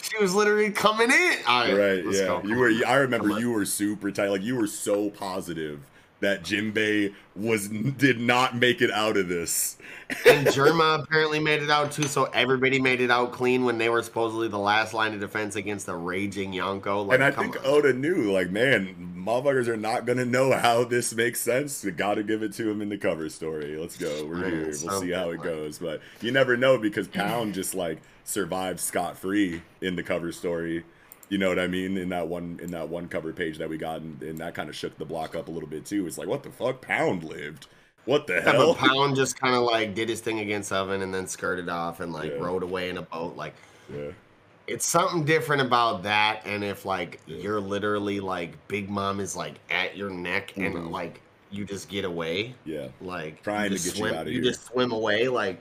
[0.00, 1.34] she was literally coming in.
[1.48, 2.06] All right, right.
[2.06, 2.42] let's Yeah, go.
[2.44, 2.70] you were.
[2.86, 3.40] I remember Come on.
[3.42, 4.28] you were super tight.
[4.28, 5.80] Like you were so positive
[6.22, 9.76] that Jinbei was did not make it out of this.
[10.26, 13.88] and Germa apparently made it out too, so everybody made it out clean when they
[13.88, 17.06] were supposedly the last line of defense against the raging Yonko.
[17.06, 17.66] Like, and I think on.
[17.66, 21.84] Oda knew, like, man, motherfuckers are not gonna know how this makes sense.
[21.84, 23.76] We gotta give it to him in the cover story.
[23.76, 24.26] Let's go.
[24.26, 24.64] We're here.
[24.64, 25.46] We'll sounds see how it man.
[25.46, 25.78] goes.
[25.78, 30.84] But you never know because Pound just like survived scot free in the cover story.
[31.32, 31.96] You know what I mean?
[31.96, 34.68] In that one in that one cover page that we got, and, and that kind
[34.68, 36.06] of shook the block up a little bit too.
[36.06, 36.82] It's like, what the fuck?
[36.82, 37.68] Pound lived.
[38.04, 38.74] What the Yeah, hell?
[38.74, 42.00] but Pound just kind of like did his thing against Oven and then skirted off
[42.00, 42.36] and like Yeah.
[42.44, 43.34] rode away in a boat.
[43.34, 43.54] Like
[43.90, 44.10] yeah.
[44.66, 46.42] it's something different about that.
[46.44, 50.90] And if like you're literally like Big Mom is like at your neck and Mhm.
[50.90, 52.88] like you just get away, Yeah.
[53.00, 54.50] like Trying to get you swim, outta you here.
[54.52, 55.58] just swim away, like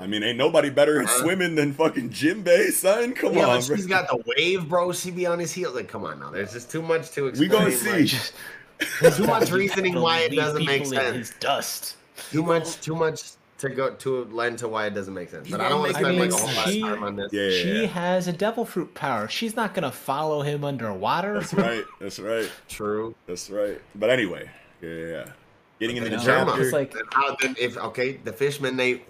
[0.00, 1.20] I mean, ain't nobody better at Uh-huh.
[1.22, 3.12] swimming than fucking Jinbei, son.
[3.12, 3.76] Come yeah, on, but bro.
[3.76, 4.92] she's got the wave, bro.
[4.92, 5.74] She be on his heels.
[5.74, 6.30] Like, come on now.
[6.30, 7.50] There's just too much to explain.
[7.50, 7.92] We explain.
[7.92, 8.08] gonna like,
[9.12, 9.22] see.
[9.22, 11.34] too much reasoning why it doesn't make sense.
[11.38, 11.96] Dust.
[12.32, 15.46] Too much, too much to go to lend to why it doesn't make sense.
[15.46, 16.80] You But I don't want to gonna spend make like a it whole lot she-
[16.82, 17.30] of time on this.
[17.32, 17.86] Yeah, yeah, She yeah.
[17.88, 19.28] has a devil fruit power.
[19.28, 21.34] She's not gonna follow him underwater.
[21.40, 21.84] That's right.
[22.00, 22.50] That's right.
[22.70, 23.14] True.
[23.26, 23.78] That's right.
[23.94, 24.48] But anyway,
[24.80, 25.24] yeah, yeah, yeah.
[25.78, 26.46] Getting into the No, Germa.
[26.46, 27.36] chapter, It's like- Then how?
[27.40, 29.02] Then if okay, the fishmen they.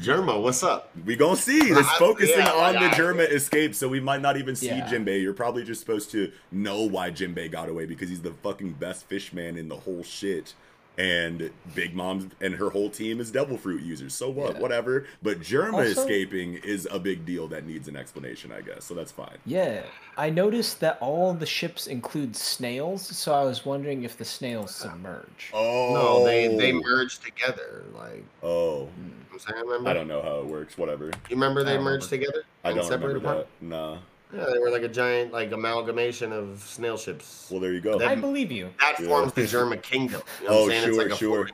[0.00, 0.90] Germa, what's up?
[1.04, 1.58] we gonna see.
[1.58, 4.54] It's I- focusing yeah, on like, the I- Germa escape, so we might not even
[4.54, 4.88] see Yeah.
[4.88, 5.20] Jinbei.
[5.22, 9.06] You're probably just supposed to know why Jinbei got away because he's the fucking best
[9.08, 10.54] fishman in the whole shit.
[10.98, 14.14] And Big Mom and her whole team is devil fruit users.
[14.14, 14.54] So what?
[14.54, 14.60] Yeah.
[14.62, 15.06] Whatever.
[15.22, 18.84] But Germa Also- escaping is a big deal that needs an explanation, I guess.
[18.84, 19.36] So that's fine.
[19.44, 19.82] Yeah,
[20.16, 24.74] I noticed that all the ships include snails, so I was wondering if the snails
[24.74, 25.50] submerge.
[25.52, 27.84] Oh No, they they merged together.
[27.94, 28.88] Like Oh,
[29.32, 29.90] I'm saying, remember?
[29.90, 30.78] I don't know how it works.
[30.78, 31.06] Whatever.
[31.06, 32.44] You remember they merged together?
[32.64, 33.66] I and don't remember separated that.
[33.66, 33.98] Nah.
[34.34, 37.48] Yeah, they were like a giant like amalgamation of snail ships.
[37.50, 37.98] Well, there you go.
[37.98, 38.70] That- I believe you.
[38.80, 39.06] that Yeah.
[39.06, 40.22] forms the Germa kingdom.
[40.42, 40.88] You know Oh, I'm saying?
[40.88, 41.50] it's sure, like sure.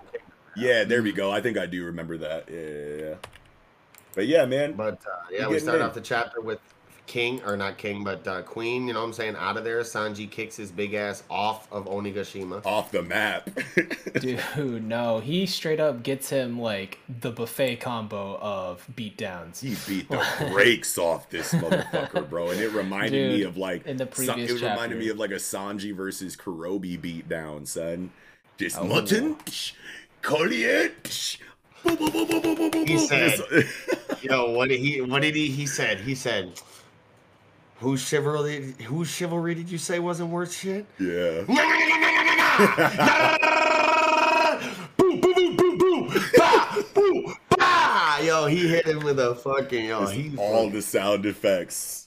[0.56, 1.30] Yeah, there we go.
[1.30, 2.48] I think I do remember that.
[2.50, 3.14] Yeah, yeah, yeah.
[4.14, 4.72] But yeah, man.
[4.74, 5.86] But uh, yeah, we getting start in.
[5.86, 6.60] off the chapter with
[7.06, 8.86] King, or not King, but uh, Queen.
[8.86, 9.36] You know what I'm saying?
[9.36, 12.64] Out of there, Sanji kicks his big ass off of Onigashima.
[12.64, 13.50] Off the map.
[14.20, 19.60] Dude, no, he straight up gets him like the buffet combo of beatdowns.
[19.60, 22.50] he beat the brakes off this motherfucker, bro.
[22.50, 24.96] And it reminded me of like in the previous it reminded chapter.
[24.96, 28.10] me of like a Sanji versus Kuroobi beatdown, son.
[28.58, 28.84] Just Oh.
[28.84, 29.72] mutton, psh,
[30.22, 30.92] Collier,
[31.84, 33.40] He said-
[34.22, 35.00] Yo, what did he?
[35.00, 35.48] What did he?
[35.48, 35.98] He said.
[36.00, 36.52] He said.
[37.82, 38.74] Whose chivalry?
[38.84, 40.86] Whose chivalry did you say wasn't worth shit?
[41.00, 41.42] yeah.
[44.96, 48.18] Boom, boom, boom, boom, boom, bah, boom, bah.
[48.22, 50.06] Yo, he hit him with a fucking yo.
[50.06, 52.06] He all the sound effects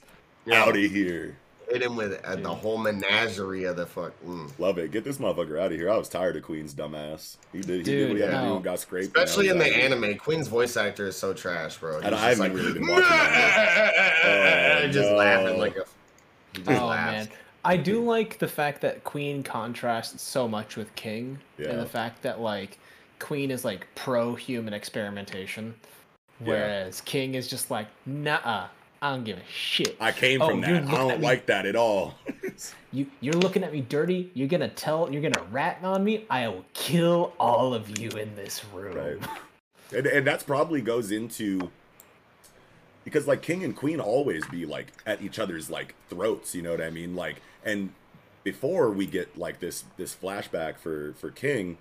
[0.50, 1.36] out of here.
[1.70, 4.14] Hit him with uh, the whole menagerie of the fuck.
[4.26, 4.52] Mm.
[4.60, 4.92] Love it.
[4.92, 5.90] Get this motherfucker out of here.
[5.92, 7.38] I was tired of Queen's dumbass.
[7.52, 7.78] He did.
[7.78, 9.16] He did what he Dude, had to do and got scraped.
[9.16, 9.86] and Especially in the out here.
[9.86, 11.98] anime, Queen's voice actor is so trash, bro.
[11.98, 15.16] He's I don't- I just haven't really been watching that Oh, just no.
[15.16, 15.86] laughing like a.
[16.54, 17.28] Just Oh laughs.
[17.30, 21.70] man, I do like the fact that Queen contrasts so much with King, Yeah.
[21.70, 22.78] and the fact that like
[23.20, 25.74] Queen is like pro human experimentation,
[26.42, 26.48] Yeah.
[26.48, 28.68] whereas King is just like, nah,
[29.06, 29.96] I don't give a shit.
[30.00, 30.84] I came Oh, from that.
[30.88, 32.16] I don't like that at all.
[32.94, 34.32] You you're looking at me dirty.
[34.34, 35.12] You're gonna tell.
[35.12, 36.26] You're gonna rat on me.
[36.30, 38.96] I will kill all of you in this room.
[38.96, 39.30] Right.
[39.94, 41.70] and, and that's probably goes into
[43.04, 46.72] because like king and queen always be like at each other's like throats you know
[46.72, 47.36] what i mean like
[47.66, 47.92] and
[48.44, 51.78] before we get like this this flashback for for king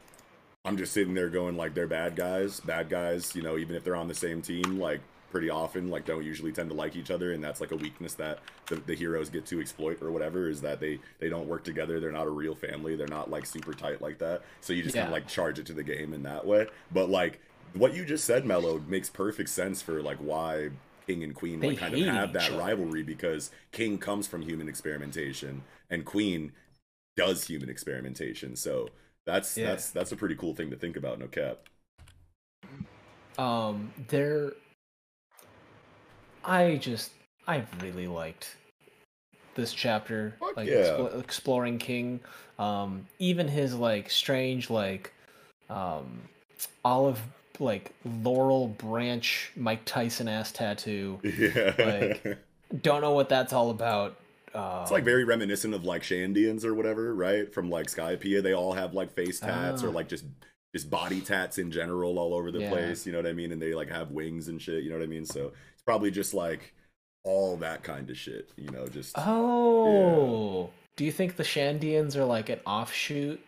[0.67, 3.83] i'm just sitting there going like they're bad guys bad guys you know even if
[3.85, 5.01] they're on the same team like
[5.35, 8.15] pretty often like don't usually tend to like each other and that's like a weakness
[8.15, 8.39] that
[8.69, 11.99] the, the heroes get to exploit or whatever is that they they don't work together
[11.99, 14.95] they're not a real family they're not like super tight like that so you just
[14.95, 17.41] kind of like charge it to the game in that way but like
[17.73, 20.71] what you just said Mello makes perfect sense for like why
[21.09, 22.59] king and queen like kind of have that other.
[22.61, 26.53] rivalry because king comes from human experimentation and queen
[27.17, 28.89] does human experimentation so
[29.27, 29.67] that's Yeah.
[29.67, 31.59] that's that's a pretty cool thing to think about no cap
[33.39, 34.53] Um, there.
[36.45, 37.11] I just
[37.47, 38.57] I really liked
[39.55, 40.75] this chapter, Fuck like yeah.
[40.75, 42.21] explo- exploring King.
[42.59, 45.13] Um, even his like strange like,
[45.71, 46.21] um,
[46.85, 47.21] olive
[47.61, 47.93] like
[48.23, 51.21] laurel branch Mike Tyson ass tattoo.
[51.25, 52.39] yeah Like,
[52.83, 54.17] Don't know what that's all about.
[54.55, 57.53] Um, It's like very reminiscent of like Shandians or whatever, right?
[57.53, 59.93] From like Skypiea, they all have like face tats or Ah.
[59.93, 60.25] like just
[60.75, 62.71] just body tats in general all over the Yeah.
[62.71, 63.07] place.
[63.07, 63.53] You know what I mean?
[63.53, 64.83] And they like have wings and shit.
[64.83, 65.25] You know what I mean?
[65.25, 65.53] So
[65.85, 66.75] probably just like
[67.25, 68.51] all that kind of shit.
[68.57, 73.41] You know, just Oh, do you think the Shandians are like an offshoot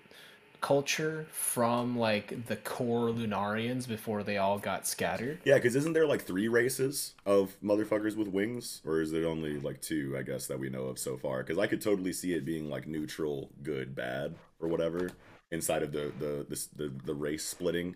[0.61, 5.39] culture from like the core Lunarians before they all got scattered.
[5.45, 9.61] Yeah, because isn't there like three races of motherfuckers with wings, or is it only
[9.61, 10.17] like two?
[10.19, 11.43] I guess that we know of so far.
[11.43, 15.11] Because I could totally see it being like neutral, good, bad, or whatever
[15.51, 17.95] inside of the the the the, the race splitting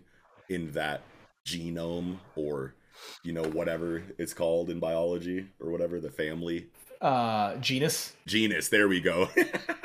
[0.49, 1.01] in that
[1.45, 2.75] genome or
[3.23, 6.67] you know whatever it's called in biology or whatever the family
[7.01, 8.13] Uh, genus.
[8.27, 8.69] genus.
[8.69, 9.27] There we go.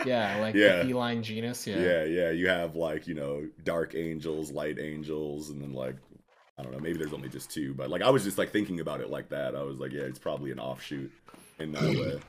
[0.06, 0.82] Yeah, like Yeah.
[0.82, 1.66] the feline genus.
[1.66, 1.80] Yeah.
[1.80, 2.30] yeah, yeah.
[2.30, 5.96] You have like you know dark angels, light angels, and then like
[6.58, 6.78] I don't know.
[6.78, 9.30] Maybe there's only just two, but like I was just like thinking about it like
[9.30, 9.56] that.
[9.56, 11.10] I was like, yeah, it's probably an offshoot
[11.58, 12.20] in that way.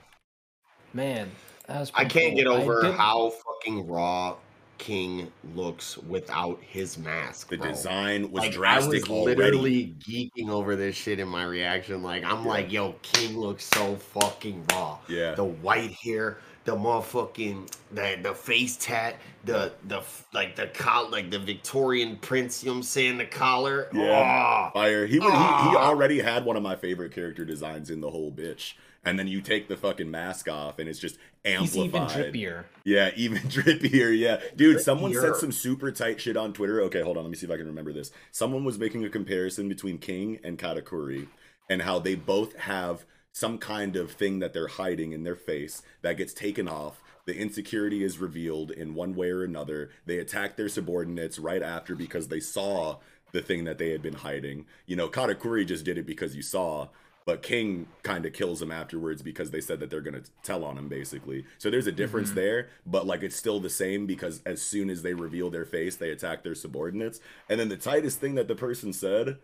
[0.93, 1.29] Man,
[1.67, 1.91] that was.
[1.93, 2.37] I can't cool.
[2.37, 4.35] get over how fucking raw
[4.77, 7.49] King looks without his mask.
[7.49, 7.69] The bro.
[7.69, 9.41] design was Like, drastic I was already.
[9.41, 12.03] literally geeking over this shit in my reaction.
[12.03, 12.49] Like I'm Yeah.
[12.49, 14.99] like, yo, King looks so fucking raw.
[15.07, 15.35] Yeah.
[15.35, 19.15] The white hair, the motherfucking the the face tat,
[19.45, 20.01] the the
[20.33, 22.63] like the col like the Victorian prince.
[22.63, 23.17] You know what I'm saying?
[23.17, 23.89] The collar.
[23.93, 24.69] Yeah.
[24.69, 25.05] Oh, Fire.
[25.05, 25.87] He, would, he he Ah.
[25.89, 28.73] already had one of my favorite character designs in the whole bitch.
[29.07, 32.11] And then you take the fucking mask off, and it's just amplified.
[32.11, 32.63] He's even drippier.
[32.83, 34.17] Yeah, even drippier.
[34.17, 34.81] Yeah, dude.
[34.81, 36.81] Someone said some super tight shit on Twitter.
[36.81, 37.23] Okay, hold on.
[37.23, 38.11] Let me see if I can remember this.
[38.31, 41.27] Someone was making a comparison between King and Katakuri,
[41.69, 45.83] and how they both have some kind of thing that they're hiding in their face
[46.01, 47.01] that gets taken off.
[47.25, 49.91] The insecurity is revealed in one way or another.
[50.05, 52.97] They attack their subordinates right after because they saw
[53.33, 54.65] the thing that they had been hiding.
[54.85, 56.87] You know, Katakuri just did it because you saw,
[57.27, 60.63] but King kind of kills him afterwards because they said that they're going to tell
[60.63, 61.43] on him, basically.
[61.57, 62.39] So there's a difference mm-hmm.
[62.39, 65.97] there, but like it's still the same because as soon as they reveal their face,
[65.97, 67.19] they attack their subordinates.
[67.49, 69.39] And then the tightest thing that the person said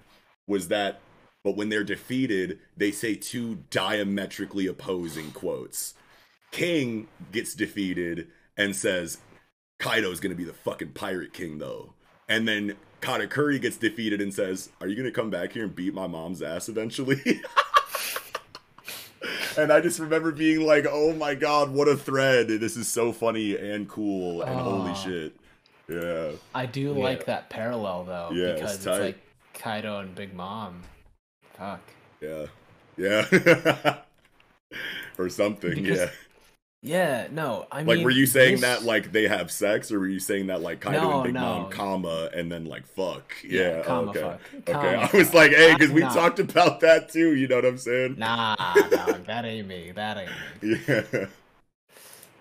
[0.48, 1.02] was that,
[1.44, 5.94] but when they're defeated, they say two diametrically opposing quotes.
[6.52, 9.18] King gets defeated and says,
[9.80, 11.92] Kaido's gonna be the fucking pirate king though.
[12.30, 15.94] And then Katakuri gets defeated and says, Are you gonna come back here and beat
[15.94, 17.22] my mom's ass eventually?
[19.58, 22.48] and I just remember being like, Oh my god, what a thread.
[22.48, 24.94] This is so funny and cool and holy ah.
[24.94, 25.36] shit.
[25.88, 26.32] Yeah.
[26.56, 27.04] I do Yeah.
[27.04, 29.00] like that parallel though, Yeah, because it's, tight.
[29.00, 29.18] like
[29.54, 30.82] Kaido and Big Mom.
[31.58, 31.82] Fuck.
[32.22, 32.46] Yeah.
[32.98, 33.98] Yeah.
[35.18, 36.10] or something, Because- yeah.
[36.86, 40.00] Yeah, no, I mean, Like, were you saying this- that like they have sex, or
[40.00, 41.40] were you saying that like Kaido No, and Big no.
[41.40, 43.34] Mom, comma, and then like fuck?
[43.42, 44.20] Yeah, Yeah, oh, comma okay.
[44.22, 44.40] fuck.
[44.54, 46.14] Okay, Comma I was like, hey, because we Nah.
[46.14, 47.36] talked about that too.
[47.36, 48.16] You know what I'm saying?
[48.18, 48.56] Nah,
[48.90, 49.92] dog, that ain't me.
[49.96, 50.32] That ain't
[50.62, 50.80] me.
[50.88, 51.26] Yeah,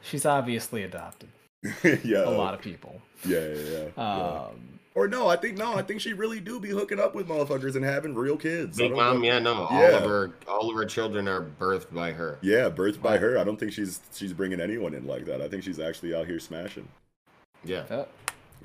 [0.03, 1.29] She's obviously adopted.
[2.03, 3.01] yeah, A lot of people.
[3.25, 3.85] yeah, yeah, yeah.
[3.97, 4.03] yeah.
[4.49, 7.27] Um, Or no, I think no, I think she really do be hooking up with
[7.27, 8.77] motherfuckers and having real kids.
[8.77, 9.27] Big Mom, know.
[9.27, 9.65] yeah, no.
[9.65, 9.97] All Yeah.
[9.97, 12.39] of her all of her children are birthed by her.
[12.43, 13.39] Yeah, birthed by her.
[13.39, 15.41] I don't think she's she's bringing anyone in like that.
[15.41, 16.89] I think she's actually out here smashing.
[17.65, 17.85] Yeah.
[17.91, 18.05] Yeah.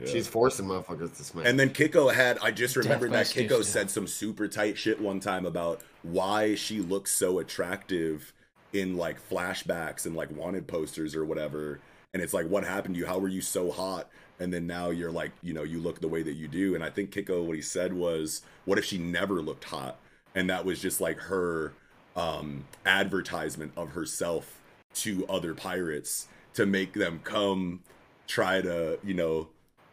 [0.06, 1.45] She's forcing motherfuckers to smash.
[1.47, 3.64] And then Kiko had, I just remembered by that Kiko Stone.
[3.64, 8.31] said some super tight shit one time about why she looks so attractive
[8.73, 11.80] in like flashbacks and like wanted posters or whatever.
[12.14, 13.07] And it's like, what happened to you?
[13.07, 14.07] How were you so hot?
[14.40, 16.75] And then now you're like, you know, you look the way that you do.
[16.75, 19.98] And I think Kiko, what he said was, what if she never looked hot?
[20.35, 21.74] And that was just like her
[22.16, 24.59] um, advertisement of herself
[24.95, 27.82] to other pirates to make them come
[28.27, 29.48] try to, you know,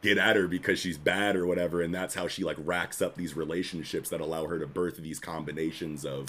[0.05, 3.17] get at her because she's bad or whatever and that's how she like racks up
[3.17, 6.29] these relationships that allow her to birth these combinations of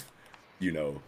[0.58, 1.02] you know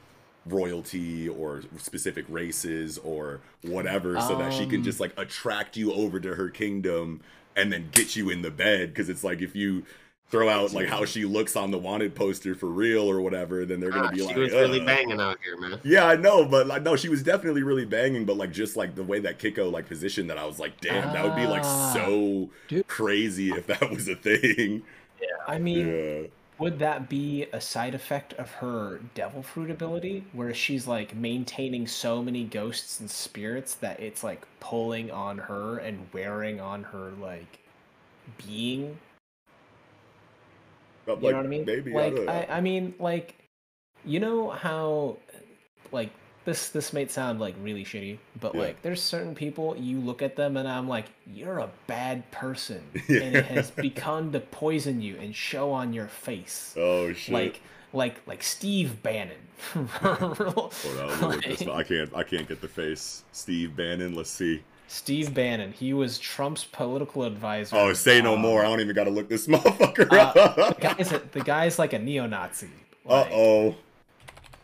[0.53, 5.93] royalty or specific races or whatever so that she can Um, just like attract you
[5.93, 7.21] over to her kingdom
[7.57, 9.85] and then get you in the bed because it's like if you
[10.31, 13.81] throw out like how she looks on the wanted poster for real or whatever then
[13.81, 15.83] they're gonna Ah, be she like was really banging out here, man.
[15.83, 18.25] Yeah, I know, but like, no, she was definitely really banging.
[18.25, 21.13] But like, just like the way that Kiko like positioned that, I was like, damn,
[21.13, 22.85] that would be like Ah, so dude.
[22.89, 24.83] crazy if that was a thing.
[25.21, 26.27] Yeah i mean, Yeah,
[26.59, 31.87] would that be a side effect of her devil fruit ability, where she's like maintaining
[31.87, 37.13] so many ghosts and spirits that it's like pulling on her and wearing on her
[37.21, 37.61] like
[38.47, 38.99] being?
[41.07, 41.65] But, You like, know what I mean?
[41.65, 42.43] Maybe like I.
[42.43, 43.35] I, I mean, like,
[44.05, 45.17] you know how,
[45.91, 46.11] like
[46.49, 48.61] this this might sound like really shitty, but Yeah.
[48.63, 52.83] like there's certain people you look at them and I'm like, you're a bad person,
[53.09, 53.21] Yeah.
[53.21, 57.35] and it has begun to poison you and show on your face, oh shit!
[57.35, 57.61] like
[57.93, 59.37] like like Steve Bannon.
[59.73, 61.77] Hold on, let me look this Like.
[61.77, 62.15] I can't.
[62.15, 63.25] I can't get the face.
[63.33, 64.15] Steve Bannon.
[64.15, 64.63] Let's see.
[64.87, 67.77] Steve Bannon, he was Trump's political advisor.
[67.77, 68.61] Oh, say no um, more.
[68.65, 70.81] I don't even got to look this motherfucker uh, the up.
[70.81, 72.69] guy's a, the guy's like a neo-Nazi.
[73.07, 73.75] Uh Like, oh.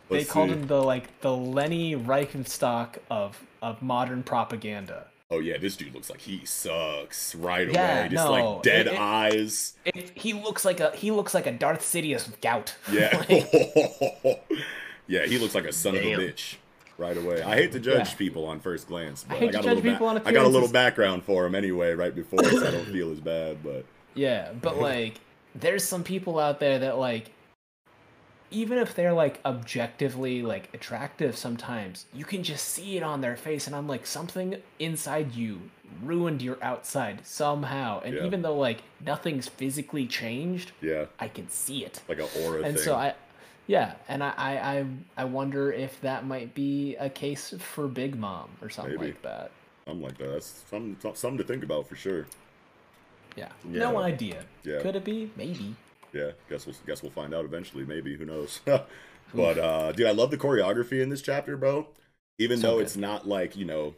[0.09, 5.07] They called him the like the Leni Riefenstahl of of modern propaganda.
[5.31, 8.09] Oh yeah, this dude looks like he sucks right Yeah, away.
[8.09, 9.73] Just no, like dead it- it- eyes.
[9.85, 12.75] It, he looks like a he looks like a Darth Sidious gout.
[12.91, 13.23] Yeah.
[13.27, 14.45] Like,
[15.07, 16.19] yeah, he looks like a son Damn.
[16.19, 16.55] of a bitch
[16.97, 17.41] right away.
[17.41, 18.15] I hate to judge Yeah.
[18.15, 20.31] people on first glance, but I, hate to got a judge little people on I
[20.31, 23.63] got a little background for him anyway right before, so I don't feel as bad.
[23.63, 25.19] But yeah, but like,
[25.55, 27.31] there's some people out there that like,
[28.51, 33.35] even if they're like objectively like attractive, sometimes you can just see it on their
[33.35, 35.61] face, and I'm like, something inside you
[36.03, 38.25] ruined your outside somehow, and Yeah.
[38.25, 42.01] even though like nothing's physically changed, yeah, I can see it.
[42.07, 42.65] like an aura thing.
[42.65, 42.83] and thing.
[42.85, 43.13] so I,
[43.67, 44.85] yeah, and I, I, I,
[45.17, 49.07] I wonder if that might be a case for Big Mom or something Maybe.
[49.07, 49.51] like that.
[49.87, 50.31] I'm like that.
[50.33, 52.25] That's something, something to think about for sure.
[53.35, 53.49] Yeah.
[53.69, 53.79] Yeah.
[53.79, 54.43] no idea.
[54.63, 54.79] Yeah.
[54.81, 55.31] Could it be?
[55.35, 55.75] Maybe.
[56.15, 57.85] Yeah, guess we'll guess we'll find out eventually.
[57.85, 58.61] Maybe who knows?
[59.33, 61.87] but uh, dude, I love the choreography in this chapter, bro.
[62.39, 62.83] Even So though good.
[62.85, 63.95] it's not like you know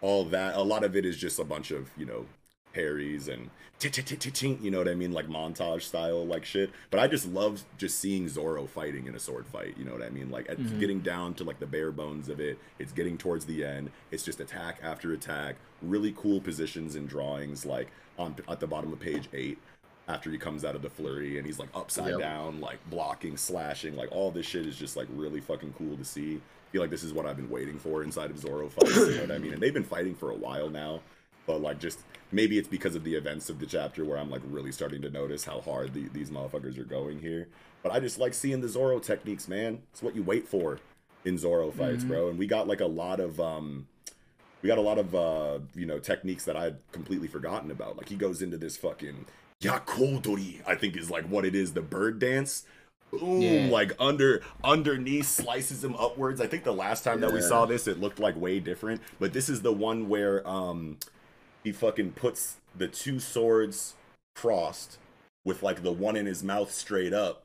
[0.00, 0.54] all that.
[0.54, 2.26] A lot of it is just a bunch of you know
[2.74, 3.50] parries and
[3.82, 6.70] you know what I mean, like montage style like shit.
[6.90, 9.74] But I just love just seeing Zoro fighting in a sword fight.
[9.76, 10.30] You know what I mean?
[10.30, 10.78] Like Mhm.
[10.80, 12.58] getting down to like the bare bones of it.
[12.78, 13.90] It's getting towards the end.
[14.10, 15.56] It's just attack after attack.
[15.82, 19.58] Really cool positions and drawings, like on at the bottom of page eight
[20.06, 22.18] after he comes out of the flurry and he's like upside Yep.
[22.20, 26.04] down, like blocking, slashing, like all this shit is just like really fucking cool to
[26.04, 26.36] see.
[26.36, 29.14] I feel like this is what I've been waiting for inside of Zoro fights, you
[29.14, 29.54] know what I mean?
[29.54, 31.00] And they've been fighting for a while now,
[31.46, 32.00] but like just
[32.32, 35.10] maybe it's because of the events of the chapter where I'm like really starting to
[35.10, 37.48] notice how hard the, these motherfuckers are going here.
[37.82, 39.80] But I just like seeing the Zoro techniques, man.
[39.92, 40.80] It's what you wait for
[41.24, 42.08] in Zoro fights, Mhm.
[42.08, 42.28] bro.
[42.28, 43.86] And we got like a lot of um
[44.62, 47.96] we got a lot of uh you know techniques that I'd completely forgotten about.
[47.96, 49.24] Like he goes into this fucking
[49.62, 52.64] yakodori, I think is like what it is, the bird dance.
[53.10, 53.68] Boom, Yeah.
[53.70, 56.40] like under underneath slices him upwards.
[56.40, 59.00] I think the last time that we saw this, it looked like way different.
[59.20, 60.98] But this is the one where um
[61.62, 63.94] he fucking puts the two swords
[64.34, 64.98] crossed
[65.44, 67.44] with like the one in his mouth straight up,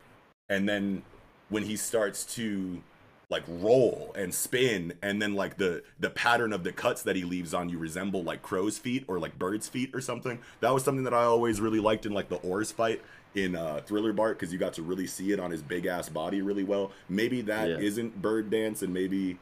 [0.50, 1.04] and then
[1.50, 2.82] when he starts to
[3.30, 7.24] like roll and spin and then like the the pattern of the cuts that he
[7.24, 10.84] leaves on you resemble like crow's feet or like bird's feet or something that was
[10.84, 13.02] something that i always really liked in like the oars fight
[13.36, 16.10] in uh thriller bark because you got to really see it on his big ass
[16.10, 18.04] body really well maybe that Yeah.
[18.04, 19.38] not bird dance and maybe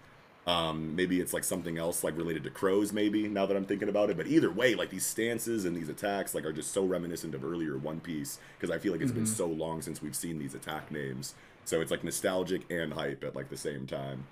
[0.46, 3.88] um maybe it's like something else like related to crows maybe now that i'm thinking
[3.88, 6.84] about it but either way like these stances and these attacks like are just so
[6.86, 9.28] reminiscent of earlier one piece because i feel like it's been Mhm.
[9.38, 11.36] so long since we've seen these attack names
[11.68, 14.26] so it's like nostalgic and hype at like the same time.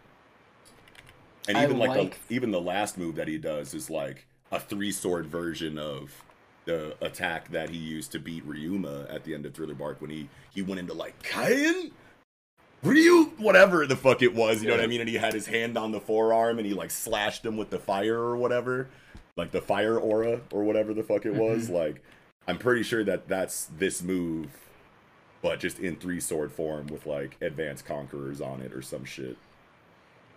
[1.49, 4.59] And even like, like- the even the last move that he does is like a
[4.59, 6.23] three sword version of
[6.63, 10.09] the attack that he used to beat Ryuma at the end of Thriller Bark when
[10.09, 11.91] he he went into like Kaien
[12.83, 15.01] Ryu whatever the fuck it was, you know what I mean?
[15.01, 17.79] And he had his hand on the forearm and he like slashed him with the
[17.79, 18.87] fire or whatever.
[19.35, 21.65] Like the fire aura or whatever the fuck it was.
[21.65, 21.75] Mm-hmm.
[21.75, 22.03] Like
[22.47, 24.64] I'm pretty sure that that's this move
[25.45, 29.37] but just in three sword form with like advanced conquerors on it or some shit.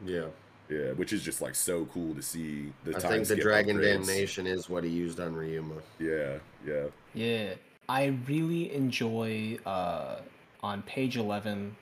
[0.04, 0.26] Yeah.
[0.68, 2.74] Yeah, which is just like so cool to see.
[2.84, 4.06] The I think the Dragon upgrades.
[4.06, 5.80] Damnation is what he used on Ryuma.
[5.98, 7.54] Yeah, yeah, Yeah,
[7.88, 10.16] I really enjoy uh,
[10.62, 11.74] on page eleven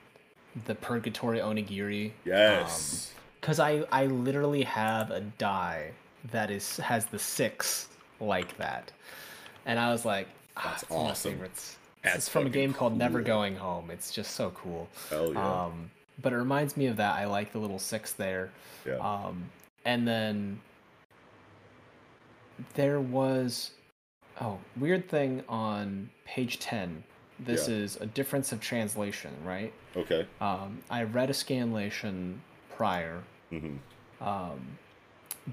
[0.65, 2.13] the Purgatory Onigiri.
[2.23, 5.91] yes, Cause I I literally have a die
[6.31, 7.89] that is has the six
[8.21, 8.93] like that,
[9.65, 11.33] and I was like, ah, That's it's one my awesome.
[12.13, 13.21] That's it's from a game called Never.
[13.21, 13.89] Going Home.
[13.91, 14.87] It's just so cool.
[15.09, 17.15] hell yeah, Um, but it reminds me of that.
[17.15, 18.49] I like the little six there.
[18.85, 18.95] yeah.
[18.97, 19.49] Um,
[19.85, 20.59] and then
[22.73, 23.71] there was
[24.41, 27.03] oh weird thing on page ten.
[27.39, 27.75] This Yeah.
[27.75, 29.71] is a difference of translation, right?
[29.95, 30.25] okay.
[30.41, 32.37] Um, I read a scanlation
[32.75, 33.77] prior, hmm
[34.21, 34.77] um,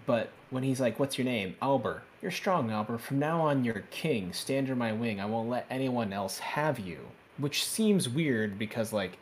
[0.06, 2.02] but when he's like, "What's your name?" Albert.
[2.22, 2.98] You're strong, Albert.
[2.98, 4.32] From now on, you're king.
[4.32, 5.20] Stand under my wing.
[5.20, 6.98] I won't let anyone else have you.
[7.36, 9.18] Which seems weird because like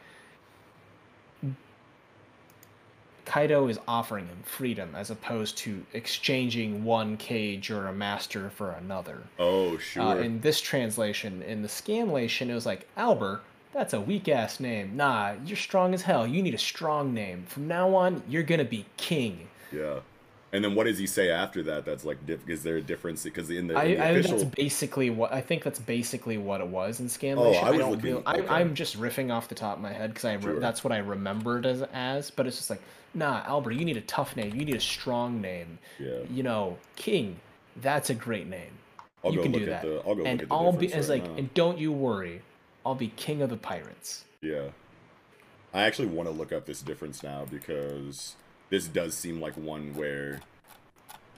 [3.24, 8.72] Kaido is offering him freedom as opposed to exchanging one cage or a master for
[8.72, 9.22] another.
[9.38, 10.02] Oh sure.
[10.02, 13.42] Uh, in this translation, in the scanlation, it was like, Albert,
[13.72, 14.96] that's a weak ass name.
[14.96, 16.26] Nah, you're strong as hell.
[16.26, 17.44] You need a strong name.
[17.46, 19.48] From now on, you're gonna be king.
[19.72, 20.00] yeah.
[20.54, 21.86] And then what does he say after that?
[21.86, 23.22] That's like, diff- is there a difference?
[23.24, 26.36] Because in the, I, in the I official, that's basically what I think that's basically
[26.36, 27.36] what it was in scanlation.
[27.62, 28.48] Oh, I was don't looking- I, okay.
[28.48, 30.60] I'm just riffing off the top of my head because I Sure.
[30.60, 32.30] that's what I remembered as as.
[32.30, 32.82] But it's just like,
[33.14, 34.54] nah, Albert, you need a tough name.
[34.54, 35.78] You need a strong name.
[35.98, 37.36] yeah, You know, King.
[37.76, 38.72] That's a great name.
[39.24, 39.82] I'll you go can do at that.
[39.82, 39.96] the.
[40.06, 41.36] I'll go and look at the I'll be as right like, now.
[41.38, 42.42] and don't you worry,
[42.84, 44.24] I'll be king of the pirates.
[44.42, 44.68] Yeah.
[45.72, 48.34] I actually want to look up this difference now because
[48.72, 50.40] this does seem like one where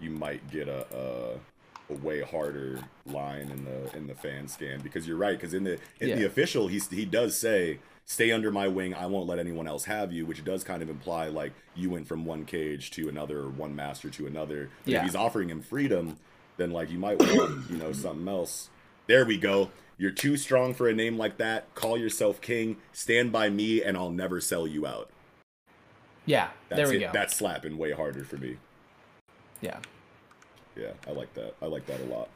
[0.01, 4.81] you might get a, a a way harder line in the in the fan scan
[4.81, 6.15] because you're right because in the in Yeah.
[6.15, 9.85] the official he's he does say stay under my wing I won't let anyone else
[9.85, 13.41] have you which does kind of imply like you went from one cage to another
[13.41, 14.71] or one master to another.
[14.85, 14.99] But Yeah.
[15.01, 16.17] if he's offering him freedom
[16.57, 18.71] then like you might want you know something else.
[19.09, 19.71] There we go.
[19.99, 21.75] You're too strong for a name like that.
[21.75, 22.79] Call yourself king.
[22.93, 25.11] Stand by me and I'll never sell you out
[26.27, 27.11] Yeah, that's there we it go.
[27.13, 28.57] that's slapping way harder for me
[29.65, 29.79] yeah.
[30.77, 31.55] yeah, I like that.
[31.63, 32.29] I like that a lot.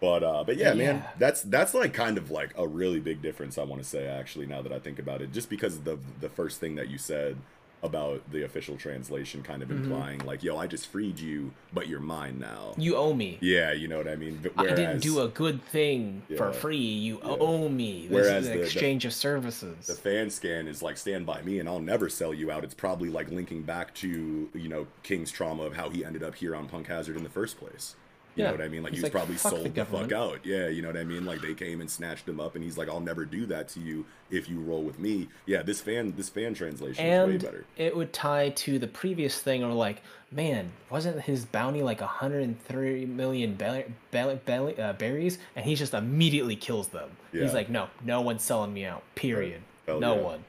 [0.00, 3.56] But uh but yeah, man, that's that's like kind of like a really big difference
[3.56, 5.32] I want to say actually now that I think about it.
[5.32, 7.36] Just because of the the first thing that you said
[7.82, 9.84] about the official translation kind of Mm-hmm.
[9.84, 12.74] implying like, yo, I just freed you, but you're mine now.
[12.76, 13.38] You owe me.
[13.40, 14.38] Yeah, you know what I mean?
[14.42, 16.76] But I didn't do a good thing for free.
[16.76, 17.36] You Yeah.
[17.40, 18.02] owe me.
[18.08, 19.86] This Whereas is an the- the- exchange of services.
[19.86, 22.64] the fan scan is like stand by me and I'll never sell you out.
[22.64, 26.34] It's probably like linking back to, you know, King's trauma of how he ended up
[26.36, 27.96] here on Punk Hazard in the first place.
[28.34, 28.50] You Yeah.
[28.50, 28.82] know what I mean?
[28.82, 30.40] Like He's he was like, probably "Fuck the sold the, fuck out.
[30.46, 31.24] Yeah, you know what I mean?
[31.26, 33.80] Like they came and snatched him up and he's like, I'll never do that to
[33.80, 35.28] you if you roll with me.
[35.46, 37.64] Yeah, this fan this fan translation is way and better.
[37.76, 43.06] it would tie to the previous thing, or like, man, wasn't his bounty like 130
[43.06, 45.38] million be- be- be- uh, berries?
[45.56, 47.10] And he just immediately kills them.
[47.32, 47.42] Yeah.
[47.42, 49.02] He's like, no, no one's selling me out.
[49.14, 49.60] Period.
[49.86, 50.20] Hell no yeah.
[50.22, 50.44] one.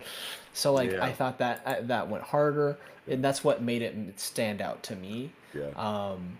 [0.53, 0.93] So like.
[0.93, 2.77] I thought that uh, that went harder,
[3.09, 5.31] and that's what made it stand out to me.
[5.53, 5.69] Yeah.
[5.75, 6.37] Um,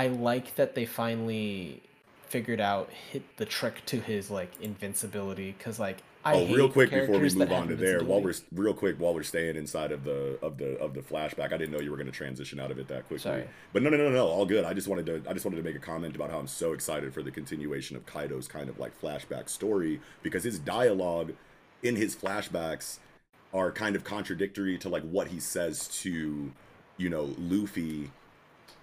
[0.00, 1.82] I like that they finally
[2.22, 6.90] figured out hit the trick to his like invincibility because like I oh, real quick
[6.90, 10.04] before we move on to there, while we're real quick while we're staying inside of
[10.04, 12.70] the of the of the flashback, I didn't know you were going to transition out
[12.70, 13.18] of it that quickly.
[13.18, 13.44] Sorry.
[13.74, 14.64] But no, no, no, no, all good.
[14.64, 16.72] I just wanted to I just wanted to make a comment about how I'm so
[16.72, 21.34] excited for the continuation of Kaido's kind of like flashback story because his dialogue
[21.82, 23.00] in his flashbacks
[23.52, 26.52] are kind of contradictory to like what he says to
[26.96, 28.10] you know Luffy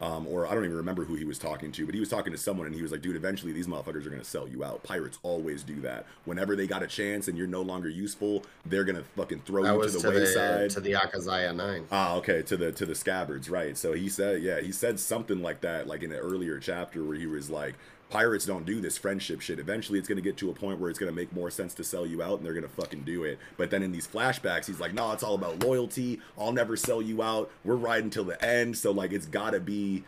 [0.01, 2.31] um, or I don't even remember who he was talking to, but he was talking
[2.31, 4.83] to someone and he was like, dude, eventually these motherfuckers are gonna sell you out.
[4.83, 6.05] Pirates always do that.
[6.25, 9.73] Whenever they got a chance and you're no longer useful, they're gonna fucking throw That
[9.75, 10.69] you to to the the wayside.
[10.71, 11.85] to the Akazaya Nine.
[11.91, 13.77] Ah, okay, to the to the scabbards, right?
[13.77, 17.17] So he said, yeah, he said something like that, like in an earlier chapter where
[17.17, 17.75] he was like,
[18.09, 19.59] pirates don't do this friendship shit.
[19.59, 22.05] Eventually, it's gonna get to a point where it's gonna make more sense to sell
[22.05, 23.37] you out, and they're gonna fucking do it.
[23.57, 26.19] But then in these flashbacks, he's like, no, it's all about loyalty.
[26.37, 27.51] I'll never sell you out.
[27.63, 28.77] We're riding till the end.
[28.77, 30.03] So like, it's gotta be.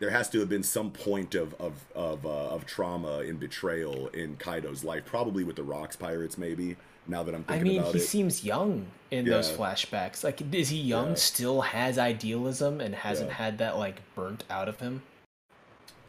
[0.00, 4.06] There has to have been some point of of of, uh, of trauma and betrayal
[4.08, 6.76] in Kaido's life, probably with the Rocks pirates, maybe.
[7.08, 9.50] Now that I'm thinking about I mean, about he it, he seems young in those
[9.50, 10.22] flashbacks.
[10.22, 11.08] Like, is he young?
[11.08, 11.14] Yeah.
[11.14, 13.34] Still has idealism and hasn't Yeah.
[13.36, 15.02] had that like burnt out of him.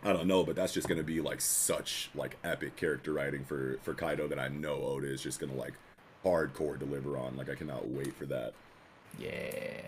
[0.04, 3.80] I don't know, but that's just gonna be like such like epic character writing for
[3.84, 5.74] for Kaido that I know Oda is just gonna like
[6.24, 7.36] hardcore deliver on.
[7.36, 8.54] Like I cannot wait for that.
[9.20, 9.82] Yeah.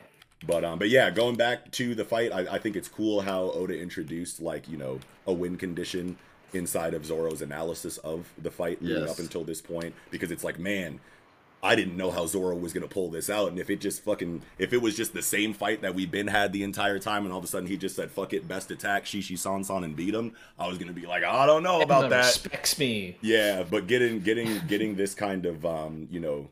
[0.46, 3.52] But um, but yeah, going back to the fight, I, I think it's cool how
[3.52, 6.18] Oda introduced like you know a win condition
[6.54, 9.12] inside of Zoro's analysis of the fight leading Yes.
[9.12, 11.00] up until this point because it's like man.
[11.64, 14.42] I didn't know how Zoro was gonna pull this out, and if it just fucking
[14.58, 17.32] if it was just the same fight that we've been had the entire time, and
[17.32, 20.14] all of a sudden he just said "fuck it, best attack," Shishi Sonson and beat
[20.14, 22.26] him, I was gonna be like, I don't know about that.
[22.26, 23.18] respects me.
[23.22, 26.50] Yeah, but getting getting getting this kind of um, you know,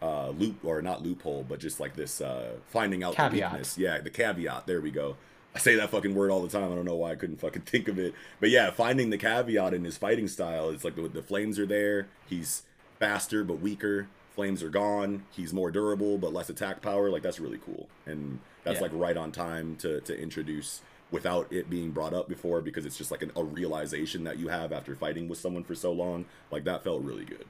[0.00, 3.76] uh loop or not loophole, but just like this uh finding out the weakness.
[3.78, 4.66] Yeah, the caveat.
[4.66, 5.16] There we go.
[5.54, 6.70] I say that fucking word all the time.
[6.70, 8.14] I don't know why I couldn't fucking think of it.
[8.40, 10.68] But yeah, finding the caveat in his fighting style.
[10.68, 12.08] It's like the, the flames are there.
[12.28, 12.62] He's
[12.98, 14.08] faster but weaker.
[14.36, 15.24] Flames are gone.
[15.32, 17.10] He's more durable but less attack power.
[17.10, 17.88] Like that's really cool.
[18.06, 18.82] And that's Yeah.
[18.82, 22.98] like right on time to to introduce without it being brought up before because it's
[22.98, 26.26] just like an, a realization that you have after fighting with someone for so long.
[26.50, 27.46] Like that felt really good.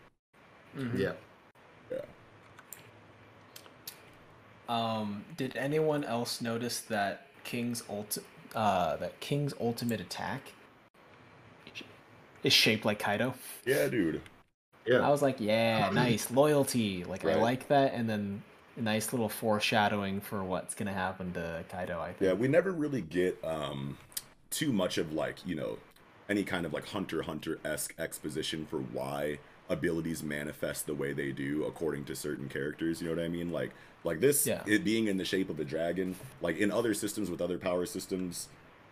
[0.96, 1.12] Yeah.
[1.90, 2.02] Yeah.
[4.68, 8.18] Um, did anyone else notice that King's ult
[8.54, 10.52] uh that King's ultimate attack
[12.42, 13.34] is shaped like Kaido?
[13.64, 14.22] Yeah, dude.
[14.90, 17.04] I was like, yeah, nice loyalty.
[17.04, 18.42] Like I like that, and then
[18.76, 22.00] a nice little foreshadowing for what's gonna happen to Kaido.
[22.00, 22.20] I think.
[22.20, 23.96] Yeah, we never really get um
[24.50, 25.78] too much of like, you know,
[26.28, 31.32] any kind of like Hunter Hunter esque exposition for why abilities manifest the way they
[31.32, 33.00] do according to certain characters.
[33.00, 33.50] You know what I mean?
[33.50, 33.72] Like
[34.04, 34.62] like this Yeah.
[34.66, 37.86] it being in the shape of a dragon, like in other systems with other power
[37.86, 38.48] systems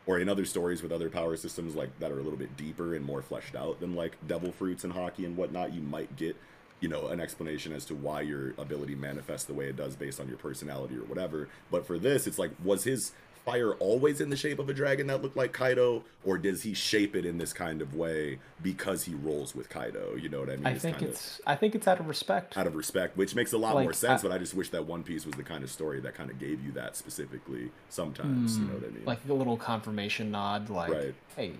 [0.07, 2.95] or in other stories with other power systems like that are a little bit deeper
[2.95, 6.37] and more fleshed out than like devil fruits and haki and whatnot, you might get
[6.81, 10.21] you know an explanation as to why your ability manifests the way it does based
[10.21, 11.49] on your personality or whatever.
[11.71, 13.13] But for this it's like was his
[13.45, 16.73] fire always in the shape of a dragon that looked like Kaido, or does he
[16.73, 20.15] shape it in this kind of way because he rolls with Kaido?
[20.17, 20.67] You know what I mean?
[20.67, 22.57] I It's think it's I think it's out of respect.
[22.57, 24.23] out of respect, which makes a lot Like, more sense.
[24.25, 26.31] I- but I just wish that One Piece was the kind of story that kind
[26.31, 27.71] of gave you that specifically.
[27.91, 29.01] Sometimes, you know what I mean?
[29.03, 29.07] Hmm.
[29.09, 31.15] Like a little confirmation nod, like, Right.
[31.37, 31.53] hey,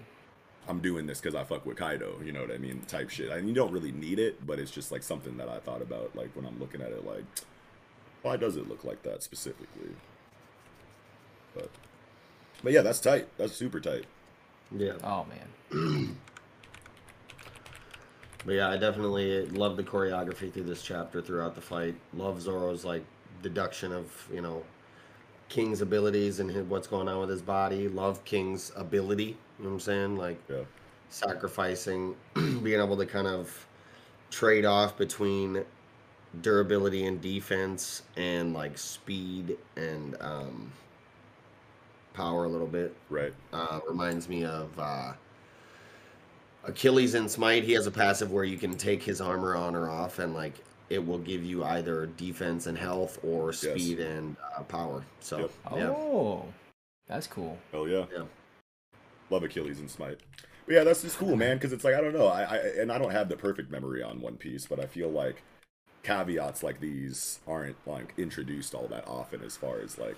[0.67, 2.23] I'm doing this because I fuck with Kaido.
[2.25, 2.81] You know what I mean?
[2.89, 3.31] Type shit.
[3.31, 5.83] I mean, you don't really need it, but it's just like something that I thought
[5.83, 7.25] about, like when I'm looking at it, like
[8.23, 9.91] why does it look like that specifically?
[11.55, 11.71] But,
[12.63, 13.29] but yeah, that's tight.
[13.39, 14.05] That's super tight.
[14.77, 14.95] Yeah.
[15.05, 15.27] oh
[15.71, 16.17] man.
[18.45, 21.95] But yeah, I definitely love the choreography through this chapter throughout the fight.
[22.13, 23.03] Love Zoro's like
[23.43, 24.63] deduction of you know
[25.49, 27.89] King's abilities and his, what's going on with his body.
[27.89, 29.25] Love King's ability.
[29.59, 30.17] You know what I'm saying?
[30.17, 30.65] Like Yeah.
[31.09, 33.67] sacrificing, being able to kind of
[34.31, 35.65] trade off between
[36.43, 40.73] durability and defense and like speed and um,
[42.15, 42.97] power a little bit.
[43.11, 43.35] Right.
[43.53, 45.13] Uh, reminds me of uh,
[46.65, 47.65] Achilles in Smite.
[47.65, 50.55] He has a passive where you can take his armor on or off, and like
[50.91, 55.03] it will give you either defense and health or speed and uh, power.
[55.21, 55.51] So Yep.
[55.77, 56.45] yeah, Oh,
[57.07, 57.59] that's cool.
[57.73, 58.07] Hell yeah.
[58.15, 58.25] Yeah.
[59.31, 60.19] Love Achilles and Smite.
[60.67, 61.57] But yeah, that's just cool, man.
[61.57, 64.03] Because it's like I don't know, I, I and I don't have the perfect memory
[64.03, 65.43] on One Piece, but I feel like
[66.03, 70.17] caveats like these aren't like introduced all that often as far as like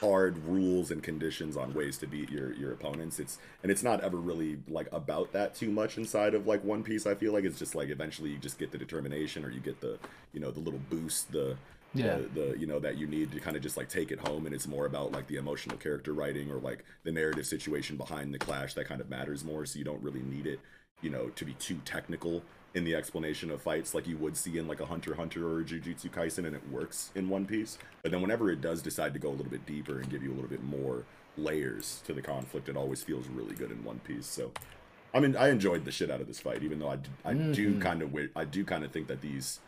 [0.00, 3.18] hard rules and conditions on ways to beat your your opponents.
[3.18, 6.82] It's and it's not ever really like about that too much inside of like One
[6.84, 7.06] Piece.
[7.06, 9.80] I feel like it's just like eventually you just get the determination or you get
[9.80, 9.98] the
[10.32, 11.56] you know the little boost the
[11.94, 12.18] Yeah.
[12.18, 14.46] the, the you know that you need to kind of just like take it home
[14.46, 18.32] and it's more about like the emotional character writing or like the narrative situation behind
[18.32, 20.60] the clash that kind of matters more so you don't really need it
[21.00, 22.42] you know to be too technical
[22.78, 25.60] in the explanation of fights like you would see in like a hunter hunter or
[25.60, 27.76] a jujutsu kaisen and it works in one piece.
[28.02, 30.32] But then whenever it does decide to go a little bit deeper and give you
[30.32, 31.04] a little bit more
[31.36, 34.26] layers to the conflict it always feels really good in one piece.
[34.26, 34.52] So
[35.12, 37.80] i mean i enjoyed the shit out of this fight even though i, I do
[37.80, 39.58] kind of i do kind of think that these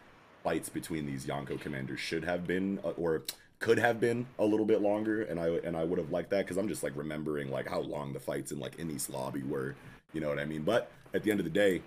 [0.42, 3.22] fights between these Yonko commanders should have been uh, or
[3.58, 6.46] could have been a little bit longer and I and I would have liked that
[6.46, 9.42] cuz I'm just like remembering like how long the fights in like in East Blue
[9.48, 9.74] were,
[10.12, 10.62] you know what I mean?
[10.62, 11.82] But at the end of the day,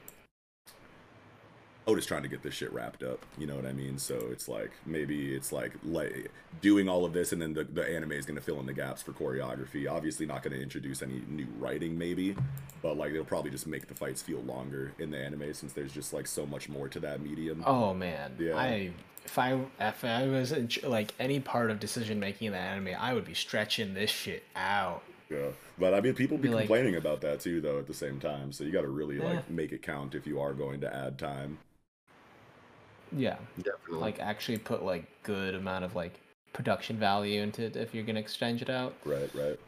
[1.85, 3.97] Oda's trying to get this shit wrapped up, you know what I mean?
[3.97, 6.31] So it's like maybe it's like like
[6.61, 8.73] doing all of this and then the, the anime is going to fill in the
[8.73, 9.89] gaps for choreography.
[9.91, 12.35] Obviously not going to introduce any new writing maybe,
[12.81, 15.91] but like they'll probably just make the fights feel longer in the anime since there's
[15.91, 17.63] just like so much more to that medium.
[17.65, 18.55] Oh man, Yeah.
[18.55, 18.91] I
[19.25, 22.95] if I if I was in, like any part of decision making in the anime,
[22.97, 25.01] I would be stretching this shit out.
[25.29, 25.47] Yeah,
[25.79, 27.79] but I mean, people be Be like- complaining about that too, though.
[27.79, 29.23] At the same time, so you got to really Eh.
[29.25, 31.57] like make it count if you are going to add time.
[33.15, 33.99] Yeah, definitely.
[33.99, 36.19] like actually put like good amount of like
[36.53, 38.93] production value into it if you're gonna exchange it out.
[39.05, 39.59] Right, right.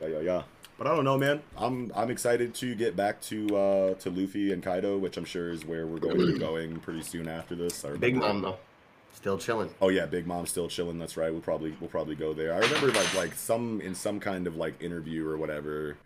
[0.00, 0.42] Yeah, yeah, yeah.
[0.76, 1.40] But I don't know, man.
[1.56, 5.50] I'm I'm excited to get back to uh to Luffy and Kaido, which I'm sure
[5.50, 7.84] is where we're going to be going pretty soon after this.
[7.84, 8.58] I Big Mom though,
[9.12, 9.70] still chilling.
[9.80, 10.98] Oh yeah, Big Mom's still chilling.
[10.98, 11.30] That's right.
[11.30, 12.52] We'll probably we'll probably go there.
[12.54, 15.96] I remember like like some in some kind of like interview or whatever.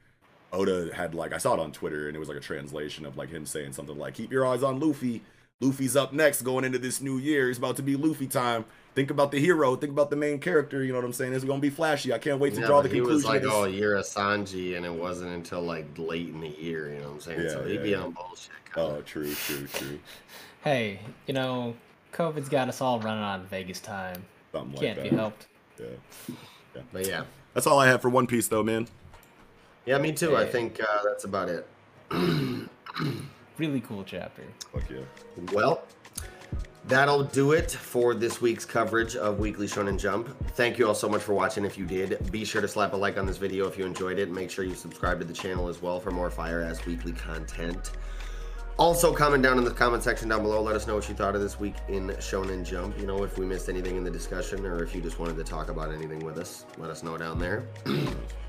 [0.52, 3.17] Oda had like I saw it on Twitter and it was like a translation of
[3.17, 5.23] like him saying something like "Keep your eyes on Luffy.
[5.60, 7.48] Luffy's up next going into this new year.
[7.48, 8.64] It's about to be Luffy time.
[8.94, 9.74] Think about the hero.
[9.74, 10.84] Think about the main character.
[10.84, 11.32] You know what I'm saying?
[11.32, 12.12] It's gonna be flashy.
[12.12, 13.28] I can't wait to Yeah, draw the he conclusion.
[13.28, 13.52] like, of this.
[13.52, 16.92] "Oh, you're a Sanji," and it wasn't until like late in the year.
[16.92, 17.40] You know what I'm saying?
[17.42, 18.02] Yeah, so he'd yeah, be yeah.
[18.02, 18.50] on bullshit.
[18.72, 18.88] kinda.
[18.98, 19.98] oh, true, true, true.
[20.64, 21.74] Hey, you know,
[22.12, 24.24] COVID's got us all running on Vegas time.
[24.52, 25.10] Something like Can't that.
[25.10, 25.46] be helped.
[25.78, 26.82] Yeah.
[26.92, 27.22] But yeah,
[27.54, 28.88] That's all I have for One Piece, though, man.
[29.86, 30.36] yeah, me too.
[30.36, 31.66] I think uh, that's about it.
[33.58, 34.44] Really cool chapter.
[34.72, 35.00] Fuck yeah.
[35.52, 35.82] Well,
[36.86, 40.28] that'll do it for this week's coverage of Weekly Shonen Jump.
[40.50, 41.64] Thank you all so much for watching.
[41.64, 44.20] If you did, be sure to slap a like on this video if you enjoyed
[44.20, 44.30] it.
[44.30, 47.90] Make sure you subscribe to the channel as well for more Fire Ass Weekly content.
[48.78, 50.62] Also, comment down in the comment section down below.
[50.62, 52.96] Let us know what you thought of this week in Shonen Jump.
[52.96, 55.42] You know, if we missed anything in the discussion or if you just wanted to
[55.42, 57.66] talk about anything with us, let us know down there.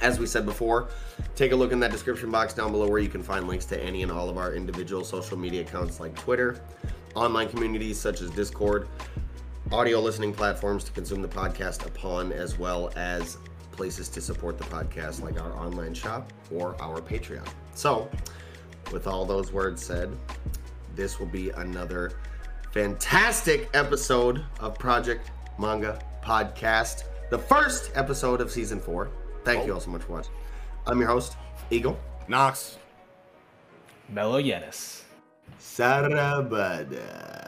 [0.00, 0.88] As we said before,
[1.36, 3.82] take a look in that description box down below where you can find links to
[3.82, 6.60] any and all of our individual social media accounts like Twitter,
[7.14, 8.88] online communities such as Discord,
[9.72, 13.36] audio listening platforms to consume the podcast upon, as well as
[13.72, 17.46] places to support the podcast like our online shop or our Patreon.
[17.74, 18.10] So,
[18.92, 20.10] with all those words said,
[20.96, 22.12] this will be another
[22.72, 29.10] fantastic episode of Project Manga Podcast, the first episode of season four.
[29.44, 30.32] Thank you all so much for watching.
[30.86, 31.36] I'm your host,
[31.70, 31.98] Eagle.
[32.28, 32.78] Knox.
[34.08, 35.02] Mello Yenis.
[35.58, 37.39] Sarabada.